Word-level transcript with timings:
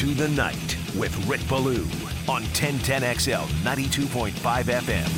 Into 0.00 0.14
the 0.14 0.28
Night 0.28 0.76
with 0.96 1.12
Rick 1.26 1.40
Ballou 1.48 1.82
on 2.28 2.44
1010XL 2.54 3.46
92.5 3.64 4.30
FM. 4.32 5.08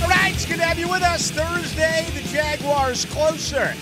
All 0.00 0.08
right, 0.08 0.32
it's 0.32 0.46
good 0.46 0.56
to 0.56 0.62
have 0.62 0.78
you 0.78 0.88
with 0.88 1.02
us. 1.02 1.30
Thursday, 1.30 2.06
the 2.14 2.26
Jaguars 2.28 3.04
closer 3.04 3.74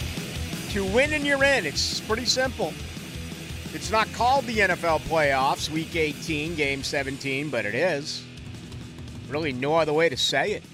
to 0.70 0.84
winning 0.86 1.24
you're 1.24 1.44
in. 1.44 1.64
It's 1.64 2.00
pretty 2.00 2.24
simple. 2.24 2.74
It's 3.86 3.92
not 3.92 4.12
called 4.14 4.46
the 4.46 4.58
NFL 4.58 5.02
playoffs, 5.02 5.70
week 5.70 5.94
18, 5.94 6.56
game 6.56 6.82
17, 6.82 7.50
but 7.50 7.64
it 7.64 7.76
is. 7.76 8.24
Really, 9.28 9.52
no 9.52 9.76
other 9.76 9.92
way 9.92 10.08
to 10.08 10.16
say 10.16 10.54
it. 10.54 10.64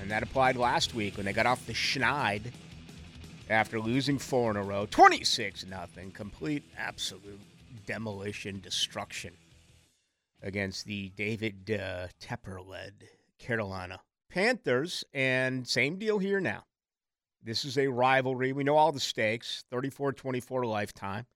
And 0.00 0.08
that 0.12 0.22
applied 0.22 0.54
last 0.54 0.94
week 0.94 1.16
when 1.16 1.26
they 1.26 1.32
got 1.32 1.44
off 1.44 1.66
the 1.66 1.72
schneid 1.72 2.52
after 3.50 3.80
losing 3.80 4.16
four 4.16 4.52
in 4.52 4.56
a 4.56 4.62
row 4.62 4.86
26 4.88 5.66
nothing. 5.66 6.12
Complete, 6.12 6.62
absolute 6.78 7.40
demolition, 7.84 8.60
destruction 8.60 9.32
against 10.40 10.84
the 10.84 11.08
David 11.16 11.68
uh, 11.68 12.06
Tepper 12.20 12.64
led 12.64 12.92
Carolina 13.40 13.98
Panthers. 14.30 15.02
And 15.12 15.66
same 15.66 15.98
deal 15.98 16.20
here 16.20 16.38
now. 16.38 16.62
This 17.42 17.64
is 17.64 17.76
a 17.76 17.88
rivalry. 17.88 18.52
We 18.52 18.62
know 18.62 18.76
all 18.76 18.92
the 18.92 19.00
stakes 19.00 19.64
34 19.72 20.12
24 20.12 20.64
lifetime, 20.64 21.26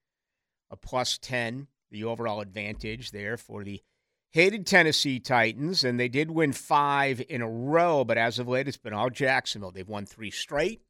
a 0.70 0.77
plus 0.77 1.19
10, 1.19 1.69
the 1.91 2.05
overall 2.05 2.41
advantage 2.41 3.11
there 3.11 3.36
for 3.36 3.64
the 3.64 3.83
hated 4.31 4.67
Tennessee 4.67 5.19
Titans. 5.19 5.84
And 5.84 5.98
they 5.98 6.09
did 6.09 6.31
win 6.31 6.53
five 6.53 7.22
in 7.28 7.42
a 7.42 7.48
row, 7.48 8.05
but 8.05 8.19
as 8.19 8.39
of 8.39 8.48
late, 8.48 8.69
it's 8.69 8.77
been 8.77 8.92
all 8.92 9.11
Jacksonville. 9.11 9.70
They've 9.70 9.89
won 9.89 10.06
three 10.06 10.31
straight. 10.31 10.83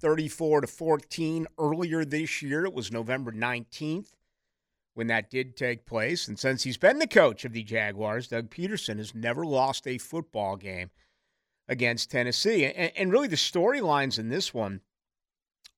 34 0.00 0.62
to 0.62 0.66
14 0.66 1.46
earlier 1.58 2.04
this 2.04 2.42
year. 2.42 2.66
It 2.66 2.74
was 2.74 2.92
November 2.92 3.32
19th 3.32 4.08
when 4.94 5.06
that 5.08 5.30
did 5.30 5.56
take 5.56 5.86
place. 5.86 6.28
And 6.28 6.38
since 6.38 6.62
he's 6.62 6.76
been 6.76 6.98
the 6.98 7.06
coach 7.06 7.44
of 7.44 7.52
the 7.52 7.62
Jaguars, 7.62 8.28
Doug 8.28 8.50
Pederson 8.50 8.98
has 8.98 9.14
never 9.14 9.44
lost 9.44 9.86
a 9.86 9.98
football 9.98 10.56
game 10.56 10.90
against 11.68 12.10
Tennessee. 12.10 12.64
And, 12.64 12.92
and 12.96 13.12
really, 13.12 13.28
the 13.28 13.36
storylines 13.36 14.18
in 14.18 14.28
this 14.28 14.52
one 14.52 14.80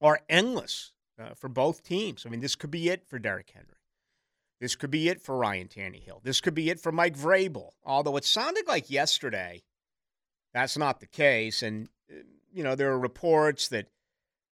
are 0.01 0.20
endless 0.29 0.92
uh, 1.20 1.34
for 1.34 1.48
both 1.48 1.83
teams. 1.83 2.25
I 2.27 2.31
mean, 2.31 2.41
this 2.41 2.56
could 2.56 2.70
be 2.70 2.89
it 2.89 3.06
for 3.06 3.19
Derrick 3.19 3.50
Henry. 3.53 3.70
This 4.61 4.75
could 4.75 4.91
be 4.91 5.09
it 5.09 5.20
for 5.20 5.36
Ryan 5.36 5.69
Tannehill. 5.69 6.23
This 6.23 6.41
could 6.41 6.55
be 6.55 6.70
it 6.70 6.81
for 6.81 6.91
Mike 6.91 7.17
Vrabel. 7.17 7.70
Although 7.84 8.17
it 8.17 8.25
sounded 8.25 8.67
like 8.67 8.91
yesterday 8.91 9.62
that's 10.55 10.78
not 10.78 11.00
the 11.00 11.06
case. 11.06 11.62
And, 11.62 11.91
you 12.50 12.62
know, 12.62 12.75
there 12.75 12.91
are 12.91 12.98
reports 12.98 13.69
that 13.69 13.89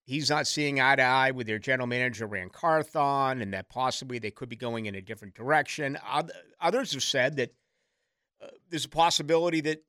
he's 0.04 0.28
not 0.28 0.48
seeing 0.48 0.80
eye 0.80 0.96
to 0.96 1.02
eye 1.02 1.30
with 1.30 1.46
their 1.46 1.60
general 1.60 1.86
manager, 1.86 2.26
Ran 2.26 2.48
Carthon, 2.48 3.40
and 3.40 3.52
that 3.52 3.68
possibly 3.68 4.18
they 4.18 4.32
could 4.32 4.48
be 4.48 4.56
going 4.56 4.86
in 4.86 4.96
a 4.96 5.00
different 5.00 5.34
direction. 5.34 5.96
Others 6.60 6.94
have 6.94 7.04
said 7.04 7.36
that 7.36 7.54
uh, 8.42 8.48
there's 8.68 8.86
a 8.86 8.88
possibility 8.88 9.60
that, 9.60 9.84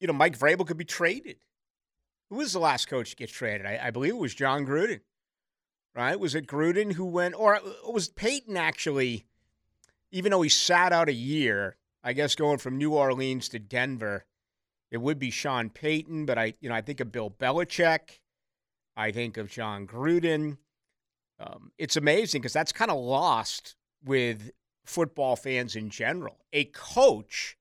you 0.00 0.08
know, 0.08 0.12
Mike 0.12 0.36
Vrabel 0.36 0.66
could 0.66 0.76
be 0.76 0.84
traded. 0.84 1.36
Who 2.30 2.36
was 2.36 2.52
the 2.52 2.58
last 2.58 2.88
coach 2.88 3.10
to 3.10 3.16
get 3.16 3.30
traded? 3.30 3.66
I, 3.66 3.78
I 3.84 3.90
believe 3.92 4.14
it 4.14 4.18
was 4.18 4.34
Jon 4.34 4.66
Gruden, 4.66 5.00
right? 5.98 6.20
Was 6.20 6.34
it 6.34 6.46
Gruden 6.46 6.92
who 6.92 7.04
went, 7.04 7.34
or 7.34 7.58
was 7.84 8.08
Payton 8.08 8.56
actually, 8.56 9.26
even 10.12 10.30
though 10.30 10.42
he 10.42 10.48
sat 10.48 10.92
out 10.92 11.08
a 11.08 11.12
year, 11.12 11.76
I 12.04 12.12
guess 12.12 12.36
going 12.36 12.58
from 12.58 12.78
New 12.78 12.94
Orleans 12.94 13.48
to 13.50 13.58
Denver, 13.58 14.24
it 14.90 14.98
would 14.98 15.18
be 15.18 15.30
Sean 15.30 15.70
Payton, 15.70 16.24
but 16.24 16.38
I, 16.38 16.54
you 16.60 16.68
know, 16.68 16.74
I 16.74 16.82
think 16.82 17.00
of 17.00 17.10
Bill 17.10 17.30
Belichick. 17.30 18.20
I 18.96 19.10
think 19.10 19.36
of 19.36 19.50
Jon 19.50 19.86
Gruden. 19.86 20.58
Um, 21.40 21.72
it's 21.78 21.96
amazing 21.96 22.40
because 22.40 22.52
that's 22.52 22.72
kind 22.72 22.90
of 22.90 22.98
lost 22.98 23.74
with 24.04 24.50
football 24.84 25.36
fans 25.36 25.76
in 25.76 25.90
general. 25.90 26.38
A 26.52 26.66
coach 26.66 27.56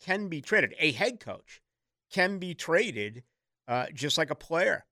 can 0.00 0.28
be 0.28 0.40
traded, 0.40 0.74
a 0.78 0.92
head 0.92 1.20
coach 1.20 1.62
can 2.12 2.38
be 2.38 2.54
traded, 2.54 3.22
uh, 3.68 3.86
just 3.94 4.18
like 4.18 4.30
a 4.30 4.36
player 4.36 4.84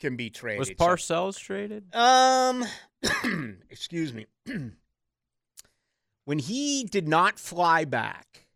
can 0.00 0.16
be 0.16 0.30
traded. 0.30 0.58
Was 0.58 0.68
So- 0.68 0.74
Parcells 0.74 1.38
traded? 1.38 1.94
um, 1.94 2.64
excuse 3.70 4.12
me. 4.12 4.26
when 6.24 6.38
he 6.38 6.84
did 6.84 7.08
not 7.08 7.38
fly 7.38 7.84
back, 7.84 8.46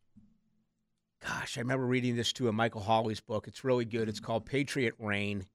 gosh, 1.27 1.57
I 1.57 1.61
remember 1.61 1.87
reading 1.87 2.17
this 2.17 2.33
too 2.33 2.49
in 2.49 2.55
Michael 2.55 2.81
Holley's 2.81 3.21
book. 3.21 3.47
It's 3.49 3.65
really 3.65 3.85
good. 3.85 4.09
It's 4.09 4.21
called 4.21 4.47
Patriot 4.47 4.95
Reign. 4.99 5.47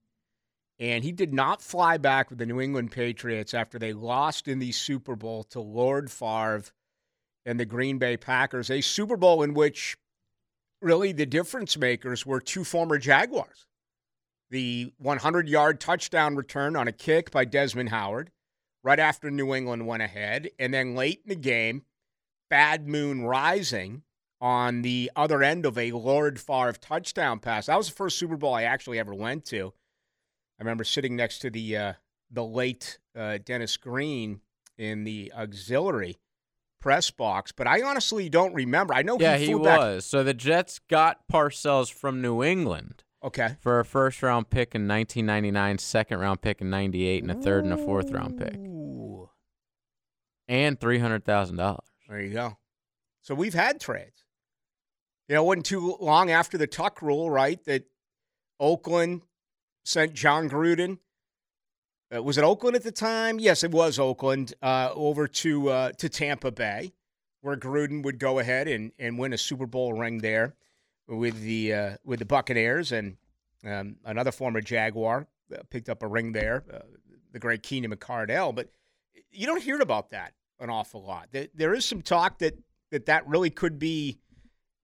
And 0.79 1.03
he 1.03 1.11
did 1.11 1.33
not 1.33 1.61
fly 1.61 1.97
back 1.97 2.29
with 2.29 2.39
the 2.39 2.45
New 2.45 2.59
England 2.59 2.91
Patriots 2.91 3.53
after 3.53 3.77
they 3.77 3.93
lost 3.93 4.47
in 4.47 4.59
the 4.59 4.71
Super 4.71 5.15
Bowl 5.15 5.43
to 5.45 5.59
Lord 5.61 6.11
Favre 6.11 6.63
and 7.45 7.59
the 7.59 7.65
Green 7.65 7.99
Bay 7.99 8.17
Packers, 8.17 8.71
a 8.71 8.81
Super 8.81 9.15
Bowl 9.15 9.43
in 9.43 9.53
which 9.53 9.97
really 10.81 11.11
the 11.11 11.25
difference 11.25 11.77
makers 11.77 12.25
were 12.25 12.41
two 12.41 12.63
former 12.63 12.97
Jaguars 12.97 13.67
the 14.53 14.93
100 14.99 15.49
yard 15.49 15.81
touchdown 15.81 16.35
return 16.35 16.75
on 16.75 16.87
a 16.87 16.91
kick 16.91 17.31
by 17.31 17.43
Desmond 17.43 17.89
Howard 17.89 18.29
right 18.83 18.99
after 18.99 19.31
New 19.31 19.55
England 19.55 19.87
went 19.87 20.03
ahead. 20.03 20.47
And 20.59 20.71
then 20.71 20.95
late 20.95 21.21
in 21.25 21.29
the 21.29 21.35
game, 21.35 21.81
Bad 22.51 22.87
Moon 22.87 23.23
Rison 23.23 24.03
on 24.39 24.83
the 24.83 25.09
other 25.15 25.41
end 25.41 25.65
of 25.65 25.75
a 25.75 25.91
Lord 25.91 26.39
Favre 26.39 26.73
touchdown 26.73 27.39
pass. 27.39 27.65
That 27.65 27.77
was 27.77 27.89
the 27.89 27.95
first 27.95 28.19
Super 28.19 28.37
Bowl 28.37 28.53
I 28.53 28.63
actually 28.63 28.99
ever 28.99 29.15
went 29.15 29.43
to. 29.45 29.73
I 30.59 30.63
remember 30.63 30.83
sitting 30.83 31.15
next 31.15 31.39
to 31.39 31.49
the 31.49 31.75
uh, 31.75 31.93
the 32.29 32.45
late 32.45 32.99
uh, 33.17 33.39
Dennis 33.43 33.75
Green 33.75 34.41
in 34.77 35.03
the 35.03 35.33
auxiliary 35.35 36.17
press 36.79 37.09
box, 37.09 37.51
but 37.51 37.65
I 37.65 37.81
honestly 37.81 38.29
don't 38.29 38.53
remember. 38.53 38.93
I 38.93 39.01
know 39.01 39.17
yeah, 39.19 39.37
he 39.37 39.47
he 39.47 39.53
back. 39.55 39.79
was. 39.79 40.05
So 40.05 40.23
the 40.23 40.35
Jets 40.35 40.79
got 40.89 41.21
Parcells 41.27 41.91
from 41.91 42.21
New 42.21 42.43
England 42.43 43.02
Okay. 43.23 43.55
for 43.61 43.79
a 43.79 43.85
first 43.85 44.21
round 44.21 44.49
pick 44.49 44.75
in 44.75 44.87
1999, 44.87 45.77
second 45.77 46.19
round 46.19 46.41
pick 46.41 46.59
in 46.61 46.69
98, 46.69 47.23
and 47.23 47.31
a 47.31 47.35
third 47.35 47.63
and 47.63 47.73
a 47.73 47.77
fourth 47.77 48.11
round 48.11 48.37
pick, 48.37 48.55
Ooh. 48.55 49.29
and 50.47 50.79
$300,000. 50.79 51.79
There 52.09 52.21
you 52.21 52.33
go. 52.33 52.57
So 53.21 53.33
we've 53.33 53.53
had 53.53 53.79
trades. 53.79 54.25
You 55.29 55.35
know, 55.35 55.43
it 55.43 55.47
wasn't 55.47 55.65
too 55.67 55.97
long 56.01 56.31
after 56.31 56.57
the 56.57 56.67
Tuck 56.67 57.01
rule, 57.01 57.29
right? 57.29 57.63
That 57.63 57.85
Oakland 58.59 59.21
sent 59.85 60.13
Jon 60.13 60.49
Gruden. 60.49 60.99
Uh, 62.13 62.21
was 62.21 62.37
it 62.37 62.43
Oakland 62.43 62.75
at 62.75 62.83
the 62.83 62.91
time? 62.91 63.39
Yes, 63.39 63.63
it 63.63 63.71
was 63.71 63.97
Oakland. 63.97 64.53
Uh, 64.61 64.89
over 64.93 65.27
to 65.27 65.69
uh, 65.69 65.91
to 65.93 66.09
Tampa 66.09 66.51
Bay, 66.51 66.91
where 67.39 67.55
Gruden 67.55 68.03
would 68.03 68.19
go 68.19 68.39
ahead 68.39 68.67
and, 68.67 68.91
and 68.99 69.17
win 69.17 69.31
a 69.31 69.37
Super 69.37 69.65
Bowl 69.65 69.93
ring 69.93 70.19
there 70.19 70.55
with 71.07 71.41
the 71.41 71.73
uh, 71.73 71.95
with 72.03 72.19
the 72.19 72.25
Buccaneers 72.25 72.91
and 72.91 73.17
um, 73.65 73.97
another 74.05 74.31
former 74.31 74.61
Jaguar 74.61 75.27
uh, 75.53 75.57
picked 75.69 75.89
up 75.89 76.03
a 76.03 76.07
ring 76.07 76.31
there. 76.31 76.63
Uh, 76.71 76.79
the 77.31 77.39
great 77.39 77.63
Keenan 77.63 77.91
McCardell, 77.91 78.53
but 78.53 78.69
you 79.31 79.47
don't 79.47 79.61
hear 79.61 79.81
about 79.81 80.11
that 80.11 80.33
an 80.59 80.69
awful 80.69 81.03
lot. 81.03 81.29
There, 81.53 81.73
is 81.73 81.85
some 81.85 82.01
talk 82.01 82.39
that, 82.39 82.57
that 82.91 83.05
that 83.07 83.27
really 83.27 83.49
could 83.49 83.77
be, 83.79 84.17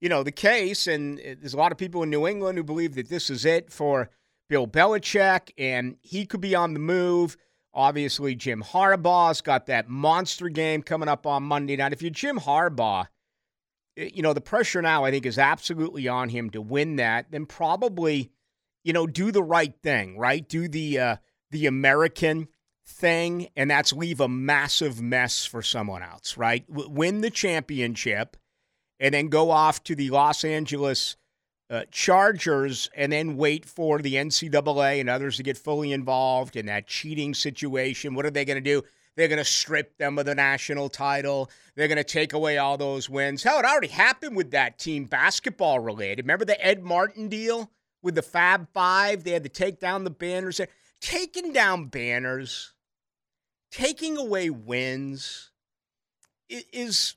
you 0.02 0.10
know, 0.10 0.24
the 0.24 0.32
case, 0.32 0.88
and 0.88 1.20
uh, 1.20 1.36
there's 1.40 1.54
a 1.54 1.58
lot 1.58 1.72
of 1.72 1.78
people 1.78 2.04
in 2.04 2.10
New 2.10 2.28
England 2.28 2.58
who 2.58 2.64
believe 2.64 2.96
that 2.96 3.10
this 3.10 3.30
is 3.30 3.46
it 3.46 3.72
for 3.72 4.10
Bill 4.50 4.68
Belichick, 4.68 5.52
and 5.58 5.98
he 6.02 6.26
could 6.26 6.42
be 6.42 6.56
on 6.56 6.74
the 6.74 6.80
move. 6.80 7.38
Obviously, 7.74 8.36
Jim 8.36 8.64
Harbaugh's 8.64 9.42
got 9.42 9.68
that 9.68 9.88
monster 9.88 10.50
game 10.50 10.82
coming 10.82 11.08
up 11.08 11.26
on 11.26 11.44
Monday 11.44 11.76
night. 11.76 11.94
If 11.94 12.02
you're 12.02 12.12
Jim 12.12 12.40
Harbaugh, 12.40 13.08
you 14.00 14.22
know, 14.22 14.34
the 14.34 14.42
pressure 14.42 14.82
now, 14.82 15.04
I 15.04 15.12
think, 15.12 15.26
is 15.26 15.38
absolutely 15.38 16.08
on 16.08 16.30
him 16.30 16.50
to 16.52 16.62
win 16.62 16.96
that. 16.98 17.32
Then 17.32 17.46
probably, 17.46 18.32
you 18.84 18.94
know, 18.94 19.08
do 19.08 19.32
the 19.32 19.44
right 19.44 19.74
thing, 19.84 20.18
right? 20.18 20.48
Do 20.48 20.68
the 20.68 21.00
uh, 21.00 21.16
the 21.52 21.66
American 21.66 22.48
thing, 22.86 23.50
and 23.56 23.70
that's 23.70 23.94
leave 23.94 24.20
a 24.20 24.28
massive 24.28 25.02
mess 25.02 25.46
for 25.46 25.62
someone 25.62 26.02
else, 26.02 26.38
right? 26.38 26.68
W- 26.70 26.90
win 26.90 27.22
the 27.22 27.30
championship, 27.30 28.38
and 29.00 29.14
then 29.14 29.28
go 29.28 29.52
off 29.52 29.84
to 29.84 29.96
the 29.96 30.10
Los 30.10 30.44
Angeles 30.44 31.18
uh, 31.70 31.84
Chargers, 31.92 32.90
and 32.96 33.12
then 33.12 33.38
wait 33.38 33.66
for 33.66 34.00
the 34.00 34.16
NCAA 34.16 35.00
and 35.00 35.10
others 35.10 35.38
to 35.38 35.44
get 35.44 35.58
fully 35.58 35.92
involved 35.92 36.56
in 36.56 36.66
that 36.66 36.88
cheating 36.88 37.34
situation. 37.34 38.16
What 38.16 38.26
are 38.26 38.32
they 38.32 38.46
going 38.46 38.58
to 38.58 38.62
do? 38.62 38.84
They're 39.20 39.28
going 39.28 39.38
to 39.38 39.46
strip 39.46 39.98
them 39.98 40.18
of 40.18 40.26
the 40.26 40.34
national 40.34 40.90
title. 40.90 41.52
They're 41.76 41.88
going 41.88 41.98
to 41.98 42.04
take 42.04 42.34
away 42.34 42.58
all 42.58 42.78
those 42.78 43.10
wins. 43.10 43.44
Hell, 43.44 43.60
it 43.60 43.66
already 43.66 43.88
happened 43.88 44.36
with 44.36 44.52
that 44.52 44.80
team, 44.80 45.06
basketball 45.06 45.80
related. 45.80 46.24
Remember 46.26 46.46
the 46.46 46.66
Ed 46.66 46.82
Martin 46.82 47.28
deal 47.28 47.70
with 48.02 48.16
the 48.16 48.22
Fab 48.22 48.68
Five? 48.74 49.24
They 49.24 49.32
had 49.32 49.44
to 49.44 49.50
take 49.50 49.80
down 49.80 50.06
the 50.06 50.10
banners. 50.10 50.60
Taking 51.02 51.54
down 51.54 51.86
banners 51.86 52.74
taking 53.72 54.18
away 54.18 54.50
wins 54.50 55.52
is 56.50 57.16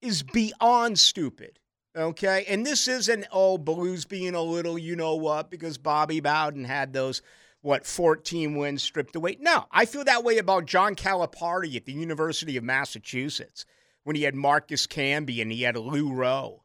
is 0.00 0.22
beyond 0.22 0.98
stupid. 0.98 1.58
Okay, 1.94 2.44
and 2.48 2.64
this 2.64 2.88
isn't 2.88 3.26
oh 3.32 3.58
Blues 3.58 4.04
being 4.04 4.34
a 4.34 4.42
little 4.42 4.78
you 4.78 4.96
know 4.96 5.16
what 5.16 5.50
because 5.50 5.78
Bobby 5.78 6.20
Bowden 6.20 6.64
had 6.64 6.92
those 6.92 7.22
what 7.62 7.86
14 7.86 8.56
wins 8.56 8.82
stripped 8.82 9.16
away. 9.16 9.38
No, 9.40 9.66
I 9.70 9.86
feel 9.86 10.04
that 10.04 10.24
way 10.24 10.38
about 10.38 10.66
John 10.66 10.94
Calipari 10.94 11.74
at 11.76 11.86
the 11.86 11.92
University 11.92 12.56
of 12.56 12.64
Massachusetts 12.64 13.64
when 14.04 14.16
he 14.16 14.22
had 14.22 14.34
Marcus 14.34 14.86
Camby 14.86 15.40
and 15.40 15.50
he 15.50 15.62
had 15.62 15.76
Lou 15.76 16.12
Roe. 16.12 16.62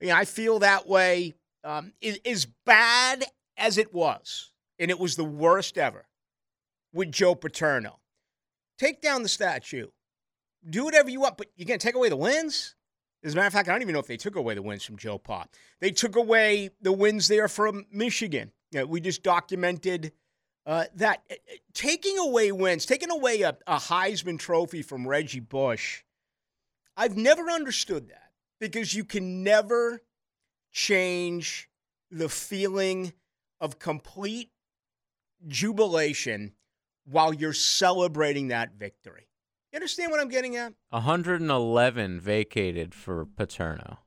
I, 0.00 0.04
mean, 0.04 0.14
I 0.14 0.24
feel 0.24 0.58
that 0.60 0.88
way. 0.88 1.34
Um, 1.64 1.92
as 2.24 2.46
bad 2.64 3.24
as 3.56 3.78
it 3.78 3.92
was, 3.92 4.52
and 4.78 4.90
it 4.90 4.98
was 4.98 5.16
the 5.16 5.24
worst 5.24 5.76
ever 5.76 6.06
with 6.92 7.12
Joe 7.12 7.34
Paterno. 7.34 7.98
Take 8.78 9.02
down 9.02 9.22
the 9.22 9.28
statue. 9.28 9.88
Do 10.68 10.84
whatever 10.84 11.10
you 11.10 11.20
want, 11.20 11.36
but 11.36 11.48
going 11.58 11.78
to 11.78 11.84
take 11.84 11.96
away 11.96 12.08
the 12.08 12.16
wins? 12.16 12.74
As 13.24 13.32
a 13.32 13.36
matter 13.36 13.48
of 13.48 13.52
fact, 13.52 13.68
I 13.68 13.72
don't 13.72 13.82
even 13.82 13.92
know 13.92 14.00
if 14.00 14.06
they 14.06 14.16
took 14.16 14.36
away 14.36 14.54
the 14.54 14.62
wins 14.62 14.84
from 14.84 14.96
Joe 14.96 15.18
Pa. 15.18 15.46
They 15.80 15.90
took 15.90 16.14
away 16.14 16.70
the 16.80 16.92
wins 16.92 17.26
there 17.26 17.48
from 17.48 17.86
Michigan. 17.90 18.52
You 18.70 18.80
know, 18.80 18.86
we 18.86 19.00
just 19.00 19.22
documented 19.22 20.12
uh, 20.68 20.84
that 20.94 21.22
uh, 21.30 21.34
uh, 21.34 21.56
taking 21.72 22.18
away 22.18 22.52
wins, 22.52 22.84
taking 22.84 23.10
away 23.10 23.40
a, 23.40 23.56
a 23.66 23.76
Heisman 23.76 24.38
Trophy 24.38 24.82
from 24.82 25.08
Reggie 25.08 25.40
Bush. 25.40 26.02
I've 26.94 27.16
never 27.16 27.50
understood 27.50 28.10
that 28.10 28.32
because 28.60 28.92
you 28.92 29.04
can 29.04 29.42
never 29.42 30.02
change 30.70 31.70
the 32.10 32.28
feeling 32.28 33.14
of 33.60 33.78
complete 33.78 34.50
jubilation 35.46 36.52
while 37.06 37.32
you're 37.32 37.54
celebrating 37.54 38.48
that 38.48 38.74
victory. 38.74 39.28
You 39.72 39.76
understand 39.78 40.10
what 40.10 40.20
I'm 40.20 40.28
getting 40.28 40.56
at? 40.56 40.74
111 40.90 42.20
vacated 42.20 42.94
for 42.94 43.24
Paterno. 43.24 44.00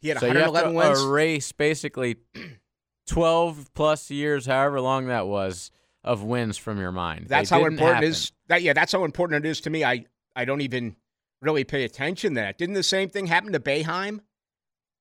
He 0.00 0.08
had 0.08 0.20
so 0.20 0.28
111 0.28 0.72
you 0.74 0.78
have 0.78 0.88
wins. 0.88 1.02
to 1.02 1.08
erase 1.08 1.52
basically 1.52 2.16
12 3.06 3.72
plus 3.74 4.10
years, 4.10 4.46
however 4.46 4.80
long 4.80 5.06
that 5.06 5.26
was, 5.26 5.70
of 6.02 6.22
wins 6.22 6.56
from 6.56 6.78
your 6.78 6.92
mind. 6.92 7.26
That's 7.28 7.50
they 7.50 7.56
how 7.56 7.64
important 7.64 7.94
happen. 7.94 8.04
it 8.04 8.08
is. 8.08 8.32
That 8.48 8.62
yeah, 8.62 8.72
that's 8.72 8.92
how 8.92 9.04
important 9.04 9.44
it 9.44 9.48
is 9.48 9.60
to 9.62 9.70
me. 9.70 9.84
I 9.84 10.06
I 10.36 10.44
don't 10.44 10.60
even 10.60 10.96
really 11.40 11.64
pay 11.64 11.84
attention 11.84 12.34
to 12.34 12.40
that. 12.40 12.58
Didn't 12.58 12.74
the 12.74 12.82
same 12.82 13.08
thing 13.08 13.26
happen 13.26 13.52
to 13.52 13.60
Boeheim 13.60 14.20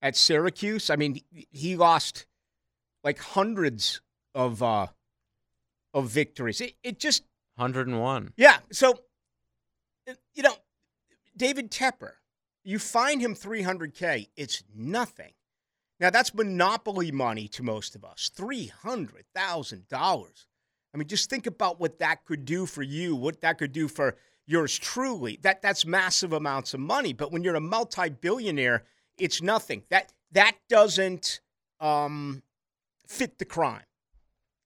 at 0.02 0.16
Syracuse? 0.16 0.90
I 0.90 0.96
mean, 0.96 1.20
he 1.32 1.76
lost 1.76 2.26
like 3.04 3.20
hundreds 3.20 4.02
of 4.34 4.64
uh 4.64 4.88
of 5.94 6.10
victories. 6.10 6.62
It, 6.62 6.76
it 6.84 7.00
just 7.00 7.24
101. 7.56 8.34
Yeah. 8.36 8.58
So, 8.72 9.00
you 10.34 10.44
know, 10.44 10.56
David 11.36 11.72
Tepper, 11.72 12.14
you 12.64 12.80
find 12.80 13.22
him 13.22 13.36
300K, 13.36 14.30
it's 14.36 14.64
nothing. 14.76 15.34
Now, 16.04 16.10
that's 16.10 16.34
monopoly 16.34 17.12
money 17.14 17.48
to 17.48 17.64
most 17.64 17.96
of 17.96 18.04
us 18.04 18.30
$300,000. 18.38 19.86
I 19.94 20.98
mean, 20.98 21.08
just 21.08 21.30
think 21.30 21.48
about 21.48 21.80
what 21.80 22.00
that 22.00 22.26
could 22.26 22.44
do 22.44 22.66
for 22.66 22.84
you, 22.84 23.16
what 23.16 23.40
that 23.40 23.58
could 23.58 23.72
do 23.72 23.88
for 23.88 24.18
yours 24.46 24.78
truly. 24.78 25.40
That, 25.44 25.62
that's 25.62 25.86
massive 25.86 26.34
amounts 26.34 26.74
of 26.74 26.82
money. 26.82 27.14
But 27.14 27.32
when 27.32 27.42
you're 27.42 27.56
a 27.56 27.62
multi 27.62 28.10
billionaire, 28.10 28.84
it's 29.18 29.42
nothing. 29.42 29.84
That, 29.92 30.12
that 30.34 30.58
doesn't 30.68 31.40
um, 31.80 32.44
fit 33.08 33.40
the 33.40 33.46
crime. 33.46 33.86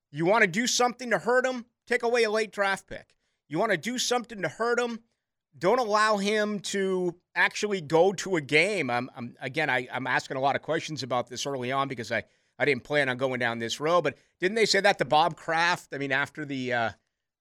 You 0.10 0.25
want 0.25 0.42
to 0.42 0.48
do 0.48 0.66
something 0.66 1.12
to 1.12 1.19
hurt 1.19 1.45
him? 1.45 1.66
Take 1.86 2.01
away 2.01 2.24
a 2.24 2.31
late 2.31 2.51
draft 2.51 2.88
pick. 2.88 3.13
You 3.48 3.60
want 3.60 3.74
to 3.74 3.78
do 3.78 4.00
something 4.00 4.42
to 4.42 4.48
hurt 4.48 4.80
him? 4.80 5.01
Don't 5.57 5.80
allow 5.80 6.18
him 6.18 6.59
to 6.59 7.15
actually 7.36 7.81
go 7.81 8.13
to 8.13 8.36
a 8.36 8.42
game. 8.42 8.89
I'm, 8.89 9.09
I'm 9.15 9.36
again, 9.42 9.69
I, 9.69 9.88
I'm 9.92 10.07
asking 10.07 10.38
a 10.38 10.39
lot 10.39 10.56
of 10.56 10.62
questions 10.62 11.04
about 11.04 11.27
this 11.27 11.45
early 11.45 11.71
on 11.71 11.88
because 11.88 12.12
I, 12.12 12.24
I 12.59 12.65
didn't 12.65 12.83
plan 12.83 13.09
on 13.09 13.18
going 13.18 13.39
down 13.39 13.59
this 13.59 13.80
road. 13.80 14.04
But 14.04 14.18
didn't 14.39 14.56
they 14.56 14.65
say 14.65 14.81
that 14.81 14.98
to 15.00 15.06
Bob 15.06 15.36
Kraft? 15.36 15.89
I 15.94 15.98
mean, 15.98 16.12
after 16.12 16.45
the 16.45 16.74
uh, 16.74 16.89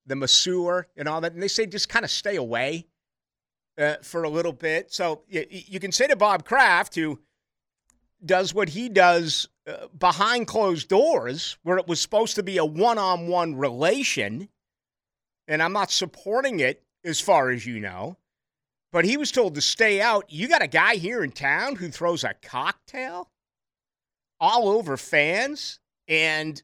the 0.06 0.16
masseur 0.16 0.86
and 0.96 1.08
all 1.08 1.20
that, 1.20 1.32
and 1.32 1.42
they 1.42 1.48
say 1.48 1.66
just 1.66 1.88
kind 1.88 2.04
of 2.04 2.10
stay 2.10 2.36
away 2.36 2.86
uh, 3.78 3.96
for 4.02 4.22
a 4.22 4.28
little 4.28 4.52
bit. 4.52 4.92
So 4.92 5.22
you, 5.28 5.44
you 5.50 5.80
can 5.80 5.92
say 5.92 6.06
to 6.06 6.16
Bob 6.16 6.44
Kraft, 6.44 6.94
who 6.94 7.20
does 8.24 8.54
what 8.54 8.70
he 8.70 8.88
does 8.88 9.48
uh, 9.66 9.88
behind 9.98 10.46
closed 10.46 10.88
doors, 10.88 11.58
where 11.62 11.78
it 11.78 11.88
was 11.88 12.00
supposed 12.00 12.36
to 12.36 12.42
be 12.42 12.56
a 12.56 12.64
one 12.64 12.98
on 12.98 13.26
one 13.28 13.56
relation. 13.56 14.48
And 15.48 15.62
I'm 15.62 15.72
not 15.72 15.90
supporting 15.90 16.60
it 16.60 16.82
as 17.06 17.20
far 17.20 17.50
as 17.50 17.64
you 17.64 17.80
know. 17.80 18.18
But 18.92 19.04
he 19.04 19.16
was 19.16 19.32
told 19.32 19.54
to 19.54 19.60
stay 19.60 20.00
out. 20.00 20.30
You 20.30 20.48
got 20.48 20.62
a 20.62 20.66
guy 20.66 20.96
here 20.96 21.22
in 21.22 21.32
town 21.32 21.76
who 21.76 21.88
throws 21.88 22.24
a 22.24 22.34
cocktail 22.42 23.30
all 24.40 24.68
over 24.68 24.96
fans 24.96 25.80
and 26.08 26.62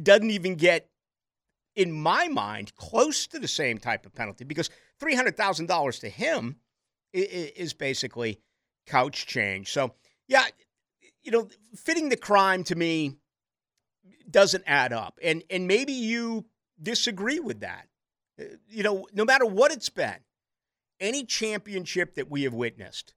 doesn't 0.00 0.30
even 0.30 0.56
get, 0.56 0.88
in 1.76 1.92
my 1.92 2.28
mind, 2.28 2.74
close 2.74 3.26
to 3.28 3.38
the 3.38 3.48
same 3.48 3.78
type 3.78 4.06
of 4.06 4.14
penalty 4.14 4.44
because 4.44 4.70
$300,000 5.00 6.00
to 6.00 6.08
him 6.08 6.56
is 7.12 7.72
basically 7.72 8.40
couch 8.86 9.26
change. 9.26 9.72
So, 9.72 9.94
yeah, 10.28 10.46
you 11.22 11.32
know, 11.32 11.48
fitting 11.74 12.08
the 12.08 12.16
crime 12.16 12.64
to 12.64 12.74
me 12.74 13.16
doesn't 14.30 14.64
add 14.66 14.92
up. 14.92 15.18
And 15.22 15.42
and 15.50 15.66
maybe 15.66 15.92
you 15.92 16.46
disagree 16.80 17.40
with 17.40 17.60
that. 17.60 17.88
You 18.68 18.82
know, 18.82 19.06
no 19.12 19.24
matter 19.24 19.46
what 19.46 19.72
it's 19.72 19.88
been, 19.88 20.18
any 20.98 21.24
championship 21.24 22.14
that 22.14 22.30
we 22.30 22.42
have 22.42 22.54
witnessed, 22.54 23.14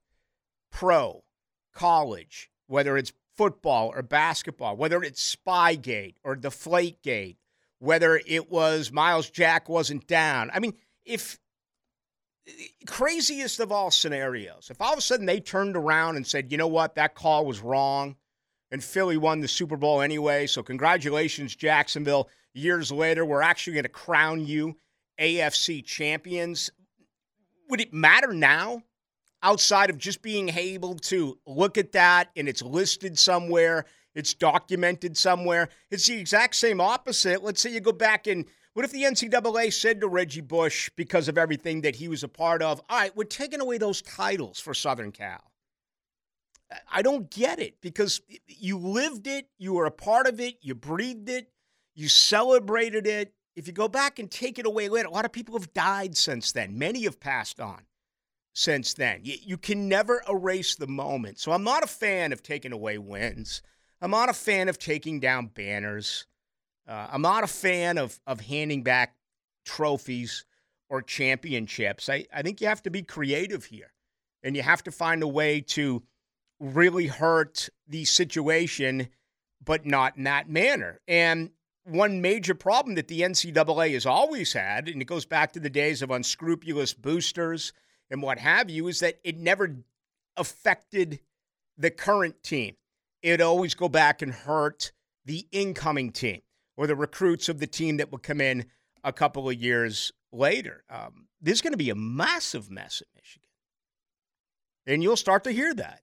pro, 0.70 1.24
college, 1.74 2.50
whether 2.66 2.96
it's 2.96 3.12
football 3.36 3.92
or 3.94 4.02
basketball, 4.02 4.76
whether 4.76 5.02
it's 5.02 5.36
Spygate 5.36 6.14
or 6.24 6.36
Deflategate, 6.36 7.36
whether 7.78 8.20
it 8.26 8.50
was 8.50 8.92
Myles 8.92 9.28
Jack 9.28 9.68
wasn't 9.68 10.06
down. 10.06 10.50
I 10.54 10.60
mean, 10.60 10.74
if 11.04 11.38
craziest 12.86 13.60
of 13.60 13.72
all 13.72 13.90
scenarios. 13.90 14.68
If 14.70 14.80
all 14.80 14.92
of 14.92 14.98
a 14.98 15.02
sudden 15.02 15.26
they 15.26 15.40
turned 15.40 15.76
around 15.76 16.16
and 16.16 16.26
said, 16.26 16.52
you 16.52 16.58
know 16.58 16.68
what, 16.68 16.94
that 16.94 17.14
call 17.14 17.46
was 17.46 17.60
wrong, 17.60 18.16
and 18.70 18.82
Philly 18.82 19.16
won 19.16 19.40
the 19.40 19.48
Super 19.48 19.76
Bowl 19.76 20.00
anyway, 20.00 20.46
so 20.46 20.62
congratulations, 20.62 21.54
Jacksonville. 21.54 22.28
Years 22.52 22.92
later, 22.92 23.24
we're 23.24 23.42
actually 23.42 23.74
going 23.74 23.84
to 23.84 23.88
crown 23.88 24.44
you 24.46 24.76
AFC 25.18 25.84
champions. 25.84 26.70
Would 27.68 27.80
it 27.80 27.92
matter 27.92 28.32
now 28.32 28.82
outside 29.42 29.90
of 29.90 29.98
just 29.98 30.22
being 30.22 30.48
able 30.50 30.96
to 30.96 31.38
look 31.46 31.78
at 31.78 31.92
that 31.92 32.30
and 32.36 32.48
it's 32.48 32.62
listed 32.62 33.18
somewhere, 33.18 33.84
it's 34.14 34.34
documented 34.34 35.16
somewhere? 35.16 35.68
It's 35.90 36.06
the 36.06 36.18
exact 36.18 36.56
same 36.56 36.80
opposite. 36.80 37.42
Let's 37.42 37.60
say 37.60 37.70
you 37.70 37.80
go 37.80 37.92
back 37.92 38.26
and 38.26 38.44
what 38.74 38.84
if 38.84 38.90
the 38.90 39.04
NCAA 39.04 39.72
said 39.72 40.00
to 40.00 40.08
Reggie 40.08 40.40
Bush, 40.40 40.90
because 40.96 41.28
of 41.28 41.38
everything 41.38 41.82
that 41.82 41.94
he 41.94 42.08
was 42.08 42.24
a 42.24 42.28
part 42.28 42.60
of, 42.60 42.80
all 42.90 42.98
right, 42.98 43.16
we're 43.16 43.22
taking 43.22 43.60
away 43.60 43.78
those 43.78 44.02
titles 44.02 44.58
for 44.58 44.74
Southern 44.74 45.12
Cal? 45.12 45.40
I 46.90 47.02
don't 47.02 47.30
get 47.30 47.60
it 47.60 47.80
because 47.80 48.20
you 48.48 48.78
lived 48.78 49.28
it, 49.28 49.46
you 49.58 49.74
were 49.74 49.86
a 49.86 49.92
part 49.92 50.26
of 50.26 50.40
it, 50.40 50.56
you 50.60 50.74
breathed 50.74 51.28
it, 51.28 51.52
you 51.94 52.08
celebrated 52.08 53.06
it. 53.06 53.32
If 53.56 53.66
you 53.66 53.72
go 53.72 53.88
back 53.88 54.18
and 54.18 54.30
take 54.30 54.58
it 54.58 54.66
away 54.66 54.88
later, 54.88 55.08
a 55.08 55.12
lot 55.12 55.24
of 55.24 55.32
people 55.32 55.58
have 55.58 55.72
died 55.72 56.16
since 56.16 56.52
then. 56.52 56.78
Many 56.78 57.04
have 57.04 57.20
passed 57.20 57.60
on 57.60 57.82
since 58.52 58.94
then. 58.94 59.20
You, 59.22 59.36
you 59.42 59.56
can 59.58 59.88
never 59.88 60.22
erase 60.28 60.74
the 60.74 60.86
moment. 60.86 61.38
So 61.38 61.52
I'm 61.52 61.64
not 61.64 61.84
a 61.84 61.88
fan 61.88 62.32
of 62.32 62.42
taking 62.42 62.72
away 62.72 62.98
wins. 62.98 63.62
I'm 64.00 64.10
not 64.10 64.28
a 64.28 64.34
fan 64.34 64.68
of 64.68 64.78
taking 64.78 65.20
down 65.20 65.46
banners. 65.46 66.26
Uh, 66.88 67.08
I'm 67.10 67.22
not 67.22 67.44
a 67.44 67.48
fan 67.48 67.96
of 67.96 68.20
of 68.26 68.40
handing 68.40 68.82
back 68.82 69.14
trophies 69.64 70.44
or 70.90 71.00
championships. 71.00 72.08
I, 72.08 72.26
I 72.32 72.42
think 72.42 72.60
you 72.60 72.66
have 72.66 72.82
to 72.82 72.90
be 72.90 73.02
creative 73.02 73.64
here, 73.64 73.92
and 74.42 74.54
you 74.54 74.62
have 74.62 74.82
to 74.84 74.90
find 74.90 75.22
a 75.22 75.28
way 75.28 75.60
to 75.60 76.02
really 76.60 77.06
hurt 77.06 77.68
the 77.88 78.04
situation, 78.04 79.08
but 79.64 79.86
not 79.86 80.16
in 80.16 80.24
that 80.24 80.48
manner. 80.48 81.00
And 81.08 81.50
one 81.84 82.20
major 82.20 82.54
problem 82.54 82.94
that 82.94 83.08
the 83.08 83.20
NCAA 83.20 83.92
has 83.92 84.06
always 84.06 84.52
had, 84.52 84.88
and 84.88 85.00
it 85.00 85.06
goes 85.06 85.26
back 85.26 85.52
to 85.52 85.60
the 85.60 85.70
days 85.70 86.02
of 86.02 86.10
unscrupulous 86.10 86.94
boosters 86.94 87.72
and 88.10 88.22
what 88.22 88.38
have 88.38 88.70
you, 88.70 88.88
is 88.88 89.00
that 89.00 89.18
it 89.24 89.38
never 89.38 89.76
affected 90.36 91.20
the 91.76 91.90
current 91.90 92.42
team. 92.42 92.76
It 93.22 93.40
always 93.40 93.74
go 93.74 93.88
back 93.88 94.22
and 94.22 94.32
hurt 94.32 94.92
the 95.24 95.46
incoming 95.52 96.12
team 96.12 96.42
or 96.76 96.86
the 96.86 96.96
recruits 96.96 97.48
of 97.48 97.60
the 97.60 97.66
team 97.66 97.96
that 97.98 98.10
will 98.10 98.18
come 98.18 98.40
in 98.40 98.66
a 99.02 99.12
couple 99.12 99.48
of 99.48 99.60
years 99.60 100.12
later. 100.32 100.84
Um, 100.90 101.28
there's 101.40 101.60
going 101.60 101.72
to 101.72 101.78
be 101.78 101.90
a 101.90 101.94
massive 101.94 102.70
mess 102.70 103.00
at 103.00 103.08
Michigan. 103.14 103.48
And 104.86 105.02
you'll 105.02 105.16
start 105.16 105.44
to 105.44 105.52
hear 105.52 105.74
that. 105.74 106.00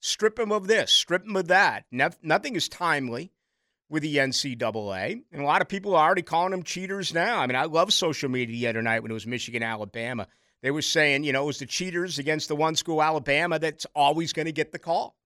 Strip 0.00 0.36
them 0.36 0.52
of 0.52 0.66
this, 0.68 0.92
strip 0.92 1.24
them 1.24 1.36
of 1.36 1.48
that. 1.48 1.84
No, 1.90 2.10
nothing 2.22 2.54
is 2.54 2.68
timely. 2.68 3.32
With 3.90 4.02
the 4.02 4.16
NCAA. 4.16 5.22
And 5.32 5.42
a 5.42 5.44
lot 5.44 5.62
of 5.62 5.68
people 5.68 5.94
are 5.94 6.04
already 6.04 6.22
calling 6.22 6.50
them 6.50 6.62
cheaters 6.62 7.14
now. 7.14 7.40
I 7.40 7.46
mean, 7.46 7.56
I 7.56 7.64
love 7.64 7.92
social 7.92 8.28
media 8.28 8.54
the 8.54 8.68
other 8.68 8.82
night 8.82 9.02
when 9.02 9.10
it 9.10 9.14
was 9.14 9.26
Michigan, 9.26 9.62
Alabama. 9.62 10.26
They 10.62 10.70
were 10.70 10.82
saying, 10.82 11.24
you 11.24 11.32
know, 11.32 11.44
it 11.44 11.46
was 11.46 11.58
the 11.58 11.66
cheaters 11.66 12.18
against 12.18 12.48
the 12.48 12.56
one 12.56 12.74
school, 12.74 13.02
Alabama, 13.02 13.58
that's 13.58 13.86
always 13.94 14.32
going 14.32 14.46
to 14.46 14.52
get 14.52 14.72
the 14.72 14.78
call 14.78 15.16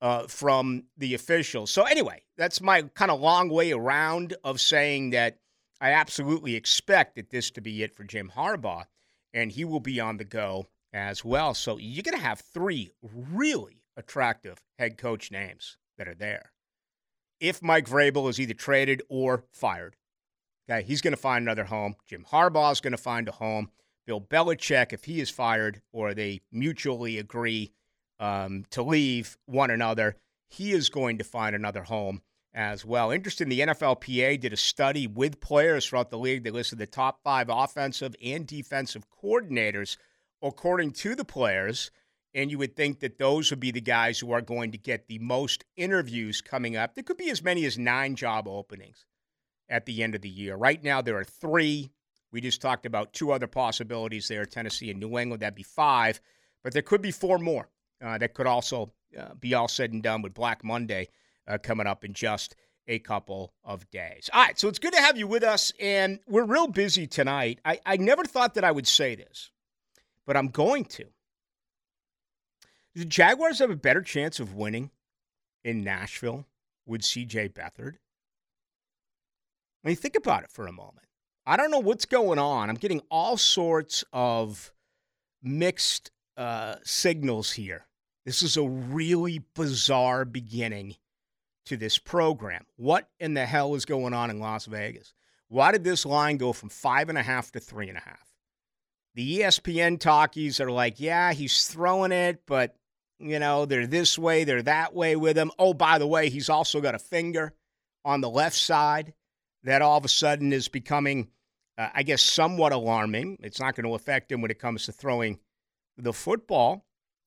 uh, 0.00 0.26
from 0.26 0.84
the 0.96 1.14
officials. 1.14 1.70
So, 1.70 1.84
anyway, 1.84 2.22
that's 2.36 2.60
my 2.60 2.82
kind 2.82 3.10
of 3.10 3.20
long 3.20 3.48
way 3.48 3.72
around 3.72 4.36
of 4.44 4.60
saying 4.60 5.10
that 5.10 5.38
I 5.80 5.90
absolutely 5.92 6.54
expect 6.54 7.16
that 7.16 7.30
this 7.30 7.50
to 7.52 7.60
be 7.60 7.82
it 7.82 7.94
for 7.94 8.04
Jim 8.04 8.30
Harbaugh, 8.34 8.84
and 9.34 9.50
he 9.50 9.64
will 9.64 9.80
be 9.80 10.00
on 10.00 10.18
the 10.18 10.24
go 10.24 10.66
as 10.92 11.24
well. 11.24 11.52
So, 11.54 11.78
you're 11.78 12.04
going 12.04 12.16
to 12.16 12.24
have 12.24 12.40
three 12.40 12.92
really 13.02 13.82
attractive 13.96 14.62
head 14.78 14.98
coach 14.98 15.32
names 15.32 15.78
that 15.98 16.06
are 16.06 16.14
there. 16.14 16.52
If 17.40 17.62
Mike 17.62 17.88
Vrabel 17.88 18.28
is 18.30 18.40
either 18.40 18.54
traded 18.54 19.02
or 19.08 19.44
fired, 19.52 19.96
okay, 20.68 20.82
he's 20.82 21.00
going 21.00 21.12
to 21.12 21.20
find 21.20 21.42
another 21.42 21.64
home. 21.64 21.96
Jim 22.06 22.24
Harbaugh 22.30 22.72
is 22.72 22.80
going 22.80 22.92
to 22.92 22.96
find 22.96 23.28
a 23.28 23.32
home. 23.32 23.70
Bill 24.06 24.20
Belichick, 24.20 24.92
if 24.92 25.04
he 25.04 25.20
is 25.20 25.30
fired 25.30 25.82
or 25.92 26.14
they 26.14 26.40
mutually 26.52 27.18
agree 27.18 27.72
um, 28.20 28.64
to 28.70 28.82
leave 28.82 29.36
one 29.46 29.70
another, 29.70 30.16
he 30.48 30.72
is 30.72 30.88
going 30.88 31.18
to 31.18 31.24
find 31.24 31.56
another 31.56 31.82
home 31.82 32.22
as 32.54 32.84
well. 32.84 33.10
Interesting, 33.10 33.48
the 33.48 33.60
NFLPA 33.60 34.40
did 34.40 34.52
a 34.52 34.56
study 34.56 35.06
with 35.06 35.40
players 35.40 35.86
throughout 35.86 36.10
the 36.10 36.18
league. 36.18 36.44
They 36.44 36.50
listed 36.50 36.78
the 36.78 36.86
top 36.86 37.20
five 37.22 37.48
offensive 37.50 38.14
and 38.24 38.46
defensive 38.46 39.04
coordinators 39.22 39.96
according 40.42 40.92
to 40.92 41.14
the 41.14 41.24
players. 41.24 41.90
And 42.34 42.50
you 42.50 42.58
would 42.58 42.76
think 42.76 43.00
that 43.00 43.18
those 43.18 43.50
would 43.50 43.60
be 43.60 43.70
the 43.70 43.80
guys 43.80 44.18
who 44.18 44.32
are 44.32 44.42
going 44.42 44.72
to 44.72 44.78
get 44.78 45.08
the 45.08 45.18
most 45.18 45.64
interviews 45.76 46.42
coming 46.42 46.76
up. 46.76 46.94
There 46.94 47.04
could 47.04 47.16
be 47.16 47.30
as 47.30 47.42
many 47.42 47.64
as 47.64 47.78
nine 47.78 48.14
job 48.14 48.46
openings 48.46 49.06
at 49.68 49.86
the 49.86 50.02
end 50.02 50.14
of 50.14 50.20
the 50.20 50.28
year. 50.28 50.54
Right 50.54 50.82
now, 50.82 51.00
there 51.00 51.16
are 51.16 51.24
three. 51.24 51.90
We 52.32 52.40
just 52.40 52.60
talked 52.60 52.84
about 52.84 53.12
two 53.12 53.32
other 53.32 53.46
possibilities 53.46 54.28
there 54.28 54.44
Tennessee 54.44 54.90
and 54.90 55.00
New 55.00 55.18
England. 55.18 55.42
That'd 55.42 55.54
be 55.54 55.62
five, 55.62 56.20
but 56.62 56.72
there 56.72 56.82
could 56.82 57.00
be 57.00 57.10
four 57.10 57.38
more 57.38 57.70
uh, 58.04 58.18
that 58.18 58.34
could 58.34 58.46
also 58.46 58.92
uh, 59.18 59.34
be 59.34 59.54
all 59.54 59.68
said 59.68 59.92
and 59.92 60.02
done 60.02 60.22
with 60.22 60.34
Black 60.34 60.62
Monday 60.62 61.08
uh, 61.48 61.58
coming 61.58 61.86
up 61.86 62.04
in 62.04 62.12
just 62.12 62.56
a 62.88 62.98
couple 62.98 63.52
of 63.64 63.90
days. 63.90 64.30
All 64.32 64.42
right, 64.42 64.58
so 64.58 64.68
it's 64.68 64.78
good 64.78 64.92
to 64.92 65.00
have 65.00 65.16
you 65.16 65.26
with 65.26 65.42
us, 65.42 65.72
and 65.80 66.20
we're 66.28 66.44
real 66.44 66.68
busy 66.68 67.06
tonight. 67.06 67.60
I, 67.64 67.80
I 67.84 67.96
never 67.96 68.24
thought 68.24 68.54
that 68.54 68.64
I 68.64 68.70
would 68.70 68.86
say 68.86 69.14
this, 69.14 69.50
but 70.26 70.36
I'm 70.36 70.48
going 70.48 70.84
to. 70.84 71.06
The 72.96 73.04
Jaguars 73.04 73.58
have 73.58 73.70
a 73.70 73.76
better 73.76 74.00
chance 74.00 74.40
of 74.40 74.54
winning 74.54 74.90
in 75.62 75.84
Nashville 75.84 76.46
with 76.86 77.02
CJ 77.02 77.52
Beathard? 77.52 77.96
I 79.84 79.88
mean, 79.88 79.96
think 79.96 80.16
about 80.16 80.44
it 80.44 80.50
for 80.50 80.66
a 80.66 80.72
moment. 80.72 81.06
I 81.44 81.58
don't 81.58 81.70
know 81.70 81.78
what's 81.78 82.06
going 82.06 82.38
on. 82.38 82.70
I'm 82.70 82.76
getting 82.76 83.02
all 83.10 83.36
sorts 83.36 84.02
of 84.14 84.72
mixed 85.42 86.10
uh, 86.38 86.76
signals 86.84 87.52
here. 87.52 87.84
This 88.24 88.42
is 88.42 88.56
a 88.56 88.66
really 88.66 89.42
bizarre 89.54 90.24
beginning 90.24 90.96
to 91.66 91.76
this 91.76 91.98
program. 91.98 92.64
What 92.76 93.10
in 93.20 93.34
the 93.34 93.44
hell 93.44 93.74
is 93.74 93.84
going 93.84 94.14
on 94.14 94.30
in 94.30 94.40
Las 94.40 94.64
Vegas? 94.64 95.12
Why 95.48 95.70
did 95.70 95.84
this 95.84 96.06
line 96.06 96.38
go 96.38 96.54
from 96.54 96.70
five 96.70 97.10
and 97.10 97.18
a 97.18 97.22
half 97.22 97.52
to 97.52 97.60
three 97.60 97.90
and 97.90 97.98
a 97.98 98.00
half? 98.00 98.32
The 99.14 99.40
ESPN 99.40 100.00
talkies 100.00 100.60
are 100.60 100.70
like, 100.70 100.98
yeah, 100.98 101.34
he's 101.34 101.68
throwing 101.68 102.12
it, 102.12 102.40
but 102.46 102.74
you 103.18 103.38
know, 103.38 103.64
they're 103.64 103.86
this 103.86 104.18
way, 104.18 104.44
they're 104.44 104.62
that 104.62 104.94
way 104.94 105.16
with 105.16 105.36
him. 105.36 105.50
Oh, 105.58 105.74
by 105.74 105.98
the 105.98 106.06
way, 106.06 106.28
he's 106.28 106.48
also 106.48 106.80
got 106.80 106.94
a 106.94 106.98
finger 106.98 107.54
on 108.04 108.20
the 108.20 108.30
left 108.30 108.56
side 108.56 109.14
that 109.64 109.82
all 109.82 109.98
of 109.98 110.04
a 110.04 110.08
sudden 110.08 110.52
is 110.52 110.68
becoming 110.68 111.28
uh, 111.78 111.88
I 111.94 112.02
guess, 112.02 112.22
somewhat 112.22 112.72
alarming. 112.72 113.38
It's 113.42 113.60
not 113.60 113.74
going 113.74 113.86
to 113.86 113.94
affect 113.94 114.32
him 114.32 114.40
when 114.40 114.50
it 114.50 114.58
comes 114.58 114.86
to 114.86 114.92
throwing 114.92 115.38
the 115.96 116.12
football. 116.12 116.86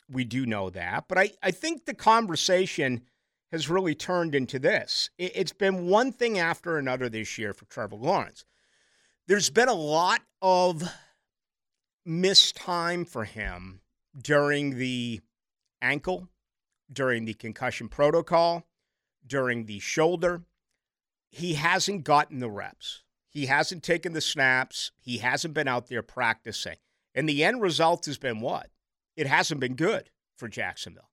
We 0.10 0.24
do 0.24 0.46
know 0.46 0.70
that. 0.72 1.06
But 1.08 1.18
I, 1.18 1.32
I 1.44 1.52
think 1.52 1.86
the 1.86 1.94
conversation 1.94 3.02
has 3.52 3.70
really 3.70 3.96
turned 3.96 4.36
into 4.36 4.60
this. 4.60 5.10
It, 5.18 5.34
it's 5.36 5.54
been 5.54 5.88
one 5.88 6.12
thing 6.12 6.40
after 6.40 6.78
another 6.78 7.10
this 7.10 7.38
year 7.38 7.54
for 7.54 7.66
Trevor 7.66 7.96
Lawrence. 7.96 8.46
There's 9.28 9.50
been 9.50 9.70
a 9.70 9.74
lot 9.74 10.22
of 10.42 10.84
missed 12.06 12.56
time 12.56 13.06
for 13.06 13.26
him 13.26 13.82
during 14.20 14.78
the 14.78 15.22
ankle, 15.82 16.30
during 16.92 17.26
the 17.26 17.34
concussion 17.34 17.88
protocol, 17.88 18.68
during 19.26 19.66
the 19.66 19.80
shoulder. 19.80 20.44
He 21.30 21.54
hasn't 21.54 22.04
gotten 22.04 22.40
the 22.40 22.50
reps. 22.50 23.04
He 23.30 23.46
hasn't 23.46 23.84
taken 23.84 24.14
the 24.14 24.22
snaps. 24.22 24.92
He 25.00 25.20
hasn't 25.20 25.54
been 25.54 25.68
out 25.68 25.88
there 25.88 26.02
practicing. 26.02 26.78
And 27.14 27.30
the 27.30 27.44
end 27.44 27.62
result 27.62 28.06
has 28.06 28.18
been 28.18 28.40
what? 28.40 28.70
It 29.16 29.28
hasn't 29.28 29.60
been 29.60 29.76
good 29.76 30.10
for 30.36 30.48
Jacksonville. 30.48 31.10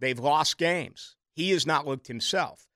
They've 0.00 0.18
lost 0.18 0.58
games. 0.58 1.16
He 1.32 1.50
has 1.50 1.66
not 1.66 1.86
looked 1.86 2.08
himself. 2.08 2.68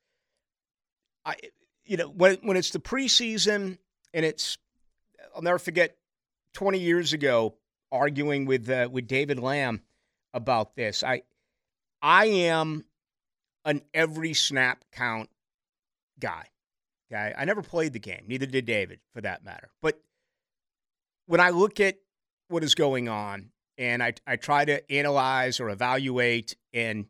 I, 1.25 1.37
you 1.85 1.97
know, 1.97 2.09
when 2.09 2.37
when 2.43 2.57
it's 2.57 2.71
the 2.71 2.79
preseason 2.79 3.79
and 4.15 4.25
it's, 4.25 4.59
I'll 5.35 5.43
never 5.43 5.59
forget, 5.59 5.97
20 6.55 6.79
years 6.79 7.13
ago, 7.13 7.57
arguing 7.91 8.47
with 8.47 8.69
uh, 8.69 8.89
with 8.91 9.07
David 9.07 9.39
Lamb 9.39 9.83
about 10.35 10.75
this. 10.77 11.03
I 11.03 11.23
I 12.01 12.27
am 12.27 12.85
an 13.65 13.83
every 13.95 14.35
snap 14.35 14.85
count 14.93 15.31
guy. 16.19 16.47
Okay. 17.13 17.35
I 17.37 17.45
never 17.45 17.63
played 17.63 17.93
the 17.93 17.99
game, 17.99 18.25
neither 18.27 18.47
did 18.47 18.65
David 18.65 19.01
for 19.13 19.21
that 19.21 19.45
matter. 19.45 19.71
But 19.83 20.01
when 21.27 21.41
I 21.41 21.51
look 21.51 21.79
at 21.79 21.97
what 22.49 22.65
is 22.65 22.75
going 22.75 23.09
on 23.09 23.51
and 23.79 24.03
I, 24.03 24.15
I 24.27 24.37
try 24.37 24.65
to 24.65 24.91
analyze 24.91 25.61
or 25.61 25.69
evaluate 25.69 26.57
and 26.73 27.07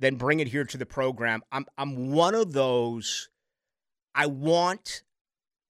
then 0.00 0.16
bring 0.16 0.40
it 0.40 0.48
here 0.48 0.64
to 0.64 0.78
the 0.78 0.86
program, 0.86 1.42
I'm, 1.52 1.66
I'm 1.76 2.10
one 2.10 2.34
of 2.34 2.52
those. 2.52 3.28
I 4.14 4.26
want 4.26 5.02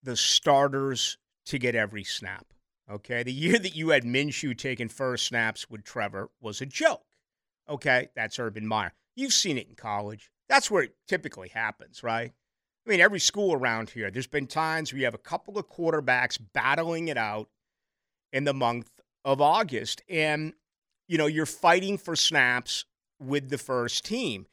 the 0.02 0.16
starters 0.16 1.18
to 1.46 1.58
get 1.58 1.74
every 1.74 2.04
snap. 2.04 2.46
Okay. 2.90 3.22
The 3.22 3.32
year 3.32 3.58
that 3.58 3.76
you 3.76 3.90
had 3.90 4.04
Minshew 4.04 4.56
taking 4.56 4.88
first 4.88 5.26
snaps 5.26 5.68
with 5.68 5.84
Trevor 5.84 6.30
was 6.40 6.60
a 6.60 6.66
joke. 6.66 7.04
Okay. 7.68 8.08
That's 8.16 8.38
Urban 8.38 8.66
Meyer. 8.66 8.92
You've 9.16 9.32
seen 9.32 9.58
it 9.58 9.68
in 9.68 9.74
college. 9.74 10.30
That's 10.48 10.70
where 10.70 10.84
it 10.84 10.94
typically 11.06 11.48
happens, 11.48 12.02
right? 12.02 12.32
I 12.86 12.90
mean, 12.90 13.00
every 13.00 13.20
school 13.20 13.52
around 13.52 13.90
here, 13.90 14.10
there's 14.10 14.26
been 14.26 14.46
times 14.46 14.92
where 14.92 14.98
you 14.98 15.04
have 15.04 15.14
a 15.14 15.18
couple 15.18 15.58
of 15.58 15.68
quarterbacks 15.68 16.38
battling 16.54 17.08
it 17.08 17.18
out 17.18 17.50
in 18.32 18.44
the 18.44 18.54
month 18.54 18.90
of 19.24 19.42
August. 19.42 20.02
And, 20.08 20.54
you 21.06 21.18
know, 21.18 21.26
you're 21.26 21.44
fighting 21.46 21.98
for 21.98 22.16
snaps 22.16 22.86
with 23.20 23.50
the 23.50 23.58
first 23.58 24.06
team. 24.06 24.46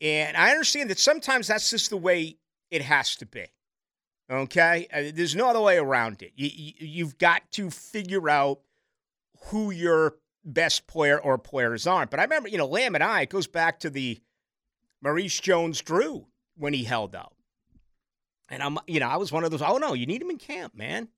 And 0.00 0.36
I 0.36 0.50
understand 0.50 0.90
that 0.90 0.98
sometimes 0.98 1.46
that's 1.46 1.70
just 1.70 1.88
the 1.88 1.96
way 1.96 2.36
it 2.70 2.82
has 2.82 3.16
to 3.16 3.26
be. 3.26 3.46
Okay? 4.30 4.86
Uh, 4.92 5.10
there's 5.14 5.34
no 5.34 5.48
other 5.48 5.60
way 5.60 5.78
around 5.78 6.22
it. 6.22 6.32
You, 6.36 6.50
you, 6.78 7.04
have 7.04 7.18
got 7.18 7.50
to 7.52 7.70
figure 7.70 8.28
out 8.28 8.60
who 9.46 9.70
your 9.70 10.16
best 10.44 10.86
player 10.86 11.18
or 11.18 11.38
players 11.38 11.86
aren't. 11.86 12.10
But 12.10 12.20
I 12.20 12.24
remember, 12.24 12.48
you 12.48 12.58
know, 12.58 12.66
Lamb 12.66 12.94
and 12.94 13.04
I, 13.04 13.22
it 13.22 13.30
goes 13.30 13.46
back 13.46 13.80
to 13.80 13.90
the 13.90 14.20
Maurice 15.00 15.40
Jones 15.40 15.80
Drew 15.80 16.26
when 16.56 16.74
he 16.74 16.84
held 16.84 17.14
out. 17.14 17.34
And 18.48 18.62
I'm, 18.62 18.78
you 18.86 19.00
know, 19.00 19.08
I 19.08 19.16
was 19.16 19.30
one 19.30 19.44
of 19.44 19.50
those. 19.50 19.62
Oh 19.62 19.76
no, 19.76 19.92
you 19.92 20.06
need 20.06 20.22
him 20.22 20.30
in 20.30 20.38
camp, 20.38 20.74
man. 20.74 21.08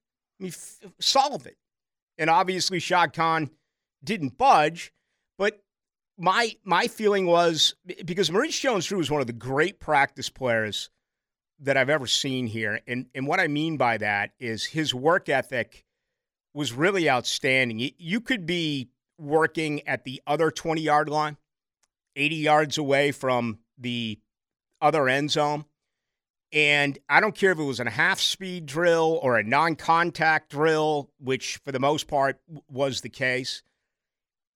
I 0.40 0.42
mean, 0.42 0.52
f- 0.52 0.90
solve 1.00 1.46
it. 1.46 1.56
And 2.18 2.28
obviously, 2.28 2.80
Shad 2.80 3.12
Khan 3.12 3.50
didn't 4.02 4.36
budge. 4.36 4.92
But 5.38 5.62
my 6.18 6.56
my 6.64 6.88
feeling 6.88 7.26
was 7.26 7.74
because 8.04 8.32
Maurice 8.32 8.58
Jones-Drew 8.58 8.98
was 8.98 9.10
one 9.10 9.20
of 9.20 9.28
the 9.28 9.32
great 9.32 9.78
practice 9.78 10.28
players 10.28 10.90
that 11.60 11.76
I've 11.76 11.90
ever 11.90 12.06
seen 12.06 12.46
here, 12.46 12.80
and 12.86 13.06
and 13.14 13.26
what 13.26 13.40
I 13.40 13.48
mean 13.48 13.76
by 13.76 13.98
that 13.98 14.32
is 14.38 14.64
his 14.64 14.94
work 14.94 15.28
ethic 15.28 15.84
was 16.54 16.72
really 16.72 17.08
outstanding. 17.08 17.92
You, 17.96 18.20
could 18.20 18.44
be 18.44 18.90
working 19.18 19.86
at 19.86 20.02
the 20.04 20.20
other 20.26 20.50
20 20.50 20.80
yard 20.80 21.08
line, 21.08 21.36
80 22.16 22.36
yards 22.36 22.78
away 22.78 23.12
from 23.12 23.60
the 23.78 24.18
other 24.80 25.08
end 25.08 25.30
zone 25.30 25.64
and 26.52 26.98
I 27.08 27.20
don't 27.20 27.34
care 27.34 27.52
if 27.52 27.58
it 27.58 27.64
was 27.64 27.78
a 27.78 27.88
half 27.88 28.20
speed 28.20 28.66
drill 28.66 29.20
or 29.22 29.38
a 29.38 29.44
non 29.44 29.76
contact 29.76 30.50
drill, 30.50 31.10
which 31.18 31.58
for 31.64 31.70
the 31.70 31.78
most 31.78 32.08
part 32.08 32.40
was 32.68 33.00
the 33.00 33.08
case. 33.08 33.62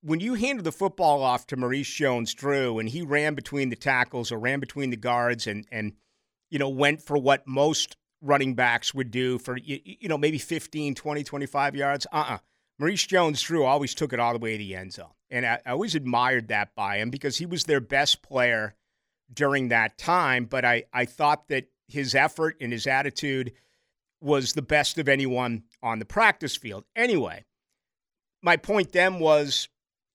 When 0.02 0.20
you 0.20 0.34
handed 0.34 0.64
the 0.64 0.72
football 0.72 1.22
off 1.22 1.46
to 1.46 1.56
Maurice 1.56 1.88
Jones 1.88 2.34
Drew 2.34 2.78
and 2.78 2.88
he 2.88 3.02
ran 3.02 3.34
between 3.34 3.70
the 3.70 3.76
tackles 3.76 4.32
or 4.32 4.38
ran 4.38 4.60
between 4.60 4.90
the 4.90 4.96
guards 4.96 5.46
and, 5.46 5.66
and 5.70 5.92
you 6.54 6.60
know, 6.60 6.68
went 6.68 7.02
for 7.02 7.18
what 7.18 7.44
most 7.48 7.96
running 8.22 8.54
backs 8.54 8.94
would 8.94 9.10
do 9.10 9.38
for, 9.40 9.56
you, 9.56 9.80
you 9.84 10.08
know, 10.08 10.16
maybe 10.16 10.38
15, 10.38 10.94
20, 10.94 11.24
25 11.24 11.74
yards, 11.74 12.06
uh 12.12 12.16
uh-uh. 12.16 12.34
uh 12.34 12.38
Maurice 12.78 13.06
Jones 13.08 13.42
Drew 13.42 13.64
always 13.64 13.92
took 13.92 14.12
it 14.12 14.20
all 14.20 14.32
the 14.32 14.38
way 14.38 14.52
to 14.52 14.58
the 14.58 14.76
end 14.76 14.92
zone. 14.92 15.10
And 15.30 15.44
I, 15.44 15.58
I 15.66 15.70
always 15.72 15.96
admired 15.96 16.48
that 16.48 16.72
by 16.76 16.98
him 16.98 17.10
because 17.10 17.36
he 17.36 17.46
was 17.46 17.64
their 17.64 17.80
best 17.80 18.22
player 18.22 18.76
during 19.32 19.70
that 19.70 19.98
time. 19.98 20.44
But 20.44 20.64
I, 20.64 20.84
I 20.92 21.06
thought 21.06 21.48
that 21.48 21.66
his 21.88 22.14
effort 22.14 22.56
and 22.60 22.72
his 22.72 22.86
attitude 22.86 23.52
was 24.20 24.52
the 24.52 24.62
best 24.62 24.96
of 24.98 25.08
anyone 25.08 25.64
on 25.82 25.98
the 25.98 26.04
practice 26.04 26.56
field. 26.56 26.84
Anyway, 26.94 27.44
my 28.42 28.56
point 28.56 28.92
then 28.92 29.18
was 29.18 29.68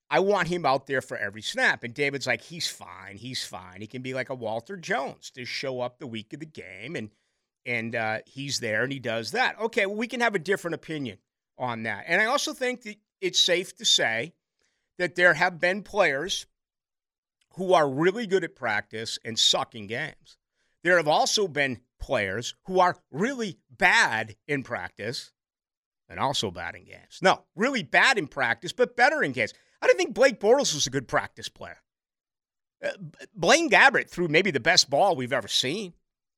I 0.10 0.20
want 0.20 0.48
him 0.48 0.66
out 0.66 0.88
there 0.88 1.02
for 1.02 1.18
every 1.18 1.42
snap. 1.42 1.84
And 1.84 1.94
David's 1.94 2.28
like, 2.28 2.42
he's 2.42 2.68
fine. 2.68 3.18
He's 3.18 3.46
fine. 3.46 3.82
He 3.82 3.88
can 3.88 4.02
be 4.02 4.14
like 4.14 4.30
a 4.30 4.36
Walter 4.36 4.76
Jones, 4.76 5.30
to 5.32 5.46
show 5.46 5.82
up 5.82 6.00
the 6.00 6.08
week 6.08 6.34
of 6.34 6.40
the 6.40 6.46
game 6.46 6.96
and 6.96 7.10
and 7.66 7.94
uh, 7.94 8.20
he's 8.26 8.60
there 8.60 8.84
and 8.84 8.92
he 8.92 9.00
does 9.00 9.32
that. 9.32 9.60
Okay, 9.60 9.86
well, 9.86 9.96
we 9.96 10.08
can 10.08 10.22
have 10.22 10.34
a 10.34 10.40
different 10.40 10.76
opinion 10.76 11.18
on 11.58 11.84
that. 11.84 12.06
And 12.08 12.22
I 12.22 12.26
also 12.26 12.54
think 12.54 12.84
that 12.84 12.96
it's 13.22 13.44
safe 13.44 13.76
to 13.78 13.86
say 13.86 14.34
that 14.98 15.16
there 15.16 15.34
have 15.34 15.60
been 15.60 15.84
players 15.84 16.48
who 17.56 17.74
are 17.74 17.88
really 17.88 18.26
good 18.26 18.44
at 18.44 18.56
practice 18.56 19.20
and 19.26 19.38
sucking 19.38 19.88
games. 19.88 20.38
There 20.84 20.98
have 20.98 21.08
also 21.08 21.48
been 21.48 21.82
players 22.00 22.56
who 22.66 22.80
are 22.80 22.96
really 23.12 23.60
bad 23.70 24.36
in 24.48 24.64
practice 24.64 25.34
and 26.10 26.20
also 26.20 26.52
bad 26.52 26.76
in 26.76 26.84
games. 26.86 27.20
No, 27.22 27.44
really 27.56 27.84
bad 27.84 28.18
in 28.18 28.28
practice, 28.28 28.74
but 28.74 28.98
better 28.98 29.24
in 29.24 29.32
games. 29.32 29.54
I 29.82 29.88
don't 29.88 29.98
think 29.98 30.14
Blake 30.14 30.40
Bortles 30.40 30.74
was 30.74 30.88
a 30.88 30.90
good 30.90 31.08
practice 31.08 31.50
player. 31.50 31.78
Uh, 32.84 32.92
Blaine 33.36 33.70
Gabbert 33.70 34.10
threw 34.10 34.28
maybe 34.28 34.52
the 34.52 34.60
best 34.60 34.90
ball 34.90 35.16
we've 35.16 35.34
ever 35.34 35.48
seen 35.48 35.94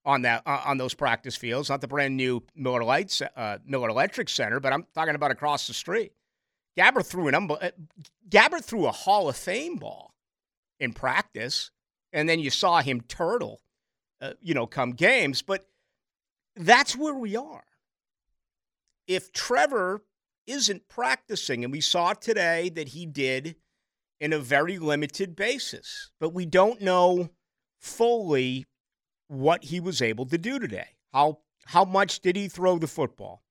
on 0.05 0.23
that 0.23 0.43
uh, 0.45 0.61
on 0.65 0.77
those 0.77 0.93
practice 0.93 1.35
fields. 1.35 1.69
Not 1.69 1.81
the 1.81 1.87
brand 1.87 2.17
new 2.17 2.43
Miller 2.55 2.83
Lights 2.83 3.21
uh, 3.21 3.59
Miller 3.65 3.89
Electric 3.89 4.29
Center, 4.29 4.59
but 4.59 4.73
I'm 4.73 4.85
talking 4.93 5.15
about 5.15 5.31
across 5.31 5.67
the 5.67 5.73
street. 5.73 6.13
Gabbert 6.77 7.05
threw 7.05 7.27
an 7.27 7.35
um, 7.35 7.51
Gabbert 8.29 8.63
threw 8.63 8.87
a 8.87 8.91
Hall 8.91 9.29
of 9.29 9.35
Fame 9.35 9.77
ball 9.77 10.13
in 10.79 10.93
practice, 10.93 11.69
and 12.11 12.27
then 12.27 12.39
you 12.39 12.49
saw 12.49 12.81
him 12.81 13.01
turtle, 13.01 13.61
uh, 14.19 14.33
you 14.41 14.53
know, 14.53 14.65
come 14.65 14.91
games. 14.91 15.41
But 15.41 15.67
that's 16.55 16.95
where 16.95 17.13
we 17.13 17.35
are. 17.35 17.63
If 19.11 19.33
Trevor 19.33 20.03
isn't 20.47 20.87
practicing, 20.87 21.65
and 21.65 21.71
we 21.73 21.81
saw 21.81 22.13
today 22.13 22.69
that 22.69 22.89
he 22.89 23.05
did 23.05 23.57
in 24.21 24.31
a 24.31 24.39
very 24.39 24.79
limited 24.79 25.35
basis, 25.35 26.11
but 26.17 26.33
we 26.33 26.45
don't 26.45 26.79
know 26.79 27.29
fully 27.77 28.67
what 29.27 29.65
he 29.65 29.81
was 29.81 30.01
able 30.01 30.25
to 30.27 30.37
do 30.37 30.59
today. 30.59 30.95
How 31.11 31.39
how 31.65 31.83
much 31.83 32.21
did 32.21 32.37
he 32.37 32.47
throw 32.47 32.77
the 32.77 32.87
football? 32.87 33.43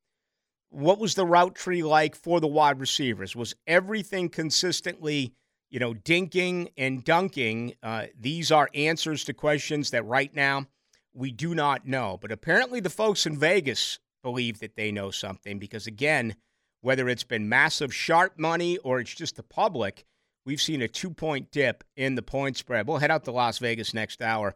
What 0.70 0.98
was 0.98 1.14
the 1.14 1.26
route 1.26 1.56
tree 1.56 1.82
like 1.82 2.16
for 2.16 2.40
the 2.40 2.46
wide 2.46 2.80
receivers? 2.80 3.36
Was 3.36 3.54
everything 3.66 4.30
consistently, 4.30 5.34
you 5.68 5.78
know, 5.78 5.92
dinking 5.92 6.68
and 6.78 7.04
dunking? 7.04 7.74
Uh, 7.82 8.06
these 8.18 8.50
are 8.50 8.70
answers 8.72 9.24
to 9.24 9.34
questions 9.34 9.90
that 9.90 10.06
right 10.06 10.34
now 10.34 10.68
we 11.12 11.32
do 11.32 11.54
not 11.54 11.86
know. 11.86 12.18
But 12.18 12.32
apparently, 12.32 12.80
the 12.80 12.88
folks 12.88 13.26
in 13.26 13.38
Vegas 13.38 13.98
believe 14.22 14.60
that 14.60 14.76
they 14.76 14.92
know 14.92 15.10
something 15.10 15.58
because, 15.58 15.86
again, 15.86 16.36
whether 16.80 17.08
it's 17.08 17.24
been 17.24 17.48
massive 17.48 17.94
sharp 17.94 18.38
money 18.38 18.78
or 18.78 19.00
it's 19.00 19.14
just 19.14 19.36
the 19.36 19.42
public, 19.42 20.04
we've 20.44 20.60
seen 20.60 20.82
a 20.82 20.88
two 20.88 21.10
point 21.10 21.50
dip 21.50 21.84
in 21.96 22.14
the 22.14 22.22
point 22.22 22.56
spread. 22.56 22.86
We'll 22.86 22.98
head 22.98 23.10
out 23.10 23.24
to 23.24 23.32
Las 23.32 23.58
Vegas 23.58 23.94
next 23.94 24.22
hour 24.22 24.54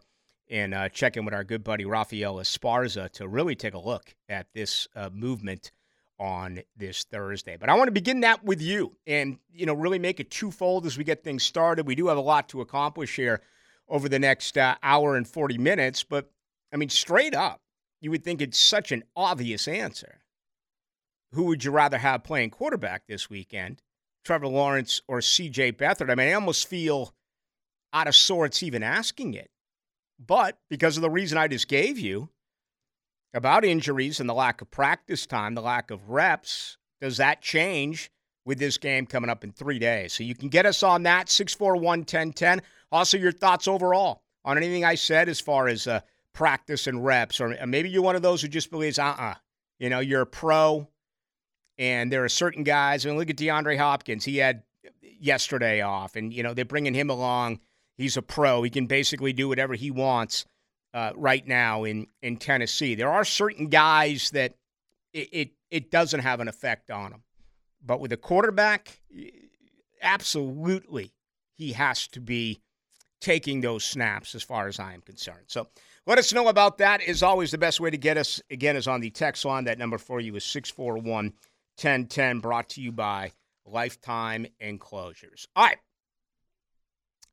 and 0.51 0.75
uh, 0.75 0.89
check 0.89 1.17
in 1.17 1.25
with 1.25 1.35
our 1.35 1.45
good 1.45 1.65
buddy 1.65 1.85
Rafael 1.85 2.37
Esparza 2.37 3.11
to 3.13 3.29
really 3.29 3.55
take 3.55 3.75
a 3.75 3.79
look 3.79 4.15
at 4.29 4.47
this 4.55 4.89
uh, 4.95 5.11
movement 5.13 5.73
on 6.19 6.61
this 6.77 7.05
Thursday. 7.05 7.57
But 7.59 7.69
I 7.69 7.75
want 7.75 7.89
to 7.89 7.93
begin 7.93 8.21
that 8.21 8.45
with 8.45 8.61
you 8.61 8.97
and, 9.07 9.39
you 9.53 9.67
know, 9.67 9.75
really 9.75 9.99
make 9.99 10.21
it 10.21 10.31
twofold 10.31 10.87
as 10.87 10.97
we 10.97 11.05
get 11.05 11.25
things 11.25 11.43
started. 11.43 11.87
We 11.87 11.95
do 11.95 12.09
have 12.09 12.19
a 12.19 12.23
lot 12.23 12.49
to 12.51 12.61
accomplish 12.61 13.17
here 13.17 13.43
over 13.89 14.09
the 14.09 14.19
next 14.19 14.57
uh, 14.57 14.77
hour 14.83 15.17
and 15.17 15.27
40 15.27 15.59
minutes. 15.59 16.05
But, 16.05 16.31
I 16.73 16.77
mean, 16.77 16.89
straight 16.89 17.35
up, 17.35 17.61
you 18.05 18.11
would 18.11 18.23
think 18.23 18.43
it's 18.43 18.59
such 18.59 18.93
an 18.93 19.03
obvious 19.17 19.67
answer. 19.67 20.21
Who 21.33 21.45
would 21.45 21.65
you 21.65 21.71
rather 21.71 21.97
have 21.97 22.23
playing 22.23 22.51
quarterback 22.51 23.07
this 23.07 23.31
weekend? 23.31 23.83
Trevor 24.27 24.47
Lawrence 24.47 25.01
or 25.09 25.21
CJ 25.21 25.79
Beathard? 25.79 26.11
I 26.11 26.15
mean, 26.15 26.29
I 26.29 26.35
almost 26.35 26.69
feel 26.69 27.15
out 27.95 28.07
of 28.07 28.15
sorts 28.15 28.63
even 28.63 28.83
asking 28.83 29.33
it. 29.33 29.51
But 30.19 30.59
because 30.69 30.99
of 30.99 31.03
the 31.03 31.09
reason 31.09 31.39
I 31.39 31.49
just 31.49 31.67
gave 31.67 31.99
you 31.99 32.29
about 33.33 33.65
injuries 33.65 34.21
and 34.21 34.29
the 34.29 34.35
lack 34.35 34.61
of 34.61 34.71
practice 34.71 35.25
time, 35.25 35.55
the 35.55 35.63
lack 35.63 35.91
of 35.91 36.11
reps, 36.11 36.77
does 37.01 37.17
that 37.17 37.41
change 37.41 38.11
with 38.45 38.59
this 38.59 38.77
game 38.77 39.07
coming 39.07 39.31
up 39.31 39.45
in 39.45 39.51
three 39.51 39.79
days? 39.79 40.13
So 40.13 40.25
you 40.25 40.35
can 40.35 40.51
get 40.51 40.67
us 40.67 40.83
on 40.83 41.05
that, 41.05 41.31
641 41.31 42.01
1010. 42.01 42.61
Also, 42.93 43.17
your 43.17 43.33
thoughts 43.33 43.67
overall 43.67 44.23
on 44.45 44.59
anything 44.59 44.85
I 44.85 44.95
said 44.95 45.31
as 45.31 45.41
far 45.41 45.69
as 45.69 45.87
uh, 45.87 46.01
practice 46.35 46.87
and 46.87 47.05
reps. 47.05 47.41
Or 47.41 47.57
maybe 47.67 47.89
you're 47.89 48.03
one 48.03 48.17
of 48.17 48.23
those 48.23 48.43
who 48.43 48.49
just 48.49 48.71
believes, 48.71 48.99
uh 48.99 49.05
uh-uh. 49.05 49.23
uh, 49.23 49.35
you 49.79 49.89
know, 49.89 50.01
you're 50.01 50.23
a 50.23 50.27
pro 50.27 50.87
and 51.79 52.13
there 52.13 52.25
are 52.25 52.29
certain 52.29 52.65
guys. 52.65 53.07
I 53.07 53.09
mean, 53.09 53.19
look 53.19 53.31
at 53.31 53.37
DeAndre 53.37 53.79
Hopkins. 53.79 54.25
He 54.25 54.37
had 54.37 54.63
yesterday 55.03 55.81
off, 55.81 56.15
and, 56.15 56.33
you 56.33 56.43
know, 56.43 56.55
they're 56.55 56.65
bringing 56.65 56.95
him 56.95 57.09
along 57.09 57.61
He's 57.97 58.17
a 58.17 58.23
pro. 58.23 58.63
He 58.63 58.71
can 58.71 58.87
basically 58.87 59.33
do 59.33 59.49
whatever 59.49 59.75
he 59.75 59.91
wants 59.91 60.47
uh, 60.93 61.13
right 61.17 61.47
now 61.47 61.85
in, 61.85 62.09
in 62.23 62.37
Tennessee. 62.37 62.95
There 62.95 63.11
are 63.11 63.25
certain 63.25 63.69
guys 63.69 64.31
that 64.31 64.55
it, 65.13 65.29
it, 65.33 65.51
it 65.71 65.91
doesn't 65.91 66.21
have 66.21 66.41
an 66.41 66.49
effect 66.49 66.91
on 66.91 67.11
them. 67.13 67.23
But 67.85 68.01
with 68.01 68.13
a 68.13 68.17
quarterback, 68.17 69.01
absolutely, 70.03 71.13
he 71.53 71.73
has 71.73 72.09
to 72.09 72.21
be 72.21 72.61
taking 73.21 73.61
those 73.61 73.85
snaps 73.85 74.35
as 74.35 74.43
far 74.43 74.67
as 74.67 74.81
I 74.81 74.95
am 74.95 75.03
concerned. 75.03 75.45
So 75.47 75.69
let 76.07 76.19
us 76.19 76.33
know 76.33 76.49
about 76.49 76.79
that. 76.79 77.03
Is 77.03 77.23
always 77.23 77.51
the 77.51 77.59
best 77.59 77.81
way 77.81 77.91
to 77.91 77.97
get 77.97 78.17
us, 78.17 78.41
again, 78.51 78.77
is 78.77 78.87
on 78.89 79.01
the 79.01 79.11
text 79.11 79.45
line. 79.45 79.65
That 79.65 79.79
number 79.79 79.99
for 79.99 80.21
you 80.21 80.37
is 80.37 80.45
641 80.45 81.27
1010, 81.81 82.41
brought 82.41 82.69
to 82.71 82.81
you 82.81 82.93
by 82.93 83.33
Lifetime 83.67 84.47
Enclosures. 84.61 85.49
All 85.57 85.65
right 85.65 85.79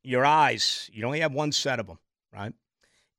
your 0.04 0.26
eyes, 0.26 0.90
you 0.94 1.06
only 1.06 1.20
have 1.20 1.34
one 1.34 1.52
set 1.52 1.80
of 1.80 1.88
them, 1.88 2.00
right? 2.34 2.54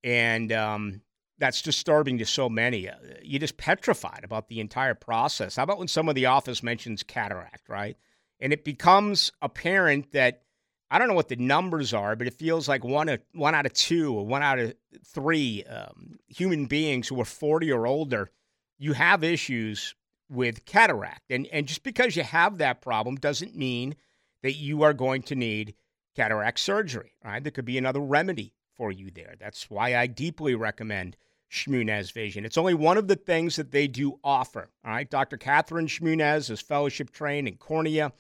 And 0.03 0.53
um, 0.53 1.03
that's 1.39 1.63
disturbing 1.63 2.19
to 2.19 2.27
so 2.27 2.49
many. 2.49 2.89
Uh, 2.89 2.95
you're 3.23 3.41
just 3.41 3.57
petrified 3.57 4.23
about 4.25 4.49
the 4.49 4.61
entire 4.61 4.95
process. 4.95 5.57
How 5.57 5.63
about 5.63 5.79
when 5.79 5.89
someone 5.89 6.17
in 6.17 6.23
the 6.23 6.27
office 6.27 6.63
mentions 6.63 7.03
cataract, 7.03 7.69
right? 7.69 7.97
And 8.41 8.53
it 8.53 8.65
becomes 8.65 9.31
apparent 9.41 10.13
that 10.13 10.43
I 10.93 10.99
don't 10.99 11.09
know 11.09 11.15
what 11.15 11.29
the 11.29 11.37
numbers 11.37 11.95
are, 11.95 12.15
but 12.15 12.27
it 12.27 12.35
feels 12.35 12.69
like 12.69 12.85
one 12.85 13.09
of, 13.09 13.21
one 13.33 13.55
out 13.55 13.65
of 13.65 13.73
two 13.73 14.15
or 14.15 14.27
one 14.27 14.43
out 14.43 14.59
of 14.59 14.75
three 15.07 15.65
um, 15.65 16.19
human 16.29 16.67
beings 16.67 17.09
who 17.09 17.19
are 17.19 17.25
40 17.25 17.73
or 17.73 17.87
older, 17.87 18.31
you 18.79 18.93
have 18.93 19.25
issues 19.25 19.95
with 20.29 20.67
cataract. 20.67 21.31
And, 21.31 21.47
and 21.47 21.67
just 21.67 21.83
because 21.83 22.15
you 22.15 22.23
have 22.25 22.59
that 22.59 22.83
problem 22.83 23.17
doesn't 23.17 23.57
mean 23.57 23.97
that 24.43 24.57
you 24.57 24.83
are 24.83 24.93
going 24.93 25.23
to 25.23 25.35
need 25.35 25.75
cataract 26.15 26.61
surgery. 26.61 27.15
Right? 27.25 27.43
There 27.43 27.51
could 27.51 27.65
be 27.65 27.79
another 27.79 28.01
remedy 28.01 28.53
for 28.77 28.93
you 28.93 29.11
there. 29.11 29.35
That's 29.41 29.71
why 29.71 29.97
I 29.97 30.07
deeply 30.07 30.55
recommend 30.55 31.17
Shmunez 31.51 32.13
Vision. 32.13 32.45
It's 32.45 32.59
only 32.59 32.75
one 32.75 32.99
of 32.99 33.09
the 33.09 33.17
things 33.17 33.57
that 33.57 33.71
they 33.71 33.87
do 33.87 34.19
offer. 34.23 34.69
All 34.85 34.93
right, 34.93 35.09
Dr. 35.09 35.39
Catherine 35.39 35.87
Shmunez 35.87 36.51
is 36.51 36.61
fellowship 36.61 37.13
trained 37.13 37.49
in 37.49 37.57
cornea, 37.57 38.13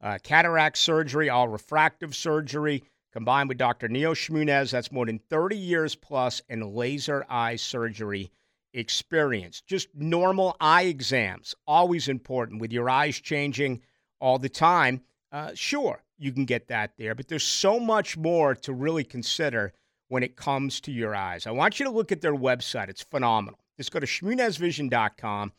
uh, 0.00 0.18
cataract 0.22 0.78
surgery, 0.78 1.28
all 1.28 1.48
refractive 1.48 2.14
surgery, 2.14 2.84
combined 3.12 3.48
with 3.48 3.58
Dr. 3.58 3.88
Neil 3.88 4.14
Shmunez. 4.14 4.70
That's 4.70 4.92
more 4.92 5.06
than 5.06 5.18
30 5.18 5.56
years 5.56 5.94
plus 5.94 6.42
in 6.48 6.74
laser 6.74 7.24
eye 7.28 7.56
surgery 7.56 8.30
experience. 8.74 9.60
Just 9.60 9.88
normal 9.94 10.56
eye 10.60 10.84
exams, 10.84 11.54
always 11.66 12.08
important 12.08 12.60
with 12.60 12.72
your 12.72 12.88
eyes 12.88 13.18
changing 13.18 13.82
all 14.20 14.38
the 14.38 14.48
time. 14.48 15.02
Uh, 15.32 15.50
sure, 15.54 16.02
you 16.18 16.32
can 16.32 16.44
get 16.44 16.68
that 16.68 16.92
there. 16.96 17.14
But 17.14 17.28
there's 17.28 17.44
so 17.44 17.78
much 17.80 18.16
more 18.16 18.54
to 18.54 18.72
really 18.72 19.04
consider 19.04 19.72
when 20.08 20.22
it 20.22 20.36
comes 20.36 20.80
to 20.82 20.92
your 20.92 21.14
eyes. 21.14 21.46
I 21.46 21.50
want 21.50 21.78
you 21.78 21.84
to 21.84 21.92
look 21.92 22.12
at 22.12 22.20
their 22.20 22.34
website. 22.34 22.88
It's 22.88 23.02
phenomenal. 23.02 23.60
Just 23.76 23.92
go 23.92 24.00
to 24.00 24.06
shmunezvision.com. 24.06 25.52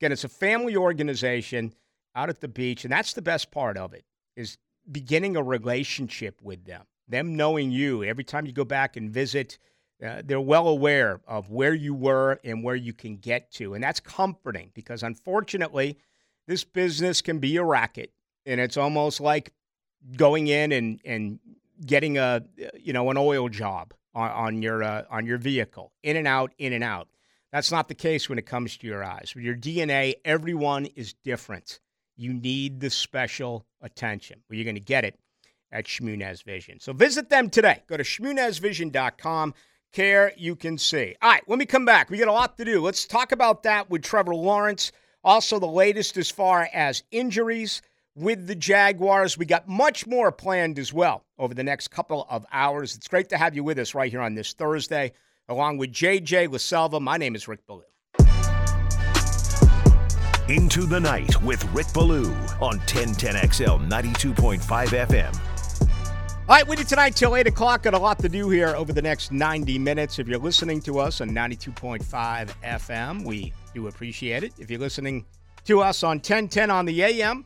Again, 0.00 0.12
it's 0.12 0.24
a 0.24 0.28
family 0.28 0.76
organization 0.76 1.74
out 2.16 2.30
at 2.30 2.40
the 2.40 2.48
beach, 2.48 2.84
and 2.84 2.92
that's 2.92 3.12
the 3.12 3.22
best 3.22 3.50
part 3.52 3.76
of 3.76 3.92
it 3.92 4.04
is 4.34 4.58
beginning 4.90 5.36
a 5.36 5.42
relationship 5.42 6.40
with 6.42 6.64
them. 6.64 6.84
Them 7.08 7.36
knowing 7.36 7.70
you 7.70 8.02
every 8.02 8.24
time 8.24 8.46
you 8.46 8.52
go 8.52 8.64
back 8.64 8.96
and 8.96 9.10
visit, 9.10 9.58
uh, 10.04 10.22
they're 10.24 10.40
well 10.40 10.66
aware 10.66 11.20
of 11.28 11.50
where 11.50 11.74
you 11.74 11.94
were 11.94 12.40
and 12.42 12.64
where 12.64 12.74
you 12.74 12.92
can 12.92 13.18
get 13.18 13.52
to, 13.52 13.74
and 13.74 13.84
that's 13.84 14.00
comforting 14.00 14.70
because 14.74 15.02
unfortunately, 15.02 15.98
this 16.48 16.64
business 16.64 17.22
can 17.22 17.38
be 17.38 17.56
a 17.56 17.62
racket, 17.62 18.12
and 18.44 18.60
it's 18.60 18.76
almost 18.76 19.20
like 19.20 19.52
going 20.16 20.48
in 20.48 20.72
and 20.72 21.00
and 21.04 21.38
getting 21.84 22.18
a 22.18 22.42
you 22.78 22.92
know 22.92 23.10
an 23.10 23.16
oil 23.16 23.48
job 23.48 23.94
on, 24.14 24.30
on 24.30 24.62
your 24.62 24.82
uh, 24.82 25.04
on 25.10 25.26
your 25.26 25.38
vehicle, 25.38 25.92
in 26.02 26.16
and 26.16 26.26
out, 26.26 26.52
in 26.58 26.72
and 26.72 26.82
out. 26.82 27.08
That's 27.52 27.70
not 27.70 27.88
the 27.88 27.94
case 27.94 28.28
when 28.28 28.38
it 28.38 28.46
comes 28.46 28.76
to 28.78 28.86
your 28.86 29.04
eyes. 29.04 29.32
With 29.34 29.44
your 29.44 29.54
DNA, 29.54 30.14
everyone 30.24 30.86
is 30.86 31.14
different. 31.14 31.80
You 32.16 32.32
need 32.32 32.80
the 32.80 32.90
special 32.90 33.66
attention. 33.82 34.42
Well, 34.48 34.56
you're 34.56 34.64
going 34.64 34.76
to 34.76 34.80
get 34.80 35.04
it 35.04 35.18
at 35.72 35.84
Shmunez 35.84 36.42
Vision. 36.44 36.80
So 36.80 36.92
visit 36.92 37.28
them 37.28 37.50
today. 37.50 37.82
Go 37.86 37.96
to 37.96 38.02
shmunezvision.com. 38.02 39.54
care 39.92 40.32
you 40.36 40.56
can 40.56 40.78
see. 40.78 41.14
All 41.22 41.30
right, 41.30 41.42
when 41.46 41.58
we 41.58 41.66
come 41.66 41.84
back, 41.84 42.10
we 42.10 42.18
got 42.18 42.28
a 42.28 42.32
lot 42.32 42.56
to 42.58 42.64
do. 42.64 42.80
Let's 42.82 43.06
talk 43.06 43.32
about 43.32 43.62
that 43.64 43.90
with 43.90 44.02
Trevor 44.02 44.34
Lawrence. 44.34 44.92
Also, 45.24 45.58
the 45.58 45.66
latest 45.66 46.16
as 46.16 46.30
far 46.30 46.68
as 46.72 47.02
injuries 47.10 47.82
with 48.14 48.46
the 48.46 48.54
Jaguars. 48.54 49.36
We 49.36 49.44
got 49.44 49.68
much 49.68 50.06
more 50.06 50.32
planned 50.32 50.78
as 50.78 50.92
well 50.92 51.24
over 51.38 51.54
the 51.54 51.64
next 51.64 51.88
couple 51.88 52.26
of 52.30 52.46
hours. 52.50 52.96
It's 52.96 53.08
great 53.08 53.28
to 53.28 53.36
have 53.36 53.54
you 53.54 53.62
with 53.62 53.78
us 53.78 53.94
right 53.94 54.10
here 54.10 54.22
on 54.22 54.34
this 54.34 54.54
Thursday, 54.54 55.12
along 55.48 55.78
with 55.78 55.92
JJ 55.92 56.48
LaSelva. 56.48 57.00
My 57.00 57.18
name 57.18 57.34
is 57.34 57.46
Rick 57.46 57.66
Ballou. 57.66 57.82
Into 60.48 60.86
the 60.86 61.00
Night 61.00 61.42
with 61.42 61.64
Rick 61.74 61.88
Ballou 61.92 62.32
on 62.60 62.78
1010XL 62.86 63.90
92.5 63.90 64.60
FM. 64.60 65.36
All 66.38 66.46
right, 66.46 66.64
with 66.68 66.78
you 66.78 66.84
tonight 66.84 67.16
till 67.16 67.34
8 67.34 67.48
o'clock. 67.48 67.82
Got 67.82 67.94
a 67.94 67.98
lot 67.98 68.20
to 68.20 68.28
do 68.28 68.48
here 68.48 68.68
over 68.76 68.92
the 68.92 69.02
next 69.02 69.32
90 69.32 69.76
minutes. 69.80 70.20
If 70.20 70.28
you're 70.28 70.38
listening 70.38 70.80
to 70.82 71.00
us 71.00 71.20
on 71.20 71.30
92.5 71.30 72.00
FM, 72.62 73.24
we 73.24 73.52
do 73.74 73.88
appreciate 73.88 74.44
it. 74.44 74.52
If 74.56 74.70
you're 74.70 74.78
listening 74.78 75.24
to 75.64 75.80
us 75.80 76.04
on 76.04 76.18
1010 76.18 76.70
on 76.70 76.86
the 76.86 77.02
AM, 77.02 77.44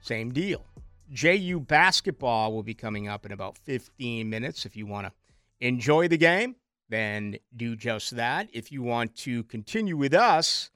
same 0.00 0.32
deal. 0.32 0.64
JU 1.12 1.60
basketball 1.60 2.54
will 2.54 2.62
be 2.62 2.72
coming 2.72 3.08
up 3.08 3.26
in 3.26 3.32
about 3.32 3.58
15 3.58 4.30
minutes. 4.30 4.64
If 4.64 4.74
you 4.74 4.86
want 4.86 5.06
to 5.06 5.12
enjoy 5.60 6.08
the 6.08 6.16
game, 6.16 6.56
then 6.88 7.36
do 7.54 7.76
just 7.76 8.16
that. 8.16 8.48
If 8.54 8.72
you 8.72 8.82
want 8.82 9.14
to 9.16 9.44
continue 9.44 9.98
with 9.98 10.14
us, 10.14 10.70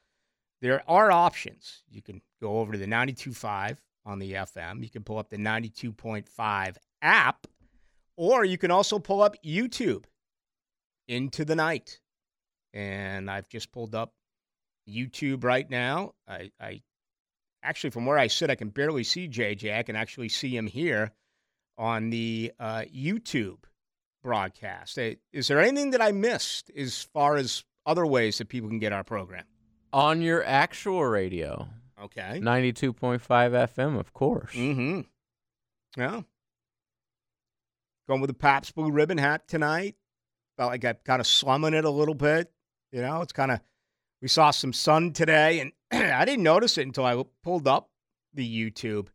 there 0.60 0.82
are 0.88 1.10
options. 1.10 1.82
You 1.90 2.02
can 2.02 2.22
go 2.40 2.58
over 2.58 2.72
to 2.72 2.78
the 2.78 2.86
92.5 2.86 3.78
on 4.04 4.18
the 4.18 4.32
FM. 4.32 4.82
You 4.82 4.90
can 4.90 5.02
pull 5.02 5.18
up 5.18 5.28
the 5.28 5.36
92.5 5.36 6.76
app, 7.02 7.46
or 8.16 8.44
you 8.44 8.58
can 8.58 8.70
also 8.70 8.98
pull 8.98 9.22
up 9.22 9.36
YouTube 9.44 10.04
into 11.08 11.44
the 11.44 11.56
night. 11.56 12.00
And 12.72 13.30
I've 13.30 13.48
just 13.48 13.72
pulled 13.72 13.94
up 13.94 14.14
YouTube 14.88 15.44
right 15.44 15.68
now. 15.68 16.14
I, 16.28 16.50
I 16.60 16.82
actually, 17.62 17.90
from 17.90 18.06
where 18.06 18.18
I 18.18 18.26
sit, 18.28 18.50
I 18.50 18.54
can 18.54 18.68
barely 18.68 19.04
see 19.04 19.28
JJ. 19.28 19.76
I 19.76 19.82
can 19.82 19.96
actually 19.96 20.28
see 20.28 20.56
him 20.56 20.66
here 20.66 21.12
on 21.78 22.10
the 22.10 22.52
uh, 22.58 22.84
YouTube 22.94 23.64
broadcast. 24.22 24.98
Is 25.32 25.48
there 25.48 25.60
anything 25.60 25.90
that 25.90 26.02
I 26.02 26.12
missed 26.12 26.70
as 26.76 27.02
far 27.02 27.36
as 27.36 27.64
other 27.84 28.06
ways 28.06 28.38
that 28.38 28.48
people 28.48 28.68
can 28.68 28.78
get 28.78 28.92
our 28.92 29.04
program? 29.04 29.44
On 29.96 30.20
your 30.20 30.44
actual 30.44 31.02
radio. 31.06 31.70
Okay. 31.98 32.38
92.5 32.42 33.18
FM, 33.22 33.98
of 33.98 34.12
course. 34.12 34.52
Mm-hmm. 34.52 35.00
Yeah. 35.96 36.20
Going 38.06 38.20
with 38.20 38.28
the 38.28 38.34
Pabst 38.34 38.74
Blue 38.74 38.90
Ribbon 38.90 39.16
hat 39.16 39.48
tonight. 39.48 39.94
Felt 40.58 40.70
like 40.70 40.84
I'm 40.84 40.96
kind 41.06 41.20
of 41.20 41.26
slumming 41.26 41.72
it 41.72 41.86
a 41.86 41.90
little 41.90 42.14
bit. 42.14 42.52
You 42.92 43.00
know, 43.00 43.22
it's 43.22 43.32
kind 43.32 43.50
of, 43.50 43.60
we 44.20 44.28
saw 44.28 44.50
some 44.50 44.74
sun 44.74 45.14
today, 45.14 45.60
and 45.60 45.72
I 45.90 46.26
didn't 46.26 46.44
notice 46.44 46.76
it 46.76 46.86
until 46.86 47.06
I 47.06 47.24
pulled 47.42 47.66
up 47.66 47.88
the 48.34 48.46
YouTube. 48.46 49.06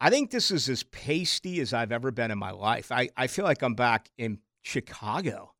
I 0.00 0.10
think 0.10 0.30
this 0.30 0.52
is 0.52 0.68
as 0.68 0.84
pasty 0.84 1.58
as 1.58 1.72
I've 1.72 1.90
ever 1.90 2.12
been 2.12 2.30
in 2.30 2.38
my 2.38 2.52
life. 2.52 2.92
I, 2.92 3.08
I 3.16 3.26
feel 3.26 3.44
like 3.44 3.62
I'm 3.62 3.74
back 3.74 4.08
in 4.18 4.38
Chicago. 4.62 5.52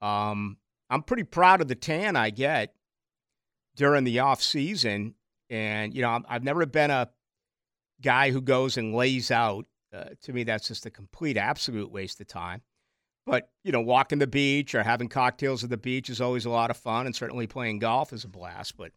Um, 0.00 0.56
I'm 0.88 1.02
pretty 1.02 1.24
proud 1.24 1.60
of 1.60 1.68
the 1.68 1.74
tan 1.74 2.16
I 2.16 2.30
get 2.30 2.72
during 3.78 4.04
the 4.04 4.18
off 4.18 4.42
season, 4.42 5.14
and 5.48 5.94
you 5.94 6.02
know 6.02 6.20
I've 6.28 6.44
never 6.44 6.66
been 6.66 6.90
a 6.90 7.08
guy 8.02 8.30
who 8.30 8.42
goes 8.42 8.76
and 8.76 8.94
lays 8.94 9.30
out. 9.30 9.64
Uh, 9.94 10.10
to 10.22 10.34
me, 10.34 10.44
that's 10.44 10.68
just 10.68 10.84
a 10.84 10.90
complete, 10.90 11.38
absolute 11.38 11.90
waste 11.90 12.20
of 12.20 12.26
time. 12.26 12.60
But 13.24 13.50
you 13.64 13.72
know, 13.72 13.80
walking 13.80 14.18
the 14.18 14.26
beach 14.26 14.74
or 14.74 14.82
having 14.82 15.08
cocktails 15.08 15.64
at 15.64 15.70
the 15.70 15.76
beach 15.76 16.10
is 16.10 16.20
always 16.20 16.44
a 16.44 16.50
lot 16.50 16.70
of 16.70 16.76
fun, 16.76 17.06
and 17.06 17.16
certainly 17.16 17.46
playing 17.46 17.78
golf 17.78 18.12
is 18.12 18.24
a 18.24 18.28
blast. 18.28 18.76
But 18.76 18.92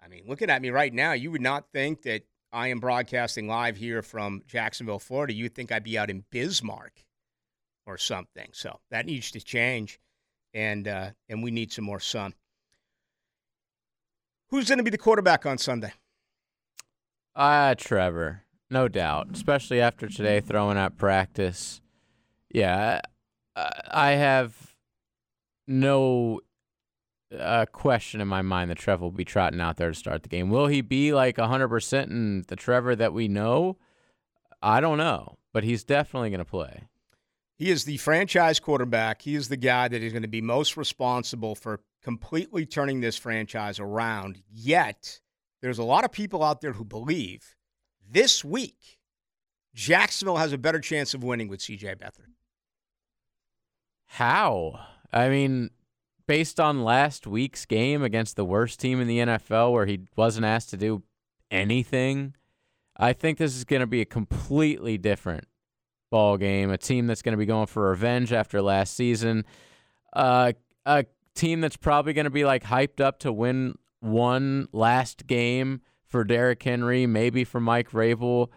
I 0.00 0.08
mean, 0.08 0.24
looking 0.28 0.50
at 0.50 0.62
me 0.62 0.70
right 0.70 0.92
now, 0.92 1.12
you 1.12 1.30
would 1.32 1.40
not 1.40 1.72
think 1.72 2.02
that 2.02 2.22
I 2.52 2.68
am 2.68 2.78
broadcasting 2.78 3.48
live 3.48 3.76
here 3.76 4.02
from 4.02 4.42
Jacksonville, 4.46 4.98
Florida. 4.98 5.32
You'd 5.32 5.54
think 5.54 5.72
I'd 5.72 5.82
be 5.82 5.98
out 5.98 6.10
in 6.10 6.24
Bismarck 6.30 7.04
or 7.86 7.96
something. 7.96 8.50
So 8.52 8.80
that 8.90 9.06
needs 9.06 9.30
to 9.32 9.40
change, 9.40 9.98
and 10.52 10.86
uh, 10.86 11.10
and 11.28 11.42
we 11.42 11.50
need 11.50 11.72
some 11.72 11.84
more 11.84 12.00
sun. 12.00 12.34
Who's 14.48 14.68
going 14.68 14.78
to 14.78 14.84
be 14.84 14.90
the 14.90 14.98
quarterback 14.98 15.44
on 15.44 15.58
Sunday? 15.58 15.92
Ah, 17.34 17.68
uh, 17.68 17.74
Trevor, 17.74 18.44
no 18.70 18.88
doubt. 18.88 19.28
Especially 19.32 19.80
after 19.80 20.08
today 20.08 20.40
throwing 20.40 20.78
out 20.78 20.96
practice. 20.96 21.80
Yeah, 22.50 23.00
I 23.56 24.12
have 24.12 24.76
no 25.66 26.40
uh, 27.36 27.66
question 27.66 28.20
in 28.20 28.28
my 28.28 28.42
mind 28.42 28.70
that 28.70 28.78
Trevor 28.78 29.04
will 29.04 29.10
be 29.10 29.24
trotting 29.24 29.60
out 29.60 29.76
there 29.76 29.90
to 29.90 29.94
start 29.94 30.22
the 30.22 30.28
game. 30.28 30.48
Will 30.48 30.68
he 30.68 30.80
be 30.80 31.12
like 31.12 31.36
100% 31.36 32.04
in 32.04 32.44
the 32.48 32.56
Trevor 32.56 32.94
that 32.96 33.12
we 33.12 33.28
know? 33.28 33.76
I 34.62 34.80
don't 34.80 34.98
know, 34.98 35.36
but 35.52 35.64
he's 35.64 35.84
definitely 35.84 36.30
going 36.30 36.38
to 36.38 36.44
play. 36.44 36.84
He 37.56 37.70
is 37.70 37.84
the 37.84 37.96
franchise 37.96 38.60
quarterback. 38.60 39.22
He 39.22 39.34
is 39.34 39.48
the 39.48 39.56
guy 39.56 39.88
that 39.88 40.02
is 40.02 40.12
going 40.12 40.22
to 40.22 40.28
be 40.28 40.42
most 40.42 40.76
responsible 40.76 41.54
for 41.54 41.80
completely 42.02 42.66
turning 42.66 43.00
this 43.00 43.16
franchise 43.16 43.80
around. 43.80 44.42
Yet, 44.52 45.20
there's 45.62 45.78
a 45.78 45.84
lot 45.84 46.04
of 46.04 46.12
people 46.12 46.44
out 46.44 46.60
there 46.60 46.74
who 46.74 46.84
believe 46.84 47.56
this 48.08 48.44
week 48.44 48.98
Jacksonville 49.74 50.36
has 50.36 50.52
a 50.52 50.58
better 50.58 50.80
chance 50.80 51.14
of 51.14 51.24
winning 51.24 51.48
with 51.48 51.60
CJ 51.60 51.96
Beathard. 51.96 52.34
How? 54.06 54.80
I 55.12 55.28
mean, 55.28 55.70
based 56.26 56.60
on 56.60 56.84
last 56.84 57.26
week's 57.26 57.64
game 57.64 58.02
against 58.02 58.36
the 58.36 58.44
worst 58.44 58.80
team 58.80 59.00
in 59.00 59.08
the 59.08 59.18
NFL 59.18 59.72
where 59.72 59.86
he 59.86 60.00
wasn't 60.14 60.46
asked 60.46 60.70
to 60.70 60.76
do 60.76 61.02
anything, 61.50 62.34
I 62.96 63.12
think 63.12 63.38
this 63.38 63.56
is 63.56 63.64
going 63.64 63.80
to 63.80 63.86
be 63.86 64.00
a 64.00 64.06
completely 64.06 64.98
different 64.98 65.46
ball 66.10 66.36
game. 66.36 66.70
A 66.70 66.78
team 66.78 67.06
that's 67.06 67.22
going 67.22 67.32
to 67.32 67.38
be 67.38 67.46
going 67.46 67.66
for 67.66 67.90
revenge 67.90 68.32
after 68.32 68.62
last 68.62 68.94
season. 68.94 69.44
Uh, 70.12 70.52
a 70.84 71.04
team 71.34 71.60
that's 71.60 71.76
probably 71.76 72.12
going 72.12 72.24
to 72.24 72.30
be 72.30 72.44
like 72.44 72.64
hyped 72.64 73.00
up 73.00 73.18
to 73.20 73.32
win 73.32 73.76
one 74.00 74.68
last 74.72 75.26
game 75.26 75.80
for 76.06 76.24
Derrick 76.24 76.62
Henry, 76.62 77.06
maybe 77.06 77.44
for 77.44 77.60
Mike 77.60 77.90
Vrabel. 77.90 78.48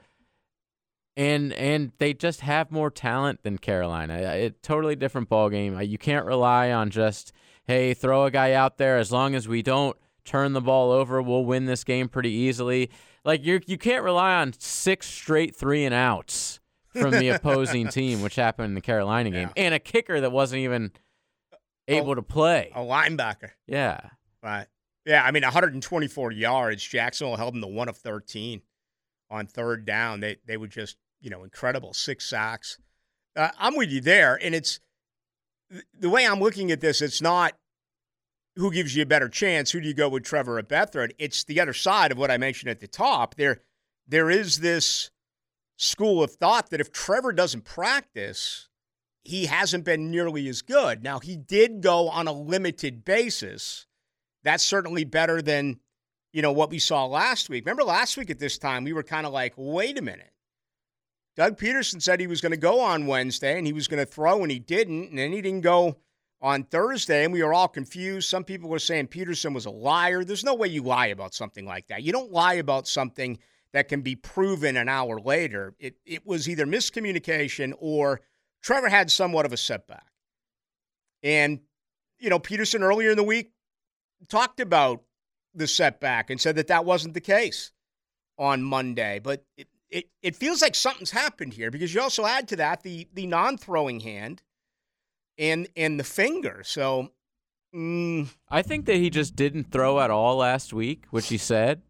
And 1.18 1.52
and 1.54 1.92
they 1.98 2.14
just 2.14 2.42
have 2.42 2.72
more 2.72 2.90
talent 2.90 3.44
than 3.44 3.58
Carolina. 3.58 4.22
A 4.24 4.52
totally 4.62 4.96
different 4.96 5.28
ball 5.28 5.50
game. 5.50 5.80
You 5.82 5.98
can't 5.98 6.26
rely 6.26 6.72
on 6.72 6.92
just 6.92 7.34
hey, 7.66 7.94
throw 7.94 8.26
a 8.26 8.32
guy 8.32 8.54
out 8.54 8.78
there 8.78 8.98
as 8.98 9.12
long 9.12 9.36
as 9.36 9.48
we 9.48 9.62
don't 9.62 9.96
turn 10.30 10.54
the 10.54 10.62
ball 10.62 10.92
over, 10.92 11.22
we'll 11.22 11.46
win 11.46 11.66
this 11.66 11.84
game 11.84 12.08
pretty 12.08 12.32
easily. 12.32 12.90
Like 13.26 13.44
you 13.44 13.60
you 13.66 13.78
can't 13.78 14.04
rely 14.04 14.36
on 14.36 14.54
six 14.58 15.08
straight 15.08 15.56
three 15.56 15.84
and 15.84 15.94
outs 15.94 16.60
from 16.94 17.12
the 17.12 17.30
opposing 17.36 17.88
team, 17.88 18.22
which 18.22 18.36
happened 18.36 18.68
in 18.68 18.76
the 18.76 18.82
Carolina 18.82 19.30
game, 19.30 19.50
yeah. 19.56 19.64
and 19.64 19.74
a 19.74 19.80
kicker 19.80 20.22
that 20.22 20.32
wasn't 20.32 20.60
even 20.60 20.92
able 21.88 22.16
to 22.16 22.22
play. 22.22 22.72
A 22.76 22.82
linebacker. 22.82 23.52
Yeah. 23.68 24.00
Right. 24.44 24.68
Yeah, 25.06 25.24
I 25.24 25.32
mean 25.32 25.44
124 25.44 26.32
yards. 26.32 26.84
Jacksonville 26.84 27.38
held 27.38 27.56
them 27.56 27.62
to 27.62 27.68
one 27.68 27.90
of 27.90 27.98
13 27.98 28.62
on 29.32 29.48
third 29.48 29.86
down. 29.86 30.20
They 30.20 30.38
they 30.46 30.58
were 30.58 30.68
just 30.68 30.98
you 31.22 31.30
know 31.30 31.44
incredible. 31.44 31.94
Six 31.94 32.30
sacks. 32.30 32.78
Uh, 33.36 33.50
I'm 33.58 33.76
with 33.76 33.90
you 33.90 34.02
there, 34.02 34.40
and 34.42 34.54
it's 34.54 34.80
the 35.98 36.10
way 36.10 36.28
I'm 36.28 36.40
looking 36.40 36.72
at 36.72 36.82
this. 36.82 37.02
It's 37.02 37.22
not 37.22 37.54
who 38.56 38.72
gives 38.72 38.96
you 38.96 39.04
a 39.04 39.06
better 39.06 39.30
chance. 39.30 39.72
Who 39.72 39.80
do 39.80 39.88
you 39.88 39.94
go 39.94 40.10
with, 40.10 40.24
Trevor 40.24 40.60
or 40.60 40.64
Beathard? 40.64 41.12
It's 41.18 41.44
the 41.44 41.62
other 41.62 41.74
side 41.74 42.12
of 42.12 42.18
what 42.18 42.32
I 42.32 42.38
mentioned 42.38 42.70
at 42.70 42.80
the 42.80 42.88
top. 42.88 43.36
There, 43.36 43.62
there 44.08 44.30
is 44.30 44.60
this 44.60 45.12
school 45.80 46.22
of 46.22 46.32
thought 46.32 46.70
that 46.70 46.82
if 46.82 46.92
Trevor 46.92 47.32
doesn't 47.32 47.64
practice, 47.64 48.68
he 49.24 49.46
hasn't 49.46 49.86
been 49.86 50.12
nearly 50.12 50.48
as 50.50 50.62
good. 50.62 51.04
Now, 51.04 51.20
he 51.20 51.38
did 51.38 51.82
go 51.82 52.10
on 52.10 52.28
a 52.28 52.34
limited 52.34 53.06
basis. 53.06 53.88
That's 54.44 54.64
certainly 54.64 55.06
better 55.06 55.42
than, 55.42 55.80
you 56.34 56.42
know, 56.42 56.52
what 56.52 56.70
we 56.70 56.80
saw 56.80 57.06
last 57.06 57.50
week. 57.50 57.66
Remember 57.66 57.84
last 57.84 58.18
week 58.18 58.30
at 58.30 58.40
this 58.40 58.58
time, 58.58 58.84
we 58.84 58.94
were 58.94 59.04
kind 59.04 59.26
of 59.26 59.32
like, 59.32 59.54
wait 59.56 59.98
a 59.98 60.02
minute. 60.02 60.34
Doug 61.38 61.58
Pederson 61.58 62.02
said 62.02 62.20
he 62.20 62.28
was 62.28 62.42
going 62.42 62.52
to 62.52 62.58
go 62.58 62.82
on 62.82 63.08
Wednesday 63.08 63.58
and 63.58 63.66
he 63.66 63.72
was 63.72 63.88
going 63.88 64.06
to 64.06 64.12
throw, 64.12 64.42
and 64.42 64.52
he 64.52 64.60
didn't. 64.60 65.12
And 65.12 65.18
then 65.18 65.32
he 65.32 65.42
didn't 65.42 65.62
go 65.62 65.96
on 66.42 66.64
Thursday, 66.64 67.24
and 67.24 67.32
we 67.32 67.42
were 67.42 67.54
all 67.54 67.70
confused. 67.70 68.28
Some 68.28 68.44
people 68.44 68.70
were 68.70 68.80
saying 68.80 69.08
Pederson 69.08 69.54
was 69.54 69.66
a 69.66 69.72
liar. 69.72 70.26
There's 70.26 70.44
no 70.44 70.56
way 70.56 70.68
you 70.68 70.84
lie 70.84 71.08
about 71.08 71.34
something 71.34 71.66
like 71.66 71.88
that. 71.88 72.04
You 72.04 72.12
don't 72.12 72.34
lie 72.34 72.56
about 72.56 72.88
something 72.88 73.40
that 73.74 73.90
can 73.90 74.02
be 74.02 74.16
proven 74.16 74.78
an 74.78 74.90
hour 74.90 75.20
later. 75.20 75.76
It, 75.80 75.96
it 76.06 76.26
was 76.26 76.50
either 76.50 76.66
miscommunication 76.66 77.74
or 77.80 78.22
Trevor 78.64 78.90
had 78.90 79.12
somewhat 79.12 79.46
of 79.46 79.54
a 79.54 79.58
setback. 79.58 80.08
And, 81.24 81.62
you 82.20 82.30
know, 82.30 82.40
Pederson 82.40 82.82
earlier 82.82 83.12
in 83.12 83.18
the 83.18 83.24
week 83.24 83.52
talked 84.30 84.60
about 84.60 85.04
the 85.54 85.68
setback 85.68 86.30
and 86.30 86.40
said 86.42 86.56
that 86.58 86.68
that 86.68 86.86
wasn't 86.86 87.14
the 87.14 87.22
case 87.22 87.72
on 88.38 88.64
Monday. 88.64 89.20
But 89.24 89.46
it, 89.58 89.68
it, 89.90 90.06
it 90.22 90.36
feels 90.36 90.62
like 90.62 90.76
something's 90.76 91.12
happened 91.12 91.54
here 91.54 91.72
because 91.72 91.94
you 91.94 92.02
also 92.02 92.26
add 92.26 92.48
to 92.50 92.56
that 92.58 92.84
the, 92.84 93.08
the 93.14 93.28
non 93.28 93.58
throwing 93.58 94.02
hand. 94.02 94.42
and 95.38 95.68
and 95.76 96.00
the 96.00 96.04
finger. 96.04 96.62
So 96.66 97.10
mm, 97.76 98.28
I 98.50 98.62
think 98.62 98.86
that 98.88 98.98
he 98.98 99.10
just 99.10 99.36
didn't 99.36 99.72
throw 99.72 100.00
at 100.00 100.12
all 100.12 100.38
last 100.38 100.74
week, 100.74 101.06
which 101.12 101.30
he 101.30 101.38
said, 101.38 101.82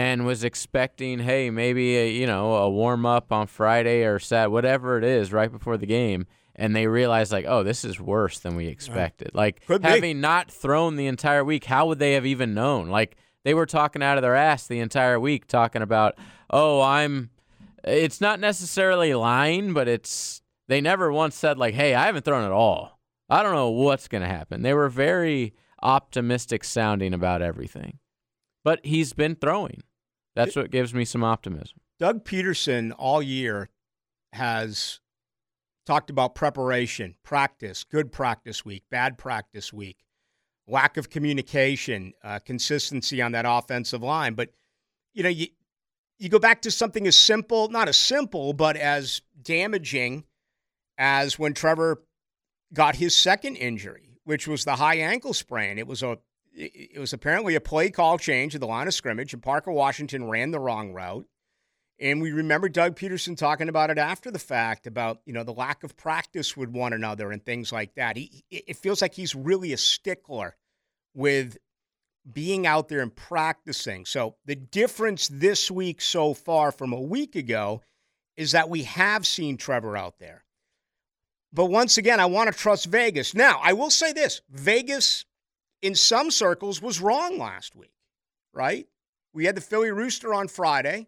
and 0.00 0.24
was 0.24 0.44
expecting, 0.44 1.18
hey, 1.18 1.50
maybe 1.50 1.94
a, 1.94 2.10
you 2.10 2.26
know 2.26 2.54
a 2.54 2.70
warm 2.70 3.04
up 3.04 3.32
on 3.32 3.46
Friday 3.46 4.02
or 4.04 4.18
Sat, 4.18 4.50
whatever 4.50 4.96
it 4.96 5.04
is, 5.04 5.30
right 5.30 5.52
before 5.52 5.76
the 5.76 5.84
game. 5.84 6.26
And 6.56 6.74
they 6.74 6.86
realized, 6.86 7.32
like, 7.32 7.44
oh, 7.46 7.62
this 7.62 7.84
is 7.84 8.00
worse 8.00 8.38
than 8.38 8.56
we 8.56 8.66
expected. 8.66 9.32
Like, 9.34 9.66
Could 9.66 9.82
be. 9.82 9.88
having 9.88 10.20
not 10.22 10.50
thrown 10.50 10.96
the 10.96 11.06
entire 11.06 11.44
week, 11.44 11.64
how 11.64 11.86
would 11.86 11.98
they 11.98 12.12
have 12.12 12.24
even 12.24 12.54
known? 12.54 12.88
Like, 12.88 13.16
they 13.44 13.52
were 13.52 13.66
talking 13.66 14.02
out 14.02 14.16
of 14.16 14.22
their 14.22 14.34
ass 14.34 14.66
the 14.66 14.80
entire 14.80 15.20
week, 15.20 15.46
talking 15.46 15.82
about, 15.82 16.16
oh, 16.48 16.80
I'm. 16.80 17.28
It's 17.84 18.20
not 18.20 18.40
necessarily 18.40 19.12
lying, 19.12 19.74
but 19.74 19.86
it's. 19.86 20.40
They 20.66 20.80
never 20.80 21.12
once 21.12 21.34
said, 21.34 21.58
like, 21.58 21.74
hey, 21.74 21.94
I 21.94 22.06
haven't 22.06 22.24
thrown 22.24 22.44
at 22.44 22.52
all. 22.52 22.98
I 23.28 23.42
don't 23.42 23.54
know 23.54 23.70
what's 23.70 24.08
going 24.08 24.22
to 24.22 24.28
happen. 24.28 24.62
They 24.62 24.74
were 24.74 24.88
very 24.88 25.52
optimistic 25.82 26.64
sounding 26.64 27.12
about 27.12 27.42
everything. 27.42 27.98
But 28.64 28.84
he's 28.84 29.12
been 29.12 29.36
throwing. 29.36 29.82
That's 30.34 30.56
what 30.56 30.70
gives 30.70 30.94
me 30.94 31.04
some 31.04 31.24
optimism. 31.24 31.80
Doug 31.98 32.24
Pederson 32.24 32.92
all 32.96 33.22
year 33.22 33.68
has 34.32 35.00
talked 35.86 36.10
about 36.10 36.34
preparation, 36.34 37.16
practice, 37.22 37.84
good 37.84 38.12
practice 38.12 38.64
week, 38.64 38.84
bad 38.90 39.18
practice 39.18 39.72
week, 39.72 39.98
lack 40.66 40.96
of 40.96 41.10
communication, 41.10 42.12
uh, 42.22 42.38
consistency 42.38 43.20
on 43.20 43.32
that 43.32 43.44
offensive 43.46 44.02
line. 44.02 44.34
But 44.34 44.50
you 45.12 45.22
know, 45.22 45.28
you 45.28 45.48
you 46.18 46.28
go 46.28 46.38
back 46.38 46.62
to 46.62 46.70
something 46.70 47.06
as 47.06 47.16
simple, 47.16 47.68
not 47.68 47.88
as 47.88 47.96
simple, 47.96 48.52
but 48.52 48.76
as 48.76 49.22
damaging 49.42 50.24
as 50.98 51.38
when 51.38 51.54
Trevor 51.54 52.02
got 52.72 52.96
his 52.96 53.16
second 53.16 53.56
injury, 53.56 54.18
which 54.24 54.46
was 54.46 54.64
the 54.64 54.76
high 54.76 54.96
ankle 54.96 55.32
sprain. 55.34 55.78
It 55.78 55.86
was 55.86 56.02
a 56.02 56.18
it 56.52 56.98
was 56.98 57.12
apparently 57.12 57.54
a 57.54 57.60
play 57.60 57.90
call 57.90 58.18
change 58.18 58.54
at 58.54 58.60
the 58.60 58.66
line 58.66 58.86
of 58.86 58.94
scrimmage, 58.94 59.32
and 59.32 59.42
Parker 59.42 59.72
Washington 59.72 60.28
ran 60.28 60.50
the 60.50 60.60
wrong 60.60 60.92
route. 60.92 61.26
And 62.00 62.22
we 62.22 62.32
remember 62.32 62.70
Doug 62.70 62.96
Pederson 62.96 63.36
talking 63.36 63.68
about 63.68 63.90
it 63.90 63.98
after 63.98 64.30
the 64.30 64.38
fact 64.38 64.86
about, 64.86 65.20
you 65.26 65.34
know, 65.34 65.44
the 65.44 65.52
lack 65.52 65.84
of 65.84 65.98
practice 65.98 66.56
with 66.56 66.70
one 66.70 66.94
another 66.94 67.30
and 67.30 67.44
things 67.44 67.72
like 67.72 67.94
that. 67.96 68.16
He, 68.16 68.42
it 68.50 68.76
feels 68.76 69.02
like 69.02 69.14
he's 69.14 69.34
really 69.34 69.74
a 69.74 69.76
stickler 69.76 70.56
with 71.14 71.58
being 72.30 72.66
out 72.66 72.88
there 72.88 73.00
and 73.00 73.14
practicing. 73.14 74.06
So 74.06 74.36
the 74.46 74.56
difference 74.56 75.28
this 75.28 75.70
week 75.70 76.00
so 76.00 76.32
far 76.32 76.72
from 76.72 76.94
a 76.94 77.00
week 77.00 77.36
ago 77.36 77.82
is 78.36 78.52
that 78.52 78.70
we 78.70 78.84
have 78.84 79.26
seen 79.26 79.58
Trevor 79.58 79.96
out 79.96 80.18
there. 80.18 80.44
But 81.52 81.66
once 81.66 81.98
again, 81.98 82.20
I 82.20 82.26
want 82.26 82.50
to 82.50 82.58
trust 82.58 82.86
Vegas. 82.86 83.34
Now, 83.34 83.60
I 83.62 83.72
will 83.74 83.90
say 83.90 84.12
this 84.12 84.40
Vegas, 84.50 85.26
in 85.82 85.94
some 85.94 86.30
circles, 86.30 86.82
was 86.82 87.00
wrong 87.00 87.38
last 87.38 87.74
week, 87.74 87.92
right? 88.52 88.86
We 89.32 89.44
had 89.44 89.56
the 89.56 89.60
Philly 89.60 89.90
Rooster 89.90 90.34
on 90.34 90.48
Friday 90.48 91.06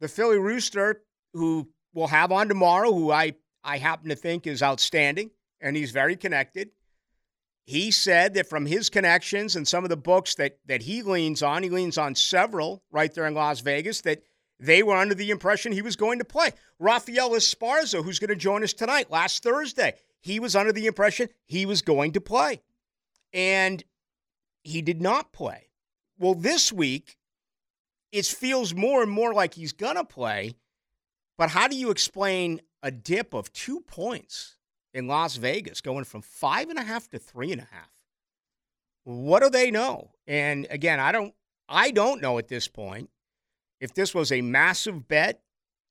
the 0.00 0.08
Philly 0.08 0.38
Rooster, 0.38 1.02
who 1.32 1.68
we'll 1.94 2.06
have 2.08 2.32
on 2.32 2.48
tomorrow, 2.48 2.92
who 2.92 3.10
I, 3.10 3.34
I 3.64 3.78
happen 3.78 4.08
to 4.10 4.16
think 4.16 4.46
is 4.46 4.62
outstanding 4.62 5.30
and 5.60 5.76
he's 5.76 5.90
very 5.90 6.16
connected. 6.16 6.70
He 7.64 7.90
said 7.90 8.34
that 8.34 8.48
from 8.48 8.66
his 8.66 8.88
connections 8.88 9.56
and 9.56 9.66
some 9.66 9.84
of 9.84 9.90
the 9.90 9.96
books 9.96 10.36
that, 10.36 10.58
that 10.66 10.82
he 10.82 11.02
leans 11.02 11.42
on, 11.42 11.62
he 11.62 11.70
leans 11.70 11.98
on 11.98 12.14
several 12.14 12.82
right 12.92 13.12
there 13.12 13.26
in 13.26 13.34
Las 13.34 13.60
Vegas, 13.60 14.02
that 14.02 14.22
they 14.60 14.82
were 14.82 14.94
under 14.94 15.14
the 15.14 15.30
impression 15.30 15.72
he 15.72 15.82
was 15.82 15.96
going 15.96 16.18
to 16.18 16.24
play. 16.24 16.50
Rafael 16.78 17.30
Esparza, 17.30 18.04
who's 18.04 18.20
going 18.20 18.28
to 18.28 18.36
join 18.36 18.62
us 18.62 18.72
tonight, 18.72 19.10
last 19.10 19.42
Thursday, 19.42 19.94
he 20.20 20.38
was 20.38 20.54
under 20.54 20.72
the 20.72 20.86
impression 20.86 21.28
he 21.44 21.66
was 21.66 21.82
going 21.82 22.12
to 22.12 22.20
play. 22.20 22.62
And 23.32 23.82
he 24.62 24.82
did 24.82 25.00
not 25.00 25.32
play. 25.32 25.68
Well, 26.18 26.34
this 26.34 26.72
week, 26.72 27.16
it 28.12 28.26
feels 28.26 28.74
more 28.74 29.02
and 29.02 29.10
more 29.10 29.34
like 29.34 29.54
he's 29.54 29.72
going 29.72 29.96
to 29.96 30.04
play. 30.04 30.56
But 31.36 31.50
how 31.50 31.68
do 31.68 31.76
you 31.76 31.90
explain 31.90 32.62
a 32.82 32.90
dip 32.90 33.34
of 33.34 33.52
two 33.52 33.80
points 33.80 34.56
in 34.94 35.06
Las 35.06 35.36
Vegas 35.36 35.80
going 35.80 36.04
from 36.04 36.22
five 36.22 36.70
and 36.70 36.78
a 36.78 36.82
half 36.82 37.08
to 37.10 37.18
three 37.18 37.52
and 37.52 37.60
a 37.60 37.68
half? 37.70 37.90
What 39.04 39.42
do 39.42 39.50
they 39.50 39.70
know? 39.70 40.10
And 40.26 40.66
again, 40.70 40.98
I 40.98 41.12
don't 41.12 41.34
I 41.68 41.90
don't 41.90 42.22
know 42.22 42.38
at 42.38 42.48
this 42.48 42.68
point 42.68 43.10
if 43.80 43.92
this 43.94 44.14
was 44.14 44.32
a 44.32 44.40
massive 44.40 45.06
bet 45.06 45.42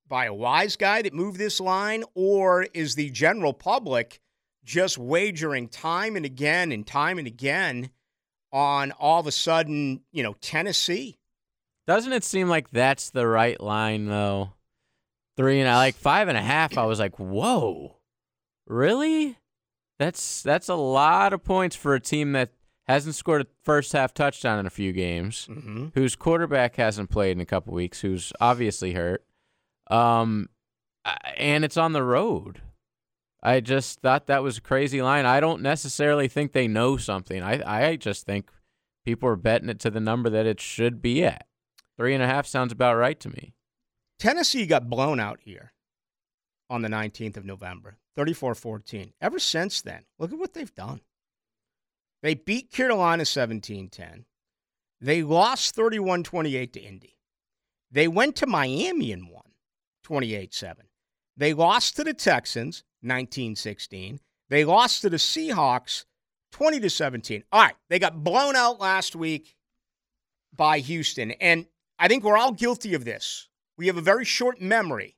by 0.08 0.26
a 0.26 0.34
wise 0.34 0.76
guy 0.76 1.02
that 1.02 1.14
moved 1.14 1.38
this 1.38 1.60
line, 1.60 2.04
or 2.14 2.64
is 2.74 2.96
the 2.96 3.10
general 3.10 3.54
public 3.54 4.20
just 4.66 4.98
wagering 4.98 5.70
time 5.70 6.16
and 6.16 6.26
again 6.26 6.72
and 6.72 6.86
time 6.86 7.18
and 7.18 7.28
again 7.28 7.90
on 8.52 8.92
all 8.94 9.20
of 9.20 9.28
a 9.28 9.32
sudden, 9.32 10.02
you 10.12 10.24
know, 10.24 10.36
Tennessee 10.42 11.18
doesn't 11.88 12.14
it 12.14 12.24
seem 12.24 12.50
like 12.50 12.72
that's 12.72 13.12
the 13.12 13.28
right 13.28 13.60
line 13.62 14.08
though? 14.08 14.54
Three 15.38 15.60
and 15.60 15.70
I 15.70 15.78
like 15.78 15.96
five 15.96 16.28
and 16.28 16.38
a 16.38 16.42
half. 16.42 16.78
I 16.78 16.86
was 16.86 17.00
like, 17.00 17.20
whoa, 17.20 17.98
really? 18.66 19.38
That's 20.00 20.42
that's 20.42 20.70
a 20.70 20.76
lot 20.76 21.34
of 21.34 21.44
points 21.44 21.76
for 21.76 21.94
a 21.94 22.00
team 22.00 22.32
that 22.32 22.52
hasn't 22.88 23.16
scored 23.16 23.42
a 23.42 23.48
first 23.64 23.94
half 23.94 24.14
touchdown 24.14 24.60
in 24.60 24.66
a 24.66 24.72
few 24.72 24.94
games, 24.94 25.48
mm-hmm. 25.50 25.88
whose 25.94 26.16
quarterback 26.16 26.76
hasn't 26.76 27.10
played 27.10 27.32
in 27.32 27.42
a 27.42 27.46
couple 27.46 27.74
weeks, 27.74 28.02
who's 28.02 28.32
obviously 28.40 28.94
hurt, 28.94 29.24
um, 29.90 30.50
and 31.38 31.64
it's 31.64 31.78
on 31.78 31.94
the 31.94 32.04
road. 32.04 32.62
I 33.46 33.60
just 33.60 34.00
thought 34.00 34.26
that 34.26 34.42
was 34.42 34.58
a 34.58 34.62
crazy 34.62 35.04
line. 35.04 35.28
I 35.28 35.40
don't 35.40 35.62
necessarily 35.62 36.28
think 36.28 36.52
they 36.52 36.68
know 36.68 36.98
something. 36.98 37.44
I 37.44 37.92
I 37.92 37.96
just 37.96 38.26
think 38.26 38.50
people 39.06 39.30
are 39.30 39.36
betting 39.36 39.70
it 39.70 39.80
to 39.82 39.92
the 39.92 40.00
number 40.00 40.32
that 40.32 40.48
it 40.48 40.60
should 40.60 41.00
be 41.00 41.24
at. 41.24 41.46
Three 41.96 42.16
and 42.16 42.24
a 42.24 42.28
half 42.28 42.48
sounds 42.48 42.74
about 42.74 42.96
right 42.96 43.20
to 43.20 43.30
me. 43.30 43.54
Tennessee 44.18 44.66
got 44.66 44.90
blown 44.90 45.20
out 45.20 45.42
here 45.42 45.74
on 46.72 46.82
the 46.82 46.90
19th 46.90 47.38
of 47.38 47.46
November, 47.46 47.98
34 48.16 48.56
14. 48.56 49.14
Ever 49.22 49.38
since 49.38 49.80
then, 49.80 50.06
look 50.18 50.34
at 50.34 50.40
what 50.40 50.54
they've 50.54 50.74
done. 50.74 51.02
They 52.24 52.34
beat 52.34 52.72
Carolina 52.72 53.26
17 53.26 53.90
10. 53.90 54.26
They 55.00 55.22
lost 55.22 55.76
31 55.76 56.24
28 56.24 56.74
to 56.74 56.80
Indy. 56.82 57.20
They 57.92 58.08
went 58.08 58.36
to 58.38 58.48
Miami 58.48 59.12
and 59.12 59.30
won 59.30 59.52
28 60.02 60.52
7. 60.52 60.86
They 61.38 61.54
lost 61.54 61.96
to 61.98 62.04
the 62.04 62.14
Texans 62.16 62.84
19 63.06 63.56
16. 63.56 64.20
They 64.50 64.66
lost 64.66 65.02
to 65.02 65.10
the 65.10 65.18
Seahawks 65.18 66.06
20 66.52 66.80
to 66.82 66.90
17. 66.90 67.44
All 67.52 67.62
right, 67.62 67.76
they 67.90 68.00
got 68.00 68.24
blown 68.24 68.56
out 68.56 68.80
last 68.80 69.16
week 69.16 69.56
by 70.56 70.80
Houston. 70.80 71.32
And 71.32 71.66
I 72.00 72.08
think 72.08 72.24
we're 72.24 72.38
all 72.38 72.52
guilty 72.52 72.94
of 72.94 73.06
this. 73.06 73.50
We 73.78 73.88
have 73.88 73.98
a 73.98 74.02
very 74.02 74.26
short 74.26 74.62
memory. 74.62 75.18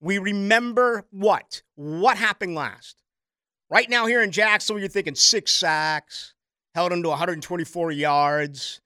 We 0.00 0.18
remember 0.18 1.04
what? 1.10 1.62
What 1.74 2.16
happened 2.16 2.54
last? 2.54 3.02
Right 3.70 3.90
now, 3.90 4.06
here 4.06 4.22
in 4.22 4.30
Jacksonville, 4.30 4.80
you're 4.80 4.88
thinking 4.88 5.14
six 5.14 5.52
sacks, 5.52 6.32
held 6.74 6.92
him 6.92 7.02
to 7.02 7.10
124 7.10 7.92
yards, 7.92 8.80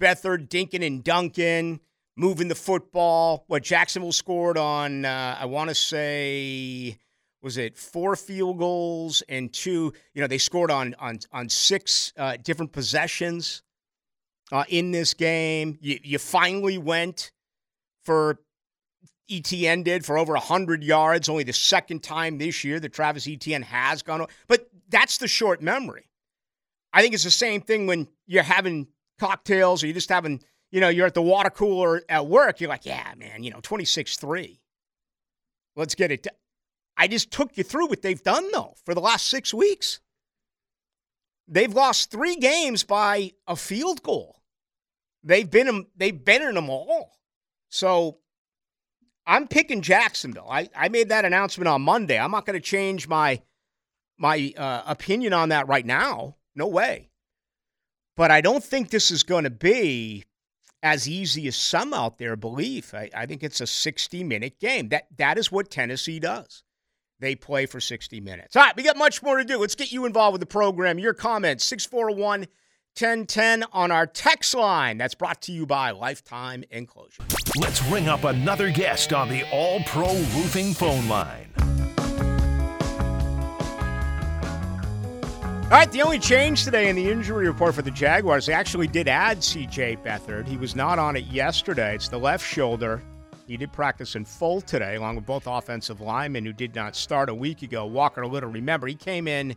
Beathard, 0.00 0.48
Dinkin, 0.48 0.86
and 0.86 1.02
Duncan 1.02 1.80
moving 2.14 2.48
the 2.48 2.54
football. 2.54 3.44
What 3.46 3.62
Jacksonville 3.62 4.12
scored 4.12 4.58
on, 4.58 5.04
uh, 5.04 5.38
I 5.40 5.46
want 5.46 5.70
to 5.70 5.74
say, 5.74 6.98
was 7.42 7.56
it 7.56 7.76
four 7.76 8.16
field 8.16 8.58
goals 8.58 9.22
and 9.28 9.52
two? 9.52 9.92
You 10.14 10.20
know, 10.20 10.26
they 10.26 10.38
scored 10.38 10.70
on 10.70 10.94
on 10.98 11.20
on 11.32 11.48
six 11.48 12.12
uh, 12.16 12.36
different 12.42 12.72
possessions 12.72 13.62
uh, 14.52 14.64
in 14.68 14.90
this 14.90 15.14
game. 15.14 15.78
You, 15.80 15.98
you 16.02 16.18
finally 16.18 16.78
went 16.78 17.30
for 18.04 18.40
Etienne 19.30 19.82
did 19.82 20.04
for 20.04 20.16
over 20.18 20.32
100 20.32 20.82
yards, 20.82 21.28
only 21.28 21.44
the 21.44 21.52
second 21.52 22.02
time 22.02 22.38
this 22.38 22.64
year 22.64 22.80
that 22.80 22.92
Travis 22.92 23.28
Etienne 23.28 23.62
has 23.62 24.02
gone. 24.02 24.26
But 24.46 24.68
that's 24.88 25.18
the 25.18 25.28
short 25.28 25.60
memory. 25.60 26.08
I 26.92 27.02
think 27.02 27.14
it's 27.14 27.24
the 27.24 27.30
same 27.30 27.60
thing 27.60 27.86
when 27.86 28.08
you're 28.26 28.42
having 28.42 28.88
cocktails 29.18 29.82
or 29.82 29.86
you're 29.86 29.94
just 29.94 30.08
having, 30.08 30.42
you 30.70 30.80
know, 30.80 30.88
you're 30.88 31.06
at 31.06 31.14
the 31.14 31.22
water 31.22 31.50
cooler 31.50 32.02
at 32.08 32.26
work. 32.26 32.60
You're 32.60 32.70
like, 32.70 32.86
yeah, 32.86 33.12
man, 33.16 33.42
you 33.42 33.50
know, 33.50 33.60
26 33.62 34.16
3. 34.16 34.60
Let's 35.76 35.94
get 35.94 36.10
it. 36.10 36.26
I 36.98 37.06
just 37.06 37.30
took 37.30 37.56
you 37.56 37.62
through 37.62 37.86
what 37.86 38.02
they've 38.02 38.22
done, 38.22 38.50
though, 38.52 38.74
for 38.84 38.92
the 38.92 39.00
last 39.00 39.28
six 39.28 39.54
weeks. 39.54 40.00
They've 41.46 41.72
lost 41.72 42.10
three 42.10 42.36
games 42.36 42.82
by 42.82 43.32
a 43.46 43.56
field 43.56 44.02
goal. 44.02 44.42
They've 45.22 45.50
been 45.50 45.86
they've 45.96 46.24
been 46.24 46.42
in 46.42 46.56
them 46.56 46.68
all. 46.68 47.12
So 47.70 48.18
I'm 49.26 49.46
picking 49.46 49.80
Jacksonville. 49.80 50.48
I, 50.50 50.68
I 50.74 50.88
made 50.88 51.08
that 51.10 51.24
announcement 51.24 51.68
on 51.68 51.82
Monday. 51.82 52.18
I'm 52.18 52.30
not 52.30 52.44
going 52.44 52.58
to 52.58 52.60
change 52.60 53.08
my 53.08 53.40
my 54.18 54.52
uh, 54.56 54.82
opinion 54.86 55.32
on 55.32 55.50
that 55.50 55.68
right 55.68 55.86
now. 55.86 56.36
No 56.54 56.66
way. 56.66 57.10
But 58.16 58.30
I 58.30 58.40
don't 58.40 58.64
think 58.64 58.90
this 58.90 59.10
is 59.10 59.22
going 59.22 59.44
to 59.44 59.50
be 59.50 60.24
as 60.82 61.08
easy 61.08 61.46
as 61.46 61.56
some 61.56 61.94
out 61.94 62.18
there 62.18 62.36
believe. 62.36 62.92
I, 62.92 63.10
I 63.14 63.26
think 63.26 63.42
it's 63.42 63.60
a 63.60 63.66
60 63.66 64.24
minute 64.24 64.58
game. 64.58 64.88
That 64.88 65.06
that 65.16 65.38
is 65.38 65.52
what 65.52 65.70
Tennessee 65.70 66.18
does. 66.18 66.64
They 67.20 67.34
play 67.34 67.66
for 67.66 67.80
60 67.80 68.20
minutes. 68.20 68.56
All 68.56 68.62
right, 68.62 68.76
we 68.76 68.82
got 68.82 68.96
much 68.96 69.22
more 69.22 69.38
to 69.38 69.44
do. 69.44 69.58
Let's 69.58 69.74
get 69.74 69.92
you 69.92 70.06
involved 70.06 70.32
with 70.32 70.40
the 70.40 70.46
program. 70.46 70.98
Your 70.98 71.14
comments, 71.14 71.64
641 71.64 72.46
1010 73.00 73.64
on 73.72 73.92
our 73.92 74.06
text 74.06 74.54
line. 74.54 74.98
That's 74.98 75.14
brought 75.14 75.40
to 75.42 75.52
you 75.52 75.66
by 75.66 75.92
Lifetime 75.92 76.64
Enclosure. 76.70 77.22
Let's 77.56 77.82
ring 77.84 78.08
up 78.08 78.24
another 78.24 78.70
guest 78.70 79.12
on 79.12 79.28
the 79.28 79.44
All 79.52 79.80
Pro 79.84 80.08
Roofing 80.08 80.74
phone 80.74 81.08
line. 81.08 81.52
All 85.70 85.74
right, 85.74 85.92
the 85.92 86.00
only 86.02 86.18
change 86.18 86.64
today 86.64 86.88
in 86.88 86.96
the 86.96 87.10
injury 87.10 87.46
report 87.46 87.74
for 87.74 87.82
the 87.82 87.90
Jaguars, 87.90 88.46
they 88.46 88.54
actually 88.54 88.86
did 88.86 89.06
add 89.06 89.40
CJ 89.40 90.02
Beathard. 90.02 90.48
He 90.48 90.56
was 90.56 90.74
not 90.74 90.98
on 90.98 91.14
it 91.14 91.26
yesterday. 91.26 91.94
It's 91.94 92.08
the 92.08 92.18
left 92.18 92.44
shoulder. 92.44 93.02
He 93.48 93.56
did 93.56 93.72
practice 93.72 94.14
in 94.14 94.26
full 94.26 94.60
today, 94.60 94.96
along 94.96 95.16
with 95.16 95.24
both 95.24 95.46
offensive 95.46 96.02
linemen 96.02 96.44
who 96.44 96.52
did 96.52 96.74
not 96.74 96.94
start 96.94 97.30
a 97.30 97.34
week 97.34 97.62
ago. 97.62 97.86
Walker 97.86 98.26
Little, 98.26 98.50
remember, 98.50 98.86
he 98.86 98.94
came 98.94 99.26
in 99.26 99.56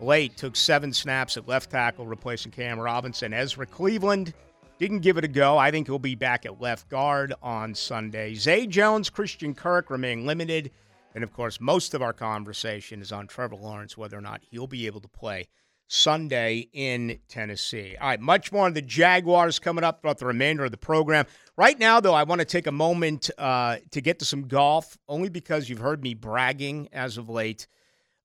late, 0.00 0.36
took 0.36 0.54
seven 0.54 0.92
snaps 0.92 1.36
at 1.36 1.48
left 1.48 1.68
tackle, 1.68 2.06
replacing 2.06 2.52
Cam 2.52 2.78
Robinson. 2.78 3.34
Ezra 3.34 3.66
Cleveland 3.66 4.32
didn't 4.78 5.00
give 5.00 5.18
it 5.18 5.24
a 5.24 5.28
go. 5.28 5.58
I 5.58 5.72
think 5.72 5.88
he'll 5.88 5.98
be 5.98 6.14
back 6.14 6.46
at 6.46 6.60
left 6.60 6.88
guard 6.88 7.34
on 7.42 7.74
Sunday. 7.74 8.34
Zay 8.34 8.64
Jones, 8.64 9.10
Christian 9.10 9.54
Kirk 9.54 9.90
remain 9.90 10.24
limited. 10.24 10.70
And 11.16 11.24
of 11.24 11.32
course, 11.32 11.60
most 11.60 11.94
of 11.94 12.02
our 12.02 12.12
conversation 12.12 13.02
is 13.02 13.10
on 13.10 13.26
Trevor 13.26 13.56
Lawrence, 13.56 13.96
whether 13.96 14.16
or 14.16 14.22
not 14.22 14.40
he'll 14.50 14.68
be 14.68 14.86
able 14.86 15.00
to 15.00 15.08
play 15.08 15.48
Sunday 15.88 16.68
in 16.72 17.18
Tennessee. 17.28 17.96
All 18.00 18.08
right, 18.08 18.20
much 18.20 18.50
more 18.50 18.64
on 18.64 18.72
the 18.72 18.80
Jaguars 18.80 19.58
coming 19.58 19.84
up 19.84 20.00
throughout 20.00 20.18
the 20.18 20.26
remainder 20.26 20.64
of 20.64 20.70
the 20.70 20.78
program. 20.78 21.26
Right 21.62 21.78
now, 21.78 22.00
though, 22.00 22.12
I 22.12 22.24
want 22.24 22.40
to 22.40 22.44
take 22.44 22.66
a 22.66 22.72
moment 22.72 23.30
uh, 23.38 23.76
to 23.92 24.00
get 24.00 24.18
to 24.18 24.24
some 24.24 24.48
golf, 24.48 24.98
only 25.08 25.28
because 25.28 25.68
you've 25.68 25.78
heard 25.78 26.02
me 26.02 26.12
bragging 26.12 26.88
as 26.92 27.18
of 27.18 27.28
late 27.28 27.68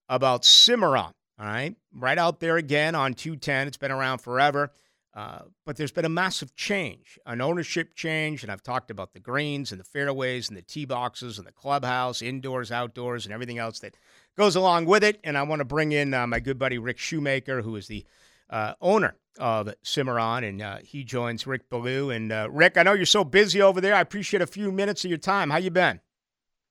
about 0.09 0.41
Cimarrone. 0.41 1.13
All 1.39 1.45
right, 1.45 1.75
right 1.93 2.17
out 2.17 2.39
there 2.39 2.57
again 2.57 2.95
on 2.95 3.13
210. 3.13 3.67
It's 3.67 3.77
been 3.77 3.91
around 3.91 4.21
forever. 4.21 4.71
Uh, 5.13 5.41
but 5.67 5.77
there's 5.77 5.91
been 5.91 6.03
a 6.03 6.09
massive 6.09 6.55
change, 6.55 7.19
an 7.27 7.39
ownership 7.39 7.93
change, 7.93 8.41
and 8.41 8.51
I've 8.51 8.63
talked 8.63 8.89
about 8.89 9.13
the 9.13 9.19
greens 9.19 9.71
and 9.71 9.79
the 9.79 9.85
fairways 9.85 10.49
and 10.49 10.57
the 10.57 10.63
tee 10.63 10.85
boxes 10.85 11.37
and 11.37 11.45
the 11.45 11.51
clubhouse, 11.51 12.23
indoors, 12.23 12.71
outdoors, 12.71 13.25
and 13.25 13.33
everything 13.35 13.59
else 13.59 13.77
that 13.81 13.97
goes 14.35 14.55
along 14.55 14.85
with 14.85 15.03
it. 15.03 15.19
And 15.23 15.37
I 15.37 15.43
want 15.43 15.59
to 15.59 15.65
bring 15.65 15.91
in 15.91 16.11
uh, 16.15 16.25
my 16.25 16.39
good 16.39 16.57
buddy 16.57 16.79
Rick 16.79 16.97
Shoemaker, 16.97 17.61
who 17.61 17.75
is 17.75 17.85
the 17.85 18.03
uh, 18.49 18.73
owner 18.81 19.15
of 19.39 19.73
Cimarrone, 19.83 20.47
and 20.47 20.61
uh, 20.61 20.77
he 20.83 21.03
joins 21.03 21.45
Rick 21.45 21.69
Ballou. 21.69 22.09
And 22.09 22.31
uh, 22.31 22.47
Rick, 22.51 22.77
I 22.77 22.83
know 22.83 22.93
you're 22.93 23.05
so 23.05 23.23
busy 23.23 23.61
over 23.61 23.81
there. 23.81 23.95
I 23.95 24.01
appreciate 24.01 24.41
a 24.41 24.47
few 24.47 24.71
minutes 24.71 25.05
of 25.05 25.09
your 25.09 25.19
time. 25.19 25.49
How 25.49 25.57
you 25.57 25.71
been? 25.71 25.99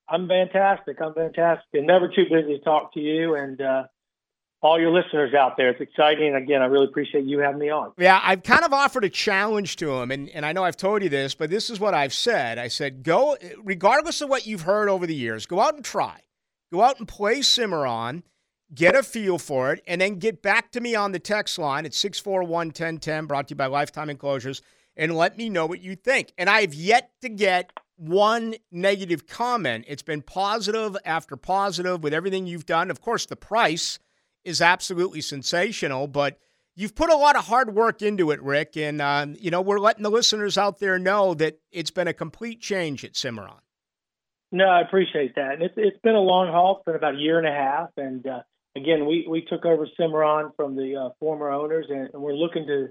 I'm 0.09 0.29
fantastic. 0.29 1.01
I'm 1.01 1.15
fantastic, 1.15 1.67
and 1.75 1.87
never 1.87 2.09
too 2.09 2.25
busy 2.31 2.59
to 2.59 2.65
talk 2.65 2.95
to 2.95 3.01
you. 3.01 3.35
And 3.35 3.61
all 4.63 4.81
your 4.81 4.91
listeners 4.91 5.35
out 5.35 5.57
there. 5.57 5.71
It's 5.71 5.81
exciting. 5.81 6.35
Again, 6.35 6.63
I 6.63 6.67
really 6.67 6.87
appreciate 6.87 7.25
you 7.25 7.39
having 7.39 7.61
me 7.61 7.71
on. 7.71 7.93
Yeah, 7.99 8.21
I've 8.23 8.43
kind 8.43 8.65
of 8.65 8.73
offered 8.73 9.05
a 9.05 9.11
challenge 9.11 9.77
to 9.77 9.93
him, 9.95 10.11
and, 10.11 10.29
and 10.31 10.45
I 10.45 10.53
know 10.53 10.65
I've 10.65 10.77
told 10.77 11.03
you 11.03 11.09
this, 11.09 11.35
but 11.35 11.51
this 11.51 11.71
is 11.71 11.79
what 11.79 11.95
I've 11.95 12.15
said. 12.15 12.59
I 12.59 12.69
said, 12.69 13.03
go, 13.03 13.37
regardless 13.63 14.21
of 14.21 14.29
what 14.29 14.47
you've 14.47 14.63
heard 14.63 14.89
over 14.89 15.07
the 15.07 15.15
years, 15.15 15.47
go 15.47 15.61
out 15.61 15.75
and 15.75 15.85
try. 15.85 16.21
Go 16.73 16.83
out 16.83 16.99
and 16.99 17.07
play 17.07 17.41
Cimarrone, 17.41 18.23
get 18.75 18.95
a 18.95 19.03
feel 19.03 19.39
for 19.39 19.73
it, 19.73 19.83
and 19.87 20.01
then 20.01 20.19
get 20.19 20.43
back 20.43 20.73
to 20.73 20.81
me 20.81 20.95
on 20.95 21.13
the 21.13 21.19
text 21.19 21.59
line 21.59 21.87
at 21.87 21.95
641 21.95 22.69
1010, 22.69 23.27
brought 23.27 23.49
to 23.49 23.53
you 23.53 23.57
by 23.57 23.67
Lifetime 23.67 24.11
Enclosures, 24.11 24.63
and 24.97 25.17
let 25.17 25.37
me 25.37 25.49
know 25.49 25.67
what 25.67 25.81
you 25.81 25.95
think. 25.95 26.33
And 26.39 26.51
I've 26.51 26.75
yet 26.75 27.11
to 27.23 27.29
get 27.29 27.73
one 27.97 28.55
negative 28.71 29.27
comment. 29.27 29.85
It's 29.89 30.03
been 30.03 30.23
positive 30.23 30.97
after 31.05 31.37
positive 31.37 32.03
with 32.03 32.13
everything 32.13 32.47
you've 32.47 32.67
done. 32.67 32.91
Of 32.91 33.01
course, 33.01 33.27
the 33.27 33.37
price 33.37 33.99
is 34.45 34.61
absolutely 34.61 35.21
sensational, 35.21 36.07
but 36.07 36.39
you've 36.75 36.95
put 36.95 37.11
a 37.11 37.17
lot 37.17 37.37
of 37.37 37.47
hard 37.47 37.75
work 37.75 38.03
into 38.03 38.31
it, 38.31 38.43
Rick. 38.43 38.77
And, 38.77 39.01
uh, 39.01 39.27
you 39.39 39.51
know, 39.51 39.61
we're 39.61 39.81
letting 39.81 40.03
the 40.03 40.11
listeners 40.11 40.59
out 40.59 40.79
there 40.79 40.99
know 40.99 41.35
that 41.35 41.59
it's 41.73 41.91
been 41.91 42.09
a 42.09 42.13
complete 42.13 42.61
change 42.61 43.05
at 43.05 43.15
Cimarrone. 43.15 43.61
No, 44.53 44.67
I 44.67 44.83
appreciate 44.83 45.35
that. 45.35 45.55
And 45.55 45.63
it's, 45.63 45.75
it's 45.77 45.99
been 46.03 46.15
a 46.15 46.21
long 46.21 46.49
haul. 46.49 46.77
It's 46.77 46.85
been 46.85 46.95
about 46.95 47.17
a 47.17 47.19
year 47.19 47.39
and 47.39 47.47
a 47.47 47.51
half. 47.51 47.91
And, 47.97 48.27
uh, 48.27 48.43
again, 48.77 49.07
we, 49.07 49.27
we 49.29 49.43
took 49.43 49.65
over 49.65 49.89
Cimarrone 49.99 50.55
from 50.57 50.77
the 50.77 50.97
uh, 50.97 51.09
former 51.19 51.51
owners, 51.51 51.87
and, 51.89 52.11
and, 52.13 52.23
we're 52.23 52.35
looking 52.35 52.67
to 52.67 52.89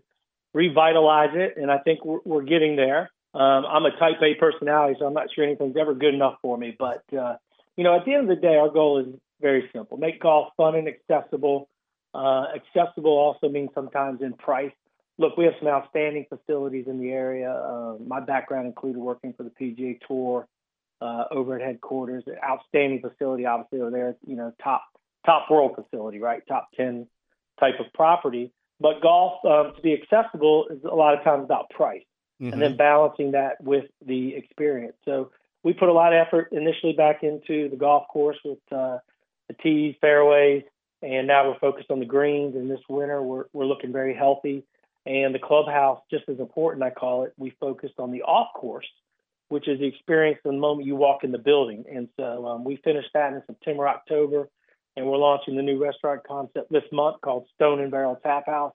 revitalize 0.54 1.32
it. 1.34 1.56
And 1.58 1.72
I 1.72 1.78
think 1.80 2.04
we're, 2.04 2.20
we're 2.26 2.44
getting 2.44 2.76
there. 2.76 3.12
Um, 3.34 3.66
I'm 3.66 3.86
a 3.86 3.92
type 3.92 4.22
A 4.22 4.36
personality, 4.40 4.96
so 5.00 5.06
I'm 5.06 5.14
not 5.14 5.28
sure 5.34 5.44
anything's 5.44 5.76
ever 5.78 5.94
good 5.94 6.14
enough 6.14 6.36
for 6.42 6.58
me. 6.58 6.76
But, 6.78 7.04
uh, 7.18 7.36
you 7.78 7.84
know, 7.84 7.96
at 7.96 8.06
the 8.06 8.14
end 8.14 8.30
of 8.30 8.36
the 8.36 8.42
day, 8.42 8.56
our 8.56 8.70
goal 8.70 9.00
is 9.00 9.08
very 9.42 9.70
simple. 9.74 9.98
Make 9.98 10.22
golf 10.22 10.54
fun 10.58 10.76
and 10.76 10.88
accessible. 10.88 11.70
Uh, 12.14 12.46
accessible 12.56 13.12
also 13.12 13.50
means 13.50 13.70
sometimes 13.76 14.22
in 14.22 14.34
price. 14.34 14.72
Look, 15.18 15.38
we 15.38 15.46
have 15.46 15.54
some 15.60 15.68
outstanding 15.68 16.26
facilities 16.30 16.86
in 16.88 17.00
the 17.00 17.12
area. 17.12 17.52
Uh, 17.52 17.96
my 18.06 18.20
background 18.20 18.68
included 18.68 19.00
working 19.00 19.34
for 19.34 19.44
the 19.44 19.50
PGA 19.50 20.00
Tour 20.08 20.48
uh, 21.02 21.26
over 21.32 21.60
at 21.60 21.62
headquarters. 21.62 22.24
Outstanding 22.44 23.02
facility, 23.02 23.46
obviously, 23.46 23.82
over 23.82 23.92
there. 23.92 24.16
You 24.26 24.36
know, 24.36 24.54
top 24.64 24.84
top 25.26 25.50
world 25.50 25.76
facility, 25.76 26.20
right? 26.20 26.42
Top 26.48 26.70
ten 26.76 27.08
type 27.60 27.76
of 27.80 27.92
property. 27.94 28.52
But 28.80 29.02
golf, 29.02 29.44
um, 29.46 29.74
to 29.76 29.82
be 29.82 29.94
accessible, 29.94 30.68
is 30.70 30.84
a 30.84 30.96
lot 30.96 31.18
of 31.18 31.24
times 31.24 31.46
about 31.46 31.70
price, 31.70 32.04
mm-hmm. 32.42 32.52
and 32.52 32.62
then 32.62 32.72
mm-hmm. 32.72 32.78
balancing 32.78 33.32
that 33.32 33.64
with 33.64 33.86
the 34.06 34.36
experience. 34.36 34.96
So 35.06 35.32
we 35.64 35.74
put 35.74 35.90
a 35.90 35.94
lot 35.94 36.14
of 36.14 36.28
effort 36.28 36.50
initially 36.52 36.94
back 36.94 37.24
into 37.24 37.70
the 37.70 37.78
golf 37.78 38.08
course 38.10 38.38
with 38.44 38.60
uh, 38.72 38.98
the 39.48 39.54
tees, 39.64 39.96
fairways, 40.02 40.64
and 41.02 41.28
now 41.28 41.48
we're 41.48 41.60
focused 41.60 41.90
on 41.90 42.00
the 42.00 42.06
greens. 42.06 42.56
And 42.56 42.70
this 42.70 42.82
winter, 42.90 43.22
we're 43.22 43.46
we're 43.54 43.66
looking 43.66 43.92
very 43.92 44.14
healthy. 44.14 44.64
And 45.08 45.36
the 45.36 45.40
clubhouse, 45.40 46.02
just 46.10 46.28
as 46.28 46.40
important, 46.40 46.84
I 46.84 46.90
call 46.90 47.26
it. 47.26 47.34
We 47.38 47.52
focused 47.60 48.00
on 48.00 48.12
the 48.12 48.24
off 48.24 48.54
course, 48.56 48.88
which 49.50 49.68
is 49.68 49.80
the 49.80 49.86
experience 49.86 50.40
the 50.44 50.52
moment 50.52 50.88
you 50.88 50.96
walk 50.96 51.24
in 51.24 51.32
the 51.32 51.38
building. 51.38 51.86
And 51.92 52.10
so 52.18 52.48
um, 52.48 52.64
we 52.64 52.78
finished 52.78 53.10
that 53.14 53.32
in 53.32 53.44
September, 53.46 53.88
October, 53.88 54.50
and 54.96 55.06
we're 55.06 55.18
launching 55.18 55.56
the 55.56 55.62
new 55.62 55.82
restaurant 55.82 56.22
concept 56.28 56.72
this 56.72 56.84
month 56.92 57.22
called 57.22 57.46
Stone 57.56 57.82
and 57.82 57.92
Barrel 57.92 58.20
Tap 58.24 58.46
House. 58.46 58.74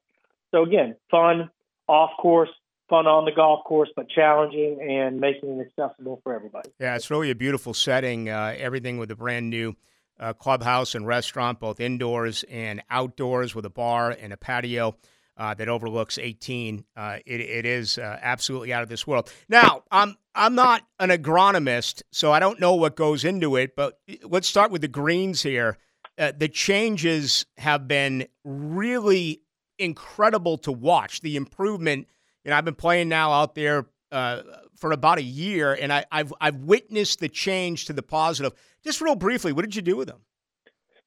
So 0.51 0.65
again, 0.65 0.97
fun, 1.11 1.51
off 1.87 2.11
course, 2.21 2.51
fun 2.89 3.07
on 3.07 3.25
the 3.25 3.33
golf 3.33 3.65
course, 3.65 3.89
but 3.95 4.09
challenging 4.11 4.81
and 4.81 5.21
making 5.21 5.59
it 5.59 5.67
accessible 5.67 6.21
for 6.23 6.35
everybody. 6.35 6.71
Yeah, 6.79 6.97
it's 6.97 7.11
really 7.11 7.31
a 7.31 7.35
beautiful 7.35 7.73
setting. 7.73 8.29
Uh, 8.29 8.55
everything 8.59 8.99
with 8.99 9.11
a 9.11 9.17
brand 9.17 9.49
new 9.49 9.75
uh, 10.19 10.33
clubhouse 10.35 10.95
and 10.95 11.07
restaurant, 11.07 11.61
both 11.61 11.81
indoors 11.81 12.45
and 12.51 12.83
outdoors, 12.91 13.55
with 13.55 13.65
a 13.65 13.71
bar 13.71 14.11
and 14.11 14.33
a 14.33 14.37
patio. 14.37 14.97
Uh, 15.37 15.55
that 15.55 15.71
overlooks 15.71 16.19
18. 16.19 16.85
Uh, 16.95 17.17
it, 17.25 17.41
it 17.41 17.65
is 17.65 17.97
uh, 17.97 18.19
absolutely 18.21 18.75
out 18.75 18.83
of 18.83 18.91
this 18.91 19.07
world. 19.07 19.33
Now, 19.49 19.85
I'm 19.91 20.19
I'm 20.35 20.55
not 20.55 20.83
an 20.99 21.09
agronomist, 21.09 22.03
so 22.11 22.31
I 22.31 22.41
don't 22.41 22.61
know 22.61 22.75
what 22.75 22.95
goes 22.95 23.25
into 23.25 23.57
it. 23.57 23.75
But 23.75 23.99
let's 24.23 24.47
start 24.47 24.71
with 24.71 24.83
the 24.83 24.89
greens 24.89 25.41
here. 25.43 25.79
Uh, 26.21 26.33
the 26.37 26.49
changes 26.49 27.47
have 27.57 27.89
been 27.89 28.27
really 28.45 29.41
incredible 29.79 30.59
to 30.59 30.71
watch. 30.71 31.23
The 31.23 31.37
improvement. 31.37 32.07
You 32.45 32.51
know, 32.51 32.59
I've 32.59 32.65
been 32.65 32.75
playing 32.75 33.09
now 33.09 33.33
out 33.33 33.55
there 33.55 33.87
uh, 34.13 34.43
for 34.77 34.93
about 34.93 35.19
a 35.19 35.23
year, 35.23 35.73
and 35.73 35.93
I, 35.93 36.05
have 36.13 36.35
I've 36.41 36.57
witnessed 36.57 37.21
the 37.21 37.29
change 37.29 37.87
to 37.87 37.95
the 37.95 38.03
positive. 38.03 38.53
Just 38.85 39.01
real 39.01 39.17
briefly, 39.17 39.53
what 39.53 39.63
did 39.63 39.75
you 39.75 39.83
do 39.83 39.97
with 39.97 40.09
them? 40.09 40.21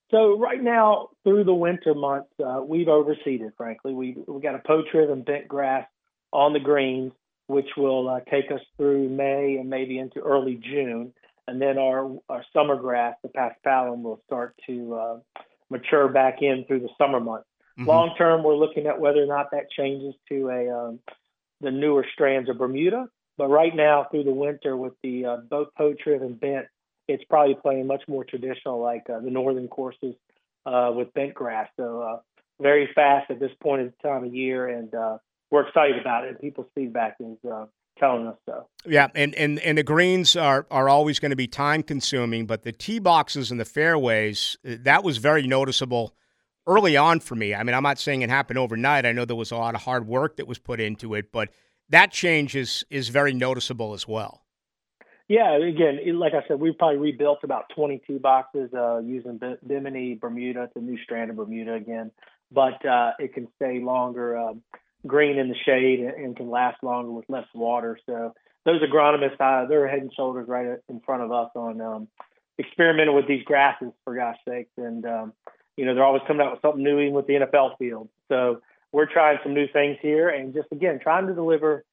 So 0.09 0.37
right 0.39 0.61
now, 0.61 1.09
through 1.23 1.43
the 1.43 1.53
winter 1.53 1.93
months, 1.93 2.29
uh, 2.43 2.61
we've 2.63 2.87
overseeded. 2.87 3.51
Frankly, 3.55 3.93
we 3.93 4.17
we 4.27 4.41
got 4.41 4.55
a 4.55 4.61
Poa 4.65 4.83
triv 4.91 5.09
and 5.09 5.23
bent 5.25 5.47
grass 5.47 5.87
on 6.31 6.53
the 6.53 6.59
greens, 6.59 7.11
which 7.47 7.69
will 7.77 8.09
uh, 8.09 8.19
take 8.31 8.51
us 8.51 8.61
through 8.77 9.09
May 9.09 9.57
and 9.59 9.69
maybe 9.69 9.99
into 9.99 10.19
early 10.19 10.55
June, 10.55 11.13
and 11.47 11.61
then 11.61 11.77
our 11.77 12.17
our 12.29 12.43
summer 12.53 12.75
grass, 12.75 13.15
the 13.23 13.29
paspalum, 13.29 14.01
will 14.01 14.21
start 14.25 14.55
to 14.67 14.93
uh, 14.95 15.19
mature 15.69 16.07
back 16.07 16.41
in 16.41 16.65
through 16.67 16.81
the 16.81 16.89
summer 16.97 17.19
months. 17.19 17.47
Mm-hmm. 17.79 17.89
Long 17.89 18.15
term, 18.17 18.43
we're 18.43 18.55
looking 18.55 18.87
at 18.87 18.99
whether 18.99 19.21
or 19.21 19.27
not 19.27 19.51
that 19.51 19.71
changes 19.71 20.13
to 20.29 20.49
a 20.49 20.69
um, 20.69 20.99
the 21.61 21.71
newer 21.71 22.05
strands 22.13 22.49
of 22.49 22.57
Bermuda. 22.57 23.07
But 23.35 23.47
right 23.47 23.75
now, 23.75 24.05
through 24.11 24.25
the 24.25 24.33
winter, 24.33 24.77
with 24.77 24.93
the 25.01 25.25
uh, 25.25 25.37
both 25.49 25.69
Poa 25.75 25.95
triv 25.95 26.21
and 26.21 26.39
bent 26.39 26.67
it's 27.07 27.23
probably 27.25 27.55
playing 27.55 27.87
much 27.87 28.03
more 28.07 28.23
traditional, 28.23 28.81
like 28.81 29.09
uh, 29.09 29.19
the 29.19 29.29
northern 29.29 29.67
courses 29.67 30.15
uh, 30.65 30.91
with 30.93 31.13
bent 31.13 31.33
grass. 31.33 31.69
So 31.77 32.01
uh, 32.01 32.19
very 32.61 32.89
fast 32.95 33.29
at 33.29 33.39
this 33.39 33.51
point 33.61 33.81
in 33.81 33.87
the 33.87 34.07
time 34.07 34.23
of 34.23 34.33
year, 34.33 34.67
and 34.69 34.93
uh, 34.93 35.17
we're 35.51 35.67
excited 35.67 35.99
about 35.99 36.25
it. 36.25 36.39
People's 36.39 36.67
feedback 36.75 37.17
is 37.19 37.37
uh, 37.49 37.65
telling 37.97 38.27
us 38.27 38.37
so. 38.45 38.67
Yeah, 38.85 39.07
and, 39.15 39.33
and, 39.35 39.59
and 39.59 39.77
the 39.77 39.83
greens 39.83 40.35
are, 40.35 40.65
are 40.69 40.89
always 40.89 41.19
going 41.19 41.31
to 41.31 41.35
be 41.35 41.47
time 41.47 41.83
consuming, 41.83 42.45
but 42.45 42.63
the 42.63 42.71
tee 42.71 42.99
boxes 42.99 43.51
and 43.51 43.59
the 43.59 43.65
fairways, 43.65 44.57
that 44.63 45.03
was 45.03 45.17
very 45.17 45.47
noticeable 45.47 46.15
early 46.67 46.97
on 46.97 47.19
for 47.19 47.35
me. 47.35 47.53
I 47.53 47.63
mean, 47.63 47.73
I'm 47.73 47.83
not 47.83 47.99
saying 47.99 48.21
it 48.21 48.29
happened 48.29 48.59
overnight. 48.59 49.05
I 49.05 49.11
know 49.11 49.25
there 49.25 49.35
was 49.35 49.51
a 49.51 49.57
lot 49.57 49.75
of 49.75 49.81
hard 49.81 50.07
work 50.07 50.37
that 50.37 50.47
was 50.47 50.59
put 50.59 50.79
into 50.79 51.13
it, 51.13 51.31
but 51.31 51.49
that 51.89 52.11
change 52.11 52.55
is, 52.55 52.85
is 52.89 53.09
very 53.09 53.33
noticeable 53.33 53.93
as 53.93 54.07
well. 54.07 54.41
Yeah, 55.29 55.55
again, 55.55 55.99
like 56.19 56.33
I 56.33 56.45
said, 56.47 56.59
we've 56.59 56.77
probably 56.77 56.97
rebuilt 56.97 57.39
about 57.43 57.65
22 57.75 58.19
boxes 58.19 58.69
uh, 58.73 58.99
using 58.99 59.39
Bimini 59.65 60.15
Bermuda. 60.15 60.63
It's 60.63 60.75
a 60.75 60.79
new 60.79 60.97
strand 61.03 61.31
of 61.31 61.37
Bermuda 61.37 61.75
again, 61.75 62.11
but 62.51 62.85
uh, 62.85 63.11
it 63.19 63.33
can 63.33 63.47
stay 63.55 63.79
longer 63.79 64.37
uh, 64.37 64.53
green 65.05 65.37
in 65.37 65.49
the 65.49 65.55
shade 65.65 65.99
and, 65.99 66.35
can 66.35 66.49
last 66.49 66.81
longer 66.83 67.11
with 67.11 67.25
less 67.27 67.47
water. 67.53 67.97
So 68.05 68.33
those 68.65 68.81
agronomists, 68.81 69.39
uh, 69.39 69.67
they're 69.67 69.87
head 69.87 69.99
and 69.99 70.13
shoulders 70.13 70.47
right 70.47 70.77
in 70.89 70.99
front 71.01 71.23
of 71.23 71.31
us 71.31 71.49
on 71.55 71.81
um, 71.81 72.07
experimenting 72.59 73.15
with 73.15 73.27
these 73.27 73.43
grasses, 73.43 73.91
for 74.03 74.15
gosh 74.15 74.37
sakes. 74.47 74.71
And, 74.77 75.05
um, 75.05 75.33
you 75.75 75.85
know, 75.85 75.93
they're 75.93 76.03
always 76.03 76.21
coming 76.27 76.45
out 76.45 76.53
with 76.53 76.61
something 76.61 76.83
new, 76.83 76.99
even 76.99 77.13
with 77.13 77.27
the 77.27 77.33
NFL 77.33 77.77
field. 77.77 78.09
So 78.29 78.61
we're 78.91 79.11
trying 79.11 79.39
some 79.43 79.53
new 79.53 79.67
things 79.73 79.97
here 80.01 80.29
and 80.29 80.53
just, 80.53 80.67
again, 80.71 80.99
trying 81.01 81.27
to 81.27 81.33
deliver 81.33 81.83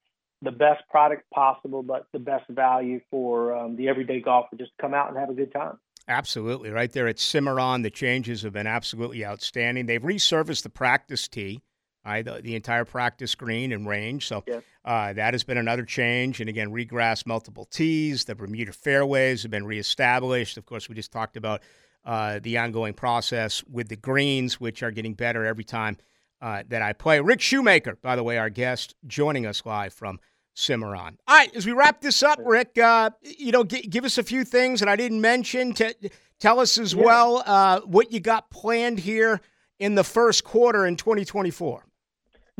the 0.42 0.50
best 0.50 0.82
product 0.88 1.28
possible, 1.30 1.82
but 1.82 2.06
the 2.12 2.18
best 2.18 2.48
value 2.48 3.00
for 3.10 3.54
um, 3.54 3.76
the 3.76 3.88
everyday 3.88 4.20
golfer 4.20 4.56
just 4.56 4.70
to 4.76 4.82
come 4.82 4.94
out 4.94 5.08
and 5.08 5.18
have 5.18 5.28
a 5.30 5.34
good 5.34 5.52
time. 5.52 5.78
Absolutely. 6.08 6.70
Right 6.70 6.90
there 6.90 7.08
at 7.08 7.16
Cimarrone, 7.16 7.82
the 7.82 7.90
changes 7.90 8.42
have 8.42 8.52
been 8.52 8.66
absolutely 8.66 9.24
outstanding. 9.24 9.86
They've 9.86 10.02
resurfaced 10.02 10.62
the 10.62 10.70
practice 10.70 11.28
tee, 11.28 11.62
the, 12.04 12.40
the 12.42 12.54
entire 12.54 12.84
practice 12.84 13.34
green 13.34 13.72
and 13.72 13.86
range. 13.86 14.26
So 14.26 14.42
yes. 14.46 14.62
uh, 14.84 15.12
that 15.12 15.34
has 15.34 15.44
been 15.44 15.58
another 15.58 15.84
change. 15.84 16.40
And 16.40 16.48
again, 16.48 16.70
regrass 16.70 17.26
multiple 17.26 17.64
tees. 17.64 18.24
The 18.24 18.34
Bermuda 18.34 18.72
fairways 18.72 19.42
have 19.42 19.50
been 19.50 19.66
reestablished. 19.66 20.56
Of 20.56 20.66
course, 20.66 20.88
we 20.88 20.94
just 20.94 21.12
talked 21.12 21.36
about 21.36 21.62
uh, 22.04 22.40
the 22.42 22.58
ongoing 22.58 22.94
process 22.94 23.62
with 23.64 23.88
the 23.88 23.96
greens, 23.96 24.60
which 24.60 24.82
are 24.82 24.90
getting 24.90 25.14
better 25.14 25.44
every 25.44 25.64
time 25.64 25.96
uh, 26.40 26.62
that 26.68 26.82
I 26.82 26.92
play. 26.92 27.20
Rick 27.20 27.40
Shoemaker, 27.40 27.98
by 28.00 28.16
the 28.16 28.22
way, 28.22 28.38
our 28.38 28.50
guest, 28.50 28.94
joining 29.06 29.46
us 29.46 29.62
live 29.66 29.92
from 29.92 30.18
Cimarrone. 30.56 31.16
All 31.28 31.36
right, 31.36 31.54
as 31.54 31.66
we 31.66 31.72
wrap 31.72 32.00
this 32.00 32.22
up, 32.22 32.38
Rick, 32.42 32.78
uh, 32.78 33.10
you 33.22 33.52
know, 33.52 33.64
g- 33.64 33.82
give 33.82 34.04
us 34.04 34.18
a 34.18 34.22
few 34.22 34.44
things 34.44 34.80
that 34.80 34.88
I 34.88 34.96
didn't 34.96 35.20
mention. 35.20 35.72
To 35.74 35.94
tell 36.38 36.60
us 36.60 36.78
as 36.78 36.94
yeah. 36.94 37.04
well 37.04 37.42
uh, 37.46 37.80
what 37.80 38.12
you 38.12 38.20
got 38.20 38.50
planned 38.50 38.98
here 38.98 39.40
in 39.78 39.94
the 39.94 40.04
first 40.04 40.44
quarter 40.44 40.86
in 40.86 40.96
2024. 40.96 41.84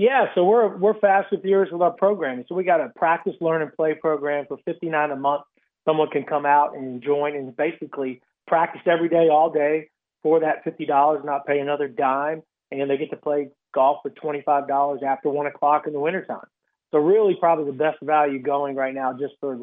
Yeah, 0.01 0.29
so 0.35 0.45
we're 0.45 0.75
we're 0.79 0.99
fast 0.99 1.31
with 1.31 1.45
years 1.45 1.69
with 1.71 1.83
our 1.83 1.91
programming. 1.91 2.47
So 2.49 2.55
we 2.55 2.65
got 2.65 2.81
a 2.81 2.89
practice, 2.89 3.35
learn, 3.39 3.61
and 3.61 3.71
play 3.71 3.93
program 3.93 4.47
for 4.49 4.57
59 4.65 5.11
a 5.11 5.15
month. 5.15 5.43
Someone 5.85 6.09
can 6.09 6.25
come 6.25 6.47
out 6.47 6.75
and 6.75 7.03
join 7.03 7.37
and 7.37 7.55
basically 7.55 8.23
practice 8.47 8.81
every 8.87 9.11
day, 9.11 9.29
all 9.29 9.51
day 9.51 9.91
for 10.23 10.41
that 10.41 10.65
fifty 10.65 10.87
dollars, 10.87 11.21
not 11.23 11.47
pay 11.47 11.59
another 11.59 11.87
dime, 11.87 12.43
and 12.71 12.89
they 12.89 12.97
get 12.97 13.11
to 13.11 13.17
play 13.17 13.51
golf 13.75 13.99
for 14.03 14.09
twenty 14.09 14.41
five 14.41 14.67
dollars 14.67 15.03
after 15.07 15.29
one 15.29 15.45
o'clock 15.45 15.87
in 15.87 15.93
the 15.93 16.01
wintertime. 16.01 16.49
So 16.93 16.99
really, 16.99 17.37
probably 17.39 17.67
the 17.67 17.77
best 17.77 17.99
value 18.01 18.39
going 18.39 18.77
right 18.77 18.95
now, 18.95 19.13
just 19.13 19.35
for 19.39 19.59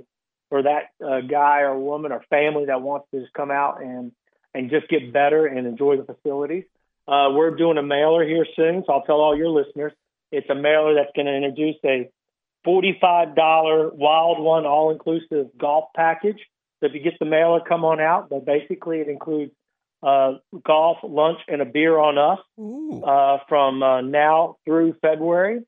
for 0.49 0.61
that 0.61 0.91
uh, 1.03 1.21
guy 1.21 1.61
or 1.61 1.79
woman 1.79 2.11
or 2.11 2.23
family 2.29 2.65
that 2.65 2.83
wants 2.83 3.07
to 3.09 3.21
just 3.21 3.33
come 3.33 3.49
out 3.49 3.81
and 3.81 4.11
and 4.53 4.69
just 4.69 4.87
get 4.87 5.11
better 5.11 5.47
and 5.47 5.65
enjoy 5.65 5.97
the 5.97 6.03
facilities. 6.03 6.65
Uh, 7.07 7.29
we're 7.31 7.55
doing 7.55 7.79
a 7.79 7.83
mailer 7.83 8.23
here 8.23 8.45
soon, 8.55 8.83
so 8.85 8.93
I'll 8.93 9.03
tell 9.03 9.19
all 9.19 9.35
your 9.35 9.49
listeners 9.49 9.93
it's 10.31 10.49
a 10.49 10.55
mailer 10.55 10.95
that's 10.95 11.11
going 11.15 11.25
to 11.25 11.35
introduce 11.35 11.75
a 11.85 12.09
$45 12.65 13.93
Wild 13.93 14.39
One 14.39 14.65
all 14.65 14.91
inclusive 14.91 15.47
golf 15.57 15.85
package. 15.95 16.39
So 16.79 16.87
if 16.87 16.93
you 16.93 17.01
get 17.01 17.13
the 17.19 17.25
mailer, 17.25 17.59
come 17.67 17.85
on 17.85 17.99
out. 17.99 18.29
But 18.29 18.45
basically, 18.45 18.99
it 18.99 19.07
includes 19.07 19.51
uh, 20.03 20.33
golf, 20.65 20.97
lunch, 21.03 21.39
and 21.47 21.61
a 21.61 21.65
beer 21.65 21.97
on 21.97 22.17
us 22.17 22.39
uh, 23.03 23.37
from 23.47 23.81
uh, 23.81 24.01
now 24.01 24.57
through 24.65 24.95
February. 25.01 25.61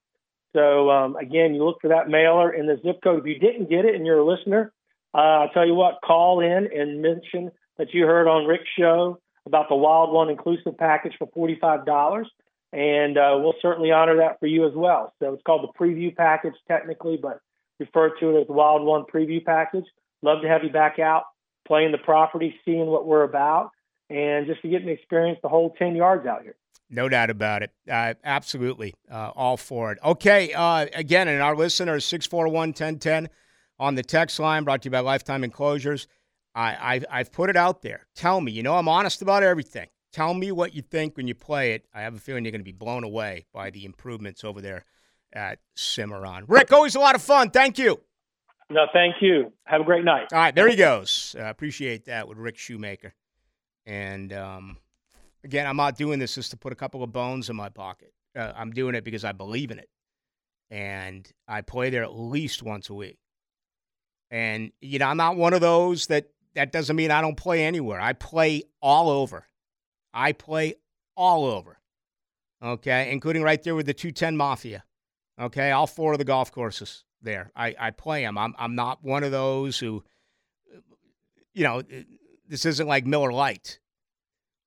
So 0.53 0.89
um, 0.89 1.15
again, 1.15 1.53
you 1.53 1.63
look 1.63 1.77
for 1.81 1.89
that 1.89 2.09
mailer 2.09 2.51
in 2.51 2.65
the 2.65 2.79
zip 2.83 3.01
code. 3.03 3.19
If 3.19 3.25
you 3.25 3.39
didn't 3.39 3.69
get 3.69 3.85
it 3.85 3.95
and 3.95 4.05
you're 4.05 4.19
a 4.19 4.25
listener, 4.25 4.71
uh, 5.13 5.17
I'll 5.17 5.49
tell 5.49 5.65
you 5.65 5.75
what, 5.75 5.99
call 6.03 6.41
in 6.41 6.69
and 6.73 7.01
mention 7.01 7.51
that 7.77 7.93
you 7.93 8.05
heard 8.05 8.27
on 8.27 8.45
Rick's 8.45 8.69
show 8.77 9.19
about 9.45 9.69
the 9.69 9.75
Wild 9.75 10.11
One 10.11 10.29
inclusive 10.29 10.77
package 10.77 11.13
for 11.17 11.27
$45. 11.27 12.25
And 12.71 13.17
uh, 13.17 13.39
we'll 13.39 13.55
certainly 13.61 13.91
honor 13.91 14.17
that 14.17 14.39
for 14.39 14.45
you 14.45 14.67
as 14.67 14.73
well. 14.75 15.13
So 15.19 15.33
it's 15.33 15.43
called 15.43 15.67
the 15.67 15.79
preview 15.79 16.15
package 16.15 16.53
technically, 16.67 17.17
but 17.21 17.39
refer 17.79 18.11
to 18.19 18.29
it 18.37 18.41
as 18.41 18.47
the 18.47 18.53
Wild 18.53 18.83
One 18.83 19.05
preview 19.11 19.43
package. 19.43 19.85
Love 20.21 20.41
to 20.43 20.47
have 20.47 20.63
you 20.63 20.69
back 20.69 20.99
out 20.99 21.23
playing 21.69 21.91
the 21.91 21.97
property, 21.99 22.55
seeing 22.65 22.87
what 22.87 23.05
we're 23.05 23.23
about, 23.23 23.71
and 24.09 24.47
just 24.47 24.61
to 24.63 24.67
get 24.67 24.81
an 24.81 24.89
experience 24.89 25.39
the 25.41 25.47
whole 25.49 25.73
10 25.77 25.95
yards 25.95 26.25
out 26.25 26.41
here. 26.41 26.55
No 26.89 27.07
doubt 27.07 27.29
about 27.29 27.61
it. 27.61 27.71
Uh, 27.89 28.15
absolutely. 28.23 28.95
Uh, 29.09 29.31
all 29.35 29.55
for 29.55 29.91
it. 29.91 29.99
Okay. 30.03 30.51
Uh, 30.51 30.87
again, 30.93 31.27
and 31.27 31.41
our 31.41 31.55
listeners, 31.55 32.03
641 32.05 32.69
1010 32.69 33.29
on 33.77 33.93
the 33.95 34.01
text 34.01 34.39
line 34.39 34.63
brought 34.63 34.81
to 34.81 34.87
you 34.87 34.91
by 34.91 34.99
Lifetime 34.99 35.43
Enclosures. 35.43 36.07
I, 36.55 36.95
I've, 36.95 37.05
I've 37.11 37.31
put 37.31 37.51
it 37.51 37.55
out 37.55 37.83
there. 37.83 38.07
Tell 38.15 38.41
me, 38.41 38.51
you 38.51 38.63
know, 38.63 38.75
I'm 38.75 38.87
honest 38.87 39.21
about 39.21 39.43
everything. 39.43 39.87
Tell 40.11 40.33
me 40.33 40.51
what 40.51 40.73
you 40.73 40.81
think 40.81 41.17
when 41.17 41.27
you 41.27 41.35
play 41.35 41.73
it. 41.73 41.85
I 41.93 42.01
have 42.01 42.15
a 42.15 42.19
feeling 42.19 42.43
you're 42.43 42.51
going 42.51 42.61
to 42.61 42.65
be 42.65 42.71
blown 42.71 43.03
away 43.03 43.45
by 43.53 43.69
the 43.69 43.85
improvements 43.85 44.43
over 44.43 44.61
there 44.61 44.85
at 45.33 45.59
Cimarrone. 45.77 46.45
Rick, 46.47 46.71
always 46.71 46.95
a 46.95 46.99
lot 46.99 47.15
of 47.15 47.21
fun. 47.21 47.51
Thank 47.51 47.77
you. 47.77 47.99
No, 48.71 48.85
thank 48.93 49.15
you. 49.21 49.51
Have 49.65 49.81
a 49.81 49.83
great 49.83 50.03
night. 50.03 50.27
All 50.31 50.39
right, 50.39 50.53
there 50.53 50.67
he 50.67 50.75
goes. 50.75 51.35
Uh, 51.37 51.43
appreciate 51.43 52.05
that 52.05 52.27
with 52.27 52.37
Rick 52.37 52.57
Shoemaker. 52.57 53.13
And 53.85 54.31
um, 54.33 54.77
again, 55.43 55.65
I'm 55.65 55.77
not 55.77 55.97
doing 55.97 56.19
this 56.19 56.35
just 56.35 56.51
to 56.51 56.57
put 56.57 56.71
a 56.71 56.75
couple 56.75 57.03
of 57.03 57.11
bones 57.11 57.49
in 57.49 57.55
my 57.55 57.69
pocket. 57.69 58.13
Uh, 58.35 58.51
I'm 58.55 58.71
doing 58.71 58.95
it 58.95 59.03
because 59.03 59.23
I 59.23 59.31
believe 59.31 59.71
in 59.71 59.79
it. 59.79 59.89
And 60.69 61.27
I 61.47 61.61
play 61.61 61.89
there 61.89 62.03
at 62.03 62.13
least 62.13 62.61
once 62.61 62.89
a 62.89 62.93
week. 62.93 63.17
And, 64.29 64.71
you 64.81 64.99
know, 64.99 65.07
I'm 65.07 65.17
not 65.17 65.35
one 65.35 65.53
of 65.53 65.61
those 65.61 66.07
that 66.07 66.29
that 66.53 66.71
doesn't 66.71 66.95
mean 66.95 67.09
I 67.09 67.21
don't 67.21 67.37
play 67.37 67.65
anywhere. 67.65 67.99
I 67.99 68.13
play 68.13 68.63
all 68.81 69.09
over. 69.09 69.47
I 70.13 70.31
play 70.31 70.75
all 71.15 71.45
over. 71.45 71.77
Okay, 72.61 73.11
including 73.11 73.41
right 73.41 73.61
there 73.63 73.75
with 73.75 73.85
the 73.85 73.93
210 73.93 74.35
Mafia. 74.35 74.83
Okay, 75.39 75.71
all 75.71 75.87
four 75.87 76.11
of 76.13 76.19
the 76.19 76.25
golf 76.25 76.51
courses 76.51 77.05
there. 77.21 77.51
I, 77.55 77.75
I 77.79 77.91
play 77.91 78.23
them. 78.23 78.37
I'm, 78.37 78.53
I'm 78.57 78.75
not 78.75 79.03
one 79.03 79.23
of 79.23 79.31
those 79.31 79.79
who, 79.79 80.03
you 81.53 81.63
know, 81.63 81.81
this 82.47 82.65
isn't 82.65 82.87
like 82.87 83.05
Miller 83.05 83.31
Lite. 83.31 83.79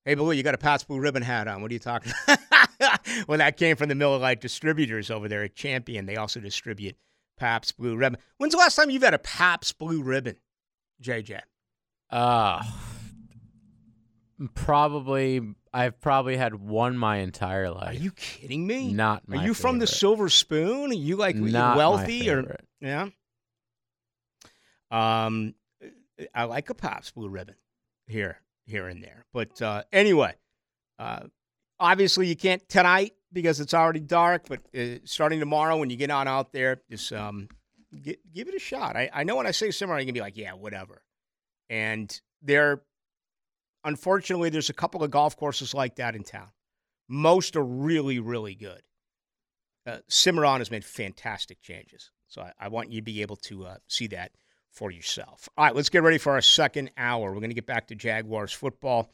Hey, 0.05 0.15
Blue, 0.15 0.31
you 0.31 0.43
got 0.43 0.55
a 0.55 0.57
Pabst 0.57 0.87
Blue 0.87 0.99
Ribbon 0.99 1.21
hat 1.21 1.47
on. 1.47 1.61
What 1.61 1.71
are 1.71 1.73
you 1.73 1.79
talking 1.79 2.11
well, 3.27 3.37
that 3.37 3.57
came 3.57 3.75
from 3.75 3.89
the 3.89 3.95
Miller 3.95 4.17
Lite 4.17 4.41
distributors 4.41 5.11
over 5.11 5.27
there 5.27 5.43
at 5.43 5.55
Champion. 5.55 6.05
They 6.05 6.17
also 6.17 6.39
distribute 6.39 6.95
Pabst 7.37 7.77
Blue 7.77 7.95
Ribbon. 7.95 8.19
When's 8.37 8.53
the 8.53 8.59
last 8.59 8.75
time 8.75 8.89
you've 8.89 9.03
had 9.03 9.13
a 9.13 9.19
Pabst 9.19 9.77
Blue 9.77 10.01
Ribbon, 10.01 10.37
JJ? 11.01 11.41
Uh, 12.09 12.63
probably, 14.49 15.41
I've 15.73 15.99
probably 15.99 16.37
had 16.37 16.55
one 16.55 16.97
my 16.97 17.17
entire 17.17 17.69
life. 17.69 17.89
Are 17.89 18.01
you 18.01 18.11
kidding 18.11 18.65
me? 18.65 18.93
Not 18.93 19.23
Are 19.29 19.35
you 19.35 19.39
favorite. 19.39 19.55
from 19.55 19.79
the 19.79 19.87
Silver 19.87 20.29
Spoon? 20.29 20.91
Are 20.91 20.93
you 20.93 21.15
like 21.15 21.35
Not 21.35 21.77
wealthy 21.77 22.29
or 22.29 22.57
yeah? 22.79 23.09
Um, 24.91 25.55
I 26.33 26.43
like 26.43 26.69
a 26.69 26.75
Pabst 26.75 27.15
Blue 27.15 27.29
Ribbon 27.29 27.55
here 28.07 28.37
here 28.65 28.87
and 28.87 29.03
there. 29.03 29.25
But 29.33 29.61
uh, 29.61 29.83
anyway, 29.91 30.35
uh, 30.99 31.21
obviously 31.79 32.27
you 32.27 32.35
can't 32.35 32.67
tonight 32.69 33.13
because 33.31 33.59
it's 33.59 33.73
already 33.73 33.99
dark. 33.99 34.47
But 34.47 34.61
uh, 34.77 34.99
starting 35.05 35.39
tomorrow, 35.39 35.77
when 35.77 35.89
you 35.89 35.97
get 35.97 36.11
on 36.11 36.27
out 36.27 36.51
there, 36.53 36.81
just 36.89 37.11
um, 37.11 37.49
get, 38.01 38.19
give 38.33 38.47
it 38.47 38.55
a 38.55 38.59
shot. 38.59 38.95
I, 38.95 39.09
I 39.13 39.23
know 39.23 39.35
when 39.35 39.47
I 39.47 39.51
say 39.51 39.71
summer, 39.71 39.97
you 39.99 40.05
can 40.05 40.13
be 40.13 40.21
like, 40.21 40.37
yeah, 40.37 40.53
whatever. 40.53 41.01
And 41.69 42.19
there, 42.41 42.81
unfortunately, 43.83 44.49
there's 44.49 44.69
a 44.69 44.73
couple 44.73 45.03
of 45.03 45.11
golf 45.11 45.37
courses 45.37 45.73
like 45.73 45.95
that 45.95 46.15
in 46.15 46.23
town. 46.23 46.49
Most 47.07 47.55
are 47.55 47.63
really, 47.63 48.19
really 48.19 48.55
good. 48.55 48.81
Uh, 49.85 49.97
Cimarrone 50.09 50.59
has 50.59 50.71
made 50.71 50.85
fantastic 50.85 51.61
changes. 51.61 52.11
So 52.27 52.41
I, 52.41 52.53
I, 52.59 52.67
want 52.69 52.89
you 52.89 53.01
to 53.01 53.03
be 53.03 53.21
able 53.21 53.35
to 53.37 53.65
uh, 53.65 53.75
see 53.87 54.07
that 54.07 54.31
for 54.71 54.91
yourself. 54.91 55.49
All 55.57 55.65
right, 55.65 55.75
let's 55.75 55.89
get 55.89 56.03
ready 56.03 56.17
for 56.17 56.31
our 56.31 56.41
second 56.41 56.91
hour. 56.97 57.31
We're 57.31 57.39
going 57.39 57.49
to 57.49 57.55
get 57.55 57.65
back 57.65 57.87
to 57.87 57.95
Jaguars 57.95 58.53
football. 58.53 59.11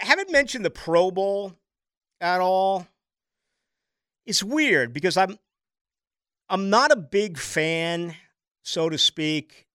I 0.00 0.06
haven't 0.06 0.30
mentioned 0.30 0.64
the 0.64 0.70
Pro 0.70 1.10
Bowl 1.10 1.54
at 2.20 2.40
all. 2.40 2.86
It's 4.24 4.42
weird 4.42 4.92
because 4.92 5.16
I'm 5.16 5.38
I'm 6.48 6.70
not 6.70 6.92
a 6.92 6.96
big 6.96 7.38
fan, 7.38 8.14
so 8.62 8.88
to 8.88 8.98
speak, 8.98 9.66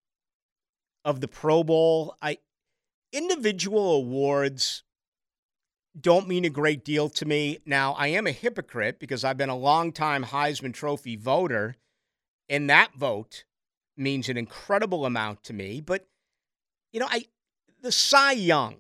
of 1.04 1.22
the 1.22 1.28
Pro 1.28 1.64
Bowl. 1.64 2.16
I 2.22 2.38
individual 3.18 3.94
awards 3.94 4.84
don't 6.00 6.28
mean 6.28 6.46
a 6.46 6.50
great 6.50 6.86
deal 6.86 7.10
to 7.10 7.26
me. 7.26 7.58
Now, 7.66 7.94
I 7.94 8.08
am 8.10 8.28
a 8.28 8.32
hypocrite 8.32 9.00
because 9.00 9.24
I've 9.24 9.38
been 9.38 9.50
a 9.50 9.58
long-time 9.58 10.26
Heisman 10.26 10.74
Trophy 10.74 11.16
voter, 11.16 11.76
and 12.48 12.70
that 12.70 12.94
vote 12.96 13.46
means 13.96 14.30
an 14.30 14.38
incredible 14.38 15.06
amount 15.06 15.44
to 15.46 15.54
me. 15.54 15.82
But, 15.82 16.08
you 16.92 17.00
know, 17.00 17.08
I 17.10 17.26
the 17.82 17.92
Cy 17.92 18.34
Young 18.34 18.78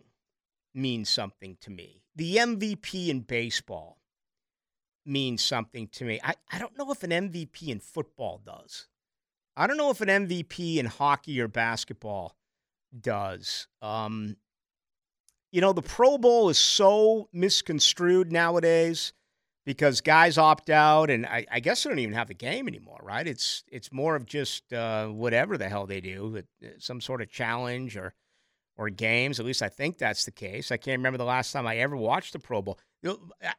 means 0.73 1.09
something 1.09 1.57
to 1.61 1.71
me. 1.71 2.03
The 2.15 2.37
MVP 2.37 3.09
in 3.09 3.21
baseball 3.21 3.97
means 5.05 5.43
something 5.43 5.87
to 5.93 6.05
me. 6.05 6.19
I, 6.23 6.35
I 6.51 6.59
don't 6.59 6.77
know 6.77 6.91
if 6.91 7.03
an 7.03 7.11
MVP 7.11 7.67
in 7.69 7.79
football 7.79 8.41
does. 8.45 8.87
I 9.55 9.65
don't 9.65 9.77
know 9.77 9.89
if 9.89 10.01
an 10.01 10.09
MVP 10.09 10.77
in 10.77 10.85
hockey 10.85 11.41
or 11.41 11.47
basketball 11.47 12.36
does. 12.99 13.67
Um, 13.81 14.37
you 15.51 15.61
know, 15.61 15.73
the 15.73 15.81
Pro 15.81 16.17
Bowl 16.17 16.49
is 16.49 16.57
so 16.57 17.29
misconstrued 17.31 18.31
nowadays 18.31 19.13
because 19.65 20.01
guys 20.01 20.37
opt 20.37 20.69
out, 20.69 21.09
and 21.09 21.25
I, 21.25 21.45
I 21.51 21.59
guess 21.59 21.83
they 21.83 21.89
don't 21.89 21.99
even 21.99 22.13
have 22.13 22.29
the 22.29 22.33
game 22.33 22.67
anymore, 22.67 22.99
right? 23.03 23.27
It's 23.27 23.63
it's 23.71 23.91
more 23.91 24.15
of 24.15 24.25
just 24.25 24.71
uh, 24.71 25.07
whatever 25.07 25.57
the 25.57 25.67
hell 25.67 25.85
they 25.85 26.01
do, 26.01 26.41
uh, 26.63 26.67
some 26.79 27.01
sort 27.01 27.21
of 27.21 27.29
challenge 27.29 27.97
or 27.97 28.13
or 28.77 28.89
games. 28.89 29.39
At 29.39 29.45
least 29.45 29.61
I 29.61 29.69
think 29.69 29.97
that's 29.97 30.25
the 30.25 30.31
case. 30.31 30.71
I 30.71 30.77
can't 30.77 30.99
remember 30.99 31.17
the 31.17 31.25
last 31.25 31.51
time 31.51 31.67
I 31.67 31.77
ever 31.77 31.97
watched 31.97 32.33
the 32.33 32.39
Pro 32.39 32.61
Bowl. 32.61 32.79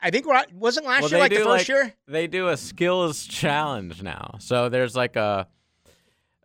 I 0.01 0.11
think 0.11 0.27
wasn't 0.55 0.87
last 0.87 1.03
well, 1.03 1.11
year 1.11 1.21
like 1.21 1.31
the 1.31 1.37
first 1.39 1.47
like, 1.47 1.69
year. 1.69 1.95
They 2.07 2.27
do 2.27 2.49
a 2.49 2.57
skills 2.57 3.27
challenge 3.27 4.03
now, 4.03 4.37
so 4.41 4.69
there's 4.69 4.97
like 4.97 5.17
a. 5.17 5.47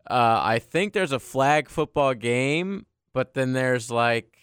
Uh, 0.10 0.40
I 0.44 0.60
think 0.60 0.94
there's 0.94 1.12
a 1.12 1.20
flag 1.20 1.70
football 1.70 2.14
game, 2.14 2.86
but 3.14 3.34
then 3.34 3.54
there's 3.54 3.90
like 3.90 4.38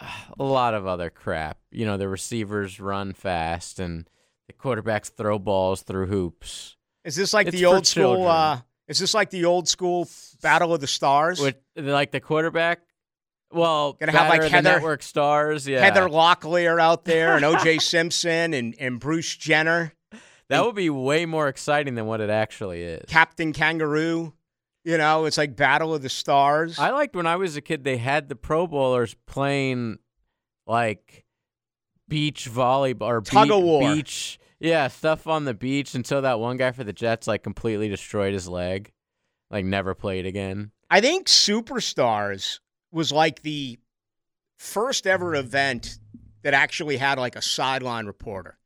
a 0.00 0.42
lot 0.42 0.74
of 0.74 0.86
other 0.86 1.10
crap. 1.10 1.58
You 1.70 1.86
know, 1.86 1.96
the 1.96 2.08
receivers 2.08 2.80
run 2.80 3.12
fast 3.12 3.78
and 3.78 4.08
the 4.46 4.52
quarterbacks 4.52 5.10
throw 5.14 5.38
balls 5.38 5.82
through 5.82 6.06
hoops. 6.06 6.76
Is 7.04 7.14
this 7.16 7.32
like 7.34 7.48
It's 7.48 7.56
the 7.56 7.66
old 7.66 7.86
school? 7.86 8.26
Uh, 8.26 8.60
is 8.88 8.98
this 8.98 9.14
like 9.14 9.30
the 9.30 9.44
old 9.44 9.68
school 9.68 10.08
Battle 10.42 10.72
of 10.74 10.80
the 10.80 10.86
Stars? 10.86 11.40
With 11.40 11.56
like 11.76 12.10
the 12.12 12.20
quarterback, 12.20 12.80
well, 13.52 13.92
Gonna 13.94 14.12
have, 14.12 14.28
like, 14.28 14.40
Battle 14.40 14.46
of 14.46 14.50
the 14.50 14.56
Heather- 14.56 14.70
network 14.80 15.02
stars. 15.02 15.68
Yeah, 15.68 15.84
Heather 15.84 16.08
Locklear 16.08 16.80
out 16.80 17.04
there 17.04 17.36
and 17.36 17.44
O.J. 17.44 17.78
Simpson 17.80 18.54
and, 18.54 18.74
and 18.78 18.98
Bruce 18.98 19.36
Jenner, 19.36 19.92
that 20.48 20.64
would 20.64 20.74
be 20.74 20.90
way 20.90 21.26
more 21.26 21.48
exciting 21.48 21.94
than 21.94 22.06
what 22.06 22.20
it 22.20 22.30
actually 22.30 22.82
is. 22.82 23.04
Captain 23.08 23.52
Kangaroo. 23.52 24.32
You 24.86 24.98
know, 24.98 25.24
it's 25.24 25.36
like 25.36 25.56
Battle 25.56 25.96
of 25.96 26.02
the 26.02 26.08
Stars. 26.08 26.78
I 26.78 26.90
liked 26.90 27.16
when 27.16 27.26
I 27.26 27.34
was 27.34 27.56
a 27.56 27.60
kid. 27.60 27.82
They 27.82 27.96
had 27.96 28.28
the 28.28 28.36
Pro 28.36 28.68
Bowlers 28.68 29.16
playing 29.26 29.98
like 30.64 31.24
beach 32.08 32.48
volleyball 32.48 33.02
or 33.02 33.20
Tug 33.20 33.50
of 33.50 33.64
war. 33.64 33.80
beach, 33.80 34.38
yeah, 34.60 34.86
stuff 34.86 35.26
on 35.26 35.44
the 35.44 35.54
beach 35.54 35.96
until 35.96 36.22
that 36.22 36.38
one 36.38 36.56
guy 36.56 36.70
for 36.70 36.84
the 36.84 36.92
Jets 36.92 37.26
like 37.26 37.42
completely 37.42 37.88
destroyed 37.88 38.32
his 38.32 38.48
leg, 38.48 38.92
like 39.50 39.64
never 39.64 39.92
played 39.92 40.24
again. 40.24 40.70
I 40.88 41.00
think 41.00 41.26
Superstars 41.26 42.60
was 42.92 43.10
like 43.10 43.42
the 43.42 43.80
first 44.56 45.04
ever 45.04 45.34
event 45.34 45.98
that 46.42 46.54
actually 46.54 46.96
had 46.96 47.18
like 47.18 47.34
a 47.34 47.42
sideline 47.42 48.06
reporter. 48.06 48.56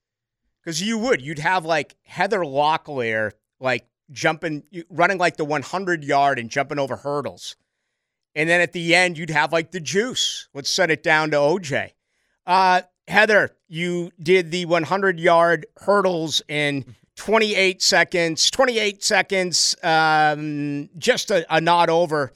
Because 0.62 0.82
you 0.82 0.98
would, 0.98 1.22
you'd 1.22 1.38
have 1.38 1.64
like 1.64 1.96
Heather 2.02 2.40
Locklear, 2.40 3.32
like 3.58 3.86
jumping, 4.12 4.62
running 4.88 5.18
like 5.18 5.36
the 5.36 5.44
100 5.44 6.04
yard 6.04 6.38
and 6.38 6.50
jumping 6.50 6.78
over 6.78 6.96
hurdles. 6.96 7.56
And 8.34 8.48
then 8.48 8.60
at 8.60 8.72
the 8.72 8.94
end, 8.94 9.18
you'd 9.18 9.30
have 9.30 9.52
like 9.52 9.72
the 9.72 9.80
juice. 9.80 10.48
Let's 10.54 10.70
set 10.70 10.90
it 10.90 11.02
down 11.02 11.30
to 11.32 11.36
OJ. 11.36 11.90
Uh, 12.46 12.82
Heather, 13.08 13.50
you 13.68 14.12
did 14.22 14.50
the 14.50 14.66
100 14.66 15.18
yard 15.18 15.66
hurdles 15.78 16.42
in 16.48 16.84
28 17.16 17.82
seconds. 17.82 18.50
28 18.50 19.04
seconds, 19.04 19.74
um, 19.82 20.88
just 20.96 21.30
a, 21.30 21.44
a 21.54 21.60
nod 21.60 21.90
over. 21.90 22.32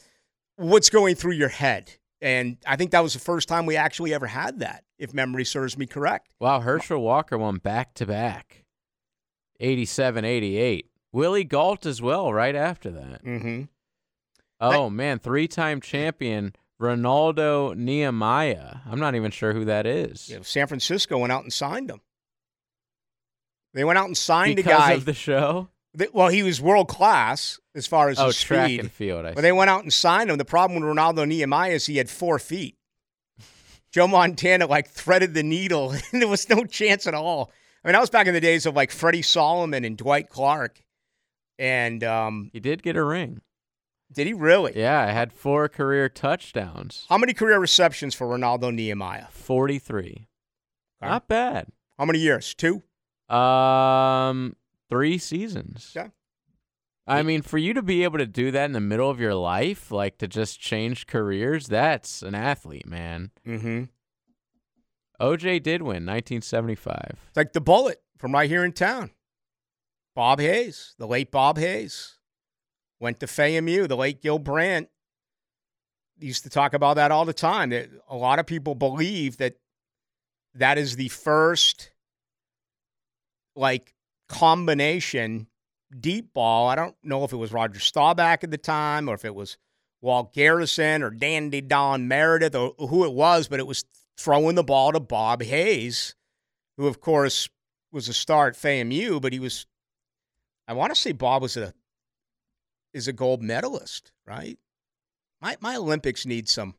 What's 0.56 0.90
going 0.90 1.14
through 1.14 1.32
your 1.32 1.48
head? 1.48 1.92
And 2.20 2.56
I 2.66 2.76
think 2.76 2.90
that 2.90 3.02
was 3.02 3.12
the 3.12 3.18
first 3.20 3.48
time 3.48 3.66
we 3.66 3.76
actually 3.76 4.14
ever 4.14 4.26
had 4.26 4.60
that, 4.60 4.84
if 4.98 5.12
memory 5.12 5.44
serves 5.44 5.76
me 5.76 5.86
correct. 5.86 6.32
Wow, 6.40 6.60
Herschel 6.60 7.00
Walker 7.00 7.36
won 7.36 7.58
back 7.58 7.94
to 7.94 8.06
back, 8.06 8.64
87 9.60 10.24
88. 10.24 10.86
Willie 11.14 11.44
Gault 11.44 11.86
as 11.86 12.02
well, 12.02 12.32
right 12.32 12.56
after 12.56 12.90
that. 12.90 13.24
Mm-hmm. 13.24 13.62
Oh, 14.60 14.90
man, 14.90 15.18
three 15.20 15.46
time 15.46 15.80
champion 15.80 16.54
Renaldo 16.78 17.72
Nehemiah. 17.74 18.76
I'm 18.90 18.98
not 18.98 19.14
even 19.14 19.30
sure 19.30 19.52
who 19.52 19.64
that 19.66 19.86
is. 19.86 20.28
Know, 20.30 20.42
San 20.42 20.66
Francisco 20.66 21.16
went 21.18 21.32
out 21.32 21.44
and 21.44 21.52
signed 21.52 21.90
him. 21.90 22.00
They 23.74 23.84
went 23.84 23.98
out 23.98 24.06
and 24.06 24.16
signed 24.16 24.56
because 24.56 24.72
a 24.72 24.76
guy. 24.76 24.92
of 24.92 25.04
the 25.04 25.14
show? 25.14 25.68
that- 25.94 26.14
well, 26.14 26.28
he 26.28 26.42
was 26.42 26.60
world 26.60 26.88
class 26.88 27.60
as 27.74 27.86
far 27.86 28.08
as 28.08 28.18
Oh, 28.18 28.26
his 28.26 28.40
track 28.40 28.66
speed. 28.66 28.80
and 28.80 28.90
field. 28.90 29.24
I 29.24 29.34
But 29.34 29.42
they 29.42 29.52
went 29.52 29.70
out 29.70 29.82
and 29.82 29.92
signed 29.92 30.30
him. 30.30 30.38
The 30.38 30.44
problem 30.44 30.80
with 30.80 30.88
Renaldo 30.88 31.24
Nehemiah 31.24 31.70
is 31.70 31.86
he 31.86 31.96
had 31.98 32.10
four 32.10 32.38
feet. 32.40 32.76
Joe 33.92 34.08
Montana 34.08 34.66
like 34.66 34.88
threaded 34.88 35.34
the 35.34 35.44
needle, 35.44 35.92
and 36.12 36.20
there 36.22 36.28
was 36.28 36.48
no 36.48 36.64
chance 36.64 37.06
at 37.06 37.14
all. 37.14 37.52
I 37.84 37.88
mean, 37.88 37.92
that 37.92 38.00
was 38.00 38.10
back 38.10 38.26
in 38.26 38.34
the 38.34 38.40
days 38.40 38.66
of 38.66 38.74
like 38.74 38.90
Freddie 38.90 39.22
Solomon 39.22 39.84
and 39.84 39.96
Dwight 39.96 40.28
Clark. 40.28 40.80
And 41.58 42.02
um, 42.04 42.50
He 42.52 42.60
did 42.60 42.82
get 42.82 42.96
a 42.96 43.04
ring. 43.04 43.40
did 44.12 44.26
he 44.26 44.32
really? 44.32 44.72
Yeah, 44.76 45.00
I 45.00 45.12
had 45.12 45.32
four 45.32 45.68
career 45.68 46.08
touchdowns. 46.08 47.06
How 47.08 47.18
many 47.18 47.32
career 47.34 47.58
receptions 47.58 48.14
for 48.14 48.26
Renaldo 48.28 48.70
Nehemiah? 48.70 49.26
43. 49.30 50.28
Okay. 51.02 51.10
Not 51.10 51.28
bad. 51.28 51.68
How 51.98 52.04
many 52.04 52.18
years? 52.18 52.54
Two? 52.54 52.82
Um, 53.34 54.56
three 54.90 55.18
seasons. 55.18 55.92
Yeah. 55.94 56.08
I 57.06 57.22
mean, 57.22 57.42
for 57.42 57.58
you 57.58 57.74
to 57.74 57.82
be 57.82 58.02
able 58.02 58.18
to 58.18 58.26
do 58.26 58.50
that 58.50 58.64
in 58.64 58.72
the 58.72 58.80
middle 58.80 59.10
of 59.10 59.20
your 59.20 59.34
life, 59.34 59.90
like 59.90 60.16
to 60.18 60.26
just 60.28 60.58
change 60.58 61.06
careers, 61.06 61.66
that's 61.66 62.22
an 62.22 62.34
athlete, 62.34 62.86
man. 62.86 63.30
Mm-hmm. 63.46 63.84
OJ 65.20 65.62
did 65.62 65.82
win 65.82 66.06
1975. 66.06 66.96
It's 67.28 67.36
like 67.36 67.52
the 67.52 67.60
bullet 67.60 68.02
from 68.18 68.32
right 68.32 68.48
here 68.48 68.64
in 68.64 68.72
town. 68.72 69.10
Bob 70.14 70.40
Hayes, 70.40 70.94
the 70.98 71.06
late 71.06 71.30
Bob 71.30 71.58
Hayes, 71.58 72.18
went 73.00 73.20
to 73.20 73.26
FAMU. 73.26 73.88
The 73.88 73.96
late 73.96 74.22
Gil 74.22 74.38
Brandt 74.38 74.88
used 76.18 76.44
to 76.44 76.50
talk 76.50 76.74
about 76.74 76.96
that 76.96 77.10
all 77.10 77.24
the 77.24 77.32
time. 77.32 77.72
A 78.08 78.16
lot 78.16 78.38
of 78.38 78.46
people 78.46 78.74
believe 78.74 79.38
that 79.38 79.56
that 80.54 80.78
is 80.78 80.96
the 80.96 81.08
first 81.08 81.90
like 83.56 83.94
combination 84.28 85.48
deep 85.98 86.32
ball. 86.32 86.68
I 86.68 86.74
don't 86.76 86.96
know 87.02 87.24
if 87.24 87.32
it 87.32 87.36
was 87.36 87.52
Roger 87.52 87.80
Staubach 87.80 88.44
at 88.44 88.50
the 88.50 88.58
time 88.58 89.08
or 89.08 89.14
if 89.14 89.24
it 89.24 89.34
was 89.34 89.58
Walt 90.00 90.32
Garrison 90.32 91.02
or 91.02 91.10
Dandy 91.10 91.60
Don 91.60 92.08
Meredith 92.08 92.54
or 92.54 92.74
who 92.78 93.04
it 93.04 93.12
was, 93.12 93.48
but 93.48 93.60
it 93.60 93.66
was 93.66 93.84
throwing 94.16 94.54
the 94.54 94.62
ball 94.62 94.92
to 94.92 95.00
Bob 95.00 95.42
Hayes, 95.42 96.14
who 96.76 96.86
of 96.86 97.00
course 97.00 97.48
was 97.90 98.08
a 98.08 98.12
star 98.12 98.48
at 98.48 98.54
FAMU, 98.54 99.20
but 99.20 99.32
he 99.32 99.38
was 99.38 99.66
I 100.66 100.72
want 100.72 100.94
to 100.94 101.00
say 101.00 101.12
Bob 101.12 101.42
was 101.42 101.56
a 101.56 101.74
is 102.92 103.08
a 103.08 103.12
gold 103.12 103.42
medalist, 103.42 104.12
right? 104.26 104.58
My 105.40 105.56
my 105.60 105.76
Olympics 105.76 106.24
need 106.26 106.48
some 106.48 106.74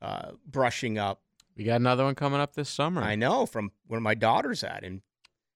uh, 0.00 0.32
brushing 0.46 0.98
up. 0.98 1.22
We 1.56 1.64
got 1.64 1.76
another 1.76 2.04
one 2.04 2.14
coming 2.14 2.40
up 2.40 2.54
this 2.54 2.68
summer. 2.68 3.02
I 3.02 3.16
know 3.16 3.44
from 3.44 3.72
where 3.86 4.00
my 4.00 4.14
daughter's 4.14 4.62
at 4.62 4.84
in 4.84 5.02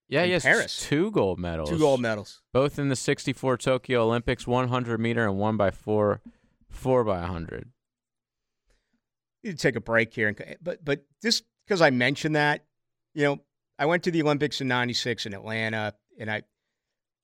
yeah, 0.09 0.23
in 0.23 0.31
yes, 0.31 0.43
Paris. 0.43 0.79
two 0.81 1.11
gold 1.11 1.39
medals. 1.39 1.69
two 1.69 1.79
gold 1.79 2.01
medals. 2.01 2.41
Both 2.51 2.77
in 2.77 2.89
the 2.89 2.95
64 2.95 3.57
Tokyo 3.57 4.03
Olympics, 4.03 4.45
100 4.45 4.99
meter 4.99 5.25
and 5.25 5.39
one 5.39 5.57
by 5.57 5.71
four, 5.71 6.21
four 6.69 7.03
by 7.03 7.21
100. 7.21 7.71
need 9.43 9.51
to 9.51 9.57
take 9.57 9.75
a 9.75 9.81
break 9.81 10.13
here, 10.13 10.27
and, 10.27 10.57
but 10.61 10.83
but 10.83 11.05
just 11.21 11.45
because 11.65 11.81
I 11.81 11.89
mentioned 11.89 12.35
that, 12.35 12.65
you 13.15 13.23
know, 13.23 13.39
I 13.79 13.85
went 13.85 14.03
to 14.03 14.11
the 14.11 14.21
Olympics 14.21 14.61
in 14.61 14.67
'96 14.67 15.25
in 15.25 15.33
Atlanta, 15.33 15.95
and 16.19 16.29
I, 16.29 16.43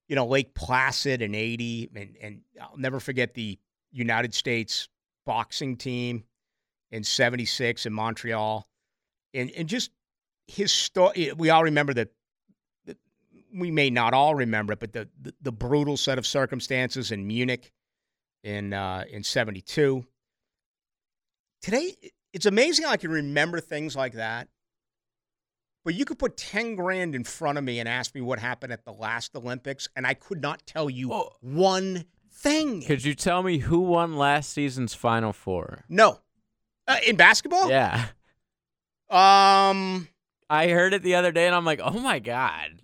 you 0.10 0.16
know, 0.16 0.26
Lake 0.26 0.54
Placid 0.54 1.22
in 1.22 1.34
'80, 1.34 1.92
and 1.96 2.18
and 2.22 2.42
I'll 2.62 2.78
never 2.78 3.00
forget 3.00 3.34
the 3.34 3.58
United 3.92 4.34
States 4.34 4.90
boxing 5.26 5.78
team 5.78 6.26
in 6.92 7.04
'76 7.04 7.86
in 7.86 7.94
Montreal, 7.94 8.68
and 9.34 9.50
and 9.52 9.70
just 9.70 9.92
his 10.48 10.74
story. 10.74 11.32
We 11.38 11.50
all 11.50 11.64
remember 11.64 11.94
that. 11.94 12.10
We 13.52 13.72
may 13.72 13.90
not 13.90 14.14
all 14.14 14.36
remember 14.36 14.74
it, 14.74 14.80
but 14.80 14.94
the, 14.94 15.10
the, 15.20 15.34
the 15.42 15.52
brutal 15.52 15.98
set 15.98 16.20
of 16.20 16.28
circumstances 16.28 17.12
in 17.12 17.26
Munich 17.26 17.72
in 18.44 18.74
uh, 18.74 19.06
in 19.10 19.24
'72 19.24 20.06
today 21.62 21.96
it's 22.34 22.46
amazing 22.46 22.86
I 22.86 22.98
can 22.98 23.12
remember 23.12 23.60
things 23.60 23.96
like 23.96 24.14
that. 24.14 24.48
But 25.86 25.96
you 25.96 26.06
could 26.06 26.20
put 26.20 26.36
10 26.38 26.76
grand 26.76 27.16
in 27.16 27.24
front 27.24 27.58
of 27.58 27.64
me 27.64 27.80
and 27.80 27.88
ask 27.88 28.14
me 28.14 28.22
what 28.22 28.38
happened 28.40 28.74
at 28.74 28.84
the 28.86 28.92
last 28.94 29.36
Olympics, 29.36 29.88
and 29.96 30.06
I 30.06 30.14
could 30.14 30.42
not 30.42 30.66
tell 30.68 30.90
you 30.90 31.14
Oh. 31.14 31.36
one 31.42 32.06
thing. 32.32 32.82
Could 32.84 33.04
you 33.06 33.16
tell 33.16 33.44
me 33.44 33.60
who 33.60 33.80
won 33.80 34.16
last 34.18 34.52
season's 34.52 34.94
Final 34.94 35.34
Four? 35.34 35.86
no. 35.90 36.20
Uh, 36.88 36.98
in 37.06 37.16
basketball? 37.16 37.70
Yeah. 37.70 38.06
Um, 39.10 40.08
I 40.50 40.68
heard 40.70 40.94
it 40.94 41.04
the 41.04 41.16
other 41.16 41.32
day 41.32 41.46
and 41.48 41.56
I'm 41.56 41.66
like, 41.66 41.80
oh 41.84 42.00
my 42.00 42.20
God. 42.20 42.82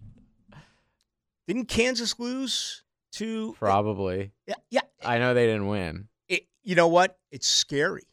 didn't 1.47 1.65
Kansas 1.65 2.19
lose 2.19 2.83
to. 3.13 3.53
Probably. 3.57 4.31
Yeah. 4.47 4.55
yeah. 4.69 4.81
I 5.03 5.17
know 5.19 5.33
they 5.33 5.45
didn't 5.47 5.67
win. 5.67 6.07
It, 6.27 6.47
you 6.63 6.75
know 6.75 6.87
what? 6.87 7.17
It's 7.31 7.47
scary. 7.47 8.03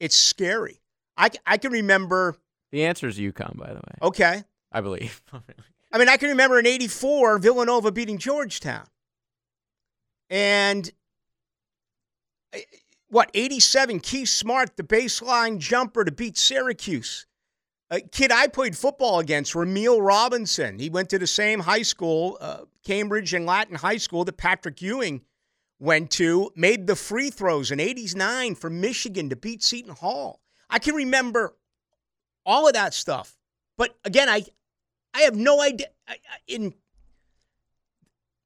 It's 0.00 0.16
scary. 0.16 0.80
I 1.16 1.30
I 1.46 1.56
can 1.58 1.72
remember. 1.72 2.36
The 2.70 2.84
answer 2.84 3.08
is 3.08 3.18
UConn, 3.18 3.56
by 3.56 3.68
the 3.68 3.80
way. 3.80 3.94
Okay. 4.02 4.44
I 4.70 4.80
believe. 4.80 5.22
I 5.92 5.98
mean, 5.98 6.08
I 6.08 6.16
can 6.16 6.28
remember 6.28 6.58
in 6.58 6.66
'84 6.66 7.38
Villanova 7.38 7.90
beating 7.90 8.18
Georgetown, 8.18 8.86
and 10.28 10.90
what 13.08 13.30
87 13.34 14.00
Keith 14.00 14.28
Smart, 14.28 14.76
the 14.76 14.82
baseline 14.82 15.58
jumper 15.58 16.04
to 16.04 16.12
beat 16.12 16.36
Syracuse. 16.36 17.26
A 17.90 18.00
kid 18.00 18.30
I 18.30 18.48
played 18.48 18.76
football 18.76 19.18
against, 19.18 19.54
Rumeal 19.54 20.04
Robinson. 20.06 20.78
He 20.78 20.90
went 20.90 21.08
to 21.08 21.18
the 21.18 21.26
same 21.26 21.60
high 21.60 21.82
school, 21.82 22.36
uh, 22.38 22.64
Cambridge 22.84 23.32
and 23.32 23.46
Latin 23.46 23.76
High 23.76 23.96
School 23.96 24.24
that 24.26 24.36
Patrick 24.36 24.82
Ewing 24.82 25.22
went 25.78 26.10
to. 26.12 26.50
Made 26.54 26.86
the 26.86 26.96
free 26.96 27.30
throws 27.30 27.70
in 27.70 27.80
'89 27.80 28.56
for 28.56 28.68
Michigan 28.68 29.30
to 29.30 29.36
beat 29.36 29.62
Seton 29.62 29.94
Hall. 29.94 30.40
I 30.68 30.78
can 30.78 30.94
remember 30.94 31.56
all 32.44 32.66
of 32.66 32.74
that 32.74 32.94
stuff, 32.94 33.36
but 33.76 33.96
again, 34.04 34.28
I 34.28 34.44
I 35.14 35.22
have 35.22 35.36
no 35.36 35.60
idea. 35.60 35.88
I, 36.06 36.12
I, 36.12 36.38
in 36.46 36.74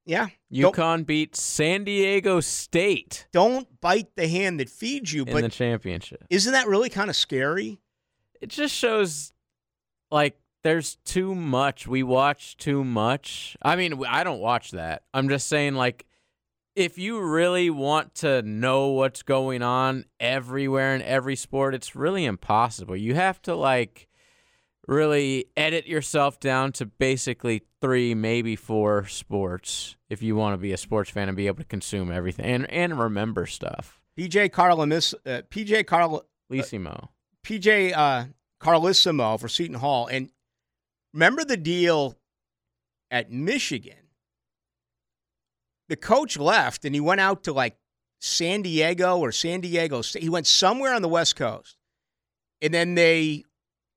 yeah, 0.04 0.28
UConn 0.52 1.06
beat 1.06 1.36
San 1.36 1.84
Diego 1.84 2.40
State. 2.40 3.28
Don't 3.32 3.80
bite 3.80 4.16
the 4.16 4.26
hand 4.26 4.58
that 4.58 4.68
feeds 4.68 5.12
you. 5.12 5.24
In 5.24 5.32
but 5.32 5.42
the 5.42 5.48
championship, 5.48 6.24
isn't 6.28 6.52
that 6.52 6.66
really 6.66 6.88
kind 6.88 7.08
of 7.08 7.14
scary? 7.16 7.80
It 8.40 8.48
just 8.48 8.74
shows, 8.74 9.32
like, 10.10 10.40
there's 10.64 10.96
too 11.04 11.34
much. 11.36 11.86
We 11.86 12.02
watch 12.02 12.56
too 12.56 12.82
much. 12.82 13.56
I 13.62 13.76
mean, 13.76 14.02
I 14.08 14.24
don't 14.24 14.40
watch 14.40 14.72
that. 14.72 15.04
I'm 15.14 15.28
just 15.28 15.48
saying, 15.48 15.74
like, 15.74 16.04
if 16.74 16.98
you 16.98 17.20
really 17.20 17.70
want 17.70 18.14
to 18.16 18.42
know 18.42 18.88
what's 18.88 19.22
going 19.22 19.62
on 19.62 20.06
everywhere 20.18 20.94
in 20.94 21.02
every 21.02 21.36
sport, 21.36 21.74
it's 21.74 21.94
really 21.94 22.24
impossible. 22.24 22.96
You 22.96 23.14
have 23.14 23.40
to, 23.42 23.54
like, 23.54 24.08
really 24.88 25.46
edit 25.56 25.86
yourself 25.86 26.40
down 26.40 26.72
to 26.72 26.86
basically 26.86 27.62
three, 27.80 28.14
maybe 28.14 28.56
four 28.56 29.06
sports 29.06 29.96
if 30.08 30.22
you 30.22 30.34
want 30.34 30.54
to 30.54 30.58
be 30.58 30.72
a 30.72 30.76
sports 30.76 31.10
fan 31.10 31.28
and 31.28 31.36
be 31.36 31.46
able 31.46 31.58
to 31.58 31.64
consume 31.64 32.10
everything 32.10 32.44
and, 32.44 32.70
and 32.70 32.98
remember 32.98 33.46
stuff. 33.46 34.00
PJ 34.18 34.50
Carlimis, 34.50 35.14
uh, 35.26 35.42
PJ 35.50 35.86
Carl 35.86 36.26
Lissimo. 36.50 36.90
Uh, 36.90 37.06
PJ 37.46 37.92
uh, 37.96 38.24
Carlesimo 38.60 39.38
for 39.38 39.48
Seton 39.48 39.76
Hall. 39.76 40.06
And 40.06 40.30
remember 41.12 41.44
the 41.44 41.56
deal 41.56 42.16
at 43.10 43.30
Michigan? 43.30 44.01
The 45.92 45.96
coach 45.96 46.38
left 46.38 46.86
and 46.86 46.94
he 46.94 47.02
went 47.02 47.20
out 47.20 47.42
to 47.42 47.52
like 47.52 47.76
San 48.18 48.62
Diego 48.62 49.18
or 49.18 49.30
San 49.30 49.60
Diego 49.60 50.00
State. 50.00 50.22
He 50.22 50.30
went 50.30 50.46
somewhere 50.46 50.94
on 50.94 51.02
the 51.02 51.08
West 51.08 51.36
Coast. 51.36 51.76
And 52.62 52.72
then 52.72 52.94
they 52.94 53.44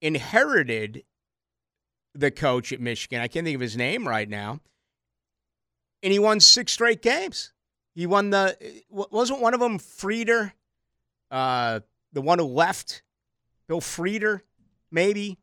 inherited 0.02 1.06
the 2.14 2.32
coach 2.32 2.74
at 2.74 2.82
Michigan. 2.82 3.22
I 3.22 3.30
can't 3.30 3.46
think 3.46 3.56
of 3.56 3.62
his 3.62 3.78
name 3.78 4.06
right 4.06 4.28
now. 4.28 4.60
And 6.04 6.12
he 6.12 6.20
won 6.20 6.42
six 6.42 6.74
straight 6.74 7.02
games. 7.02 7.54
He 7.94 8.06
won 8.08 8.30
the 8.30 8.58
wasn't 8.90 9.40
one 9.40 9.54
of 9.54 9.62
them 9.62 9.80
Frieder, 9.80 10.52
uh, 11.32 11.80
the 12.12 12.22
one 12.22 12.40
who 12.40 12.46
left, 12.46 13.04
Bill 13.70 13.80
Frieder, 13.80 14.42
maybe 14.92 15.38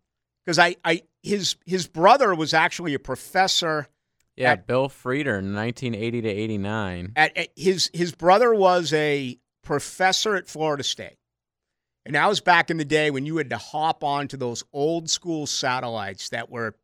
because 0.44 0.58
I, 0.58 0.76
I 0.84 1.04
his 1.22 1.56
his 1.64 1.86
brother 1.86 2.34
was 2.34 2.52
actually 2.52 2.92
a 2.92 2.98
professor. 2.98 3.88
Yeah, 4.36 4.52
at, 4.52 4.66
Bill 4.66 4.88
Frieder, 4.88 5.34
1980 5.42 6.22
to 6.22 6.28
89. 6.28 7.12
At, 7.16 7.36
at 7.36 7.48
his 7.56 7.90
his 7.92 8.12
brother 8.14 8.54
was 8.54 8.92
a 8.92 9.38
professor 9.62 10.36
at 10.36 10.48
Florida 10.48 10.82
State. 10.82 11.18
And 12.04 12.14
that 12.14 12.28
was 12.28 12.40
back 12.40 12.70
in 12.70 12.78
the 12.78 12.84
day 12.84 13.10
when 13.10 13.26
you 13.26 13.36
had 13.36 13.50
to 13.50 13.58
hop 13.58 14.02
onto 14.02 14.36
those 14.36 14.64
old 14.72 15.08
school 15.08 15.46
satellites 15.46 16.30
that 16.30 16.50
were 16.50 16.74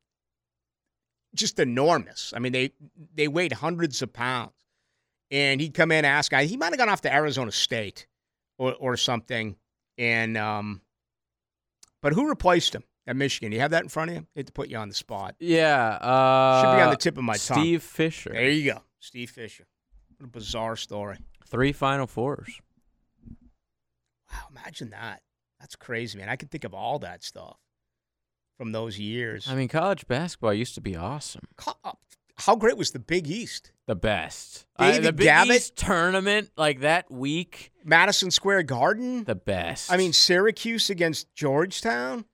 just 1.35 1.59
enormous. 1.59 2.33
I 2.37 2.39
mean, 2.39 2.53
they 2.53 2.73
they 3.15 3.29
weighed 3.29 3.53
hundreds 3.53 4.03
of 4.03 4.13
pounds. 4.13 4.53
And 5.31 5.61
he'd 5.61 5.75
come 5.75 5.93
in 5.93 5.99
and 5.99 6.07
ask, 6.07 6.33
he 6.33 6.57
might 6.57 6.71
have 6.71 6.79
gone 6.79 6.89
off 6.89 7.03
to 7.03 7.15
Arizona 7.15 7.53
State 7.53 8.07
or, 8.57 8.75
or 8.75 8.97
something. 8.97 9.57
And 9.99 10.39
um, 10.39 10.81
but 12.01 12.13
who 12.13 12.29
replaced 12.29 12.75
him 12.75 12.85
at 13.09 13.17
Michigan? 13.17 13.51
You 13.51 13.61
have 13.61 13.73
that 13.73 13.83
in 13.83 13.89
front 13.89 14.11
of 14.11 14.17
you? 14.17 14.23
I 14.23 14.27
hate 14.37 14.47
to 14.47 14.53
put 14.53 14.69
you 14.69 14.77
on 14.77 14.89
the 14.89 14.95
spot. 14.95 15.35
Yeah, 15.41 15.99
uh, 16.01 16.63
should 16.63 16.77
be 16.77 16.83
on 16.83 16.91
the 16.91 16.97
tip 16.97 17.19
of 17.19 17.25
my 17.25 17.37
Steve 17.37 17.55
tongue. 17.55 17.63
Steve 17.63 17.83
Fisher. 17.83 18.31
There 18.33 18.51
you 18.51 18.73
go, 18.73 18.83
Steve 19.01 19.31
Fisher. 19.31 19.67
What 20.19 20.27
a 20.27 20.31
bizarre 20.31 20.77
story. 20.77 21.19
Three 21.49 21.73
Final 21.73 22.07
Fours. 22.07 22.61
Wow, 24.31 24.41
imagine 24.51 24.91
that. 24.91 25.23
That's 25.61 25.75
crazy, 25.75 26.19
man. 26.19 26.29
I 26.29 26.37
can 26.37 26.49
think 26.49 26.65
of 26.65 26.75
all 26.75 26.99
that 27.01 27.25
stuff 27.25 27.57
from 28.59 28.73
those 28.73 28.99
years. 28.99 29.49
I 29.49 29.55
mean, 29.55 29.69
college 29.69 30.07
basketball 30.07 30.53
used 30.53 30.75
to 30.75 30.81
be 30.81 30.95
awesome. 30.95 31.49
Uh, 31.67 31.93
how 32.37 32.55
great 32.55 32.77
was 32.77 32.93
the 32.93 32.99
Big 32.99 33.29
East? 33.29 33.73
The 33.87 33.97
best. 33.97 34.67
David 34.79 35.01
uh, 35.01 35.03
the 35.03 35.13
Big 35.13 35.27
Gavitt 35.27 35.57
East 35.57 35.77
tournament 35.77 36.51
like 36.57 36.81
that 36.81 37.11
week. 37.11 37.73
Madison 37.85 38.31
Square 38.31 38.65
Garden. 38.65 39.25
The 39.25 39.35
best. 39.35 39.91
I 39.91 39.97
mean, 39.97 40.13
Syracuse 40.13 40.91
against 40.91 41.33
Georgetown. 41.35 42.27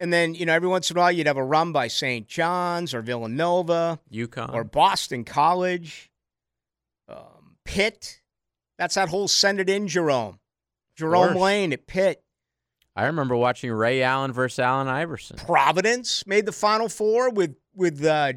And 0.00 0.12
then, 0.12 0.34
you 0.34 0.46
know, 0.46 0.52
every 0.52 0.68
once 0.68 0.90
in 0.90 0.96
a 0.96 1.00
while 1.00 1.10
you'd 1.10 1.26
have 1.26 1.36
a 1.36 1.44
run 1.44 1.72
by 1.72 1.88
St. 1.88 2.26
John's 2.28 2.94
or 2.94 3.02
Villanova. 3.02 3.98
UConn. 4.12 4.54
Or 4.54 4.64
Boston 4.64 5.24
College. 5.24 6.10
Um, 7.08 7.56
Pitt. 7.64 8.20
That's 8.78 8.94
that 8.94 9.08
whole 9.08 9.26
send 9.26 9.58
it 9.58 9.68
in, 9.68 9.88
Jerome. 9.88 10.38
Jerome 10.94 11.34
Lane 11.34 11.72
at 11.72 11.86
Pitt. 11.86 12.22
I 12.94 13.06
remember 13.06 13.36
watching 13.36 13.70
Ray 13.70 14.02
Allen 14.02 14.32
versus 14.32 14.58
Allen 14.58 14.88
Iverson. 14.88 15.36
Providence 15.36 16.26
made 16.26 16.46
the 16.46 16.52
Final 16.52 16.88
Four 16.88 17.30
with 17.30 17.54
with 17.72 18.04
uh, 18.04 18.32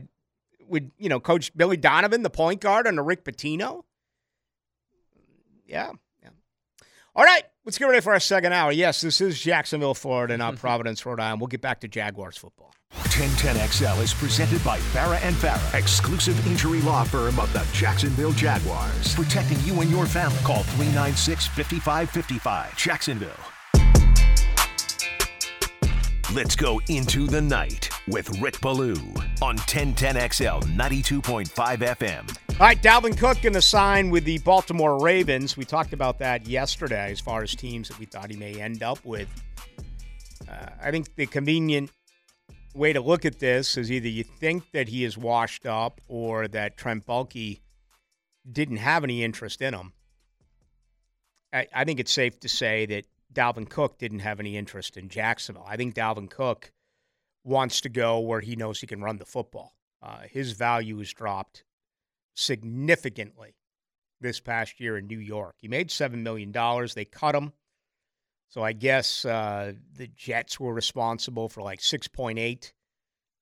with 0.68 0.91
you 0.99 1.09
know 1.09 1.20
Coach 1.20 1.55
Billy 1.57 1.78
Donovan, 1.78 2.22
the 2.22 2.30
point 2.30 2.62
guard, 2.62 2.86
under 2.86 3.03
Rick 3.03 3.26
Pitino. 3.26 3.84
Yeah, 5.66 5.88
yeah. 5.88 5.91
All 7.14 7.26
right, 7.26 7.43
let's 7.66 7.78
get 7.78 7.86
ready 7.86 7.99
for 7.99 8.14
our 8.14 8.22
second 8.22 8.53
hour. 8.53 8.72
Yes, 8.72 9.01
this 9.01 9.20
is 9.20 9.38
Jacksonville, 9.39 9.93
Florida, 9.93 10.38
not 10.38 10.55
Providence, 10.59 11.05
Rhode 11.05 11.20
Island. 11.20 11.41
We'll 11.41 11.47
get 11.49 11.62
back 11.62 11.82
to 11.82 11.88
Jaguars 11.89 12.38
football. 12.38 12.74
1010XL 12.93 14.01
is 14.01 14.14
presented 14.14 14.64
by 14.64 14.80
Farah 14.80 15.20
and 15.22 15.36
Farah, 15.36 15.78
exclusive 15.78 16.45
injury 16.47 16.82
law 16.82 17.03
firm 17.03 17.38
of 17.39 17.51
the 17.51 17.66
Jacksonville 17.74 18.32
Jaguars. 18.32 19.14
Protecting 19.14 19.59
you 19.62 19.82
and 19.82 19.89
your 19.89 20.05
family. 20.05 20.38
Call 20.39 20.64
396 20.64 21.47
5555. 21.47 22.78
Jacksonville. 22.78 23.32
Let's 26.34 26.55
go 26.55 26.80
into 26.88 27.28
the 27.28 27.41
night 27.41 27.89
with 28.07 28.41
Rick 28.41 28.62
Ballou 28.62 28.95
on 29.41 29.57
1010XL 29.57 30.64
92.5 30.64 31.49
FM. 31.78 32.50
All 32.62 32.68
right, 32.68 32.80
Dalvin 32.80 33.18
Cook 33.18 33.41
going 33.41 33.53
to 33.53 33.62
sign 33.62 34.12
with 34.12 34.24
the 34.24 34.38
Baltimore 34.38 35.01
Ravens. 35.01 35.57
We 35.57 35.66
talked 35.66 35.93
about 35.93 36.20
that 36.20 36.45
yesterday 36.45 37.12
as 37.12 37.20
far 37.20 37.41
as 37.41 37.55
teams 37.55 37.88
that 37.88 37.97
we 37.97 38.05
thought 38.05 38.30
he 38.30 38.38
may 38.38 38.62
end 38.62 38.84
up 38.84 39.03
with. 39.03 39.28
Uh, 40.47 40.68
I 40.80 40.91
think 40.91 41.16
the 41.16 41.26
convenient 41.26 41.89
way 42.76 42.93
to 42.93 43.01
look 43.01 43.26
at 43.26 43.39
this 43.39 43.78
is 43.78 43.91
either 43.91 44.07
you 44.07 44.24
think 44.24 44.70
that 44.74 44.89
he 44.89 45.03
is 45.03 45.18
washed 45.18 45.66
up 45.66 46.01
or 46.07 46.47
that 46.49 46.78
Trent 46.78 47.07
Baalke 47.07 47.62
didn't 48.51 48.78
have 48.78 49.03
any 49.03 49.24
interest 49.24 49.59
in 49.64 49.74
him. 49.74 49.93
I, 51.51 51.66
I 51.74 51.84
think 51.84 51.99
it's 51.99 52.14
safe 52.14 52.39
to 52.41 52.47
say 52.47 52.86
that 52.86 53.05
Dalvin 53.34 53.68
Cook 53.68 53.97
didn't 53.97 54.20
have 54.20 54.39
any 54.39 54.55
interest 54.55 54.97
in 54.97 55.09
Jacksonville. 55.09 55.66
I 55.68 55.78
think 55.78 55.95
Dalvin 55.95 56.30
Cook 56.30 56.72
wants 57.43 57.82
to 57.82 57.89
go 57.89 58.20
where 58.20 58.41
he 58.41 58.55
knows 58.55 58.82
he 58.82 58.86
can 58.86 59.01
run 59.01 59.18
the 59.18 59.26
football. 59.26 59.74
Uh, 60.03 60.20
his 60.30 60.51
value 60.51 60.99
has 60.99 61.12
dropped 61.12 61.64
significantly 62.36 63.55
this 64.21 64.39
past 64.39 64.79
year 64.79 64.97
in 64.97 65.07
New 65.07 65.19
York. 65.19 65.55
He 65.57 65.67
made 65.67 65.89
$7 65.89 66.21
million. 66.21 66.51
They 66.95 67.05
cut 67.05 67.36
him. 67.36 67.53
So 68.49 68.63
I 68.63 68.73
guess 68.73 69.25
uh, 69.25 69.73
the 69.95 70.07
Jets 70.07 70.59
were 70.59 70.73
responsible 70.73 71.49
for 71.49 71.61
like 71.61 71.79
6.8 71.79 72.71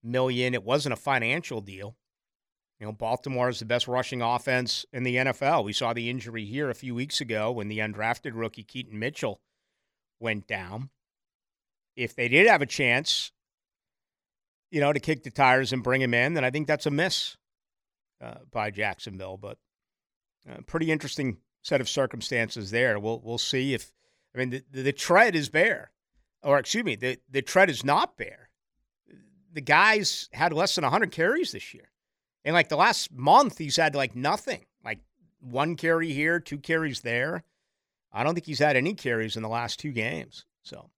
million. 0.04 0.54
It 0.54 0.64
wasn't 0.64 0.94
a 0.94 0.98
financial 0.98 1.62
deal. 1.62 1.96
You 2.80 2.86
know, 2.86 2.94
Baltimore 2.94 3.50
is 3.50 3.60
the 3.60 3.66
best 3.66 3.88
rushing 3.88 4.22
offense 4.22 4.86
in 4.94 5.04
the 5.04 5.16
NFL. 5.18 5.66
We 5.66 5.74
saw 5.74 5.94
the 5.94 6.10
injury 6.10 6.46
here 6.46 6.70
a 6.70 6.76
few 6.76 6.96
weeks 6.96 7.20
ago 7.20 7.52
when 7.52 7.68
the 7.68 7.80
undrafted 7.80 8.32
rookie 8.34 8.64
Keaton 8.64 8.98
Mitchell 8.98 9.42
went 10.20 10.48
down. 10.48 10.90
If 11.98 12.16
they 12.16 12.30
did 12.30 12.48
have 12.48 12.62
a 12.62 12.66
chance, 12.66 13.34
you 14.72 14.80
know, 14.80 14.94
to 14.94 15.00
kick 15.00 15.24
the 15.24 15.32
tires 15.32 15.74
and 15.74 15.84
bring 15.84 16.02
him 16.02 16.14
in, 16.14 16.36
then 16.36 16.46
I 16.46 16.52
think 16.52 16.68
that's 16.68 16.86
a 16.86 16.92
miss 16.92 17.36
uh, 18.22 18.36
by 18.52 18.72
Jacksonville. 18.72 19.38
But 19.38 19.58
uh, 20.50 20.58
pretty 20.66 20.92
interesting 20.92 21.38
set 21.62 21.82
of 21.82 21.90
circumstances 21.90 22.72
there. 22.72 23.00
We'll 23.00 23.22
we'll 23.24 23.38
see 23.38 23.74
if 23.74 23.92
I 24.34 24.40
mean 24.40 24.50
the, 24.52 24.64
the, 24.72 24.82
the 24.84 24.94
tread 24.94 25.36
is 25.36 25.50
bare, 25.50 25.92
or 26.44 26.60
excuse 26.60 26.84
me, 26.84 26.96
the 26.96 27.18
the 27.30 27.42
tread 27.42 27.70
is 27.70 27.84
not 27.84 28.18
bare. 28.18 28.50
The 29.52 29.62
guy's 29.62 30.30
had 30.32 30.54
less 30.54 30.76
than 30.76 30.84
100 30.84 31.12
carries 31.12 31.52
this 31.52 31.74
year. 31.74 31.90
and 32.46 32.54
like 32.54 32.70
the 32.70 32.78
last 32.78 33.12
month, 33.12 33.58
he's 33.58 33.78
had 33.78 33.96
like 33.96 34.16
nothing, 34.16 34.66
like 34.86 35.00
one 35.40 35.76
carry 35.76 36.14
here, 36.14 36.40
two 36.40 36.60
carries 36.60 37.02
there. 37.02 37.44
I 38.12 38.24
don't 38.24 38.34
think 38.34 38.46
he's 38.46 38.60
had 38.60 38.76
any 38.76 38.94
carries 38.94 39.36
in 39.36 39.44
the 39.44 39.50
last 39.50 39.80
two 39.80 39.92
games. 39.92 40.46
So, 40.62 40.90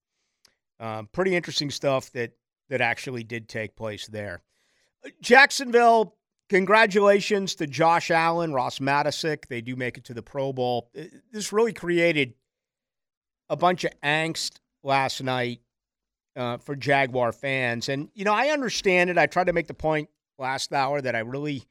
um, 0.79 1.07
pretty 1.11 1.35
interesting 1.35 1.71
stuff 1.71 2.11
that 2.11 2.33
that 2.69 2.81
actually 2.81 3.23
did 3.23 3.47
take 3.47 3.75
place 3.75 4.07
there. 4.07 4.41
Jacksonville 5.21 6.15
congratulations 6.51 7.55
to 7.55 7.65
Josh 7.65 8.11
Allen, 8.11 8.51
Ross 8.51 8.79
Matiscik. 8.79 9.47
They 9.47 9.61
do 9.61 9.77
make 9.77 9.97
it 9.97 10.03
to 10.05 10.13
the 10.13 10.21
Pro 10.21 10.51
Bowl. 10.51 10.89
This 11.31 11.53
really 11.53 11.71
created 11.71 12.33
a 13.49 13.55
bunch 13.55 13.85
of 13.85 13.93
angst 14.01 14.59
last 14.83 15.23
night 15.23 15.61
uh, 16.35 16.57
for 16.57 16.75
Jaguar 16.75 17.31
fans. 17.31 17.87
And, 17.87 18.09
you 18.13 18.25
know, 18.25 18.33
I 18.33 18.49
understand 18.49 19.09
it. 19.09 19.17
I 19.17 19.27
tried 19.27 19.47
to 19.47 19.53
make 19.53 19.67
the 19.67 19.73
point 19.73 20.09
last 20.37 20.73
hour 20.73 20.99
that 20.99 21.15
I 21.15 21.19
really 21.19 21.63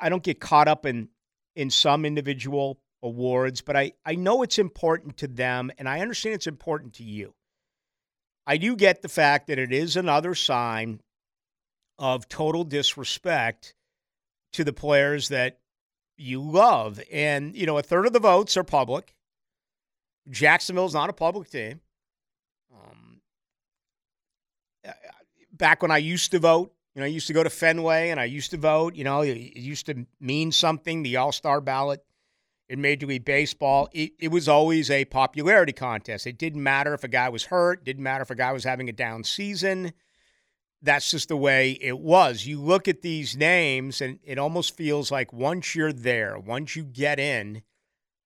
I 0.00 0.08
don't 0.08 0.24
get 0.24 0.40
caught 0.40 0.66
up 0.66 0.84
in 0.84 1.08
in 1.54 1.70
some 1.70 2.04
individual 2.04 2.80
awards, 3.00 3.60
but 3.60 3.76
I, 3.76 3.92
I 4.04 4.16
know 4.16 4.42
it's 4.42 4.58
important 4.58 5.18
to 5.18 5.28
them 5.28 5.70
and 5.78 5.88
I 5.88 6.00
understand 6.00 6.34
it's 6.34 6.48
important 6.48 6.94
to 6.94 7.04
you. 7.04 7.34
I 8.44 8.56
do 8.56 8.74
get 8.74 9.02
the 9.02 9.08
fact 9.08 9.46
that 9.46 9.58
it 9.60 9.72
is 9.72 9.96
another 9.96 10.34
sign 10.34 11.00
of 12.00 12.28
total 12.28 12.64
disrespect 12.64 13.74
to 14.54 14.64
the 14.64 14.72
players 14.72 15.28
that 15.28 15.60
you 16.16 16.40
love. 16.40 16.98
And, 17.12 17.54
you 17.54 17.66
know, 17.66 17.78
a 17.78 17.82
third 17.82 18.06
of 18.06 18.12
the 18.12 18.18
votes 18.18 18.56
are 18.56 18.64
public. 18.64 19.14
Jacksonville's 20.28 20.94
not 20.94 21.10
a 21.10 21.12
public 21.12 21.50
team. 21.50 21.80
Um, 22.72 23.20
back 25.52 25.82
when 25.82 25.90
I 25.90 25.98
used 25.98 26.30
to 26.32 26.38
vote, 26.38 26.72
you 26.94 27.00
know, 27.00 27.04
I 27.06 27.08
used 27.08 27.26
to 27.28 27.32
go 27.32 27.44
to 27.44 27.50
Fenway 27.50 28.08
and 28.08 28.18
I 28.18 28.24
used 28.24 28.50
to 28.52 28.56
vote. 28.56 28.96
You 28.96 29.04
know, 29.04 29.20
it 29.20 29.56
used 29.56 29.86
to 29.86 30.06
mean 30.18 30.52
something, 30.52 31.02
the 31.02 31.18
All 31.18 31.32
Star 31.32 31.60
ballot 31.60 32.02
in 32.68 32.80
Major 32.80 33.06
League 33.06 33.24
Baseball. 33.24 33.88
It, 33.92 34.12
it, 34.18 34.28
was 34.28 34.48
always 34.48 34.90
a 34.90 35.04
popularity 35.04 35.72
contest. 35.72 36.26
It 36.26 36.38
didn't 36.38 36.62
matter 36.62 36.94
if 36.94 37.04
a 37.04 37.08
guy 37.08 37.28
was 37.28 37.44
hurt, 37.44 37.84
didn't 37.84 38.02
matter 38.02 38.22
if 38.22 38.30
a 38.30 38.34
guy 38.34 38.52
was 38.52 38.64
having 38.64 38.88
a 38.88 38.92
down 38.92 39.22
season. 39.22 39.92
That's 40.82 41.10
just 41.10 41.28
the 41.28 41.36
way 41.36 41.78
it 41.80 41.98
was. 41.98 42.46
You 42.46 42.60
look 42.60 42.88
at 42.88 43.02
these 43.02 43.36
names, 43.36 44.00
and 44.00 44.18
it 44.24 44.38
almost 44.38 44.76
feels 44.76 45.10
like 45.10 45.32
once 45.32 45.74
you're 45.74 45.92
there, 45.92 46.38
once 46.38 46.74
you 46.74 46.84
get 46.84 47.20
in, 47.20 47.62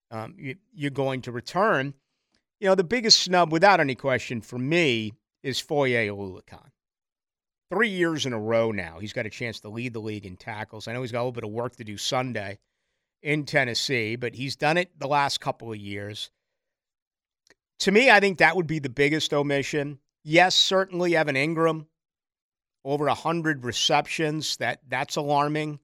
um, 0.09 0.35
you, 0.37 0.55
you're 0.73 0.91
going 0.91 1.21
to 1.23 1.31
return. 1.31 1.93
You 2.59 2.69
know, 2.69 2.75
the 2.75 2.83
biggest 2.83 3.19
snub, 3.19 3.51
without 3.51 3.81
any 3.81 3.95
question, 3.95 4.39
for 4.39 4.57
me 4.57 5.13
is 5.43 5.59
Foye 5.59 6.07
Oluokun 6.07 6.71
three 7.69 7.89
years 7.89 8.25
in 8.25 8.33
a 8.33 8.39
row 8.39 8.71
now. 8.71 8.99
He's 8.99 9.13
got 9.13 9.25
a 9.25 9.29
chance 9.29 9.59
to 9.61 9.69
lead 9.69 9.93
the 9.93 9.99
league 9.99 10.25
in 10.25 10.37
tackles. 10.37 10.87
I 10.87 10.93
know 10.93 11.01
he's 11.01 11.11
got 11.11 11.19
a 11.19 11.23
little 11.23 11.31
bit 11.31 11.43
of 11.43 11.49
work 11.49 11.75
to 11.77 11.83
do 11.83 11.97
Sunday 11.97 12.59
in 13.21 13.45
Tennessee, 13.45 14.15
but 14.15 14.35
he's 14.35 14.55
done 14.55 14.77
it 14.77 14.97
the 14.99 15.07
last 15.07 15.41
couple 15.41 15.71
of 15.71 15.77
years. 15.77 16.29
To 17.79 17.91
me, 17.91 18.09
I 18.09 18.19
think 18.19 18.37
that 18.37 18.55
would 18.55 18.67
be 18.67 18.79
the 18.79 18.89
biggest 18.89 19.33
omission. 19.33 19.99
Yes, 20.23 20.55
certainly 20.55 21.15
Evan 21.15 21.35
Engram, 21.35 21.87
over 22.85 23.05
100 23.05 23.65
receptions. 23.65 24.55
That 24.57 24.79
That's 24.87 25.17
alarming. 25.17 25.79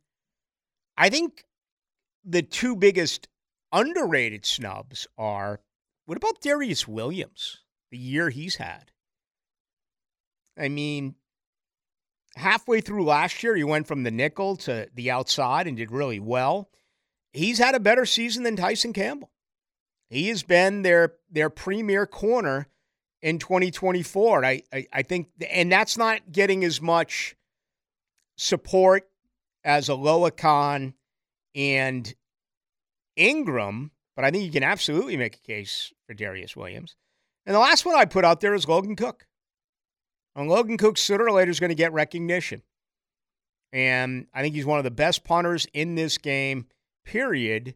I 0.97 1.10
think 1.10 1.43
the 2.24 2.43
two 2.43 2.76
biggest 2.76 3.28
underrated 3.74 4.45
snubs 4.45 5.08
are 5.18 5.60
what 6.06 6.18
about 6.18 6.41
Darious 6.41 6.88
Williams, 6.88 7.60
the 7.89 7.97
year 7.97 8.30
he's 8.30 8.56
had? 8.58 8.91
I 10.58 10.68
mean, 10.68 11.16
halfway 12.36 12.82
through 12.82 13.06
last 13.06 13.43
year, 13.43 13.56
he 13.56 13.64
went 13.64 13.88
from 13.88 14.04
the 14.04 14.12
nickel 14.12 14.58
to 14.58 14.88
the 14.93 15.12
outside 15.12 15.68
and 15.68 15.78
did 15.78 15.91
really 15.91 16.20
well. 16.20 16.70
He's 17.34 17.60
had 17.60 17.76
a 17.76 17.80
better 17.80 18.06
season 18.06 18.43
than 18.43 18.56
Tyson 18.56 18.93
Campbell. 18.93 19.32
He 20.10 20.28
has 20.28 20.43
been 20.43 20.82
their 20.82 21.14
their 21.30 21.49
premier 21.49 22.06
corner 22.06 22.68
in 23.22 23.39
2024. 23.39 24.45
I, 24.45 24.63
I, 24.74 24.88
I 24.91 25.01
think, 25.03 25.30
and 25.49 25.72
that's 25.72 25.97
not 25.97 26.32
getting 26.32 26.63
as 26.63 26.82
much 26.82 27.36
support 28.38 29.07
as 29.63 29.89
Oluokun 29.89 30.93
and 31.55 32.15
Engram, 33.17 33.91
but 34.15 34.26
I 34.26 34.32
think 34.32 34.43
you 34.43 34.51
can 34.51 34.63
absolutely 34.63 35.17
make 35.17 35.36
a 35.36 35.39
case 35.39 35.93
for 36.07 36.13
Darious 36.13 36.55
Williams. 36.55 36.95
And 37.45 37.55
the 37.55 37.59
last 37.59 37.86
one 37.86 37.95
I 37.95 38.05
put 38.05 38.26
out 38.26 38.41
there 38.41 38.53
is 38.53 38.67
Logan 38.67 38.95
Cooke. 38.95 39.28
And 40.36 40.49
Logan 40.49 40.78
Cooke 40.78 40.97
sooner 40.97 41.26
or 41.26 41.32
later 41.32 41.51
is 41.51 41.59
going 41.59 41.69
to 41.69 41.76
get 41.76 41.93
recognition. 41.93 42.61
And 43.74 44.28
I 44.34 44.41
think 44.41 44.55
he's 44.55 44.65
one 44.65 44.80
of 44.80 44.84
the 44.84 44.91
best 44.91 45.24
punters 45.24 45.67
in 45.74 45.95
this 45.95 46.17
game, 46.17 46.67
period. 47.05 47.76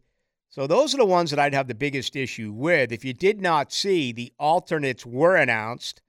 So 0.50 0.68
those 0.68 0.94
are 0.94 0.98
the 0.98 1.06
ones 1.06 1.32
that 1.32 1.40
I'd 1.40 1.54
have 1.54 1.68
the 1.68 1.76
biggest 1.76 2.16
issue 2.16 2.52
with. 2.52 2.92
If 2.92 3.04
you 3.04 3.14
did 3.14 3.42
not 3.42 3.74
see, 3.74 4.12
the 4.12 4.34
alternates 4.40 5.06
were 5.06 5.36
announced, 5.36 6.02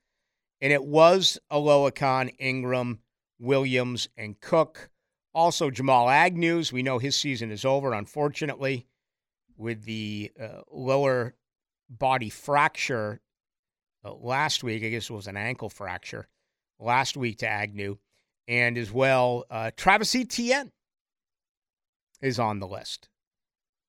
and 0.60 0.72
it 0.72 0.84
was 0.84 1.38
Oluokun, 1.50 2.38
Engram, 2.38 2.98
Williams, 3.38 4.08
and 4.16 4.40
Cook. 4.40 4.90
Also, 5.34 5.70
Jamal 5.70 6.08
Agnews. 6.08 6.72
We 6.72 6.82
know 6.82 6.98
his 6.98 7.16
season 7.16 7.50
is 7.50 7.64
over, 7.64 7.92
unfortunately, 7.92 8.86
with 9.56 9.84
the 9.84 10.32
uh, 10.40 10.62
lower 10.70 11.34
body 11.90 12.30
fracture 12.30 13.20
uh, 14.04 14.14
last 14.14 14.64
week. 14.64 14.82
I 14.84 14.88
guess 14.88 15.10
it 15.10 15.12
was 15.12 15.26
an 15.26 15.36
ankle 15.36 15.68
fracture 15.68 16.28
last 16.78 17.16
week 17.16 17.38
to 17.38 17.48
Agnew. 17.48 17.98
And 18.48 18.78
as 18.78 18.92
well, 18.92 19.44
uh, 19.50 19.72
Travis 19.76 20.14
Etienne 20.14 20.72
is 22.22 22.38
on 22.38 22.60
the 22.60 22.68
list. 22.68 23.08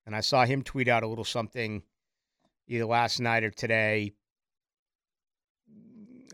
And 0.07 0.15
I 0.15 0.21
saw 0.21 0.45
him 0.45 0.63
tweet 0.63 0.87
out 0.87 1.03
a 1.03 1.07
little 1.07 1.25
something 1.25 1.83
either 2.69 2.85
last 2.85 3.19
night 3.19 3.43
or 3.43 3.51
today. 3.51 4.13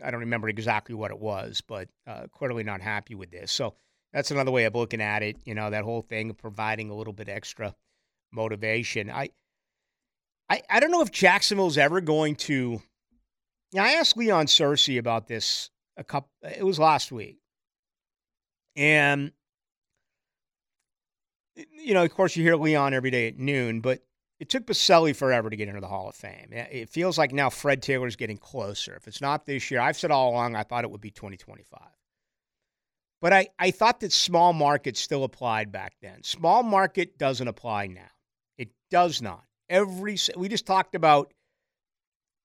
I 0.02 0.12
don't 0.12 0.20
remember 0.20 0.48
exactly 0.48 0.94
what 0.94 1.10
it 1.10 1.18
was, 1.18 1.60
but 1.60 1.88
uh, 2.06 2.28
clearly 2.32 2.62
not 2.62 2.80
happy 2.80 3.16
with 3.16 3.32
this. 3.32 3.50
So 3.50 3.74
that's 4.12 4.30
another 4.30 4.52
way 4.52 4.64
of 4.64 4.76
looking 4.76 5.00
at 5.00 5.24
it. 5.24 5.38
You 5.44 5.56
know, 5.56 5.70
that 5.70 5.82
whole 5.82 6.02
thing 6.02 6.30
of 6.30 6.38
providing 6.38 6.88
a 6.88 6.94
little 6.94 7.12
bit 7.12 7.28
extra 7.28 7.74
motivation. 8.32 9.10
I, 9.10 9.30
I, 10.48 10.62
I 10.70 10.78
don't 10.78 10.92
know 10.92 11.02
if 11.02 11.10
Jacksonville's 11.10 11.76
ever 11.76 12.00
going 12.00 12.36
to. 12.36 12.80
I 13.76 13.94
asked 13.94 14.16
Leon 14.16 14.46
Searcy 14.46 14.98
about 14.98 15.26
this 15.26 15.70
a 15.96 16.04
couple. 16.04 16.30
It 16.42 16.64
was 16.64 16.78
last 16.78 17.10
week, 17.10 17.38
and 18.76 19.32
you 21.56 21.94
know, 21.94 22.04
of 22.04 22.14
course, 22.14 22.36
you 22.36 22.42
hear 22.42 22.56
Leon 22.56 22.94
every 22.94 23.10
day 23.10 23.28
at 23.28 23.38
noon, 23.38 23.80
but 23.80 24.00
it 24.40 24.48
took 24.48 24.66
Boselli 24.66 25.14
forever 25.14 25.48
to 25.48 25.56
get 25.56 25.68
into 25.68 25.80
the 25.80 25.88
Hall 25.88 26.08
of 26.08 26.14
Fame. 26.14 26.48
It 26.50 26.90
feels 26.90 27.16
like 27.16 27.32
now 27.32 27.50
Fred 27.50 27.82
Taylor's 27.82 28.16
getting 28.16 28.36
closer. 28.36 28.94
If 28.96 29.06
it's 29.06 29.20
not 29.20 29.46
this 29.46 29.70
year, 29.70 29.80
I've 29.80 29.96
said 29.96 30.10
all 30.10 30.30
along 30.30 30.56
I 30.56 30.64
thought 30.64 30.84
it 30.84 30.90
would 30.90 31.00
be 31.00 31.10
2025. 31.10 31.80
But 33.20 33.32
I, 33.32 33.48
I 33.58 33.70
thought 33.70 34.00
that 34.00 34.12
small 34.12 34.52
market 34.52 34.96
still 34.96 35.24
applied 35.24 35.72
back 35.72 35.94
then. 36.02 36.22
Small 36.22 36.62
market 36.62 37.16
doesn't 37.16 37.48
apply 37.48 37.86
now. 37.86 38.10
It 38.58 38.70
does 38.90 39.22
not. 39.22 39.44
Every 39.70 40.18
we 40.36 40.48
just 40.48 40.66
talked 40.66 40.94
about 40.94 41.32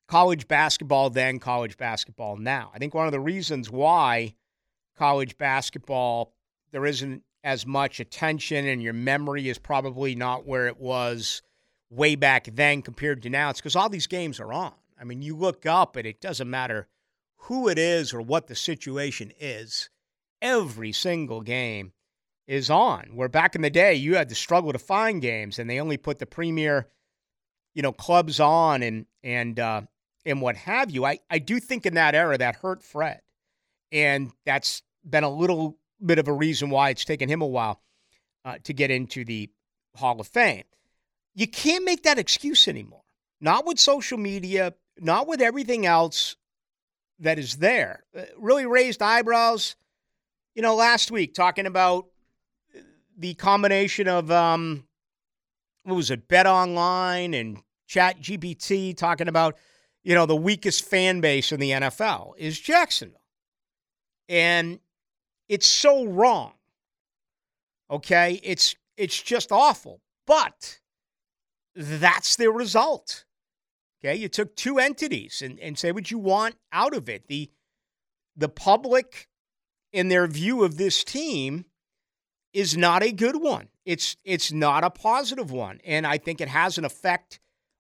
college 0.08 0.48
basketball 0.48 1.10
then, 1.10 1.40
college 1.40 1.76
basketball 1.76 2.38
now. 2.38 2.72
I 2.74 2.78
think 2.78 2.94
one 2.94 3.08
of 3.08 3.12
the 3.12 3.20
reasons 3.20 3.70
why 3.70 4.36
college 4.98 5.38
basketball 5.38 6.34
there 6.72 6.86
isn't 6.86 7.24
as 7.44 7.66
much 7.66 8.00
attention 8.00 8.68
and 8.68 8.82
your 8.82 8.94
memory 8.94 9.50
is 9.50 9.58
probably 9.58 10.16
not 10.16 10.46
where 10.46 10.68
it 10.68 10.80
was 10.80 11.42
way 11.90 12.16
back 12.16 12.50
then 12.54 12.82
compared 12.82 13.24
to 13.24 13.30
now. 13.30 13.50
It's 13.50 13.60
because 13.60 13.76
all 13.76 13.90
these 13.90 14.08
games 14.08 14.40
are 14.40 14.54
on. 14.54 14.74
I 15.00 15.04
mean, 15.04 15.22
you 15.22 15.36
look 15.36 15.66
up 15.66 15.96
and 15.96 16.06
it 16.06 16.20
doesn't 16.20 16.50
matter 16.50 16.88
who 17.44 17.70
it 17.70 17.78
is 17.78 18.14
or 18.14 18.22
what 18.22 18.48
the 18.48 18.56
situation 18.56 19.32
is, 19.40 19.90
every 20.42 20.92
single 20.92 21.42
game 21.42 21.94
is 22.48 22.70
on. 22.70 23.12
Where 23.16 23.30
back 23.30 23.56
in 23.56 23.62
the 23.62 23.70
day, 23.70 23.96
you 23.96 24.16
had 24.16 24.30
to 24.30 24.36
struggle 24.36 24.74
to 24.74 24.80
find 24.80 25.22
games 25.22 25.58
and 25.58 25.70
they 25.70 25.80
only 25.80 25.98
put 25.98 26.20
the 26.20 26.26
premier, 26.26 26.88
you 27.74 27.82
know, 27.82 27.94
clubs 27.94 28.40
on 28.40 28.84
and, 28.84 29.06
and, 29.24 29.60
uh, 29.60 29.82
and 30.26 30.42
what 30.42 30.58
have 30.58 30.92
you. 30.92 31.06
I, 31.06 31.20
I 31.30 31.40
do 31.40 31.60
think 31.60 31.86
in 31.86 31.94
that 31.94 32.14
era 32.14 32.38
that 32.38 32.58
hurt 32.58 32.84
Fred. 32.84 33.22
And 33.92 34.32
that's 34.46 34.84
been 35.10 35.24
a 35.24 35.30
little 35.30 35.78
bit 36.06 36.20
of 36.20 36.28
a 36.28 36.34
reason 36.34 36.70
why 36.70 36.90
it's 36.90 37.06
taken 37.06 37.30
him 37.30 37.42
a 37.42 37.48
while 37.48 37.82
uh, 38.46 38.58
to 38.64 38.74
get 38.74 38.92
into 38.92 39.26
the 39.26 39.50
Hall 39.96 40.20
of 40.20 40.28
Fame. 40.28 40.64
You 41.36 41.48
can't 41.48 41.86
make 41.86 42.04
that 42.04 42.20
excuse 42.20 42.68
anymore. 42.68 43.04
Not 43.42 43.66
with 43.66 43.80
social 43.80 44.18
media, 44.18 44.74
not 44.98 45.28
with 45.28 45.42
everything 45.42 45.86
else 45.86 46.36
that 47.20 47.40
is 47.40 47.58
there. 47.58 48.04
Uh, 48.18 48.24
really 48.38 48.66
raised 48.66 49.02
eyebrows, 49.02 49.76
you 50.56 50.62
know, 50.62 50.76
last 50.76 51.12
week 51.12 51.34
talking 51.34 51.66
about 51.66 52.08
the 53.18 53.34
combination 53.36 54.08
of, 54.08 54.32
um, 54.32 54.86
what 55.84 55.96
was 55.96 56.12
it, 56.12 56.28
Bet 56.28 56.48
Online 56.48 57.34
and 57.34 57.60
Chat 57.88 58.22
GPT 58.22 58.96
talking 58.96 59.28
about 59.28 59.58
you 60.04 60.16
know, 60.16 60.26
the 60.26 60.36
weakest 60.36 60.86
fan 60.86 61.22
base 61.22 61.52
in 61.52 61.60
the 61.60 61.72
NFL 61.72 62.34
is 62.38 62.60
Jacksonville. 62.60 63.22
And 64.28 64.80
it's 65.50 65.68
so 65.68 66.06
wrong. 66.06 66.54
Okay? 67.92 68.40
It's 68.44 68.76
it's 68.96 69.22
just 69.22 69.52
awful. 69.52 70.02
But 70.26 70.80
that's 71.76 72.36
the 72.36 72.52
result. 72.52 73.26
Okay? 74.00 74.16
You 74.16 74.30
took 74.30 74.56
two 74.56 74.80
entities 74.80 75.42
and, 75.42 75.60
and 75.60 75.78
say 75.78 75.92
what 75.92 76.12
you 76.12 76.20
want 76.20 76.56
out 76.72 76.96
of 76.96 77.10
it. 77.10 77.28
The 77.28 77.50
the 78.38 78.50
public 78.50 79.28
in 79.92 80.08
their 80.08 80.28
view 80.28 80.64
of 80.64 80.78
this 80.78 81.04
team 81.04 81.66
is 82.54 82.78
not 82.78 83.04
a 83.04 83.12
good 83.12 83.42
one. 83.42 83.68
It's 83.86 84.16
it's 84.24 84.52
not 84.52 84.84
a 84.84 84.90
positive 84.90 85.52
one, 85.52 85.80
and 85.84 86.06
I 86.06 86.18
think 86.18 86.42
it 86.42 86.48
has 86.48 86.78
an 86.78 86.86
effect 86.86 87.40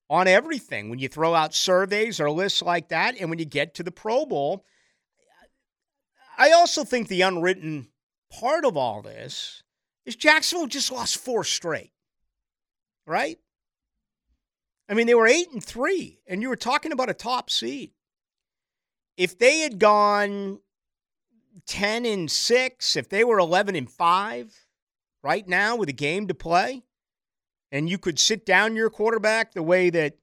on 0.09 0.27
everything 0.27 0.89
when 0.89 0.97
you 0.97 1.07
throw 1.07 1.35
out 1.35 1.53
surveys 1.53 2.19
or 2.19 2.31
lists 2.31 2.63
like 2.63 2.89
that, 2.89 3.15
and 3.19 3.29
when 3.29 3.37
you 3.39 3.45
get 3.45 3.75
to 3.75 3.83
the 3.83 3.91
Pro 3.91 4.25
Bowl. 4.25 4.65
I 6.39 6.51
also 6.51 6.85
think 6.85 7.09
the 7.09 7.21
unwritten 7.21 7.89
part 8.31 8.63
of 8.63 8.77
all 8.77 9.01
this 9.01 9.61
is 10.05 10.15
Jacksonville 10.15 10.67
just 10.67 10.89
lost 10.89 11.17
four 11.17 11.43
straight, 11.43 11.91
right? 13.05 13.37
I 14.87 14.93
mean, 14.93 15.05
they 15.05 15.15
were 15.15 15.27
eight 15.27 15.51
and 15.51 15.63
three, 15.63 16.21
and 16.25 16.41
you 16.41 16.47
were 16.47 16.55
talking 16.55 16.93
about 16.93 17.09
a 17.09 17.13
top 17.13 17.49
seed. 17.49 17.91
If 19.17 19.37
they 19.37 19.59
had 19.59 19.79
gone 19.79 20.61
10 21.67 22.05
and 22.05 22.31
6, 22.31 22.95
if 22.95 23.09
they 23.09 23.25
were 23.25 23.37
11 23.37 23.75
and 23.75 23.91
5 23.91 24.65
right 25.21 25.47
now 25.47 25.75
with 25.75 25.89
a 25.89 25.93
game 25.93 26.27
to 26.27 26.33
play, 26.33 26.83
and 27.69 27.89
you 27.89 27.97
could 27.97 28.17
sit 28.17 28.45
down 28.45 28.77
your 28.77 28.89
quarterback 28.89 29.53
the 29.53 29.61
way 29.61 29.89
that 29.89 30.15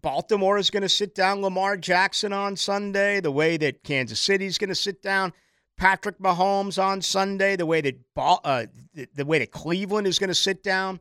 Baltimore 0.00 0.58
is 0.58 0.70
going 0.70 0.82
to 0.82 0.88
sit 0.88 1.14
down 1.14 1.40
Lamar 1.40 1.76
Jackson 1.76 2.32
on 2.32 2.56
Sunday, 2.56 3.20
the 3.20 3.30
way 3.30 3.56
that 3.56 3.84
Kansas 3.84 4.20
City 4.20 4.46
is 4.46 4.58
going 4.58 4.68
to 4.68 4.74
sit 4.74 5.02
down 5.02 5.32
Patrick 5.76 6.18
Mahomes 6.18 6.82
on 6.82 7.00
Sunday, 7.02 7.56
the 7.56 7.66
way 7.66 7.80
that 7.80 7.96
uh, 8.16 8.66
the, 9.14 9.24
way 9.24 9.38
that 9.38 9.50
Cleveland 9.50 10.06
is 10.06 10.18
going 10.18 10.28
to 10.28 10.34
sit 10.34 10.62
down 10.62 11.00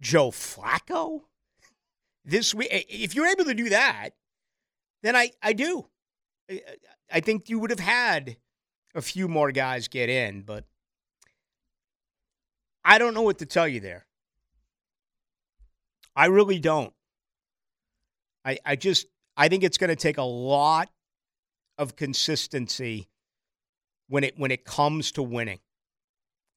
Joe 0.00 0.30
Flacco 0.30 1.22
this 2.24 2.54
week. 2.54 2.68
If 2.70 3.14
you're 3.14 3.26
able 3.26 3.44
to 3.44 3.54
do 3.54 3.68
that, 3.70 4.10
then 5.02 5.16
I, 5.16 5.30
I 5.42 5.52
do. 5.52 5.86
I 7.12 7.20
think 7.20 7.48
you 7.48 7.58
would 7.58 7.70
have 7.70 7.80
had 7.80 8.36
a 8.94 9.02
few 9.02 9.28
more 9.28 9.52
guys 9.52 9.88
get 9.88 10.08
in, 10.08 10.42
but 10.42 10.64
I 12.84 12.98
don't 12.98 13.14
know 13.14 13.22
what 13.22 13.38
to 13.38 13.46
tell 13.46 13.68
you 13.68 13.80
there. 13.80 14.06
I 16.16 16.26
really 16.26 16.58
don't. 16.58 16.92
I, 18.44 18.58
I 18.64 18.76
just 18.76 19.06
I 19.36 19.48
think 19.48 19.64
it's 19.64 19.78
going 19.78 19.90
to 19.90 19.96
take 19.96 20.18
a 20.18 20.22
lot 20.22 20.90
of 21.78 21.96
consistency 21.96 23.08
when 24.08 24.24
it 24.24 24.38
when 24.38 24.50
it 24.50 24.64
comes 24.64 25.12
to 25.12 25.22
winning. 25.22 25.60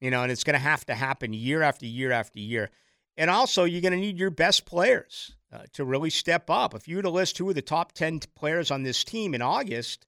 You 0.00 0.10
know, 0.10 0.22
and 0.22 0.30
it's 0.30 0.44
going 0.44 0.54
to 0.54 0.60
have 0.60 0.84
to 0.86 0.94
happen 0.94 1.32
year 1.32 1.62
after 1.62 1.86
year 1.86 2.12
after 2.12 2.38
year. 2.38 2.70
And 3.16 3.30
also, 3.30 3.64
you're 3.64 3.80
going 3.80 3.92
to 3.92 3.98
need 3.98 4.18
your 4.18 4.30
best 4.30 4.66
players 4.66 5.34
uh, 5.52 5.62
to 5.72 5.84
really 5.84 6.10
step 6.10 6.50
up. 6.50 6.74
If 6.74 6.88
you 6.88 6.96
were 6.96 7.02
to 7.02 7.10
list 7.10 7.38
who 7.38 7.48
are 7.48 7.54
the 7.54 7.62
top 7.62 7.92
10 7.92 8.20
players 8.34 8.70
on 8.70 8.82
this 8.82 9.04
team 9.04 9.34
in 9.34 9.40
August, 9.40 10.04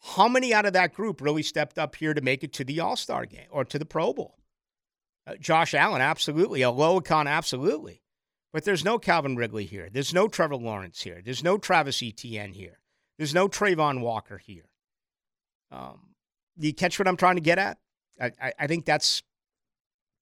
how 0.00 0.28
many 0.28 0.54
out 0.54 0.66
of 0.66 0.72
that 0.72 0.94
group 0.94 1.20
really 1.20 1.42
stepped 1.42 1.78
up 1.78 1.94
here 1.94 2.14
to 2.14 2.20
make 2.20 2.42
it 2.42 2.54
to 2.54 2.64
the 2.64 2.80
All 2.80 2.96
Star 2.96 3.26
game 3.26 3.46
or 3.50 3.64
to 3.66 3.78
the 3.78 3.84
Pro 3.84 4.12
Bowl? 4.12 4.38
Uh, 5.26 5.36
Josh 5.36 5.74
Allen, 5.74 6.02
absolutely. 6.02 6.60
Oluokun, 6.60 7.28
absolutely. 7.28 8.02
But 8.52 8.64
there's 8.64 8.84
no 8.84 8.98
Calvin 8.98 9.36
Ridley 9.36 9.64
here. 9.64 9.88
There's 9.90 10.12
no 10.12 10.28
Trevor 10.28 10.56
Lawrence 10.56 11.02
here. 11.02 11.22
There's 11.24 11.42
no 11.42 11.56
Travis 11.56 12.02
Etienne 12.02 12.52
here. 12.52 12.78
There's 13.16 13.34
no 13.34 13.48
Travon 13.48 14.00
Walker 14.00 14.38
here. 14.38 14.68
Um, 15.70 16.14
do 16.58 16.66
you 16.66 16.74
catch 16.74 16.98
what 16.98 17.08
I'm 17.08 17.16
trying 17.16 17.36
to 17.36 17.40
get 17.42 17.58
at? 17.58 17.78
I, 18.20 18.32
I, 18.40 18.52
I 18.60 18.66
think 18.66 18.84
that's 18.84 19.22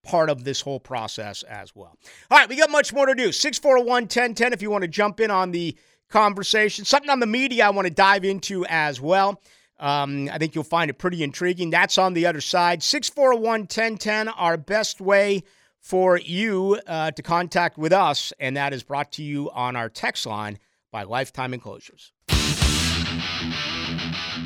part 0.03 0.29
of 0.29 0.43
this 0.43 0.61
whole 0.61 0.79
process 0.79 1.43
as 1.43 1.75
well. 1.75 1.97
All 2.29 2.37
right, 2.37 2.47
we 2.47 2.55
got 2.55 2.71
much 2.71 2.93
more 2.93 3.05
to 3.05 3.15
do. 3.15 3.31
641 3.31 4.03
1010 4.03 4.53
if 4.53 4.61
you 4.61 4.71
want 4.71 4.83
to 4.83 4.87
jump 4.87 5.19
in 5.19 5.29
on 5.29 5.51
the 5.51 5.75
conversation. 6.09 6.85
Something 6.85 7.09
on 7.09 7.19
the 7.19 7.27
media 7.27 7.67
I 7.67 7.69
want 7.69 7.87
to 7.87 7.93
dive 7.93 8.23
into 8.23 8.65
as 8.67 9.01
well. 9.01 9.41
Um, 9.79 10.29
I 10.31 10.37
think 10.37 10.55
you'll 10.55 10.63
find 10.63 10.89
it 10.89 10.97
pretty 10.99 11.23
intriguing. 11.23 11.71
That's 11.71 11.97
on 11.97 12.13
the 12.13 12.27
other 12.27 12.41
side. 12.41 12.83
641 12.83 13.61
1010, 13.61 14.29
our 14.29 14.55
best 14.55 15.01
way 15.01 15.43
for 15.81 16.17
you 16.17 16.79
uh, 16.87 17.11
to 17.11 17.21
contact 17.23 17.77
with 17.77 17.91
us, 17.91 18.31
and 18.39 18.55
that 18.55 18.71
is 18.71 18.83
brought 18.83 19.11
to 19.13 19.23
you 19.23 19.49
on 19.51 19.75
our 19.75 19.89
text 19.89 20.25
line 20.25 20.59
by 20.91 21.03
Lifetime 21.03 21.53
Enclosures. 21.53 22.13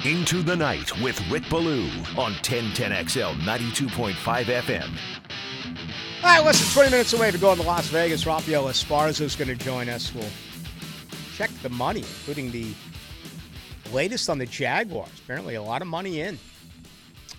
Into 0.05 0.41
the 0.43 0.55
Night 0.55 1.01
with 1.01 1.19
Rick 1.29 1.49
Ballou 1.49 1.83
on 2.17 2.33
1010XL 2.33 3.35
92.5 3.41 4.13
FM. 4.45 4.97
All 6.23 6.31
right, 6.31 6.43
less 6.43 6.59
than 6.59 6.73
20 6.73 6.91
minutes 6.91 7.13
away 7.13 7.31
to 7.31 7.37
go 7.37 7.55
to 7.55 7.61
Las 7.61 7.87
Vegas. 7.87 8.25
Rafael 8.25 8.65
Esparza 8.65 9.21
is 9.21 9.35
going 9.35 9.47
to 9.47 9.55
join 9.55 9.89
us. 9.89 10.13
We'll 10.13 10.25
check 11.35 11.49
the 11.61 11.69
money, 11.69 11.99
including 11.99 12.51
the 12.51 12.73
latest 13.91 14.29
on 14.29 14.37
the 14.37 14.45
Jaguars. 14.45 15.11
Apparently, 15.23 15.55
a 15.55 15.61
lot 15.61 15.81
of 15.81 15.87
money 15.87 16.21
in 16.21 16.39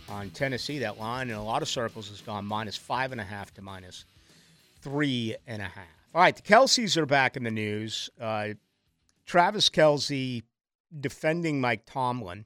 on 0.09 0.31
Tennessee. 0.31 0.81
That 0.81 0.99
line 0.99 1.31
in 1.31 1.37
a 1.37 1.45
lot 1.45 1.63
of 1.63 1.69
circles 1.69 2.09
has 2.09 2.21
gone 2.21 2.45
minus 2.45 2.77
five 2.77 3.13
and 3.13 3.21
a 3.21 3.25
half 3.25 3.53
to 3.55 3.63
minus 3.63 4.05
three 4.81 5.37
and 5.47 5.61
a 5.63 5.67
half. 5.67 5.85
All 6.15 6.21
right, 6.21 6.35
the 6.35 6.43
Kelces 6.43 6.97
are 6.97 7.07
back 7.07 7.37
in 7.37 7.45
the 7.45 7.51
news. 7.51 8.09
Uh, 8.21 8.51
Travis 9.27 9.69
Kelce 9.69 10.43
defending 10.99 11.61
Mike 11.61 11.83
Tomlin 11.87 12.45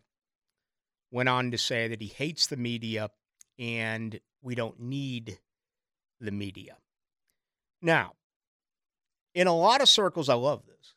went 1.10 1.28
on 1.28 1.50
to 1.50 1.58
say 1.58 1.88
that 1.88 2.00
he 2.00 2.08
hates 2.08 2.46
the 2.46 2.56
media 2.56 3.10
and 3.58 4.18
we 4.42 4.54
don't 4.54 4.80
need 4.80 5.38
the 6.20 6.30
media. 6.30 6.76
Now, 7.82 8.14
in 9.34 9.46
a 9.46 9.56
lot 9.56 9.80
of 9.80 9.88
circles, 9.88 10.28
I 10.28 10.34
love 10.34 10.62
this. 10.66 10.94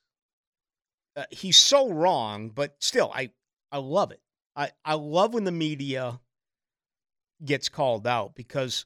Uh, 1.16 1.26
he's 1.30 1.58
so 1.58 1.90
wrong, 1.92 2.50
but 2.50 2.76
still, 2.80 3.12
I, 3.14 3.30
I 3.72 3.78
love 3.78 4.12
it. 4.12 4.22
I, 4.56 4.72
I 4.84 4.96
love 4.96 5.34
when 5.34 5.44
the 5.44 5.52
media 5.52 6.20
gets 7.44 7.70
called 7.70 8.08
out 8.08 8.36
because 8.36 8.86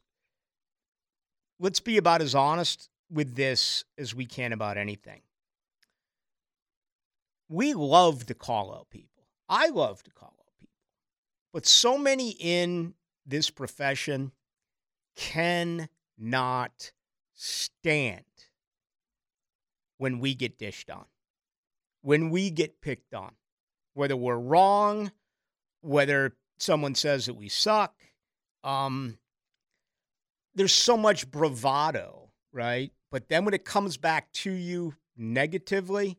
let's 1.59 1.79
be 1.79 1.97
about 1.97 2.21
as 2.21 2.35
honest 2.35 2.89
with 3.09 3.35
this 3.35 3.83
as 3.97 4.13
we 4.13 4.25
can 4.25 4.53
about 4.53 4.77
anything. 4.77 5.21
We 7.49 7.73
love 7.73 8.25
to 8.25 8.33
call 8.33 8.73
out 8.73 8.89
people. 8.89 9.23
I 9.47 9.67
love 9.69 10.03
to 10.03 10.11
call 10.11 10.35
out 10.39 10.53
people. 10.59 10.75
But 11.53 11.65
so 11.65 11.97
many 11.97 12.31
in 12.31 12.93
this 13.25 13.49
profession 13.49 14.31
cannot 15.15 16.91
stand 17.33 18.23
when 19.97 20.19
we 20.19 20.35
get 20.35 20.57
dished 20.57 20.89
on, 20.89 21.05
when 22.01 22.29
we 22.29 22.49
get 22.49 22.81
picked 22.81 23.13
on, 23.13 23.31
whether 23.93 24.15
we're 24.15 24.37
wrong, 24.37 25.11
whether 25.81 26.35
someone 26.59 26.95
says 26.95 27.25
that 27.25 27.35
we 27.35 27.49
suck. 27.49 27.93
Um, 28.63 29.17
there's 30.55 30.73
so 30.73 30.97
much 30.97 31.29
bravado, 31.29 32.31
right? 32.51 32.91
But 33.11 33.29
then 33.29 33.45
when 33.45 33.53
it 33.53 33.63
comes 33.63 33.97
back 33.97 34.31
to 34.33 34.51
you 34.51 34.95
negatively, 35.15 36.17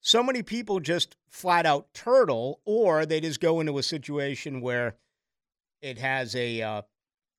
so 0.00 0.22
many 0.22 0.42
people 0.42 0.80
just 0.80 1.16
flat 1.28 1.66
out 1.66 1.92
turtle, 1.92 2.60
or 2.64 3.04
they 3.04 3.20
just 3.20 3.40
go 3.40 3.60
into 3.60 3.78
a 3.78 3.82
situation 3.82 4.60
where 4.60 4.94
it 5.82 5.98
has 5.98 6.34
a, 6.34 6.62
uh, 6.62 6.82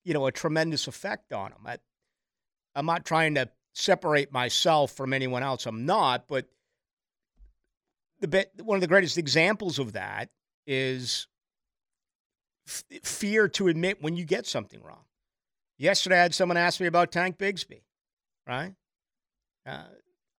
you 0.03 0.13
know, 0.13 0.25
a 0.27 0.31
tremendous 0.31 0.87
effect 0.87 1.33
on 1.33 1.51
them. 1.51 1.61
I, 1.65 1.77
I'm 2.75 2.85
not 2.85 3.05
trying 3.05 3.35
to 3.35 3.49
separate 3.73 4.31
myself 4.31 4.91
from 4.91 5.13
anyone 5.13 5.41
else. 5.41 5.65
I'm 5.65 5.85
not, 5.85 6.27
but 6.27 6.47
the 8.19 8.27
bit 8.27 8.51
one 8.61 8.75
of 8.75 8.81
the 8.81 8.87
greatest 8.87 9.17
examples 9.17 9.79
of 9.79 9.93
that 9.93 10.29
is 10.67 11.27
f- 12.69 13.03
fear 13.03 13.47
to 13.49 13.67
admit 13.67 14.01
when 14.01 14.15
you 14.15 14.25
get 14.25 14.45
something 14.45 14.81
wrong. 14.81 15.03
Yesterday, 15.77 16.19
I 16.19 16.23
had 16.23 16.35
someone 16.35 16.57
ask 16.57 16.79
me 16.79 16.87
about 16.87 17.11
Tank 17.11 17.37
Bigsby, 17.37 17.81
right? 18.45 18.73
Uh, 19.65 19.83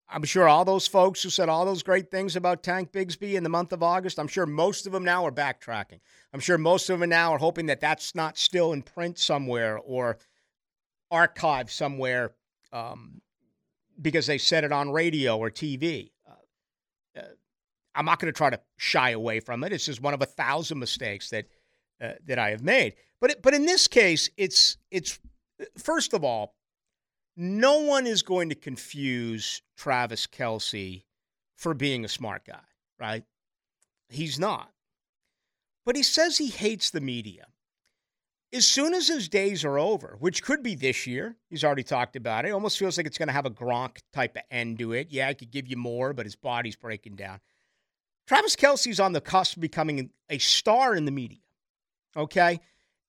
I'm 0.09 0.25
sure 0.25 0.49
all 0.49 0.65
those 0.65 0.87
folks 0.87 1.23
who 1.23 1.31
said 1.31 1.49
all 1.49 1.65
those 1.65 1.83
great 1.83 2.11
things 2.11 2.35
about 2.35 2.63
Tank 2.63 2.93
Bigsby 2.93 3.35
in 3.35 3.43
the 3.45 3.49
month 3.49 3.73
of 3.73 3.83
August, 3.83 4.19
I'm 4.19 4.29
sure 4.29 4.45
most 4.45 4.87
of 4.87 4.93
them 4.93 5.05
now 5.05 5.25
are 5.25 5.33
backtracking. 5.33 6.01
I'm 6.33 6.41
sure 6.41 6.59
most 6.59 6.91
of 6.91 6.99
them 6.99 7.09
now 7.09 7.33
are 7.33 7.39
hoping 7.39 7.67
that 7.67 7.81
that's 7.81 8.15
not 8.15 8.37
still 8.37 8.73
in 8.73 8.83
print 8.83 9.19
somewhere 9.19 9.79
or 9.79 10.19
archived 11.13 11.71
somewhere 11.71 12.33
um, 12.73 13.21
because 14.01 14.27
they 14.27 14.39
said 14.39 14.65
it 14.65 14.73
on 14.73 14.91
radio 14.91 15.39
or 15.39 15.51
TV. 15.51 16.11
Uh, 16.29 17.21
uh, 17.21 17.25
I'm 17.95 18.05
not 18.05 18.19
going 18.19 18.33
to 18.33 18.37
try 18.37 18.51
to 18.51 18.61
shy 18.79 19.11
away 19.11 19.41
from 19.41 19.63
it. 19.65 19.73
It's 19.73 19.87
just 19.87 20.03
one 20.03 20.15
of 20.15 20.23
a 20.23 20.27
thousand 20.27 20.79
mistakes 20.79 21.31
that 21.31 21.47
uh, 22.01 22.13
that 22.27 22.39
I 22.39 22.51
have 22.51 22.63
made. 22.63 22.95
But 23.21 23.33
it, 23.33 23.43
but 23.43 23.55
in 23.55 23.67
this 23.67 23.87
case, 23.87 24.31
it's 24.37 24.79
it's 24.91 25.19
first 25.79 26.15
of 26.15 26.25
all, 26.25 26.55
no 27.37 27.81
one 27.81 28.07
is 28.07 28.23
going 28.23 28.49
to 28.49 28.55
confuse 28.55 29.63
Travis 29.77 30.27
Kelce 30.27 31.05
for 31.57 31.75
being 31.75 32.05
a 32.05 32.09
smart 32.09 32.45
guy, 32.47 32.61
right? 32.99 33.25
He's 34.09 34.39
not. 34.39 34.71
But 35.85 35.97
he 35.97 36.03
says 36.03 36.39
he 36.39 36.49
hates 36.49 36.91
the 36.91 37.01
media. 37.01 37.47
As 38.53 38.67
soon 38.67 38.95
as 38.95 39.07
his 39.07 39.29
days 39.29 39.65
are 39.65 39.79
over, 39.79 40.17
which 40.19 40.43
could 40.43 40.63
be 40.63 40.75
this 40.75 41.07
year, 41.07 41.37
he's 41.49 41.63
already 41.63 41.85
talked 41.85 42.17
about 42.17 42.45
it. 42.45 42.49
it 42.49 42.53
almost 42.53 42.79
feels 42.79 42.97
like 42.97 43.07
it's 43.07 43.19
going 43.19 43.29
to 43.29 43.33
have 43.33 43.47
a 43.47 43.51
Gronk 43.51 43.99
type 44.13 44.35
of 44.37 44.43
end 44.51 44.81
to 44.81 44.93
it. 44.93 45.09
Yeah, 45.11 45.29
I 45.29 45.35
could 45.35 45.53
give 45.53 45.69
you 45.69 45.77
more, 45.77 46.13
but 46.13 46.27
his 46.27 46.35
body's 46.35 46.75
breaking 46.75 47.15
down. 47.15 47.41
Travis 48.27 48.57
Kelce's 48.57 48.99
on 48.99 49.13
the 49.13 49.21
cusp 49.21 49.57
of 49.57 49.61
becoming 49.61 50.11
a 50.29 50.39
star 50.39 50.97
in 50.97 51.05
the 51.05 51.13
media. 51.13 51.39
Okay? 52.17 52.61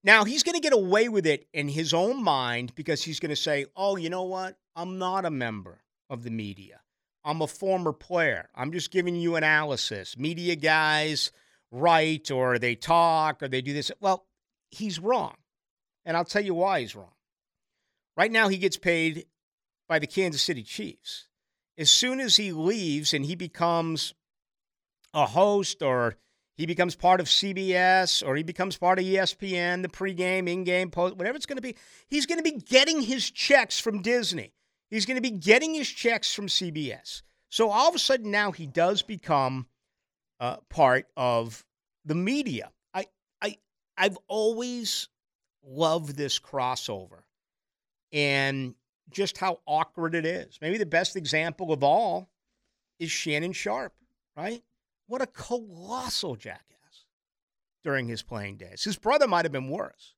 Now 0.03 0.23
he's 0.23 0.43
going 0.43 0.55
to 0.55 0.61
get 0.61 0.73
away 0.73 1.09
with 1.09 1.25
it 1.27 1.47
in 1.53 1.67
his 1.67 1.93
own 1.93 2.23
mind 2.23 2.73
because 2.75 3.03
he's 3.03 3.19
going 3.19 3.29
to 3.29 3.35
say, 3.35 3.65
"Oh, 3.75 3.97
you 3.97 4.09
know 4.09 4.23
what? 4.23 4.57
I'm 4.75 4.97
not 4.97 5.25
a 5.25 5.31
member 5.31 5.83
of 6.09 6.23
the 6.23 6.31
media. 6.31 6.81
I'm 7.23 7.41
a 7.41 7.47
former 7.47 7.93
player. 7.93 8.49
I'm 8.55 8.71
just 8.71 8.91
giving 8.91 9.15
you 9.15 9.35
analysis. 9.35 10.17
Media 10.17 10.55
guys 10.55 11.31
write 11.71 12.31
or 12.31 12.57
they 12.57 12.75
talk 12.75 13.43
or 13.43 13.47
they 13.47 13.61
do 13.61 13.73
this." 13.73 13.91
Well, 13.99 14.25
he's 14.71 14.99
wrong. 14.99 15.35
And 16.03 16.17
I'll 16.17 16.25
tell 16.25 16.43
you 16.43 16.55
why 16.55 16.81
he's 16.81 16.95
wrong. 16.95 17.13
Right 18.17 18.31
now 18.31 18.47
he 18.47 18.57
gets 18.57 18.77
paid 18.77 19.25
by 19.87 19.99
the 19.99 20.07
Kansas 20.07 20.41
City 20.41 20.63
Chiefs. 20.63 21.27
As 21.77 21.89
soon 21.89 22.19
as 22.19 22.37
he 22.37 22.51
leaves 22.51 23.13
and 23.13 23.25
he 23.25 23.35
becomes 23.35 24.13
a 25.13 25.27
host 25.27 25.81
or 25.81 26.15
he 26.61 26.67
becomes 26.67 26.95
part 26.95 27.19
of 27.19 27.25
CBS 27.25 28.23
or 28.23 28.35
he 28.35 28.43
becomes 28.43 28.77
part 28.77 28.99
of 28.99 29.05
ESPN, 29.05 29.81
the 29.81 29.87
pregame, 29.87 30.47
in-game, 30.47 30.91
post, 30.91 31.17
whatever 31.17 31.35
it's 31.35 31.47
going 31.47 31.55
to 31.55 31.61
be. 31.61 31.75
He's 32.07 32.27
going 32.27 32.37
to 32.37 32.43
be 32.43 32.59
getting 32.59 33.01
his 33.01 33.31
checks 33.31 33.79
from 33.79 34.03
Disney. 34.03 34.53
He's 34.91 35.07
going 35.07 35.15
to 35.15 35.27
be 35.27 35.31
getting 35.31 35.73
his 35.73 35.89
checks 35.89 36.31
from 36.31 36.45
CBS. 36.45 37.23
So 37.49 37.71
all 37.71 37.89
of 37.89 37.95
a 37.95 37.99
sudden 37.99 38.29
now 38.29 38.51
he 38.51 38.67
does 38.67 39.01
become 39.01 39.65
uh, 40.39 40.57
part 40.69 41.07
of 41.17 41.65
the 42.05 42.13
media. 42.13 42.69
I 42.93 43.07
I 43.41 43.57
I've 43.97 44.19
always 44.27 45.09
loved 45.65 46.15
this 46.15 46.37
crossover 46.37 47.23
and 48.13 48.75
just 49.09 49.39
how 49.39 49.61
awkward 49.65 50.13
it 50.13 50.27
is. 50.27 50.59
Maybe 50.61 50.77
the 50.77 50.85
best 50.85 51.15
example 51.15 51.73
of 51.73 51.83
all 51.83 52.29
is 52.99 53.09
Shannon 53.09 53.53
Sharpe, 53.53 53.95
right? 54.37 54.61
What 55.11 55.21
a 55.21 55.27
colossal 55.27 56.37
jackass 56.37 57.05
during 57.83 58.07
his 58.07 58.23
playing 58.23 58.55
days. 58.55 58.85
His 58.85 58.97
brother 58.97 59.27
might 59.27 59.43
have 59.43 59.51
been 59.51 59.67
worse. 59.67 60.15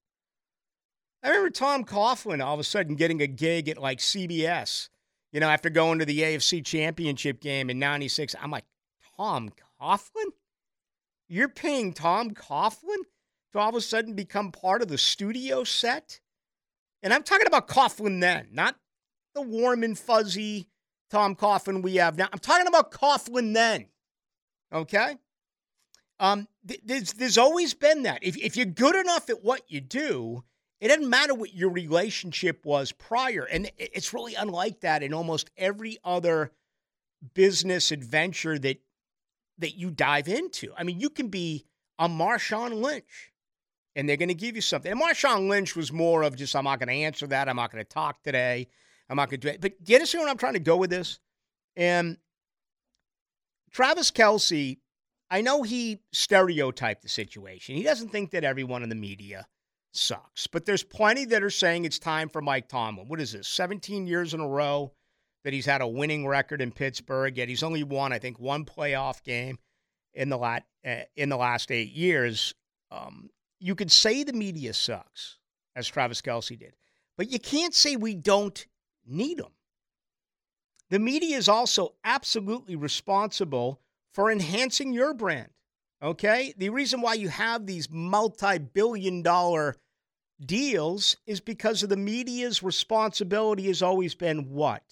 I 1.24 1.30
remember 1.30 1.50
Tom 1.50 1.84
Coughlin 1.84 2.46
all 2.46 2.54
of 2.54 2.60
a 2.60 2.64
sudden 2.64 2.94
getting 2.94 3.20
a 3.20 3.26
gig 3.26 3.68
at 3.70 3.80
like 3.80 3.98
CBS, 3.98 4.90
you 5.32 5.40
know, 5.40 5.50
after 5.50 5.72
going 5.72 5.98
to 5.98 6.06
the 6.06 6.20
AFC 6.20 6.64
championship 6.64 7.42
game 7.42 7.72
in 7.72 7.80
96. 7.80 8.36
I'm 8.40 8.52
like, 8.52 8.66
Tom 9.18 9.50
Coughlin? 9.82 10.30
You're 11.28 11.50
paying 11.50 11.94
Tom 11.94 12.30
Coughlin 12.30 13.02
to 13.52 13.58
all 13.58 13.70
of 13.70 13.76
a 13.76 13.82
sudden 13.82 14.14
become 14.14 14.52
part 14.52 14.84
of 14.84 14.90
the 14.90 15.00
studio 15.00 15.64
set? 15.64 16.20
And 17.02 17.12
I'm 17.12 17.24
talking 17.24 17.48
about 17.48 17.68
Coughlin 17.68 18.22
then, 18.22 18.50
not 18.52 18.76
the 19.34 19.42
warm 19.42 19.82
and 19.82 19.98
fuzzy 19.98 20.68
Tom 21.10 21.36
Coughlin 21.36 21.82
we 21.82 21.96
have 21.96 22.16
now. 22.16 22.30
I'm 22.32 22.38
talking 22.38 22.68
about 22.68 22.92
Coughlin 22.92 23.56
then. 23.56 23.88
Okay? 24.74 25.18
Um, 26.20 26.48
th- 26.68 26.82
there's, 26.84 27.14
there's 27.14 27.38
always 27.38 27.74
been 27.74 28.04
that. 28.04 28.24
If, 28.24 28.38
if 28.38 28.56
you're 28.56 28.66
good 28.66 28.96
enough 28.96 29.30
at 29.30 29.44
what 29.44 29.62
you 29.68 29.82
do, 29.82 30.44
it 30.80 30.88
doesn't 30.90 31.10
matter 31.10 31.34
what 31.34 31.54
your 31.54 31.70
relationship 31.70 32.66
was 32.66 32.92
prior. 32.92 33.44
And 33.44 33.72
it's 33.78 34.14
really 34.14 34.36
unlike 34.36 34.82
that 34.82 35.04
in 35.04 35.14
almost 35.14 35.50
every 35.58 35.98
other 36.04 36.52
business 37.34 37.92
adventure 37.92 38.60
that 38.60 38.82
that 39.60 39.76
you 39.76 39.92
dive 39.92 40.28
into. 40.28 40.74
I 40.76 40.84
mean, 40.84 41.00
you 41.00 41.10
can 41.10 41.28
be 41.28 41.66
a 42.00 42.10
Marshawn 42.10 42.82
Lynch 42.82 43.32
and 43.96 44.10
they're 44.10 44.18
going 44.18 44.30
to 44.30 44.34
give 44.34 44.56
you 44.56 44.62
something. 44.62 44.92
And 44.92 45.02
Marshawn 45.02 45.48
Lynch 45.48 45.76
was 45.76 45.92
more 45.92 46.24
of 46.24 46.36
just, 46.36 46.56
I'm 46.56 46.64
not 46.64 46.80
going 46.80 46.90
to 46.90 47.04
answer 47.06 47.28
that. 47.28 47.48
I'm 47.48 47.56
not 47.56 47.72
going 47.72 47.84
to 47.84 47.90
talk 47.90 48.24
today. 48.24 48.68
I'm 49.10 49.16
not 49.16 49.30
going 49.30 49.40
to 49.40 49.48
do 49.48 49.54
it. 49.54 49.62
But 49.62 49.84
get 49.84 50.02
us 50.02 50.14
what 50.14 50.28
I'm 50.28 50.38
trying 50.38 50.54
to 50.54 50.60
go 50.60 50.78
with 50.78 50.90
this. 50.90 51.20
And 51.76 52.18
Travis 53.74 54.12
Kelce, 54.12 54.78
I 55.32 55.42
know 55.42 55.64
he 55.64 56.00
stereotyped 56.12 57.02
the 57.02 57.10
situation. 57.10 57.76
He 57.76 57.84
doesn't 57.84 58.10
think 58.10 58.32
that 58.32 58.44
everyone 58.44 58.84
in 58.84 58.90
the 58.90 58.96
media 58.96 59.48
sucks, 59.92 60.46
but 60.46 60.66
there's 60.66 60.84
plenty 60.84 61.26
that 61.26 61.42
are 61.42 61.50
saying 61.50 61.86
it's 61.86 61.98
time 61.98 62.30
for 62.30 62.40
Mike 62.40 62.70
Tomlin. 62.70 63.08
What 63.08 63.20
is 63.20 63.34
this, 63.34 63.48
17 63.48 64.06
years 64.06 64.36
in 64.36 64.40
a 64.40 64.48
row 64.48 64.94
that 65.44 65.54
he's 65.54 65.66
had 65.66 65.82
a 65.82 65.88
winning 65.88 66.28
record 66.28 66.62
in 66.62 66.72
Pittsburgh, 66.72 67.36
yet 67.36 67.50
he's 67.50 67.64
only 67.64 67.84
won, 67.84 68.14
I 68.14 68.20
think, 68.20 68.40
one 68.40 68.64
playoff 68.64 69.24
game 69.24 69.58
in 70.14 70.30
the, 70.30 70.38
lat, 70.38 70.66
uh, 70.86 71.02
in 71.16 71.30
the 71.30 71.38
last 71.38 71.72
eight 71.72 71.92
years. 71.92 72.54
Um, 72.92 73.32
you 73.60 73.74
could 73.74 73.92
say 73.92 74.24
the 74.24 74.34
media 74.34 74.74
sucks, 74.74 75.40
as 75.76 75.88
Travis 75.88 76.22
Kelce 76.22 76.58
did, 76.60 76.76
but 77.18 77.32
you 77.32 77.40
can't 77.40 77.74
say 77.74 77.96
we 77.96 78.14
don't 78.14 78.68
need 79.06 79.40
them. 79.40 79.54
The 80.90 81.00
media 81.00 81.38
is 81.38 81.50
also 81.50 81.94
absolutely 82.04 82.76
responsible 82.76 83.80
for 84.14 84.32
enhancing 84.32 84.94
your 84.94 85.14
brand. 85.14 85.50
Okay? 86.02 86.54
The 86.58 86.70
reason 86.70 87.02
why 87.02 87.16
you 87.16 87.30
have 87.30 87.66
these 87.66 87.90
multi 87.90 88.58
billion 88.58 89.22
dollar 89.22 89.76
deals 90.44 91.18
is 91.26 91.40
because 91.40 91.84
of 91.84 91.90
the 91.90 91.98
media's 91.98 92.62
responsibility 92.62 93.68
has 93.68 93.82
always 93.82 94.14
been 94.16 94.52
what? 94.52 94.84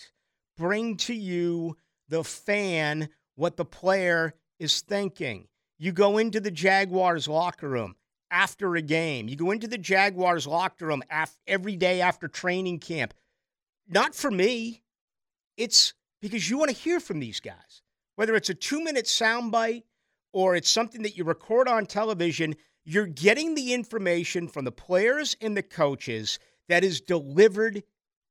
Bring 0.57 0.97
to 0.97 1.13
you, 1.13 1.77
the 2.07 2.23
fan, 2.23 3.09
what 3.35 3.57
the 3.57 3.65
player 3.65 4.33
is 4.59 4.81
thinking. 4.81 5.47
You 5.77 5.91
go 5.91 6.17
into 6.17 6.39
the 6.39 6.51
Jaguars 6.51 7.27
locker 7.27 7.67
room 7.67 7.95
after 8.29 8.75
a 8.75 8.81
game, 8.81 9.27
you 9.27 9.35
go 9.35 9.51
into 9.51 9.67
the 9.67 9.77
Jaguars 9.77 10.47
locker 10.47 10.85
room 10.85 11.03
af- 11.11 11.37
every 11.45 11.75
day 11.75 11.99
after 11.99 12.29
training 12.29 12.79
camp. 12.79 13.13
Not 13.89 14.15
for 14.15 14.31
me. 14.31 14.83
It's 15.57 15.93
because 16.21 16.49
you 16.49 16.57
want 16.57 16.69
to 16.69 16.75
hear 16.75 16.99
from 16.99 17.19
these 17.19 17.39
guys. 17.39 17.81
Whether 18.15 18.35
it's 18.35 18.49
a 18.49 18.53
two 18.53 18.83
minute 18.83 19.05
soundbite 19.05 19.83
or 20.33 20.55
it's 20.55 20.69
something 20.69 21.01
that 21.03 21.17
you 21.17 21.23
record 21.23 21.67
on 21.67 21.85
television, 21.85 22.55
you're 22.85 23.07
getting 23.07 23.55
the 23.55 23.73
information 23.73 24.47
from 24.47 24.65
the 24.65 24.71
players 24.71 25.35
and 25.41 25.55
the 25.55 25.63
coaches 25.63 26.39
that 26.69 26.83
is 26.83 27.01
delivered 27.01 27.83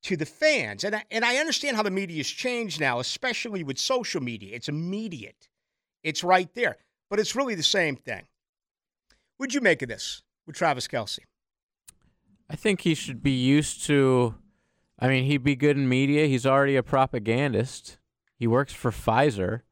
to 0.02 0.16
the 0.16 0.26
fans. 0.26 0.84
And 0.84 0.96
I, 0.96 1.04
and 1.10 1.24
I 1.24 1.36
understand 1.36 1.76
how 1.76 1.82
the 1.82 1.90
media 1.90 2.18
has 2.18 2.26
changed 2.26 2.80
now, 2.80 3.00
especially 3.00 3.62
with 3.62 3.78
social 3.78 4.22
media. 4.22 4.54
It's 4.54 4.68
immediate, 4.68 5.48
it's 6.02 6.24
right 6.24 6.52
there, 6.54 6.78
but 7.08 7.20
it's 7.20 7.36
really 7.36 7.54
the 7.54 7.62
same 7.62 7.96
thing. 7.96 8.26
What'd 9.36 9.54
you 9.54 9.60
make 9.60 9.82
of 9.82 9.88
this 9.88 10.22
with 10.46 10.56
Travis 10.56 10.86
Kelce? 10.88 11.20
I 12.48 12.56
think 12.56 12.80
he 12.80 12.94
should 12.94 13.22
be 13.22 13.30
used 13.30 13.84
to 13.84 14.34
I 15.00 15.08
mean, 15.08 15.24
he'd 15.24 15.42
be 15.42 15.56
good 15.56 15.76
in 15.76 15.88
media. 15.88 16.26
He's 16.26 16.44
already 16.44 16.76
a 16.76 16.82
propagandist. 16.82 17.98
He 18.36 18.46
works 18.46 18.72
for 18.72 18.90
Pfizer. 18.90 19.62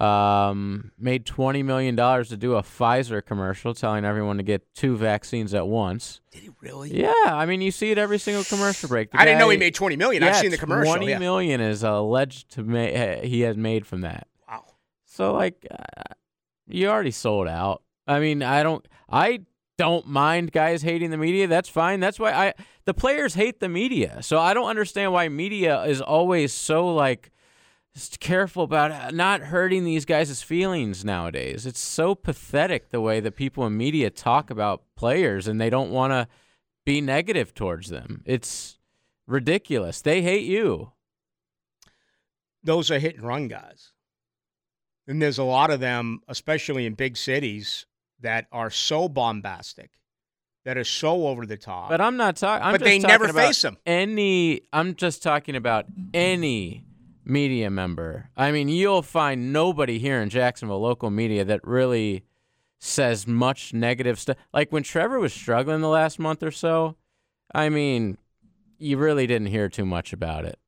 Um, 0.00 0.92
made 0.98 1.26
twenty 1.26 1.62
million 1.62 1.96
dollars 1.96 2.28
to 2.28 2.36
do 2.36 2.54
a 2.54 2.62
Pfizer 2.62 3.24
commercial 3.24 3.74
telling 3.74 4.04
everyone 4.04 4.36
to 4.38 4.42
get 4.42 4.62
two 4.74 4.96
vaccines 4.96 5.52
at 5.52 5.66
once. 5.66 6.20
Did 6.30 6.42
he 6.42 6.50
really? 6.60 6.96
Yeah, 6.96 7.12
I 7.26 7.44
mean, 7.44 7.60
you 7.60 7.70
see 7.70 7.90
it 7.90 7.98
every 7.98 8.18
single 8.18 8.44
commercial 8.44 8.88
break. 8.88 9.10
The 9.10 9.20
I 9.20 9.24
didn't 9.24 9.40
know 9.40 9.50
he 9.50 9.58
made 9.58 9.74
twenty 9.74 9.96
million. 9.96 10.22
Yeah, 10.22 10.30
I've 10.30 10.36
seen 10.36 10.52
the 10.52 10.56
commercial. 10.56 10.94
Twenty 10.94 11.08
yeah. 11.08 11.18
million 11.18 11.60
is 11.60 11.82
alleged 11.82 12.50
to 12.52 12.62
make 12.62 13.24
he 13.24 13.40
has 13.40 13.56
made 13.56 13.86
from 13.86 14.02
that. 14.02 14.28
Wow. 14.48 14.64
So 15.04 15.34
like, 15.34 15.66
uh, 15.70 16.14
you 16.66 16.88
already 16.88 17.10
sold 17.10 17.48
out. 17.48 17.82
I 18.06 18.20
mean, 18.20 18.42
I 18.42 18.62
don't. 18.62 18.86
I 19.10 19.40
don't 19.80 20.06
mind 20.06 20.52
guys 20.52 20.82
hating 20.82 21.08
the 21.08 21.16
media. 21.16 21.46
That's 21.46 21.70
fine. 21.70 22.00
That's 22.00 22.20
why 22.20 22.32
I 22.32 22.54
the 22.84 22.92
players 22.92 23.32
hate 23.32 23.60
the 23.60 23.68
media. 23.70 24.18
So 24.20 24.38
I 24.38 24.52
don't 24.52 24.68
understand 24.68 25.14
why 25.14 25.30
media 25.30 25.82
is 25.84 26.02
always 26.02 26.52
so 26.52 26.94
like 26.94 27.30
careful 28.20 28.62
about 28.62 29.14
not 29.14 29.40
hurting 29.40 29.84
these 29.84 30.04
guys' 30.04 30.42
feelings 30.42 31.02
nowadays. 31.02 31.64
It's 31.64 31.80
so 31.80 32.14
pathetic 32.14 32.90
the 32.90 33.00
way 33.00 33.20
that 33.20 33.36
people 33.36 33.66
in 33.66 33.74
media 33.74 34.10
talk 34.10 34.50
about 34.50 34.82
players 34.96 35.48
and 35.48 35.58
they 35.58 35.70
don't 35.70 35.90
want 35.90 36.12
to 36.12 36.28
be 36.84 37.00
negative 37.00 37.54
towards 37.54 37.88
them. 37.88 38.22
It's 38.26 38.78
ridiculous. 39.26 40.02
They 40.02 40.20
hate 40.20 40.44
you. 40.44 40.92
Those 42.62 42.90
are 42.90 42.98
hit 42.98 43.16
and 43.16 43.26
run 43.26 43.48
guys. 43.48 43.92
And 45.08 45.22
there's 45.22 45.38
a 45.38 45.44
lot 45.44 45.70
of 45.70 45.80
them, 45.80 46.20
especially 46.28 46.84
in 46.84 46.92
big 46.92 47.16
cities, 47.16 47.86
that 48.22 48.46
are 48.52 48.70
so 48.70 49.08
bombastic, 49.08 49.90
that 50.64 50.76
are 50.76 50.84
so 50.84 51.28
over 51.28 51.46
the 51.46 51.56
top. 51.56 51.88
But 51.88 52.00
I'm 52.00 52.16
not 52.16 52.36
talking. 52.36 52.72
But 52.72 52.82
they 52.82 52.98
never 52.98 53.28
face 53.32 53.62
them. 53.62 53.76
Any. 53.86 54.62
I'm 54.72 54.94
just 54.94 55.22
talking 55.22 55.56
about 55.56 55.86
any 56.12 56.84
media 57.24 57.70
member. 57.70 58.30
I 58.36 58.52
mean, 58.52 58.68
you'll 58.68 59.02
find 59.02 59.52
nobody 59.52 59.98
here 59.98 60.20
in 60.20 60.30
Jacksonville, 60.30 60.80
local 60.80 61.10
media, 61.10 61.44
that 61.44 61.66
really 61.66 62.24
says 62.78 63.26
much 63.26 63.74
negative 63.74 64.18
stuff. 64.18 64.36
Like 64.52 64.72
when 64.72 64.82
Trevor 64.82 65.18
was 65.20 65.32
struggling 65.32 65.80
the 65.80 65.88
last 65.88 66.18
month 66.18 66.42
or 66.42 66.50
so. 66.50 66.96
I 67.54 67.68
mean, 67.68 68.16
you 68.78 68.96
really 68.96 69.26
didn't 69.26 69.48
hear 69.48 69.68
too 69.68 69.84
much 69.84 70.12
about 70.12 70.44
it. 70.44 70.58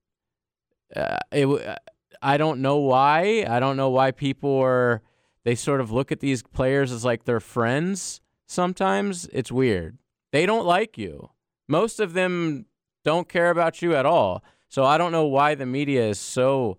Uh, 0.95 1.19
it. 1.31 1.79
I 2.21 2.37
don't 2.37 2.61
know 2.61 2.79
why. 2.79 3.47
I 3.49 3.61
don't 3.61 3.77
know 3.77 3.91
why 3.91 4.11
people 4.11 4.59
are 4.59 5.01
they 5.45 5.55
sort 5.55 5.81
of 5.81 5.91
look 5.91 6.13
at 6.13 6.21
these 6.21 6.43
players 6.43 6.93
as 6.93 7.05
like 7.05 7.25
their 7.25 7.41
friends 7.41 8.21
sometimes. 8.47 9.29
It's 9.33 9.53
weird. 9.53 9.99
They 10.31 10.47
don't 10.47 10.67
like 10.67 10.97
you. 10.97 11.31
Most 11.69 12.01
of 12.01 12.13
them 12.13 12.67
don't 13.05 13.29
care 13.29 13.51
about 13.51 13.83
you 13.83 13.95
at 13.95 14.07
all. 14.07 14.43
So 14.69 14.85
I 14.85 14.99
don't 14.99 15.13
know 15.13 15.27
why 15.27 15.55
the 15.55 15.67
media 15.67 16.09
is 16.09 16.19
so 16.19 16.79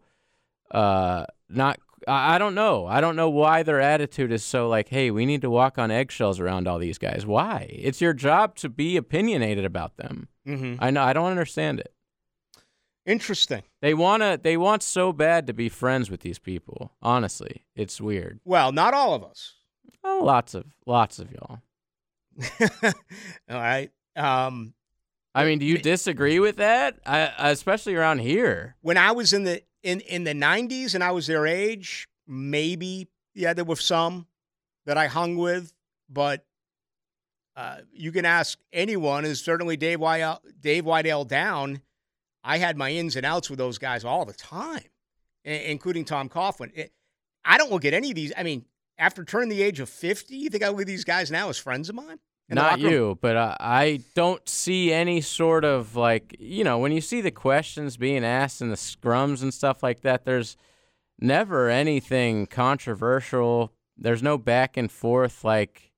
uh, 0.71 1.25
not 1.49 1.79
I 2.07 2.35
I 2.35 2.37
don't 2.37 2.55
know. 2.55 2.85
I 2.85 3.01
don't 3.01 3.15
know 3.15 3.29
why 3.29 3.63
their 3.63 3.79
attitude 3.79 4.31
is 4.31 4.43
so 4.43 4.67
like, 4.67 4.89
hey, 4.89 5.11
we 5.11 5.25
need 5.25 5.41
to 5.41 5.49
walk 5.49 5.77
on 5.77 5.91
eggshells 5.91 6.39
around 6.39 6.67
all 6.67 6.79
these 6.79 6.97
guys. 6.97 7.25
Why? 7.25 7.67
It's 7.69 8.01
your 8.01 8.13
job 8.13 8.55
to 8.57 8.69
be 8.69 8.97
opinionated 8.97 9.65
about 9.65 9.97
them. 9.97 10.27
Mm-hmm. 10.47 10.83
I 10.83 10.91
know. 10.91 11.03
I 11.03 11.13
don't 11.13 11.29
understand 11.29 11.79
it. 11.79 11.92
Interesting. 13.05 13.63
They 13.81 13.93
wanna. 13.93 14.37
They 14.37 14.55
want 14.55 14.81
so 14.81 15.11
bad 15.11 15.47
to 15.47 15.53
be 15.53 15.67
friends 15.69 16.09
with 16.09 16.21
these 16.21 16.39
people. 16.39 16.91
Honestly, 17.01 17.65
it's 17.75 17.99
weird. 17.99 18.39
Well, 18.45 18.71
not 18.71 18.93
all 18.93 19.13
of 19.13 19.23
us. 19.23 19.55
Oh, 20.03 20.21
lots 20.23 20.53
of 20.53 20.65
lots 20.85 21.19
of 21.19 21.31
y'all. 21.31 21.59
all 22.81 22.91
right. 23.49 23.91
Um, 24.15 24.73
I 25.35 25.45
mean, 25.45 25.59
do 25.59 25.65
you 25.65 25.77
disagree 25.77 26.39
with 26.39 26.57
that? 26.57 26.99
I, 27.05 27.31
especially 27.51 27.95
around 27.95 28.19
here. 28.19 28.75
when 28.81 28.97
I 28.97 29.11
was 29.11 29.33
in 29.33 29.43
the 29.43 29.61
in 29.81 29.99
in 30.01 30.23
the 30.23 30.33
'90s 30.33 30.95
and 30.95 31.03
I 31.03 31.11
was 31.11 31.27
their 31.27 31.45
age, 31.45 32.07
maybe 32.27 33.07
yeah, 33.33 33.53
there 33.53 33.65
were 33.65 33.75
some 33.75 34.27
that 34.85 34.97
I 34.97 35.07
hung 35.07 35.37
with, 35.37 35.73
but 36.09 36.45
uh, 37.55 37.77
you 37.91 38.11
can 38.11 38.25
ask 38.25 38.59
anyone. 38.71 39.25
And 39.25 39.37
certainly 39.37 39.77
Dave 39.77 39.99
Wydell, 39.99 40.39
Dave 40.59 40.85
Wydell 40.85 41.27
down. 41.27 41.81
I 42.43 42.57
had 42.57 42.77
my 42.77 42.91
ins 42.91 43.15
and 43.15 43.25
outs 43.25 43.49
with 43.49 43.59
those 43.59 43.77
guys 43.77 44.03
all 44.03 44.25
the 44.25 44.33
time, 44.33 44.83
including 45.43 46.05
Tom 46.05 46.29
Coughlin. 46.29 46.89
I 47.45 47.57
don't 47.57 47.71
look 47.71 47.85
at 47.85 47.93
any 47.93 48.09
of 48.09 48.15
these. 48.15 48.33
I 48.37 48.43
mean, 48.43 48.65
after 48.97 49.23
turning 49.23 49.49
the 49.49 49.61
age 49.61 49.79
of 49.79 49.89
50, 49.89 50.35
you 50.35 50.49
think 50.49 50.63
I 50.63 50.69
look 50.69 50.81
at 50.81 50.87
these 50.87 51.03
guys 51.03 51.31
now 51.31 51.49
as 51.49 51.57
friends 51.57 51.89
of 51.89 51.95
mine? 51.95 52.19
Not 52.49 52.79
you, 52.79 53.17
but 53.21 53.35
uh, 53.35 53.55
I 53.59 54.01
don't 54.15 54.47
see 54.47 54.91
any 54.91 55.21
sort 55.21 55.65
of 55.65 55.95
like, 55.95 56.35
you 56.39 56.63
know, 56.63 56.77
when 56.77 56.91
you 56.91 57.01
see 57.01 57.21
the 57.21 57.31
questions 57.31 57.97
being 57.97 58.23
asked 58.23 58.61
in 58.61 58.69
the 58.69 58.75
scrums 58.75 59.41
and 59.41 59.53
stuff 59.53 59.81
like 59.81 60.01
that, 60.01 60.25
there's 60.25 60.55
never 61.19 61.69
anything 61.69 62.45
controversial. 62.45 63.71
There's 63.97 64.21
no 64.21 64.37
back 64.37 64.77
and 64.77 64.91
forth. 64.91 65.43
Like, 65.43 65.92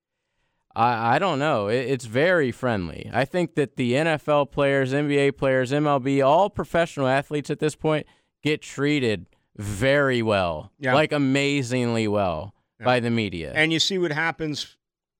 I, 0.76 1.15
I 1.15 1.19
don't 1.19 1.39
know. 1.39 1.67
It, 1.67 1.88
it's 1.89 2.05
very 2.05 2.51
friendly. 2.51 3.09
I 3.13 3.26
think 3.26 3.55
that 3.55 3.76
the 3.78 3.93
NFL 3.93 4.51
players, 4.51 4.91
NBA 4.93 5.38
players, 5.38 5.71
MLB, 5.71 6.26
all 6.26 6.49
professional 6.49 7.07
athletes 7.07 7.49
at 7.49 7.59
this 7.59 7.76
point 7.76 8.05
get 8.43 8.61
treated 8.61 9.26
very 9.57 10.21
well, 10.21 10.71
Yeah. 10.80 10.93
like 10.93 11.11
amazingly 11.11 12.07
well 12.07 12.53
Yeah. 12.80 12.86
by 12.86 12.99
the 12.99 13.09
media. 13.09 13.53
And 13.55 13.71
you 13.71 13.80
see 13.80 13.97
what 13.97 14.11
happens 14.11 14.76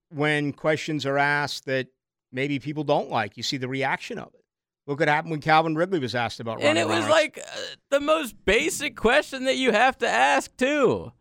when 0.10 0.52
questions 0.54 1.06
are 1.06 1.18
asked 1.18 1.66
that 1.66 1.88
maybe 2.32 2.60
people 2.60 2.84
don't 2.84 3.10
like. 3.10 3.38
You 3.38 3.44
see 3.44 3.58
the 3.58 3.68
reaction 3.70 4.18
of 4.20 4.28
it. 4.34 4.42
Look 4.88 5.00
what 5.00 5.08
happened 5.10 5.32
when 5.32 5.42
Calvin 5.42 5.76
Ridley 5.76 6.00
was 6.00 6.14
asked 6.14 6.40
about 6.40 6.62
And 6.62 6.78
it 6.78 6.88
was 6.88 7.08
like 7.10 7.40
uh, 7.40 7.60
the 7.90 8.00
most 8.00 8.36
basic 8.46 8.96
question 8.96 9.46
that 9.46 9.56
you 9.58 9.72
have 9.72 9.98
to 10.00 10.08
ask 10.08 10.56
too. 10.58 11.12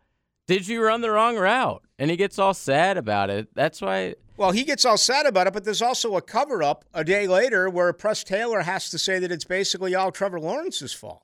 Did 0.47 0.67
you 0.67 0.83
run 0.83 1.01
the 1.01 1.09
wrong 1.09 1.35
route? 1.37 1.81
And 1.97 2.11
he 2.11 2.17
gets 2.17 2.37
all 2.37 2.53
sad 2.53 2.97
about 2.97 3.31
it. 3.31 3.47
That's 3.55 3.81
why 3.81 4.15
well, 4.37 4.51
he 4.51 4.63
gets 4.63 4.85
all 4.85 4.97
sad 4.97 5.25
about 5.25 5.47
it, 5.47 5.53
but 5.53 5.63
there's 5.63 5.81
also 5.81 6.15
a 6.15 6.21
cover 6.21 6.61
up 6.61 6.85
a 6.93 7.03
day 7.03 7.27
later 7.27 7.69
where 7.69 7.91
Press 7.93 8.23
Taylor 8.23 8.61
has 8.61 8.89
to 8.89 8.97
say 8.97 9.19
that 9.19 9.31
it's 9.31 9.45
basically 9.45 9.95
all 9.95 10.11
Trevor 10.11 10.39
Lawrence's 10.39 10.93
fault. 10.93 11.23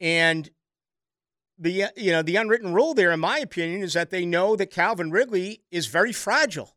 And 0.00 0.50
the 1.58 1.86
you 1.96 2.12
know 2.12 2.22
the 2.22 2.36
unwritten 2.36 2.72
rule 2.72 2.94
there, 2.94 3.10
in 3.10 3.20
my 3.20 3.38
opinion, 3.38 3.82
is 3.82 3.94
that 3.94 4.10
they 4.10 4.24
know 4.24 4.54
that 4.56 4.70
Calvin 4.70 5.10
Ridley 5.10 5.62
is 5.70 5.86
very 5.88 6.12
fragile. 6.12 6.76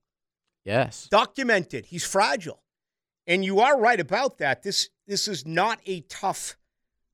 yes. 0.66 1.07
documented. 1.09 1.88
He's 1.88 2.03
fragile. 2.03 2.64
And 3.28 3.45
you 3.45 3.59
are 3.59 3.80
right 3.80 3.99
about 3.99 4.39
that. 4.39 4.64
This 4.64 4.89
this 5.07 5.28
is 5.28 5.45
not 5.45 5.80
a 5.86 6.01
tough 6.01 6.57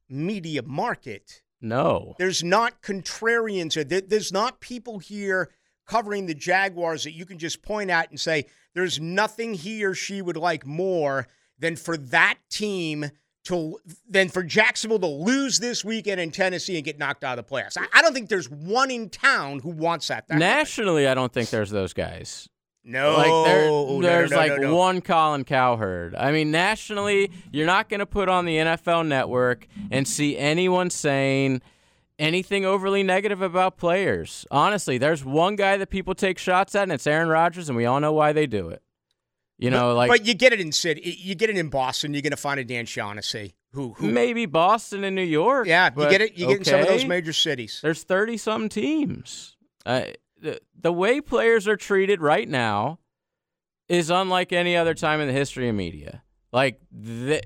media 0.09 0.61
market. 0.63 1.41
No. 1.59 2.15
There's 2.17 2.43
not 2.43 2.81
contrarians. 2.81 4.07
There's 4.07 4.31
not 4.31 4.61
people 4.61 4.99
here 4.99 5.49
covering 5.88 6.25
the 6.25 6.35
Jaguars 6.35 7.03
that 7.05 7.13
you 7.13 7.25
can 7.25 7.39
just 7.39 7.61
point 7.61 7.89
at 7.89 8.09
and 8.09 8.19
say, 8.19 8.45
there's 8.75 8.99
nothing 8.99 9.53
he 9.53 9.83
or 9.83 9.95
she 9.95 10.21
would 10.21 10.38
like 10.38 10.65
more 10.65 11.27
than 11.57 11.75
for 11.75 11.97
that 11.97 12.38
team 12.49 13.09
to 13.45 13.79
than 14.09 14.27
for 14.27 14.43
Jacksonville 14.43 14.99
to 14.99 15.07
lose 15.07 15.59
this 15.59 15.83
weekend 15.83 16.19
in 16.19 16.31
Tennessee 16.31 16.75
and 16.75 16.83
get 16.83 16.99
knocked 16.99 17.23
out 17.23 17.39
of 17.39 17.47
the 17.47 17.51
playoffs. 17.51 17.77
I, 17.77 17.88
I 17.93 18.01
don't 18.01 18.13
think 18.13 18.29
there's 18.29 18.49
one 18.49 18.91
in 18.91 19.09
town 19.09 19.59
who 19.59 19.69
wants 19.69 20.09
that. 20.09 20.27
that 20.27 20.38
Nationally, 20.38 21.07
I 21.07 21.13
don't 21.13 21.31
think 21.31 21.49
there's 21.49 21.69
those 21.69 21.93
guys. 21.93 22.49
no, 22.83 23.15
like 23.15 23.45
there, 23.45 23.67
no, 23.67 23.99
no, 23.99 24.01
there's 24.01 24.31
no, 24.31 24.38
like 24.38 24.51
no, 24.51 24.57
no. 24.57 24.75
one 24.75 25.01
Colin 25.01 25.45
Cowherd. 25.45 26.13
I 26.15 26.33
mean, 26.33 26.51
nationally, 26.51 27.31
you're 27.51 27.65
not 27.65 27.88
going 27.88 28.01
to 28.01 28.05
put 28.05 28.27
on 28.27 28.45
the 28.45 28.57
NFL 28.57 29.07
Network 29.07 29.65
and 29.91 30.05
see 30.05 30.38
anyone 30.38 30.89
saying 30.89 31.61
anything 32.20 32.65
overly 32.65 33.03
negative 33.03 33.41
about 33.41 33.78
players. 33.78 34.45
Honestly, 34.51 34.97
there's 34.97 35.24
one 35.24 35.55
guy 35.55 35.78
that 35.78 35.89
people 35.89 36.15
take 36.15 36.38
shots 36.38 36.76
at, 36.76 36.84
and 36.84 36.91
it's 36.91 37.07
Aaron 37.07 37.30
Rodgers, 37.30 37.70
and 37.70 37.76
we 37.76 37.86
all 37.86 37.99
know 37.99 38.13
why 38.13 38.34
they 38.34 38.47
do 38.47 38.70
it. 38.70 38.82
You 39.57 39.72
know, 39.72 39.95
like 39.95 40.09
but 40.09 40.26
you 40.26 40.36
get 40.36 40.53
it 40.53 40.59
in 40.59 40.72
city. 40.72 41.18
You 41.20 41.34
get 41.34 41.49
it 41.49 41.57
in 41.57 41.70
Boston. 41.70 42.13
You're 42.13 42.22
going 42.22 42.32
to 42.32 42.38
find 42.38 42.59
a 42.59 42.63
Dan 42.63 42.86
Shaughnessy 42.86 43.55
who, 43.72 43.93
who 43.93 44.11
maybe 44.11 44.45
Boston 44.45 45.03
and 45.03 45.15
New 45.15 45.24
York. 45.24 45.68
yeah, 45.68 45.89
you 45.97 46.09
get 46.09 46.22
it. 46.22 46.38
You 46.38 46.47
get 46.47 46.57
in 46.59 46.63
some 46.63 46.82
of 46.82 46.88
those 46.88 47.05
major 47.05 47.34
cities. 47.34 47.80
There's 47.82 48.03
30 48.03 48.38
some 48.38 48.70
teams. 48.70 49.57
Uh, 49.84 50.03
the, 50.39 50.61
the 50.80 50.93
way 50.93 51.22
players 51.22 51.68
are 51.68 51.76
treated 51.76 52.22
right 52.22 52.47
now 52.47 52.99
is 53.89 54.11
unlike 54.11 54.53
any 54.53 54.78
other 54.78 54.93
time 54.93 55.22
in 55.22 55.28
the 55.28 55.34
history 55.34 55.70
of 55.70 55.76
media. 55.76 56.22
Like, 56.51 56.80
the, 56.91 57.41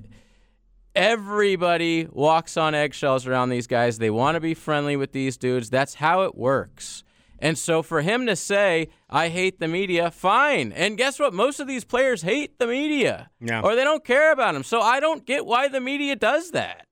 everybody 0.95 2.07
walks 2.11 2.57
on 2.57 2.75
eggshells 2.75 3.25
around 3.27 3.49
these 3.49 3.67
guys. 3.67 3.97
They 3.97 4.09
want 4.09 4.35
to 4.35 4.41
be 4.41 4.53
friendly 4.53 4.95
with 4.95 5.11
these 5.11 5.37
dudes. 5.37 5.69
That's 5.69 5.95
how 5.95 6.21
it 6.23 6.35
works. 6.35 7.03
And 7.39 7.57
so 7.57 7.81
for 7.81 8.01
him 8.01 8.27
to 8.27 8.35
say, 8.35 8.89
I 9.09 9.29
hate 9.29 9.59
the 9.59 9.67
media, 9.67 10.11
fine. 10.11 10.71
And 10.73 10.97
guess 10.97 11.19
what? 11.19 11.33
Most 11.33 11.59
of 11.59 11.67
these 11.67 11.83
players 11.83 12.21
hate 12.21 12.59
the 12.59 12.67
media 12.67 13.31
Yeah. 13.39 13.61
or 13.61 13.75
they 13.75 13.83
don't 13.83 14.05
care 14.05 14.31
about 14.31 14.53
him. 14.53 14.63
So 14.63 14.79
I 14.79 14.99
don't 14.99 15.25
get 15.25 15.45
why 15.45 15.67
the 15.67 15.79
media 15.81 16.15
does 16.15 16.51
that. 16.51 16.85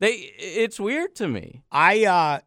They, 0.00 0.12
it's 0.38 0.80
weird 0.80 1.14
to 1.16 1.28
me. 1.28 1.62
I 1.70 2.06
uh, 2.06 2.40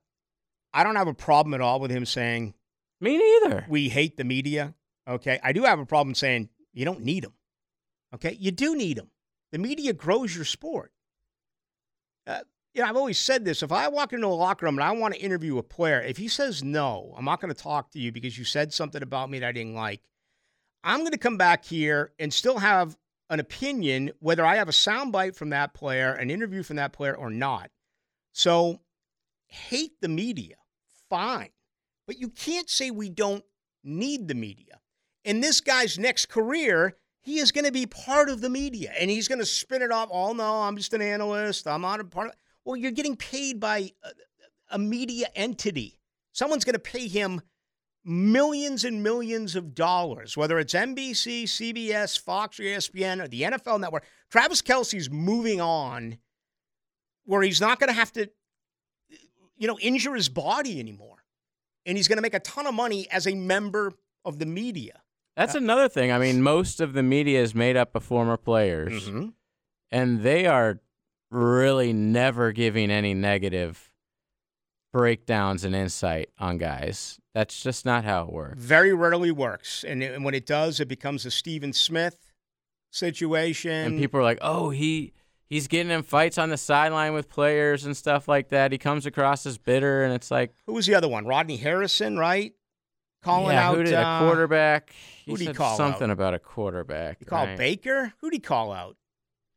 I 0.74 0.84
don't 0.84 0.96
have 0.98 1.08
a 1.08 1.14
problem 1.14 1.54
at 1.54 1.62
all 1.62 1.80
with 1.80 1.92
him 1.92 2.06
saying 2.06 2.54
Me 3.00 3.18
neither. 3.18 3.66
we 3.70 3.88
hate 3.90 4.18
the 4.18 4.24
media. 4.26 4.74
Okay, 5.08 5.40
I 5.44 5.54
do 5.54 5.64
have 5.64 5.80
a 5.80 5.86
problem 5.86 6.16
saying 6.16 6.50
you 6.74 6.84
don't 6.84 7.02
need 7.02 7.24
them. 7.24 7.34
Okay, 8.14 8.36
you 8.40 8.52
do 8.52 8.76
need 8.76 8.98
them. 8.98 9.10
The 9.56 9.60
media 9.60 9.94
grows 9.94 10.36
your 10.36 10.44
sport. 10.44 10.92
Uh, 12.28 12.42
you 12.74 12.82
know, 12.82 12.90
I've 12.90 12.98
always 12.98 13.18
said 13.18 13.46
this. 13.46 13.64
If 13.64 13.72
I 13.72 13.88
walk 13.88 14.12
into 14.12 14.28
a 14.28 14.36
locker 14.36 14.66
room 14.66 14.76
and 14.76 14.84
I 14.84 14.92
want 14.92 15.14
to 15.14 15.20
interview 15.22 15.58
a 15.58 15.64
player, 15.64 16.02
if 16.02 16.18
he 16.18 16.28
says 16.28 16.62
no, 16.62 17.14
I'm 17.18 17.24
not 17.24 17.40
going 17.40 17.54
to 17.54 17.64
talk 17.64 17.90
to 17.92 18.00
you 18.00 18.12
because 18.12 18.38
you 18.38 18.44
said 18.44 18.74
something 18.74 19.02
about 19.02 19.30
me 19.30 19.40
that 19.40 19.48
I 19.48 19.52
didn't 19.54 19.76
like. 19.76 20.02
I'm 20.84 21.00
going 21.00 21.14
to 21.14 21.18
come 21.18 21.38
back 21.38 21.64
here 21.64 22.12
and 22.20 22.34
still 22.34 22.58
have 22.58 22.98
an 23.30 23.40
opinion 23.40 24.12
whether 24.20 24.46
I 24.46 24.58
have 24.58 24.68
a 24.68 24.74
soundbite 24.74 25.38
from 25.38 25.52
that 25.52 25.74
player, 25.74 26.12
an 26.12 26.30
interview 26.30 26.62
from 26.62 26.76
that 26.76 26.92
player, 26.92 27.16
or 27.16 27.30
not. 27.30 27.72
So, 28.34 28.82
hate 29.48 30.02
the 30.02 30.10
media, 30.10 30.58
fine, 31.10 31.52
but 32.08 32.20
you 32.20 32.28
can't 32.28 32.70
say 32.70 32.92
we 32.92 33.08
don't 33.08 33.46
need 33.86 34.28
the 34.28 34.36
media. 34.36 34.82
In 35.24 35.40
this 35.40 35.62
guy's 35.62 35.98
next 35.98 36.26
career, 36.26 36.98
he 37.26 37.40
is 37.40 37.52
going 37.52 37.66
to 37.66 37.72
be 37.72 37.88
part 37.88 38.30
of 38.30 38.40
the 38.40 38.50
media 38.52 38.94
and 39.00 39.10
he's 39.10 39.28
going 39.28 39.40
to 39.40 39.48
spin 39.48 39.82
it 39.82 39.92
off. 39.92 40.10
Oh, 40.12 40.34
no, 40.34 40.62
I'm 40.62 40.78
just 40.78 40.94
an 40.94 41.02
analyst. 41.02 41.68
I'm 41.68 41.82
not 41.82 42.00
a 42.00 42.04
part 42.04 42.28
of 42.28 42.34
Well, 42.64 42.76
you're 42.76 42.92
getting 42.92 43.16
paid 43.16 43.60
by 43.60 43.90
a, 44.04 44.10
a 44.76 44.78
media 44.78 45.26
entity. 45.36 46.00
Someone's 46.34 46.64
going 46.64 46.76
to 46.76 46.80
pay 46.80 47.08
him 47.08 47.42
millions 48.04 48.86
and 48.86 49.02
millions 49.02 49.56
of 49.56 49.74
dollars, 49.74 50.38
whether 50.38 50.60
it's 50.60 50.76
NBC, 50.76 51.46
CBS, 51.46 52.20
Fox, 52.20 52.60
or 52.60 52.64
ESPN, 52.64 53.24
or 53.24 53.28
the 53.28 53.42
NFL 53.42 53.80
network. 53.80 54.06
Travis 54.30 54.62
Kelce's 54.62 55.10
moving 55.10 55.60
on 55.60 56.20
where 57.24 57.42
he's 57.42 57.60
not 57.60 57.80
going 57.80 57.88
to 57.88 57.94
have 57.94 58.14
to, 58.14 58.30
you 59.58 59.68
know, 59.68 59.80
injure 59.80 60.14
his 60.14 60.30
body 60.30 60.80
anymore. 60.80 61.24
And 61.88 61.98
he's 61.98 62.08
going 62.08 62.18
to 62.18 62.22
make 62.22 62.36
a 62.36 62.40
ton 62.40 62.68
of 62.68 62.76
money 62.76 63.08
as 63.10 63.26
a 63.26 63.34
member 63.34 63.94
of 64.24 64.38
the 64.38 64.46
media. 64.46 65.02
That's 65.36 65.56
another 65.56 65.90
thing. 65.90 66.12
I 66.12 66.18
mean, 66.20 66.42
most 66.42 66.80
of 66.80 66.94
the 66.94 67.04
media 67.04 67.42
is 67.42 67.54
made 67.54 67.76
up 67.76 67.96
of 67.96 68.04
former 68.04 68.38
players, 68.38 69.08
Mm-hmm. 69.10 69.28
and 69.92 70.22
they 70.22 70.46
are 70.46 70.80
really 71.32 71.92
never 71.92 72.52
giving 72.52 72.90
any 72.92 73.14
negative 73.14 73.92
breakdowns 74.94 75.64
and 75.66 75.76
insight 75.76 76.30
on 76.40 76.58
guys. 76.58 77.20
That's 77.34 77.62
just 77.62 77.86
not 77.86 78.06
how 78.06 78.24
it 78.24 78.32
works. 78.32 78.56
Very 78.62 78.94
rarely 78.94 79.32
works. 79.32 79.84
And, 79.84 80.02
and 80.02 80.24
when 80.24 80.34
it 80.34 80.46
does, 80.46 80.80
it 80.80 80.88
becomes 80.88 81.26
a 81.26 81.32
Steven 81.32 81.74
Smith 81.74 82.32
situation. 82.92 83.72
And 83.72 84.00
people 84.00 84.20
are 84.20 84.24
like, 84.24 84.40
"Oh, 84.42 84.70
he 84.70 85.12
he's 85.50 85.68
getting 85.68 85.92
in 85.92 86.04
fights 86.04 86.38
on 86.38 86.50
the 86.50 86.58
sideline 86.58 87.14
with 87.14 87.28
players 87.30 87.86
and 87.86 87.96
stuff 87.98 88.28
like 88.30 88.50
that. 88.50 88.72
He 88.72 88.78
comes 88.78 89.06
across 89.06 89.46
as 89.46 89.58
bitter." 89.58 90.04
And 90.04 90.14
it's 90.14 90.32
like, 90.32 90.54
Who 90.66 90.74
was 90.74 90.86
the 90.86 90.96
other 90.96 91.10
one? 91.10 91.26
Rodney 91.26 91.58
Harrison, 91.58 92.18
right? 92.18 92.54
Calling 93.26 93.56
yeah, 93.56 93.70
out 93.70 93.78
who 93.78 93.84
did, 93.84 93.96
uh, 93.96 94.20
a 94.22 94.24
quarterback? 94.24 94.94
He 95.26 95.32
who'd 95.32 95.40
he 95.40 95.46
said 95.48 95.56
call 95.56 95.76
something 95.76 96.12
out? 96.12 96.14
about 96.14 96.36
a 96.36 96.40
quarterback. 96.40 97.18
He 97.18 97.26
called 97.26 97.50
right? 97.50 97.58
Baker? 97.58 98.14
Who'd 98.22 98.34
he 98.34 98.40
call 98.40 98.72
out? 98.72 98.98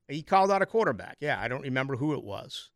He 0.08 0.22
called 0.22 0.50
out 0.50 0.62
a 0.62 0.66
quarterback. 0.66 1.18
Yeah, 1.20 1.38
I 1.38 1.48
don't 1.48 1.60
remember 1.60 1.96
who 1.96 2.14
it 2.14 2.24
was. 2.24 2.70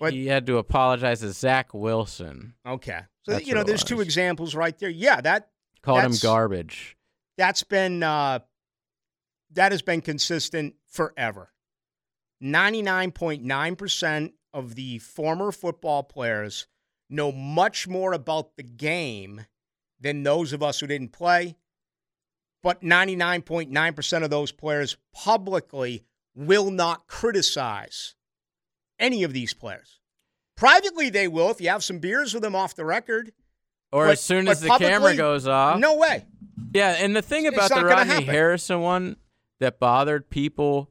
But- 0.00 0.12
he 0.12 0.26
had 0.26 0.46
to 0.46 0.58
apologize 0.58 1.20
to 1.20 1.30
Zach 1.30 1.72
Wilson. 1.72 2.54
Okay. 2.66 3.02
So 3.22 3.32
That's 3.32 3.46
you 3.46 3.54
know, 3.54 3.62
there's 3.62 3.84
two 3.84 4.00
examples 4.00 4.56
right 4.56 4.76
there. 4.80 4.88
Yeah, 4.88 5.20
that 5.20 5.50
called 5.80 6.02
him 6.02 6.14
garbage. 6.20 6.96
That's 7.38 7.62
been 7.62 8.02
uh, 8.02 8.40
that 9.52 9.70
has 9.70 9.82
been 9.82 10.00
consistent 10.00 10.74
forever. 10.88 11.52
99.9% 12.42 14.32
of 14.52 14.74
the 14.74 14.98
former 14.98 15.52
football 15.52 16.02
players 16.02 16.66
know 17.08 17.30
much 17.30 17.86
more 17.86 18.12
about 18.12 18.56
the 18.56 18.64
game 18.64 19.46
than 20.00 20.22
those 20.22 20.52
of 20.52 20.62
us 20.62 20.80
who 20.80 20.86
didn't 20.86 21.12
play. 21.12 21.56
But 22.62 22.82
99.9% 22.82 24.22
of 24.22 24.30
those 24.30 24.52
players 24.52 24.96
publicly 25.14 26.04
will 26.34 26.70
not 26.70 27.06
criticize 27.06 28.14
any 28.98 29.22
of 29.22 29.32
these 29.32 29.54
players. 29.54 29.98
Privately, 30.56 31.08
they 31.08 31.26
will 31.26 31.50
if 31.50 31.60
you 31.60 31.70
have 31.70 31.82
some 31.82 31.98
beers 32.00 32.34
with 32.34 32.42
them 32.42 32.54
off 32.54 32.74
the 32.74 32.84
record. 32.84 33.32
Or 33.92 34.06
But- 34.06 34.12
as 34.12 34.20
soon 34.20 34.46
as 34.46 34.60
the 34.60 34.68
camera 34.76 35.16
goes 35.16 35.46
off. 35.48 35.78
No 35.78 35.96
way. 35.96 36.26
Yeah, 36.74 36.96
and 36.98 37.16
the 37.16 37.22
thing 37.22 37.46
It's 37.46 37.56
about 37.56 37.70
the 37.70 37.84
Rodney. 37.84 38.24
Harrison 38.24 38.80
one 38.80 39.16
that 39.58 39.80
bothered 39.80 40.28
people, 40.30 40.90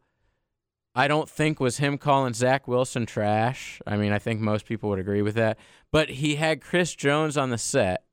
I 0.96 1.08
don't 1.08 1.30
think 1.30 1.60
was 1.60 1.78
him 1.78 1.98
calling 1.98 2.34
Zach 2.34 2.68
Wilson 2.68 3.06
trash. 3.06 3.80
I 3.88 3.96
mean, 3.96 4.12
I 4.12 4.20
think 4.20 4.42
most 4.42 4.66
people 4.66 4.90
would 4.90 5.00
agree 5.00 5.22
with 5.22 5.36
that. 5.36 5.58
But 5.92 6.10
he 6.10 6.36
had 6.36 6.62
Chris 6.62 6.94
Jones 6.96 7.38
on 7.38 7.52
the 7.52 7.58
set, 7.58 8.04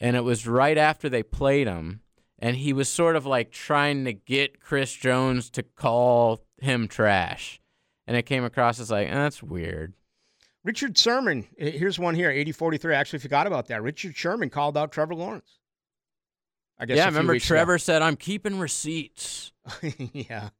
and 0.00 0.16
it 0.16 0.24
was 0.24 0.46
right 0.46 0.76
after 0.78 1.08
they 1.08 1.22
played 1.22 1.66
him, 1.66 2.00
and 2.38 2.56
he 2.56 2.72
was 2.72 2.88
sort 2.88 3.16
of 3.16 3.26
like 3.26 3.50
trying 3.50 4.04
to 4.04 4.12
get 4.12 4.60
Chris 4.60 4.92
Jones 4.92 5.50
to 5.50 5.62
call 5.62 6.44
him 6.60 6.88
trash. 6.88 7.60
And 8.06 8.16
it 8.16 8.22
came 8.22 8.44
across 8.44 8.78
as 8.78 8.90
like, 8.90 9.08
eh, 9.08 9.14
that's 9.14 9.42
weird. 9.42 9.94
Richard 10.64 10.96
Sherman, 10.98 11.46
eh, 11.58 11.70
here's 11.70 11.98
one 11.98 12.14
here, 12.14 12.30
8043. 12.30 12.94
I 12.94 12.98
actually 12.98 13.18
forgot 13.20 13.46
about 13.46 13.66
that. 13.68 13.82
Richard 13.82 14.16
Sherman 14.16 14.50
called 14.50 14.76
out 14.76 14.92
Trevor 14.92 15.14
Lawrence. 15.14 15.58
I 16.78 16.86
guess. 16.86 16.98
yeah, 16.98 17.04
few 17.04 17.12
remember 17.12 17.32
weeks 17.32 17.46
ago. 17.46 17.54
Trevor 17.54 17.78
said, 17.78 18.02
I'm 18.02 18.16
keeping 18.16 18.58
receipts. 18.58 19.52
yeah, 20.12 20.50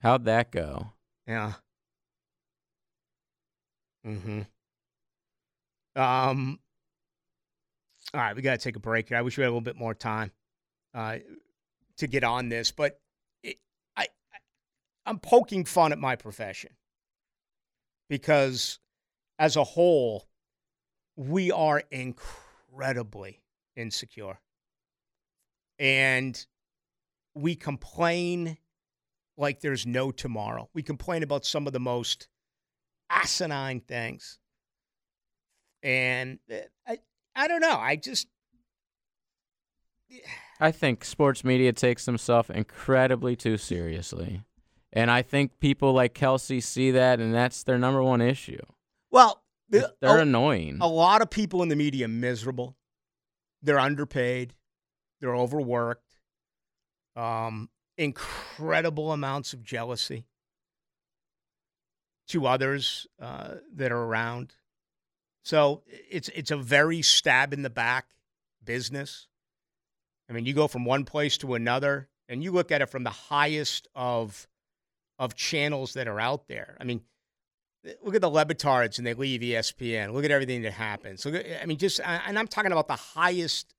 How'd 0.00 0.24
that 0.24 0.50
go? 0.50 0.92
yeah. 1.26 1.52
Mm-hmm. 4.06 4.42
Um. 6.00 6.60
All 8.16 8.22
right, 8.22 8.34
we 8.34 8.40
got 8.40 8.52
to 8.52 8.64
take 8.64 8.76
a 8.76 8.80
break 8.80 9.10
here. 9.10 9.18
I 9.18 9.20
wish 9.20 9.36
we 9.36 9.42
had 9.42 9.48
a 9.48 9.50
little 9.50 9.60
bit 9.60 9.76
more 9.76 9.92
time 9.92 10.30
uh, 10.94 11.18
to 11.98 12.06
get 12.06 12.24
on 12.24 12.48
this, 12.48 12.70
but 12.70 12.98
it, 13.42 13.58
I, 13.94 14.04
I, 14.04 14.38
I'm 15.04 15.18
poking 15.18 15.66
fun 15.66 15.92
at 15.92 15.98
my 15.98 16.16
profession 16.16 16.70
because, 18.08 18.78
as 19.38 19.56
a 19.56 19.64
whole, 19.64 20.24
we 21.14 21.52
are 21.52 21.82
incredibly 21.90 23.42
insecure, 23.76 24.40
and 25.78 26.46
we 27.34 27.54
complain 27.54 28.56
like 29.36 29.60
there's 29.60 29.84
no 29.84 30.10
tomorrow. 30.10 30.70
We 30.72 30.82
complain 30.82 31.22
about 31.22 31.44
some 31.44 31.66
of 31.66 31.74
the 31.74 31.80
most 31.80 32.28
asinine 33.10 33.80
things. 33.80 34.38
And 35.82 36.38
uh, 36.50 36.60
I 36.88 36.98
I 37.36 37.46
don't 37.48 37.60
know. 37.60 37.76
I 37.78 37.96
just 37.96 38.26
I 40.60 40.70
think 40.72 41.04
sports 41.04 41.44
media 41.44 41.72
takes 41.72 42.06
themselves 42.06 42.48
incredibly 42.50 43.36
too 43.36 43.56
seriously. 43.58 44.42
And 44.92 45.10
I 45.10 45.20
think 45.22 45.58
people 45.60 45.92
like 45.92 46.14
Kelce 46.14 46.62
see 46.62 46.90
that, 46.92 47.20
and 47.20 47.34
that's 47.34 47.62
their 47.64 47.76
number 47.78 48.02
one 48.02 48.22
issue. 48.22 48.62
well, 49.10 49.42
the- 49.68 49.94
They're 50.00 50.18
a, 50.18 50.22
annoying. 50.22 50.78
a 50.80 50.86
lot 50.86 51.20
of 51.22 51.28
people 51.28 51.62
in 51.62 51.68
the 51.68 51.76
media 51.76 52.08
miserable. 52.08 52.76
They're 53.62 53.80
underpaid. 53.80 54.54
They're 55.20 55.34
overworked. 55.34 56.14
Um, 57.16 57.68
incredible 57.98 59.10
amounts 59.12 59.52
of 59.52 59.62
jealousy 59.64 60.24
to 62.28 62.46
others 62.46 63.06
uh, 63.20 63.54
that 63.74 63.90
are 63.92 64.02
around. 64.02 64.54
So 65.46 65.84
it's 66.10 66.28
it's 66.30 66.50
a 66.50 66.56
very 66.56 67.02
stab 67.02 67.52
in 67.52 67.62
the 67.62 67.70
back 67.70 68.08
business. 68.64 69.28
I 70.28 70.32
mean, 70.32 70.44
you 70.44 70.52
go 70.52 70.66
from 70.66 70.84
one 70.84 71.04
place 71.04 71.38
to 71.38 71.54
another, 71.54 72.08
and 72.28 72.42
you 72.42 72.50
look 72.50 72.72
at 72.72 72.82
it 72.82 72.90
from 72.90 73.04
the 73.04 73.10
highest 73.10 73.86
of 73.94 74.48
of 75.20 75.36
channels 75.36 75.92
that 75.92 76.08
are 76.08 76.18
out 76.18 76.48
there. 76.48 76.76
I 76.80 76.84
mean, 76.84 77.02
look 78.02 78.16
at 78.16 78.22
the 78.22 78.28
Le 78.28 78.44
Batards 78.44 78.98
and 78.98 79.06
they 79.06 79.14
leave 79.14 79.40
ESPN. 79.40 80.12
Look 80.12 80.24
at 80.24 80.32
everything 80.32 80.62
that 80.62 80.72
happens. 80.72 81.24
Look 81.24 81.36
at, 81.36 81.62
I 81.62 81.66
mean, 81.66 81.78
just 81.78 82.00
and 82.00 82.36
I'm 82.36 82.48
talking 82.48 82.72
about 82.72 82.88
the 82.88 82.96
highest 82.96 83.72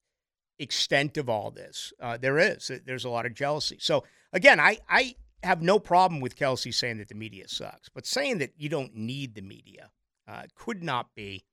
extent 0.59 1.17
of 1.17 1.27
all 1.27 1.51
this. 1.51 1.91
Uh, 1.99 2.15
there 2.15 2.39
is 2.39 2.71
there's 2.85 3.03
a 3.03 3.09
lot 3.09 3.25
of 3.25 3.33
jealousy. 3.33 3.75
So 3.81 4.05
again, 4.31 4.61
I 4.61 4.77
I 4.87 5.15
have 5.43 5.61
no 5.61 5.79
problem 5.79 6.21
with 6.21 6.37
Kelce 6.37 6.73
saying 6.73 6.99
that 6.99 7.09
the 7.09 7.15
media 7.15 7.49
sucks, 7.49 7.89
but 7.89 8.05
saying 8.05 8.37
that 8.37 8.53
you 8.55 8.69
don't 8.69 8.95
need 8.95 9.35
the 9.35 9.41
media 9.41 9.91
uh, 10.29 10.43
could 10.55 10.81
not 10.81 11.13
be 11.13 11.43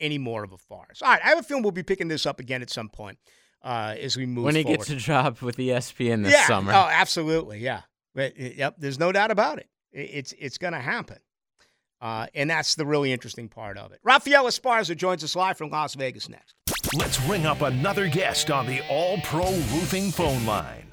any 0.00 0.18
more 0.18 0.42
of 0.44 0.52
a 0.52 0.58
farce. 0.58 1.02
All 1.02 1.08
right, 1.08 1.20
I 1.24 1.28
have 1.28 1.38
a 1.38 1.42
feeling 1.42 1.62
we'll 1.62 1.72
be 1.72 1.82
picking 1.82 2.08
this 2.08 2.26
up 2.26 2.40
again 2.40 2.62
at 2.62 2.70
some 2.70 2.88
point 2.88 3.18
uh, 3.62 3.94
as 3.98 4.16
we 4.16 4.26
move 4.26 4.44
when 4.44 4.54
he 4.54 4.62
forward. 4.62 4.78
gets 4.78 4.90
a 4.90 4.96
job 4.96 5.40
with 5.40 5.56
ESPN 5.56 6.24
this 6.24 6.32
yeah. 6.32 6.46
summer. 6.46 6.72
Oh, 6.72 6.88
absolutely. 6.90 7.58
Yeah. 7.58 7.82
But, 8.14 8.38
yep. 8.38 8.76
There's 8.78 8.98
no 8.98 9.12
doubt 9.12 9.30
about 9.30 9.58
it. 9.58 9.68
It's 9.92 10.32
it's 10.38 10.58
going 10.58 10.72
to 10.72 10.80
happen. 10.80 11.18
Uh, 12.00 12.26
and 12.34 12.48
that's 12.48 12.76
the 12.76 12.86
really 12.86 13.12
interesting 13.12 13.48
part 13.48 13.76
of 13.76 13.92
it. 13.92 13.98
Rafael 14.02 14.44
Esparza 14.44 14.96
joins 14.96 15.22
us 15.22 15.36
live 15.36 15.58
from 15.58 15.68
Las 15.68 15.94
Vegas 15.94 16.28
next. 16.28 16.54
Let's 16.94 17.20
ring 17.22 17.44
up 17.44 17.60
another 17.60 18.08
guest 18.08 18.50
on 18.50 18.66
the 18.66 18.80
All 18.88 19.18
Pro 19.18 19.44
Roofing 19.44 20.10
phone 20.10 20.46
line. 20.46 20.86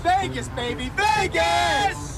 Vegas, 0.00 0.48
baby, 0.50 0.90
Vegas! 0.94 2.13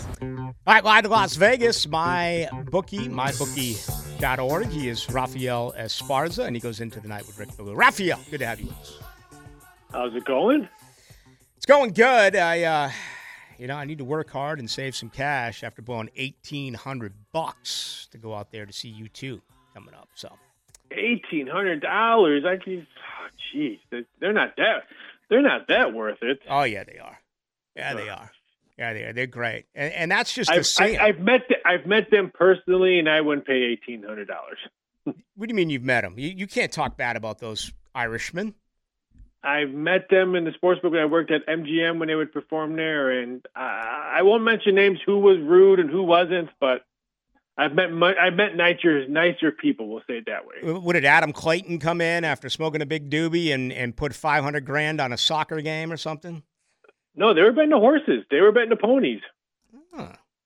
All 0.47 0.75
right, 0.75 0.85
live 0.85 1.03
to 1.05 1.09
Las 1.09 1.35
Vegas, 1.37 1.89
my 1.89 2.49
bookie, 2.71 3.09
mybookie.org. 3.09 4.67
He 4.69 4.89
is 4.89 5.11
Rafael 5.11 5.75
Esparza, 5.77 6.47
and 6.47 6.55
he 6.55 6.61
goes 6.61 6.81
into 6.81 7.01
the 7.01 7.09
night 7.09 7.27
with 7.27 7.39
Rick 7.39 7.57
Ballou. 7.57 7.75
Rafael, 7.75 8.21
good 8.31 8.39
to 8.39 8.47
have 8.47 8.61
you. 8.61 8.73
How's 9.93 10.15
it 10.15 10.25
going? 10.25 10.69
It's 11.57 11.67
going 11.67 11.93
good. 11.93 12.37
I, 12.37 12.63
uh, 12.63 12.91
you 13.59 13.67
know, 13.67 13.75
I 13.77 13.85
need 13.85 13.99
to 13.99 14.05
work 14.05 14.31
hard 14.31 14.59
and 14.61 14.71
save 14.71 14.95
some 14.95 15.11
cash 15.11 15.65
after 15.65 15.83
blowing 15.83 16.11
eighteen 16.17 16.75
hundred 16.75 17.15
bucks 17.33 18.07
to 18.13 18.19
go 18.19 18.35
out 18.35 18.53
there 18.53 18.67
to 18.67 18.73
see 18.73 18.89
you 18.89 19.09
two 19.09 19.41
coming 19.75 19.95
up. 19.95 20.09
So 20.15 20.33
Eighteen 20.93 21.47
hundred 21.49 21.81
dollars. 21.81 22.45
I 22.47 22.63
can. 22.63 22.87
Oh, 22.87 23.29
jeez, 23.57 23.79
they're, 23.91 24.05
they're 24.21 24.33
not 24.33 24.55
that. 24.57 24.85
They're 25.29 25.43
not 25.43 25.67
that 25.69 25.93
worth 25.93 26.19
it. 26.23 26.39
Oh 26.49 26.63
yeah, 26.63 26.85
they 26.85 26.99
are. 26.99 27.19
Yeah, 27.75 27.95
they 27.95 28.09
are. 28.09 28.31
Yeah, 28.79 28.93
they 28.93 29.05
are. 29.05 29.13
They're 29.13 29.27
great, 29.27 29.67
and 29.75 29.93
and 29.93 30.11
that's 30.11 30.33
just 30.33 30.51
I've, 30.51 30.67
see 30.67 30.97
I. 30.97 31.07
I've 31.07 31.21
met. 31.21 31.43
The, 31.49 31.57
I've 31.67 31.87
met 31.87 32.11
them 32.11 32.31
personally, 32.33 32.99
and 32.99 33.09
I 33.09 33.21
wouldn't 33.23 33.47
pay 33.47 33.63
eighteen 33.63 34.03
hundred 34.03 34.29
dollars. 34.29 34.59
What 35.05 35.49
do 35.49 35.53
you 35.53 35.55
mean 35.55 35.71
you've 35.71 35.85
met 35.85 36.03
them? 36.03 36.19
You, 36.19 36.31
you 36.31 36.47
can't 36.47 36.73
talk 36.73 36.97
bad 36.97 37.17
about 37.17 37.39
those 37.39 37.73
Irishmen. 37.95 38.55
I've 39.43 39.71
met 39.71 40.09
them 40.11 40.35
in 40.35 40.45
the 40.45 40.53
sports 40.53 40.81
book 40.81 40.93
when 40.93 41.01
I 41.01 41.05
worked 41.05 41.31
at 41.31 41.47
MGM 41.47 42.01
when 42.01 42.09
they 42.09 42.17
would 42.17 42.33
perform 42.33 42.75
there, 42.75 43.11
and 43.11 43.47
I, 43.55 44.17
I 44.19 44.23
won't 44.23 44.43
mention 44.43 44.75
names 44.75 44.99
who 45.07 45.21
was 45.21 45.39
rude 45.39 45.79
and 45.79 45.89
who 45.89 46.03
wasn't, 46.03 46.51
but 46.59 46.85
I've 47.57 47.73
met 47.73 47.93
mu- 47.93 48.15
I've 48.21 48.35
met 48.35 48.57
nicer 48.57 49.07
nicer 49.09 49.53
people. 49.53 49.89
We'll 49.89 50.03
say 50.09 50.19
it 50.19 50.27
that 50.27 50.43
way. 50.47 50.73
What 50.73 50.95
did 50.95 51.05
Adam 51.05 51.33
Clayton 51.33 51.79
come 51.79 52.01
in 52.01 52.25
after 52.25 52.51
smoking 52.51 52.83
a 52.83 52.87
big 52.87 53.09
doobie 53.09 53.55
and, 53.55 53.73
and 53.73 53.97
put 53.97 54.15
five 54.15 54.45
hundred 54.45 54.67
grand 54.67 55.01
on 55.01 55.13
a 55.13 55.17
soccer 55.17 55.61
game 55.61 55.93
or 55.93 55.97
something? 55.97 56.43
No, 57.17 57.33
they 57.35 57.43
were 57.43 57.53
betting 57.53 57.71
the 57.71 57.79
horses. 57.79 58.25
They 58.31 58.41
were 58.41 58.53
betting 58.53 58.71
the 58.71 58.77
ponies. 58.77 59.21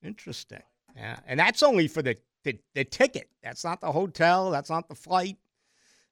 Interesting. 0.02 0.62
Yeah, 0.96 1.18
and 1.26 1.38
that's 1.38 1.62
only 1.62 1.88
for 1.88 2.02
the, 2.02 2.16
the, 2.44 2.58
the 2.74 2.84
ticket. 2.84 3.28
That's 3.42 3.64
not 3.64 3.80
the 3.80 3.92
hotel. 3.92 4.50
That's 4.50 4.70
not 4.70 4.88
the 4.88 4.94
flight. 4.94 5.36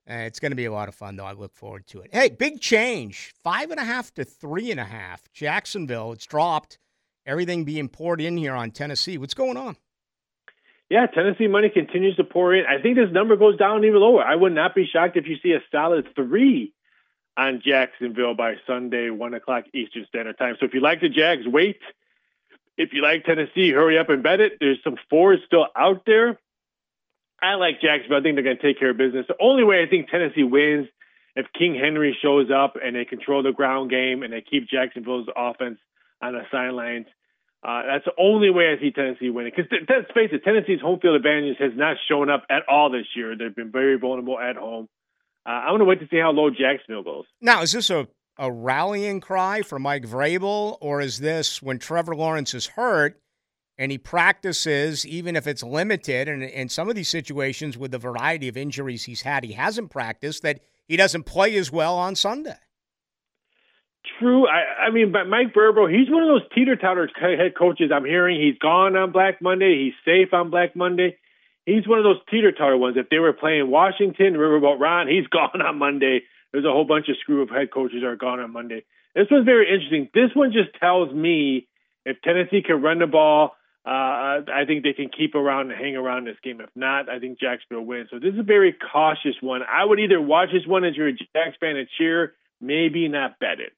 Uh, 0.09 0.25
it's 0.25 0.41
going 0.41 0.53
to 0.53 0.57
be 0.57 0.65
a 0.65 0.73
lot 0.73 0.89
of 0.89 0.95
fun, 0.95 1.17
though. 1.17 1.25
I 1.25 1.33
look 1.33 1.55
forward 1.55 1.87
to 1.89 2.01
it. 2.01 2.11
Hey, 2.13 2.31
big 2.31 2.61
change. 2.61 3.35
Five 3.43 3.71
and 3.71 3.79
a 3.79 3.85
half 3.85 4.13
to 4.15 4.25
three 4.25 4.71
and 4.71 4.81
a 4.81 4.85
half. 4.85 5.23
Jacksonville, 5.33 6.13
it's 6.13 6.27
dropped. 6.27 6.79
Everything 7.27 7.65
being 7.65 7.89
poured 7.89 8.21
in 8.21 8.37
here 8.37 8.55
on 8.55 8.71
Tennessee. 8.71 9.19
What's 9.19 9.35
going 9.35 9.57
on? 9.57 9.77
Yeah, 10.89 11.07
Tennessee 11.07 11.47
money 11.47 11.69
continues 11.69 12.17
to 12.17 12.25
pour 12.25 12.55
in. 12.55 12.65
I 12.65 12.81
think 12.81 12.97
this 12.97 13.13
number 13.13 13.37
goes 13.37 13.59
down 13.59 13.85
even 13.85 14.01
lower. 14.01 14.25
I 14.25 14.35
would 14.35 14.55
not 14.55 14.75
be 14.75 14.87
shocked 14.91 15.19
if 15.19 15.27
you 15.27 15.37
see 15.43 15.53
a 15.53 15.61
solid 15.71 16.07
three 16.15 16.73
on 17.39 17.63
Jacksonville 17.65 18.35
by 18.35 18.57
Sunday, 18.67 19.11
one 19.11 19.33
o'clock 19.33 19.65
Eastern 19.73 20.05
Standard 20.09 20.37
Time. 20.37 20.57
So 20.59 20.67
if 20.67 20.75
you 20.75 20.81
like 20.81 21.01
the 21.01 21.09
Jags, 21.09 21.47
wait. 21.47 21.79
If 22.77 22.93
you 22.93 23.01
like 23.01 23.25
Tennessee, 23.25 23.71
hurry 23.71 23.97
up 23.97 24.09
and 24.11 24.23
bet 24.23 24.41
it. 24.41 24.55
There's 24.61 24.79
some 24.83 24.97
fours 25.09 25.39
still 25.47 25.67
out 25.77 26.03
there. 26.05 26.39
I 27.41 27.55
like 27.55 27.81
Jacksonville. 27.81 28.19
I 28.19 28.23
think 28.23 28.35
they're 28.35 28.45
going 28.45 28.57
to 28.57 28.63
take 28.63 28.81
care 28.81 28.91
of 28.91 28.97
business. 28.97 29.27
The 29.29 29.37
only 29.41 29.63
way 29.63 29.83
I 29.83 29.89
think 29.89 30.11
Tennessee 30.11 30.43
wins 30.43 30.89
if 31.37 31.47
King 31.57 31.77
Henry 31.77 32.17
shows 32.21 32.51
up 32.51 32.75
and 32.83 32.97
they 32.97 33.05
control 33.05 33.45
the 33.45 33.53
ground 33.53 33.91
game 33.91 34.25
and 34.25 34.33
they 34.33 34.41
keep 34.41 34.69
Jacksonville's 34.69 35.29
offense 35.37 35.79
on 36.21 36.33
the 36.33 36.43
sidelines. 36.51 37.07
Uh, 37.63 37.83
that's 37.87 38.05
the 38.05 38.13
only 38.19 38.51
way 38.51 38.75
I 38.77 38.81
see 38.81 38.91
Tennessee 38.91 39.31
winning. 39.31 39.53
Because 39.55 39.71
let's 39.89 40.11
face 40.13 40.31
it, 40.33 40.43
Tennessee's 40.43 40.81
home 40.81 40.99
field 40.99 41.15
advantage 41.15 41.57
has 41.59 41.73
not 41.77 41.97
shown 42.09 42.31
up 42.31 42.45
at 42.51 42.63
all 42.69 42.91
this 42.91 43.07
year. 43.15 43.37
They've 43.37 43.55
been 43.55 43.71
very 43.71 43.97
vulnerable 43.97 44.39
at 44.39 44.57
home. 44.57 44.89
Uh, 45.49 45.53
I 45.67 45.71
want 45.71 45.81
to 45.81 45.87
wait 45.87 46.01
to 46.01 46.09
see 46.11 46.19
how 46.19 46.31
low 46.31 46.51
Jacksonville 46.51 47.03
goes. 47.03 47.25
Now, 47.41 47.63
is 47.63 47.73
this 47.73 47.89
a, 47.89 48.07
a 48.39 48.53
rallying 48.53 49.21
cry 49.21 49.63
for 49.63 49.79
Mike 49.79 50.05
Vrabel, 50.05 50.77
or 50.83 51.01
is 51.01 51.21
this 51.21 51.63
when 51.63 51.79
Trevor 51.79 52.15
Lawrence 52.15 52.53
is 52.53 52.67
hurt 52.67 53.19
and 53.79 53.91
he 53.91 53.97
practices, 53.97 55.07
even 55.07 55.37
if 55.37 55.47
it's 55.47 55.63
limited, 55.63 56.29
and 56.29 56.43
in 56.43 56.69
some 56.69 56.91
of 56.91 56.97
these 56.97 57.09
situations 57.09 57.79
with 57.79 57.93
the 57.93 57.99
variety 57.99 58.49
of 58.49 58.59
injuries 58.59 59.05
he's 59.05 59.23
had, 59.23 59.43
he 59.43 59.53
hasn't 59.53 59.91
practiced, 59.91 60.43
that 60.43 60.61
he 60.87 60.97
doesn't 60.99 61.23
play 61.25 61.57
as 61.57 61.73
well 61.73 61.97
on 61.97 62.15
Sunday? 62.15 62.57
True. 64.19 64.47
I, 64.47 64.89
I 64.89 64.91
mean, 64.91 65.13
but 65.13 65.29
Mike 65.29 65.55
Vrabel, 65.55 65.91
he's 65.91 66.11
one 66.11 66.25
of 66.25 66.29
those 66.29 66.49
teeter 66.55 66.77
totter 66.77 67.09
head 67.21 67.55
coaches. 67.57 67.91
I'm 67.95 68.05
hearing 68.05 68.39
he's 68.39 68.59
gone 68.59 68.97
on 68.97 69.13
Black 69.13 69.41
Monday. 69.41 69.85
He's 69.85 69.95
safe 70.05 70.35
on 70.35 70.51
Black 70.51 70.77
Monday. 70.77 71.17
He's 71.69 71.87
one 71.87 71.99
of 71.99 72.05
those 72.05 72.17
teeter 72.31 72.51
totter 72.51 72.79
ones. 72.79 72.97
If 72.97 73.11
they 73.11 73.19
were 73.19 73.35
playing 73.35 73.71
Washington, 73.71 74.33
Riverboat 74.33 74.81
Ron, 74.81 75.07
he's 75.07 75.27
gone 75.31 75.61
on 75.61 75.79
Monday. 75.79 76.21
There's 76.51 76.65
a 76.65 76.73
whole 76.73 76.87
bunch 76.87 77.11
of 77.11 77.17
screw 77.21 77.43
of 77.43 77.51
head 77.51 77.71
coaches 77.71 78.03
are 78.03 78.17
gone 78.17 78.41
on 78.41 78.55
Monday. 78.55 78.85
This 79.15 79.27
one's 79.31 79.45
very 79.45 79.69
interesting. 79.69 80.09
This 80.15 80.31
one 80.35 80.53
just 80.53 80.71
tells 80.81 81.13
me 81.13 81.69
if 82.07 82.17
Tennessee 82.23 82.63
can 82.65 82.81
run 82.81 83.01
the 83.01 83.07
ball, 83.07 83.53
uh, 83.85 84.49
I 84.49 84.65
think 84.67 84.83
they 84.83 84.95
can 84.95 85.11
keep 85.11 85.35
around 85.35 85.71
and 85.71 85.79
hang 85.79 85.95
around 85.95 86.27
this 86.27 86.37
game. 86.43 86.61
If 86.63 86.71
not, 86.75 87.11
I 87.11 87.19
think 87.19 87.39
Jacksonville 87.39 87.85
wins. 87.85 88.09
So 88.11 88.19
this 88.19 88.33
is 88.33 88.41
a 88.41 88.45
very 88.45 88.75
cautious 88.93 89.37
one. 89.43 89.61
I 89.63 89.85
would 89.85 90.01
either 90.01 90.21
watch 90.21 90.49
this 90.53 90.67
one 90.67 90.85
as 90.85 90.97
you're 90.97 91.09
a 91.09 91.13
Jacks 91.13 91.57
fan 91.61 91.77
and 91.77 91.89
cheer, 91.99 92.33
maybe 92.63 93.09
not 93.09 93.39
bet 93.41 93.61
it. 93.61 93.73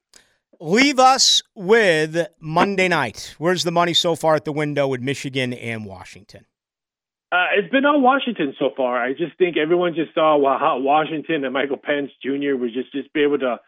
Leave 0.60 1.00
us 1.00 1.42
with 1.56 2.28
Monday 2.38 2.86
night. 2.86 3.34
Where's 3.38 3.64
the 3.64 3.72
money 3.72 3.94
so 3.94 4.14
far 4.14 4.36
at 4.36 4.44
the 4.44 4.52
window 4.52 4.86
with 4.86 5.00
Michigan 5.00 5.52
and 5.52 5.86
Washington? 5.86 6.44
Uh, 7.32 7.46
it's 7.56 7.70
been 7.70 7.84
on 7.84 8.02
Washington 8.02 8.54
so 8.58 8.70
far. 8.76 9.00
I 9.00 9.12
just 9.12 9.38
think 9.38 9.56
everyone 9.56 9.94
just 9.94 10.14
saw 10.14 10.36
how 10.58 10.80
Washington 10.80 11.44
and 11.44 11.54
Michael 11.54 11.78
Penix 11.78 12.10
Jr. 12.22 12.56
was 12.58 12.72
just 12.72 12.92
just 12.92 13.12
be 13.12 13.22
able 13.22 13.38
to 13.38 13.60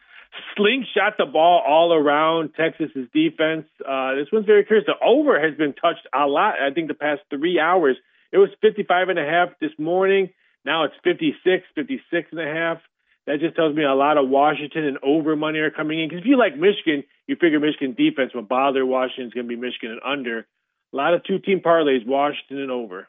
slingshot 0.57 1.15
the 1.19 1.27
ball 1.27 1.63
all 1.67 1.93
around 1.93 2.55
Texas's 2.59 3.07
defense. 3.15 3.67
Uh, 3.87 4.15
this 4.15 4.27
one's 4.33 4.47
very 4.47 4.65
curious. 4.65 4.87
The 4.87 4.99
over 5.05 5.41
has 5.41 5.57
been 5.57 5.75
touched 5.75 6.07
a 6.13 6.27
lot. 6.27 6.55
I 6.61 6.73
think 6.75 6.89
the 6.89 6.95
past 6.95 7.21
three 7.31 7.61
hours. 7.61 7.97
It 8.33 8.39
was 8.39 8.49
55 8.63 9.11
and 9.11 9.19
a 9.19 9.25
half 9.25 9.51
this 9.61 9.73
morning. 9.79 10.31
Now 10.65 10.85
it's 10.85 10.95
56, 11.05 11.65
56 11.75 12.29
and 12.33 12.41
a 12.41 12.53
half 12.53 12.79
that 13.27 13.41
just 13.41 13.55
tells 13.55 13.75
me 13.75 13.85
a 13.85 13.95
lot 13.95 14.19
of 14.19 14.29
Washington 14.29 14.85
and 14.85 14.99
over 15.03 15.37
money 15.37 15.59
are 15.61 15.71
coming 15.71 16.01
in. 16.01 16.09
Because 16.09 16.23
if 16.23 16.27
you 16.27 16.39
like 16.39 16.57
Michigan, 16.57 17.05
you 17.27 17.37
figure 17.37 17.61
Michigan 17.61 17.95
defense 17.95 18.35
will 18.35 18.43
bother 18.43 18.85
Washington's 18.85 19.33
going 19.33 19.47
to 19.47 19.55
be 19.55 19.61
Michigan 19.61 19.93
and 19.93 20.01
under. 20.05 20.47
A 20.93 20.97
lot 20.97 21.15
of 21.15 21.23
two 21.25 21.39
team 21.39 21.61
parlays, 21.65 22.07
Washington 22.07 22.59
and 22.61 22.71
over. 22.71 23.09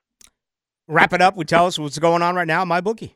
Wrap 0.88 1.14
it 1.14 1.22
up. 1.22 1.36
We 1.36 1.46
tell 1.46 1.66
us 1.66 1.80
what's 1.80 2.00
going 2.00 2.22
on 2.22 2.36
right 2.36 2.48
now, 2.48 2.66
my 2.66 2.82
bookie. 2.82 3.16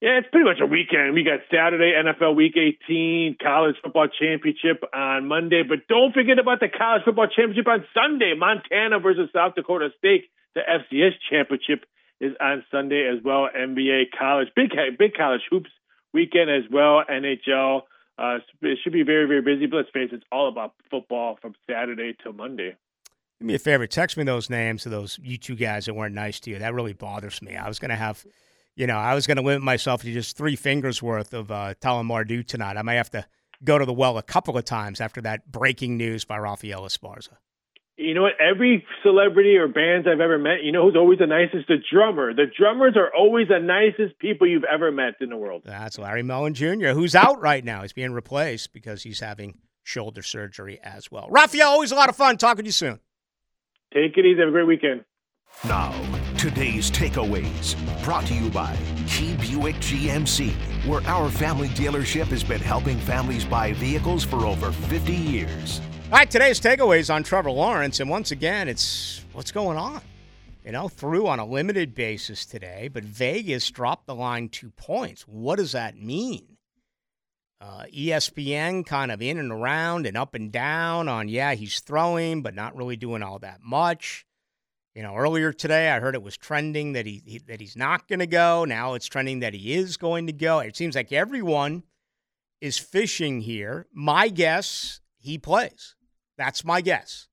Yeah, 0.00 0.18
it's 0.18 0.28
pretty 0.30 0.44
much 0.44 0.60
a 0.60 0.66
weekend. 0.66 1.14
We 1.14 1.24
got 1.24 1.40
Saturday 1.50 1.92
NFL 1.96 2.36
Week 2.36 2.54
18, 2.56 3.36
College 3.42 3.76
Football 3.82 4.08
Championship 4.08 4.84
on 4.92 5.28
Monday, 5.28 5.62
but 5.62 5.88
don't 5.88 6.12
forget 6.12 6.38
about 6.38 6.60
the 6.60 6.68
College 6.68 7.02
Football 7.04 7.28
Championship 7.28 7.66
on 7.66 7.86
Sunday. 7.94 8.34
Montana 8.36 8.98
versus 8.98 9.30
South 9.32 9.54
Dakota 9.54 9.88
State. 9.96 10.24
The 10.54 10.60
FCS 10.60 11.12
Championship 11.30 11.86
is 12.20 12.32
on 12.40 12.64
Sunday 12.70 13.08
as 13.08 13.22
well. 13.24 13.48
NBA 13.48 14.12
college, 14.18 14.48
big 14.54 14.70
big 14.98 15.14
college 15.14 15.42
hoops 15.50 15.70
weekend 16.12 16.50
as 16.50 16.64
well. 16.70 17.02
NHL. 17.10 17.82
Uh, 18.16 18.38
it 18.62 18.78
should 18.82 18.92
be 18.92 19.02
very, 19.02 19.26
very 19.26 19.42
busy, 19.42 19.66
but 19.66 19.78
let's 19.78 19.90
face 19.90 20.10
it, 20.12 20.16
it's 20.16 20.24
all 20.30 20.48
about 20.48 20.74
football 20.90 21.38
from 21.40 21.54
Saturday 21.68 22.14
till 22.22 22.32
Monday. 22.32 22.76
Do 23.40 23.46
me 23.46 23.54
a 23.54 23.58
favor, 23.58 23.86
text 23.86 24.16
me 24.16 24.24
those 24.24 24.48
names 24.48 24.86
of 24.86 24.92
those 24.92 25.18
you 25.22 25.36
two 25.36 25.56
guys 25.56 25.86
that 25.86 25.94
weren't 25.94 26.14
nice 26.14 26.40
to 26.40 26.50
you. 26.50 26.58
That 26.58 26.74
really 26.74 26.92
bothers 26.92 27.42
me. 27.42 27.56
I 27.56 27.68
was 27.68 27.78
going 27.78 27.90
to 27.90 27.96
have, 27.96 28.24
you 28.76 28.86
know, 28.86 28.96
I 28.96 29.14
was 29.14 29.26
going 29.26 29.36
to 29.36 29.42
limit 29.42 29.62
myself 29.62 30.02
to 30.02 30.12
just 30.12 30.36
three 30.36 30.56
fingers 30.56 31.02
worth 31.02 31.34
of 31.34 31.50
uh, 31.50 31.74
Tyler 31.80 32.04
Mardu 32.04 32.46
tonight. 32.46 32.76
I 32.76 32.82
might 32.82 32.94
have 32.94 33.10
to 33.10 33.26
go 33.62 33.78
to 33.78 33.84
the 33.84 33.92
well 33.92 34.18
a 34.18 34.22
couple 34.22 34.56
of 34.56 34.64
times 34.64 35.00
after 35.00 35.20
that 35.22 35.50
breaking 35.50 35.96
news 35.96 36.24
by 36.24 36.38
Rafael 36.38 36.82
Esparza. 36.82 37.36
You 37.96 38.12
know 38.12 38.22
what? 38.22 38.32
Every 38.40 38.84
celebrity 39.04 39.56
or 39.56 39.68
bands 39.68 40.08
I've 40.10 40.20
ever 40.20 40.36
met, 40.36 40.64
you 40.64 40.72
know 40.72 40.84
who's 40.84 40.96
always 40.96 41.20
the 41.20 41.28
nicest? 41.28 41.68
The 41.68 41.76
drummer. 41.92 42.34
The 42.34 42.46
drummers 42.58 42.96
are 42.96 43.10
always 43.16 43.48
the 43.48 43.60
nicest 43.60 44.18
people 44.18 44.48
you've 44.48 44.64
ever 44.64 44.90
met 44.90 45.14
in 45.20 45.28
the 45.28 45.36
world. 45.36 45.62
That's 45.64 45.96
Larry 45.96 46.24
Mullen 46.24 46.54
Jr., 46.54 46.88
who's 46.88 47.14
out 47.14 47.40
right 47.40 47.64
now. 47.64 47.82
He's 47.82 47.92
being 47.92 48.12
replaced 48.12 48.72
because 48.72 49.04
he's 49.04 49.20
having 49.20 49.58
shoulder 49.84 50.22
surgery 50.22 50.80
as 50.82 51.10
well. 51.10 51.28
Rafael, 51.30 51.68
always 51.68 51.92
a 51.92 51.94
lot 51.94 52.08
of 52.08 52.16
fun. 52.16 52.36
Talking 52.36 52.64
to 52.64 52.68
you 52.68 52.72
soon. 52.72 52.98
Take 53.94 54.18
it 54.18 54.26
easy. 54.26 54.40
Have 54.40 54.48
a 54.48 54.50
great 54.50 54.66
weekend. 54.66 55.04
Now, 55.68 55.92
today's 56.36 56.90
takeaways 56.90 57.76
brought 58.02 58.26
to 58.26 58.34
you 58.34 58.50
by 58.50 58.76
Key 59.06 59.36
Buick 59.36 59.76
GMC, 59.76 60.50
where 60.84 61.00
our 61.06 61.30
family 61.30 61.68
dealership 61.68 62.26
has 62.26 62.42
been 62.42 62.60
helping 62.60 62.98
families 62.98 63.44
buy 63.44 63.72
vehicles 63.74 64.24
for 64.24 64.46
over 64.46 64.72
50 64.72 65.14
years. 65.14 65.80
All 66.10 66.18
right, 66.18 66.28
today's 66.28 66.60
takeaways 66.60 67.12
on 67.12 67.22
Trevor 67.22 67.52
Lawrence, 67.52 68.00
and 68.00 68.10
once 68.10 68.32
again, 68.32 68.66
it's 68.66 69.24
what's 69.32 69.52
going 69.52 69.78
on. 69.78 70.00
You 70.64 70.72
know, 70.72 70.88
through 70.88 71.28
on 71.28 71.38
a 71.38 71.46
limited 71.46 71.94
basis 71.94 72.44
today, 72.44 72.88
but 72.92 73.04
Vegas 73.04 73.70
dropped 73.70 74.06
the 74.06 74.14
line 74.16 74.48
two 74.48 74.70
points. 74.70 75.22
What 75.28 75.56
does 75.56 75.70
that 75.70 75.96
mean? 75.96 76.53
Uh, 77.60 77.84
ESPN 77.94 78.84
kind 78.84 79.10
of 79.10 79.22
in 79.22 79.38
and 79.38 79.50
around 79.50 80.06
and 80.06 80.16
up 80.16 80.34
and 80.34 80.52
down 80.52 81.08
on, 81.08 81.28
yeah, 81.28 81.54
he's 81.54 81.80
throwing, 81.80 82.42
but 82.42 82.54
not 82.54 82.76
really 82.76 82.96
doing 82.96 83.22
all 83.22 83.38
that 83.38 83.60
much. 83.62 84.26
You 84.94 85.02
know, 85.02 85.16
earlier 85.16 85.52
today 85.52 85.90
I 85.90 85.98
heard 85.98 86.14
it 86.14 86.22
was 86.22 86.36
trending 86.36 86.92
that 86.92 87.06
he, 87.06 87.22
he 87.24 87.38
that 87.46 87.60
he's 87.60 87.76
not 87.76 88.06
going 88.06 88.20
to 88.20 88.26
go. 88.26 88.64
Now 88.64 88.94
it's 88.94 89.06
trending 89.06 89.40
that 89.40 89.54
he 89.54 89.74
is 89.74 89.96
going 89.96 90.26
to 90.26 90.32
go. 90.32 90.60
It 90.60 90.76
seems 90.76 90.94
like 90.94 91.10
everyone 91.10 91.82
is 92.60 92.78
fishing 92.78 93.40
here. 93.40 93.86
My 93.92 94.28
guess, 94.28 95.00
he 95.18 95.38
plays. 95.38 95.96
That's 96.38 96.64
my 96.64 96.80
guess. 96.80 97.28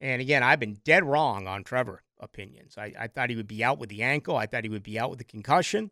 And 0.00 0.20
again, 0.20 0.42
I've 0.42 0.60
been 0.60 0.80
dead 0.84 1.04
wrong 1.04 1.46
on 1.46 1.62
Trevor 1.62 2.02
opinions. 2.18 2.78
I, 2.78 2.92
I 2.98 3.06
thought 3.08 3.30
he 3.30 3.36
would 3.36 3.46
be 3.46 3.62
out 3.62 3.78
with 3.78 3.88
the 3.88 4.02
ankle. 4.02 4.36
I 4.36 4.46
thought 4.46 4.64
he 4.64 4.70
would 4.70 4.82
be 4.82 4.98
out 4.98 5.10
with 5.10 5.18
the 5.18 5.24
concussion. 5.24 5.90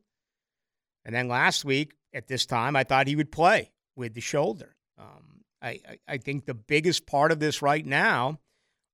And 1.04 1.14
then 1.14 1.28
last 1.28 1.64
week 1.64 1.94
at 2.12 2.28
this 2.28 2.46
time, 2.46 2.76
I 2.76 2.84
thought 2.84 3.06
he 3.06 3.16
would 3.16 3.32
play 3.32 3.72
with 3.96 4.14
the 4.14 4.20
shoulder. 4.20 4.76
Um, 4.98 5.42
I, 5.62 5.68
I, 5.68 5.98
I 6.08 6.16
think 6.18 6.44
the 6.44 6.54
biggest 6.54 7.06
part 7.06 7.32
of 7.32 7.40
this 7.40 7.62
right 7.62 7.84
now 7.84 8.38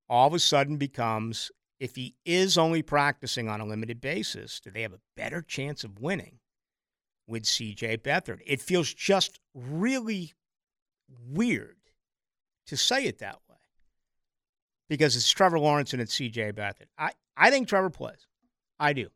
all 0.09 0.27
of 0.27 0.33
a 0.33 0.39
sudden 0.39 0.77
becomes 0.77 1.51
if 1.79 1.95
he 1.95 2.15
is 2.25 2.57
only 2.57 2.81
practicing 2.81 3.47
on 3.47 3.61
a 3.61 3.65
limited 3.65 4.01
basis, 4.01 4.59
do 4.59 4.71
they 4.71 4.81
have 4.81 4.93
a 4.93 5.01
better 5.15 5.41
chance 5.41 5.83
of 5.83 5.99
winning 5.99 6.39
with 7.27 7.43
CJ 7.43 7.99
Beathard? 7.99 8.39
It 8.45 8.61
feels 8.61 8.93
just 8.93 9.39
really 9.53 10.33
weird 11.29 11.77
to 12.67 12.77
say 12.77 13.03
it 13.03 13.19
that 13.19 13.39
way 13.49 13.57
because 14.89 15.15
it's 15.15 15.29
Trevor 15.29 15.59
Lawrence 15.59 15.93
and 15.93 16.01
it's 16.01 16.15
CJ 16.15 16.53
Beathard. 16.53 16.87
I, 16.97 17.11
I 17.35 17.51
think 17.51 17.67
Trevor 17.67 17.89
plays. 17.89 18.25
I 18.79 18.93
do. 18.93 19.09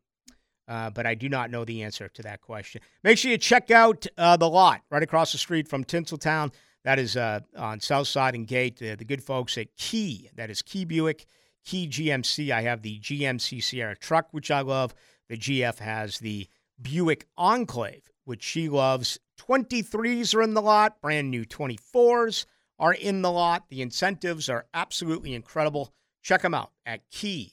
Uh, 0.68 0.90
but 0.90 1.06
I 1.06 1.14
do 1.14 1.28
not 1.28 1.50
know 1.50 1.64
the 1.64 1.82
answer 1.82 2.08
to 2.08 2.22
that 2.22 2.40
question. 2.40 2.80
Make 3.02 3.18
sure 3.18 3.30
you 3.30 3.38
check 3.38 3.70
out 3.70 4.06
uh, 4.16 4.36
the 4.36 4.48
lot 4.48 4.82
right 4.90 5.02
across 5.02 5.32
the 5.32 5.38
street 5.38 5.68
from 5.68 5.84
Tinseltown. 5.84 6.52
That 6.84 6.98
is 6.98 7.16
uh, 7.16 7.40
on 7.56 7.80
South 7.80 8.08
Side 8.08 8.34
and 8.34 8.46
Gate. 8.46 8.78
the 8.78 8.96
good 8.96 9.22
folks 9.22 9.56
at 9.58 9.74
Key, 9.76 10.30
that 10.36 10.50
is 10.50 10.62
Key 10.62 10.84
Buick, 10.84 11.26
Key 11.64 11.88
GMC. 11.88 12.50
I 12.50 12.62
have 12.62 12.82
the 12.82 12.98
GMC 13.00 13.62
Sierra 13.62 13.96
truck, 13.96 14.28
which 14.32 14.50
I 14.50 14.60
love. 14.60 14.94
The 15.28 15.36
GF 15.36 15.78
has 15.78 16.18
the 16.18 16.48
Buick 16.80 17.26
Enclave, 17.36 18.10
which 18.24 18.42
she 18.42 18.68
loves. 18.68 19.18
23s 19.40 20.34
are 20.34 20.42
in 20.42 20.54
the 20.54 20.62
lot, 20.62 21.00
brand 21.00 21.30
new 21.30 21.44
24s 21.44 22.46
are 22.78 22.94
in 22.94 23.22
the 23.22 23.30
lot. 23.30 23.68
The 23.68 23.80
incentives 23.80 24.48
are 24.48 24.66
absolutely 24.74 25.34
incredible. 25.34 25.92
Check 26.22 26.42
them 26.42 26.54
out 26.54 26.72
at 26.84 27.08
Key 27.10 27.52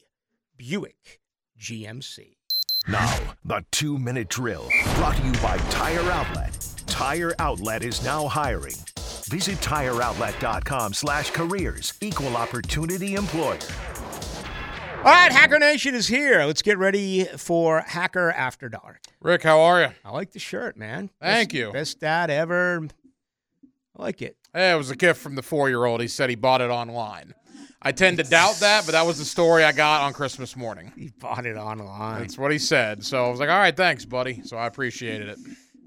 Buick 0.57 1.22
GMC. 1.60 2.36
Now, 2.88 3.18
the 3.46 3.64
two 3.72 3.98
minute 3.98 4.30
drill 4.30 4.68
brought 4.96 5.18
to 5.18 5.24
you 5.24 5.32
by 5.34 5.58
Tire 5.70 6.00
Outlet. 6.12 6.58
Tire 6.88 7.34
Outlet 7.40 7.84
is 7.84 8.04
now 8.04 8.28
hiring. 8.28 8.76
Visit 9.26 9.58
tireoutlet.com 9.58 10.94
slash 10.94 11.30
careers. 11.32 11.94
Equal 12.02 12.36
opportunity 12.36 13.16
employer. 13.16 13.60
All 15.00 15.06
right, 15.06 15.32
Hacker 15.32 15.60
Nation 15.60 15.94
is 15.94 16.08
here. 16.08 16.44
Let's 16.44 16.62
get 16.62 16.78
ready 16.78 17.26
for 17.26 17.82
Hacker 17.82 18.32
After 18.32 18.70
Dark. 18.70 19.02
Rick, 19.22 19.44
how 19.44 19.60
are 19.62 19.82
you? 19.82 19.88
I 20.04 20.12
like 20.12 20.32
the 20.32 20.40
shirt, 20.40 20.76
man. 20.76 21.10
Thank 21.22 21.50
best, 21.50 21.54
you. 21.58 21.72
Best 21.72 22.00
dad 22.00 22.30
ever. 22.30 22.88
I 23.98 24.02
like 24.02 24.22
it. 24.22 24.36
Hey, 24.54 24.72
it 24.72 24.76
was 24.76 24.90
a 24.90 24.96
gift 24.96 25.22
from 25.22 25.36
the 25.36 25.44
four 25.44 25.70
year 25.70 25.86
old. 25.86 26.02
He 26.02 26.08
said 26.08 26.30
he 26.30 26.36
bought 26.36 26.60
it 26.62 26.70
online. 26.70 27.34
I 27.82 27.92
tend 27.94 28.18
to 28.18 28.24
doubt 28.24 28.56
that, 28.60 28.86
but 28.86 28.92
that 28.92 29.06
was 29.06 29.20
the 29.20 29.26
story 29.26 29.64
I 29.64 29.72
got 29.72 30.02
on 30.02 30.14
Christmas 30.14 30.56
morning. 30.58 30.92
He 30.98 31.12
bought 31.18 31.46
it 31.46 31.56
online. 31.56 32.22
That's 32.22 32.38
what 32.38 32.52
he 32.52 32.58
said. 32.60 33.06
So 33.06 33.26
I 33.26 33.30
was 33.30 33.40
like, 33.40 33.50
all 33.50 33.58
right, 33.58 33.76
thanks, 33.76 34.04
buddy. 34.06 34.42
So 34.44 34.58
I 34.58 34.68
appreciated 34.68 35.30
it. 35.30 35.38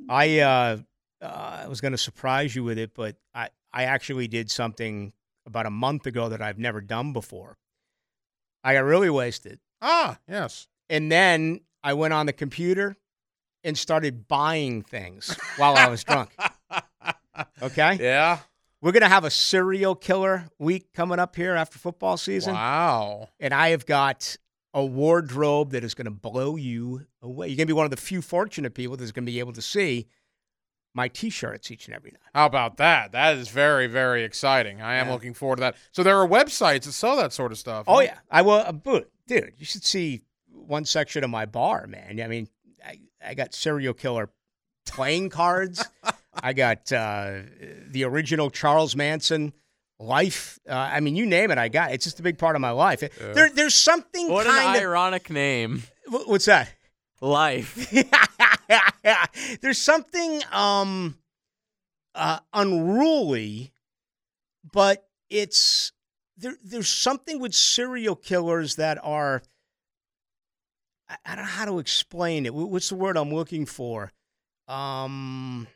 I 0.08 0.38
uh, 0.40 0.76
uh, 1.20 1.60
I 1.64 1.68
was 1.68 1.80
going 1.80 1.92
to 1.92 1.98
surprise 1.98 2.56
you 2.56 2.64
with 2.64 2.78
it, 2.78 2.94
but 2.94 3.16
I, 3.34 3.50
I 3.72 3.84
actually 3.84 4.26
did 4.26 4.50
something 4.50 5.12
about 5.46 5.66
a 5.66 5.70
month 5.70 6.06
ago 6.06 6.30
that 6.30 6.40
I've 6.40 6.58
never 6.58 6.80
done 6.80 7.12
before. 7.12 7.58
I 8.64 8.74
got 8.74 8.84
really 8.84 9.10
wasted. 9.10 9.58
Ah, 9.80 10.18
yes. 10.28 10.68
And 10.88 11.10
then 11.10 11.60
I 11.82 11.94
went 11.94 12.14
on 12.14 12.26
the 12.26 12.32
computer 12.32 12.96
and 13.64 13.76
started 13.76 14.28
buying 14.28 14.82
things 14.82 15.36
while 15.56 15.76
I 15.76 15.88
was 15.88 16.04
drunk. 16.04 16.34
Okay? 17.62 17.96
Yeah. 18.00 18.38
We're 18.82 18.90
going 18.92 19.02
to 19.02 19.08
have 19.08 19.24
a 19.24 19.30
serial 19.30 19.94
killer 19.94 20.48
week 20.58 20.92
coming 20.92 21.20
up 21.20 21.36
here 21.36 21.54
after 21.54 21.78
football 21.78 22.16
season. 22.16 22.54
Wow. 22.54 23.28
And 23.38 23.54
I 23.54 23.68
have 23.68 23.86
got 23.86 24.36
a 24.74 24.84
wardrobe 24.84 25.70
that 25.70 25.84
is 25.84 25.94
going 25.94 26.06
to 26.06 26.10
blow 26.10 26.56
you 26.56 27.06
away. 27.22 27.46
You're 27.46 27.56
going 27.56 27.66
to 27.68 27.72
be 27.72 27.72
one 27.74 27.84
of 27.84 27.92
the 27.92 27.96
few 27.96 28.20
fortunate 28.20 28.74
people 28.74 28.96
that's 28.96 29.12
going 29.12 29.24
to 29.24 29.30
be 29.30 29.38
able 29.38 29.52
to 29.52 29.62
see 29.62 30.08
my 30.94 31.06
t-shirts 31.06 31.70
each 31.70 31.86
and 31.86 31.94
every 31.94 32.10
night. 32.10 32.20
How 32.34 32.44
about 32.46 32.76
that? 32.78 33.12
That 33.12 33.36
is 33.36 33.48
very, 33.50 33.86
very 33.86 34.24
exciting. 34.24 34.82
I 34.82 34.96
am 34.96 35.06
Yeah. 35.06 35.12
looking 35.12 35.32
forward 35.32 35.56
to 35.56 35.60
that. 35.60 35.76
So 35.92 36.02
there 36.02 36.18
are 36.18 36.26
websites 36.26 36.82
that 36.84 36.92
sell 36.92 37.16
that 37.16 37.32
sort 37.32 37.52
of 37.52 37.58
stuff. 37.58 37.84
Oh 37.86 37.94
huh? 37.94 38.00
yeah, 38.00 38.18
I 38.30 38.42
will. 38.42 38.52
Uh, 38.54 38.72
but 38.72 39.10
dude, 39.28 39.52
you 39.58 39.64
should 39.64 39.84
see 39.84 40.22
one 40.50 40.84
section 40.84 41.22
of 41.22 41.30
my 41.30 41.46
bar, 41.46 41.86
man. 41.86 42.20
I 42.20 42.26
mean, 42.26 42.48
I, 42.84 42.98
I 43.24 43.34
got 43.34 43.54
serial 43.54 43.94
killer 43.94 44.28
playing 44.86 45.30
cards. 45.30 45.84
I 46.42 46.52
got 46.52 46.90
uh, 46.92 47.40
the 47.88 48.04
original 48.04 48.50
Charles 48.50 48.96
Manson 48.96 49.52
life. 50.00 50.58
Uh, 50.68 50.74
I 50.74 51.00
mean, 51.00 51.14
you 51.14 51.24
name 51.24 51.50
it, 51.52 51.58
I 51.58 51.68
got. 51.68 51.90
it. 51.90 51.94
It's 51.94 52.04
just 52.04 52.18
a 52.18 52.22
big 52.22 52.36
part 52.36 52.56
of 52.56 52.60
my 52.60 52.70
life. 52.70 53.00
There, 53.18 53.48
there's 53.50 53.74
something 53.76 54.28
What 54.28 54.46
an 54.46 54.52
kind 54.52 54.76
of. 54.76 54.82
ironic 54.82 55.30
name. 55.30 55.84
What's 56.08 56.46
that? 56.46 56.68
Life. 57.20 57.94
there's 59.60 59.78
something 59.78 60.42
um 60.50 61.18
uh 62.14 62.38
unruly 62.52 63.72
but 64.72 65.06
it's 65.28 65.92
there 66.36 66.56
there's 66.64 66.88
something 66.88 67.38
with 67.40 67.54
serial 67.54 68.16
killers 68.16 68.76
that 68.76 68.98
are 69.02 69.42
I, 71.08 71.16
I 71.26 71.34
don't 71.36 71.44
know 71.44 71.50
how 71.50 71.64
to 71.66 71.78
explain 71.78 72.46
it 72.46 72.54
what's 72.54 72.88
the 72.88 72.94
word 72.94 73.16
i'm 73.16 73.32
looking 73.34 73.66
for 73.66 74.10
um 74.68 75.66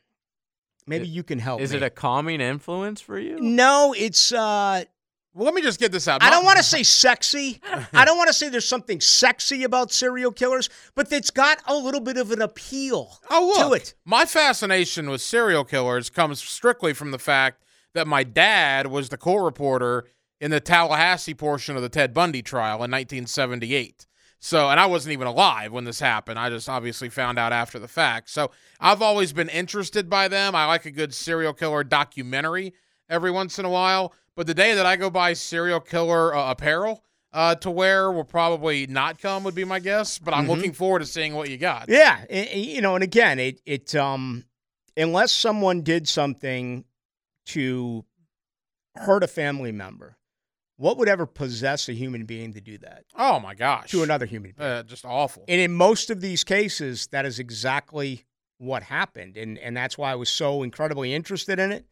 maybe 0.87 1.05
It- 1.05 1.11
you 1.11 1.23
can 1.23 1.39
help 1.39 1.61
Is 1.61 1.71
me. 1.73 1.79
it 1.79 1.83
a 1.83 1.91
calming 1.91 2.41
influence 2.41 3.01
for 3.01 3.19
you? 3.19 3.39
no 3.41 3.95
it's 3.97 4.33
uh 4.33 4.85
Well, 5.35 5.45
let 5.45 5.53
me 5.55 5.61
just 5.61 5.79
get 5.79 5.93
this 5.93 6.09
out. 6.09 6.23
I 6.23 6.31
don't 6.31 6.45
want 6.47 6.57
to 6.57 6.63
say 6.63 6.83
sexy. 7.05 7.61
I 7.93 8.05
don't 8.07 8.17
want 8.17 8.29
to 8.29 8.33
say 8.33 8.49
there's 8.49 8.67
something 8.67 9.03
sexy 9.03 9.65
about 9.65 9.93
serial 9.93 10.33
killers, 10.33 10.71
but 10.95 11.13
it's 11.13 11.31
got 11.31 11.59
a 11.67 11.75
little 11.77 12.01
bit 12.01 12.17
of 12.17 12.31
an 12.33 12.41
appeal 12.41 13.19
Oh, 13.29 13.69
to 13.69 13.75
it. 13.75 13.93
My 14.07 14.25
fascination 14.25 15.11
with 15.11 15.21
serial 15.21 15.65
killers 15.65 16.09
comes 16.09 16.43
strictly 16.43 16.95
from 16.95 17.11
the 17.11 17.19
fact 17.19 17.65
that 17.93 18.07
my 18.07 18.25
dad 18.25 18.87
was 18.87 19.11
the 19.11 19.19
court 19.19 19.45
reporter 19.45 20.07
in 20.41 20.51
the 20.51 20.61
Tallahassee 20.61 21.35
portion 21.35 21.77
of 21.77 21.83
the 21.83 21.89
Ted 21.91 22.15
Bundy 22.15 22.41
trial 22.43 22.77
in 22.83 22.91
1978. 22.91 24.07
So, 24.47 24.71
and 24.71 24.79
I 24.79 24.87
wasn't 24.87 25.13
even 25.13 25.27
alive 25.27 25.73
when 25.73 25.83
this 25.85 25.99
happened. 25.99 26.39
I 26.39 26.51
just 26.51 26.69
obviously 26.69 27.09
found 27.09 27.37
out 27.37 27.53
after 27.53 27.81
the 27.81 27.89
fact. 27.89 28.31
So, 28.31 28.53
I've 28.79 29.03
always 29.03 29.33
been 29.33 29.49
interested 29.49 30.09
by 30.09 30.29
them. 30.29 30.55
I 30.55 30.67
like 30.67 30.87
a 30.87 30.93
good 30.93 31.13
serial 31.13 31.53
killer 31.53 31.83
documentary 31.83 32.73
every 33.09 33.33
once 33.33 33.59
in 33.59 33.65
a 33.65 33.71
while. 33.71 34.15
But 34.37 34.47
the 34.47 34.55
day 34.55 34.75
that 34.75 34.87
I 34.87 34.95
go 34.95 35.11
buy 35.11 35.33
serial 35.33 35.81
killer 35.81 36.33
uh, 36.33 36.53
apparel 36.53 37.03
uh, 37.33 37.57
to 37.57 37.71
wear 37.73 38.13
will 38.13 38.23
probably 38.25 38.87
not 38.87 39.19
come, 39.19 39.43
would 39.43 39.55
be 39.57 39.65
my 39.65 39.81
guess. 39.81 40.19
But 40.21 40.33
I'm 40.33 40.45
Mhm. 40.47 40.49
looking 40.51 40.73
forward 40.73 41.01
to 41.01 41.07
seeing 41.07 41.35
what 41.35 41.51
you 41.51 41.57
got. 41.59 41.89
Yeah, 41.89 42.25
a- 42.31 42.55
a- 42.57 42.59
you 42.59 42.81
know, 42.81 42.95
and 42.95 43.03
again, 43.03 43.41
it 43.41 43.61
it 43.67 43.95
um 43.97 44.45
unless 44.97 45.33
someone 45.33 45.83
did 45.83 46.07
something 46.09 46.85
to 47.47 48.05
hurt 48.95 49.25
a 49.25 49.29
family 49.29 49.73
member, 49.73 50.16
what 50.77 50.99
would 50.99 51.09
ever 51.09 51.27
possess 51.27 51.89
a 51.89 51.93
human 51.93 52.25
being 52.27 52.53
to 52.53 52.61
do 52.61 52.77
that 52.79 53.05
Oh 53.15 53.41
my 53.41 53.55
gosh. 53.55 53.91
to 53.91 54.03
another 54.03 54.27
human 54.27 54.53
being? 54.57 54.69
Uh, 54.69 54.83
just 54.83 55.05
awful. 55.05 55.45
And 55.49 55.61
in 55.61 55.73
most 55.75 56.11
of 56.11 56.21
these 56.21 56.45
cases, 56.45 57.07
that 57.09 57.25
is 57.27 57.39
exactly 57.39 58.25
what 58.59 58.83
happened, 58.85 59.37
and 59.37 59.59
and 59.59 59.77
that's 59.77 59.99
why 59.99 60.13
I 60.13 60.15
was 60.15 60.29
so 60.31 60.63
incredibly 60.63 61.13
interested 61.15 61.59
in 61.59 61.73
it. 61.73 61.85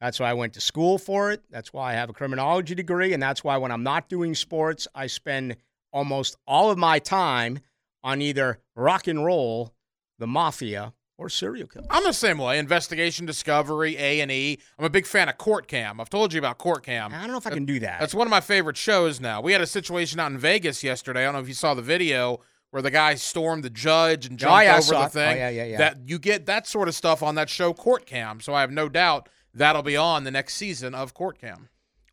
That's 0.00 0.18
why 0.20 0.30
I 0.30 0.34
went 0.34 0.52
to 0.54 0.60
school 0.60 0.98
for 0.98 1.30
it. 1.32 1.42
That's 1.50 1.72
why 1.72 1.90
I 1.92 1.94
have 1.94 2.10
a 2.10 2.12
criminology 2.12 2.74
degree, 2.74 3.12
and 3.12 3.22
that's 3.22 3.42
why 3.44 3.56
when 3.56 3.70
I'm 3.72 3.82
not 3.84 4.08
doing 4.08 4.34
sports, 4.34 4.86
I 4.94 5.06
spend 5.08 5.56
almost 5.92 6.36
all 6.46 6.70
of 6.70 6.78
my 6.78 6.98
time 6.98 7.60
on 8.04 8.20
either 8.22 8.58
rock 8.76 9.06
and 9.08 9.24
roll, 9.24 9.74
the 10.18 10.26
mafia, 10.26 10.92
or 11.18 11.28
serial 11.28 11.66
killers. 11.66 11.88
I'm 11.90 12.04
the 12.04 12.12
same 12.12 12.38
way. 12.38 12.58
Investigation, 12.58 13.26
discovery, 13.26 13.96
A 13.98 14.20
and 14.20 14.30
E. 14.30 14.58
I'm 14.78 14.84
a 14.84 14.90
big 14.90 15.04
fan 15.04 15.28
of 15.28 15.36
Court 15.36 15.66
Cam. 15.66 16.00
I've 16.00 16.08
told 16.08 16.32
you 16.32 16.38
about 16.38 16.58
Court 16.58 16.84
Cam. 16.84 17.12
I 17.12 17.20
don't 17.22 17.32
know 17.32 17.36
if 17.38 17.46
I 17.46 17.50
can 17.50 17.64
do 17.64 17.80
that. 17.80 18.00
That's 18.00 18.14
one 18.14 18.26
of 18.26 18.30
my 18.30 18.40
favorite 18.40 18.76
shows 18.76 19.20
now. 19.20 19.40
We 19.40 19.52
had 19.52 19.60
a 19.60 19.66
situation 19.66 20.20
out 20.20 20.30
in 20.30 20.38
Vegas 20.38 20.82
yesterday. 20.84 21.22
I 21.22 21.24
don't 21.24 21.34
know 21.34 21.40
if 21.40 21.48
you 21.48 21.54
saw 21.54 21.74
the 21.74 21.82
video 21.82 22.40
where 22.70 22.82
the 22.82 22.90
guy 22.90 23.14
stormed 23.16 23.64
the 23.64 23.70
judge 23.70 24.26
and 24.26 24.38
jumped 24.38 24.56
Oh, 24.56 24.60
yeah, 24.60 24.78
over 24.78 24.94
the 25.04 25.08
thing. 25.08 25.32
Oh, 25.36 25.40
yeah, 25.40 25.48
yeah, 25.48 25.64
yeah. 25.64 25.78
That 25.78 25.98
you 26.06 26.18
get 26.18 26.46
that 26.46 26.66
sort 26.66 26.86
of 26.86 26.94
stuff 26.94 27.22
on 27.22 27.34
that 27.34 27.48
show 27.50 27.72
Court 27.72 28.06
Cam. 28.06 28.40
So 28.40 28.54
I 28.54 28.60
have 28.60 28.70
no 28.70 28.88
doubt 28.88 29.28
that'll 29.52 29.82
be 29.82 29.96
on 29.96 30.24
the 30.24 30.30
next 30.30 30.54
season 30.54 30.94
of 30.94 31.14
Court 31.14 31.40
Cam. 31.40 31.68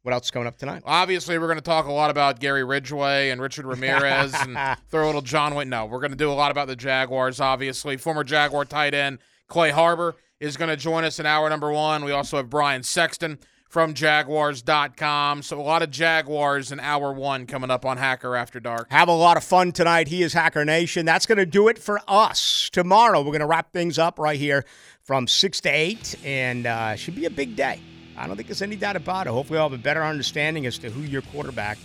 What 0.05 0.13
else 0.13 0.25
is 0.25 0.31
coming 0.31 0.47
up 0.47 0.57
tonight? 0.57 0.83
Obviously, 0.85 1.39
we're 1.39 1.47
going 1.47 1.57
to 1.57 1.63
talk 1.63 1.87
a 1.87 1.91
lot 1.91 2.11
about 2.11 2.39
Gary 2.39 2.63
Ridgway 2.63 3.31
and 3.31 3.41
Richard 3.41 3.65
Ramirez 3.65 4.35
and 4.39 4.55
throw 4.89 5.05
a 5.05 5.07
little 5.07 5.21
John 5.23 5.55
Wayne. 5.55 5.67
No, 5.69 5.87
we're 5.87 5.99
going 5.99 6.11
to 6.11 6.17
do 6.17 6.31
a 6.31 6.33
lot 6.33 6.51
about 6.51 6.67
the 6.67 6.75
Jaguars, 6.75 7.39
obviously. 7.39 7.97
Former 7.97 8.23
Jaguar 8.23 8.65
tight 8.65 8.93
end 8.93 9.17
Clay 9.47 9.71
Harbor 9.71 10.15
is 10.39 10.57
going 10.57 10.69
to 10.69 10.77
join 10.77 11.03
us 11.03 11.19
in 11.19 11.25
hour 11.25 11.49
number 11.49 11.71
one. 11.71 12.05
We 12.05 12.11
also 12.11 12.37
have 12.37 12.51
Brian 12.51 12.83
Sexton 12.83 13.39
from 13.67 13.95
Jaguars.com. 13.95 15.41
So 15.41 15.59
a 15.59 15.63
lot 15.63 15.81
of 15.81 15.89
Jaguars 15.89 16.71
in 16.71 16.79
hour 16.79 17.11
one 17.11 17.47
coming 17.47 17.71
up 17.71 17.83
on 17.83 17.97
Hacker 17.97 18.35
After 18.35 18.59
Dark. 18.59 18.91
Have 18.91 19.07
a 19.07 19.13
lot 19.13 19.37
of 19.37 19.43
fun 19.43 19.71
tonight. 19.71 20.07
He 20.07 20.21
is 20.21 20.33
Hacker 20.33 20.65
Nation. 20.65 21.07
That's 21.07 21.25
going 21.25 21.39
to 21.39 21.47
do 21.47 21.67
it 21.67 21.79
for 21.79 21.99
us. 22.07 22.69
Tomorrow, 22.71 23.21
we're 23.21 23.31
going 23.31 23.39
to 23.39 23.47
wrap 23.47 23.73
things 23.73 23.97
up 23.97 24.19
right 24.19 24.39
here 24.39 24.65
from 25.01 25.27
6 25.27 25.61
to 25.61 25.69
8, 25.69 26.15
and 26.23 26.67
uh, 26.67 26.95
should 26.95 27.15
be 27.15 27.25
a 27.25 27.29
big 27.31 27.55
day. 27.55 27.79
I 28.17 28.27
don't 28.27 28.35
think 28.35 28.47
there's 28.47 28.61
any 28.61 28.75
doubt 28.75 28.95
about 28.95 29.27
it. 29.27 29.31
Hopefully, 29.31 29.59
I'll 29.59 29.69
have 29.69 29.79
a 29.79 29.81
better 29.81 30.03
understanding 30.03 30.65
as 30.65 30.77
to 30.79 30.89
who 30.89 31.01
your 31.01 31.21
quarterback 31.21 31.77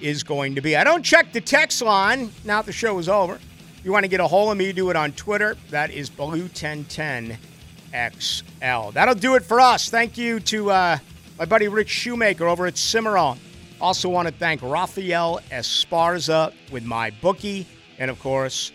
is 0.00 0.22
going 0.22 0.54
to 0.54 0.60
be. 0.60 0.76
I 0.76 0.84
don't 0.84 1.02
check 1.02 1.32
the 1.32 1.40
text 1.40 1.82
line 1.82 2.30
now 2.44 2.60
that 2.60 2.66
the 2.66 2.72
show 2.72 2.98
is 2.98 3.08
over. 3.08 3.34
If 3.34 3.84
you 3.84 3.92
want 3.92 4.04
to 4.04 4.08
get 4.08 4.20
a 4.20 4.26
hold 4.26 4.52
of 4.52 4.58
me, 4.58 4.72
do 4.72 4.90
it 4.90 4.96
on 4.96 5.12
Twitter. 5.12 5.56
That 5.70 5.90
is 5.90 6.10
Blue1010XL. 6.10 8.92
That'll 8.92 9.14
do 9.14 9.36
it 9.36 9.44
for 9.44 9.60
us. 9.60 9.88
Thank 9.88 10.18
you 10.18 10.40
to 10.40 10.70
uh, 10.70 10.98
my 11.38 11.46
buddy 11.46 11.68
Rick 11.68 11.88
Shoemaker 11.88 12.46
over 12.46 12.66
at 12.66 12.74
Cimarrone. 12.74 13.38
Also 13.80 14.10
want 14.10 14.28
to 14.28 14.34
thank 14.34 14.60
Rafael 14.60 15.40
Esparza 15.50 16.52
with 16.70 16.84
my 16.84 17.10
bookie, 17.22 17.66
and 17.98 18.10
of 18.10 18.20
course, 18.20 18.72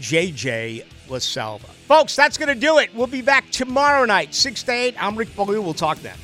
JJ 0.00 0.86
LaSalva. 1.08 1.73
Folks, 1.86 2.16
that's 2.16 2.38
going 2.38 2.48
to 2.48 2.54
do 2.54 2.78
it. 2.78 2.94
We'll 2.94 3.06
be 3.06 3.20
back 3.20 3.50
tomorrow 3.50 4.06
night, 4.06 4.34
6 4.34 4.62
to 4.62 4.72
8. 4.72 4.94
I'm 4.98 5.16
Rick 5.16 5.36
Ballou. 5.36 5.60
We'll 5.60 5.74
talk 5.74 5.98
then. 5.98 6.16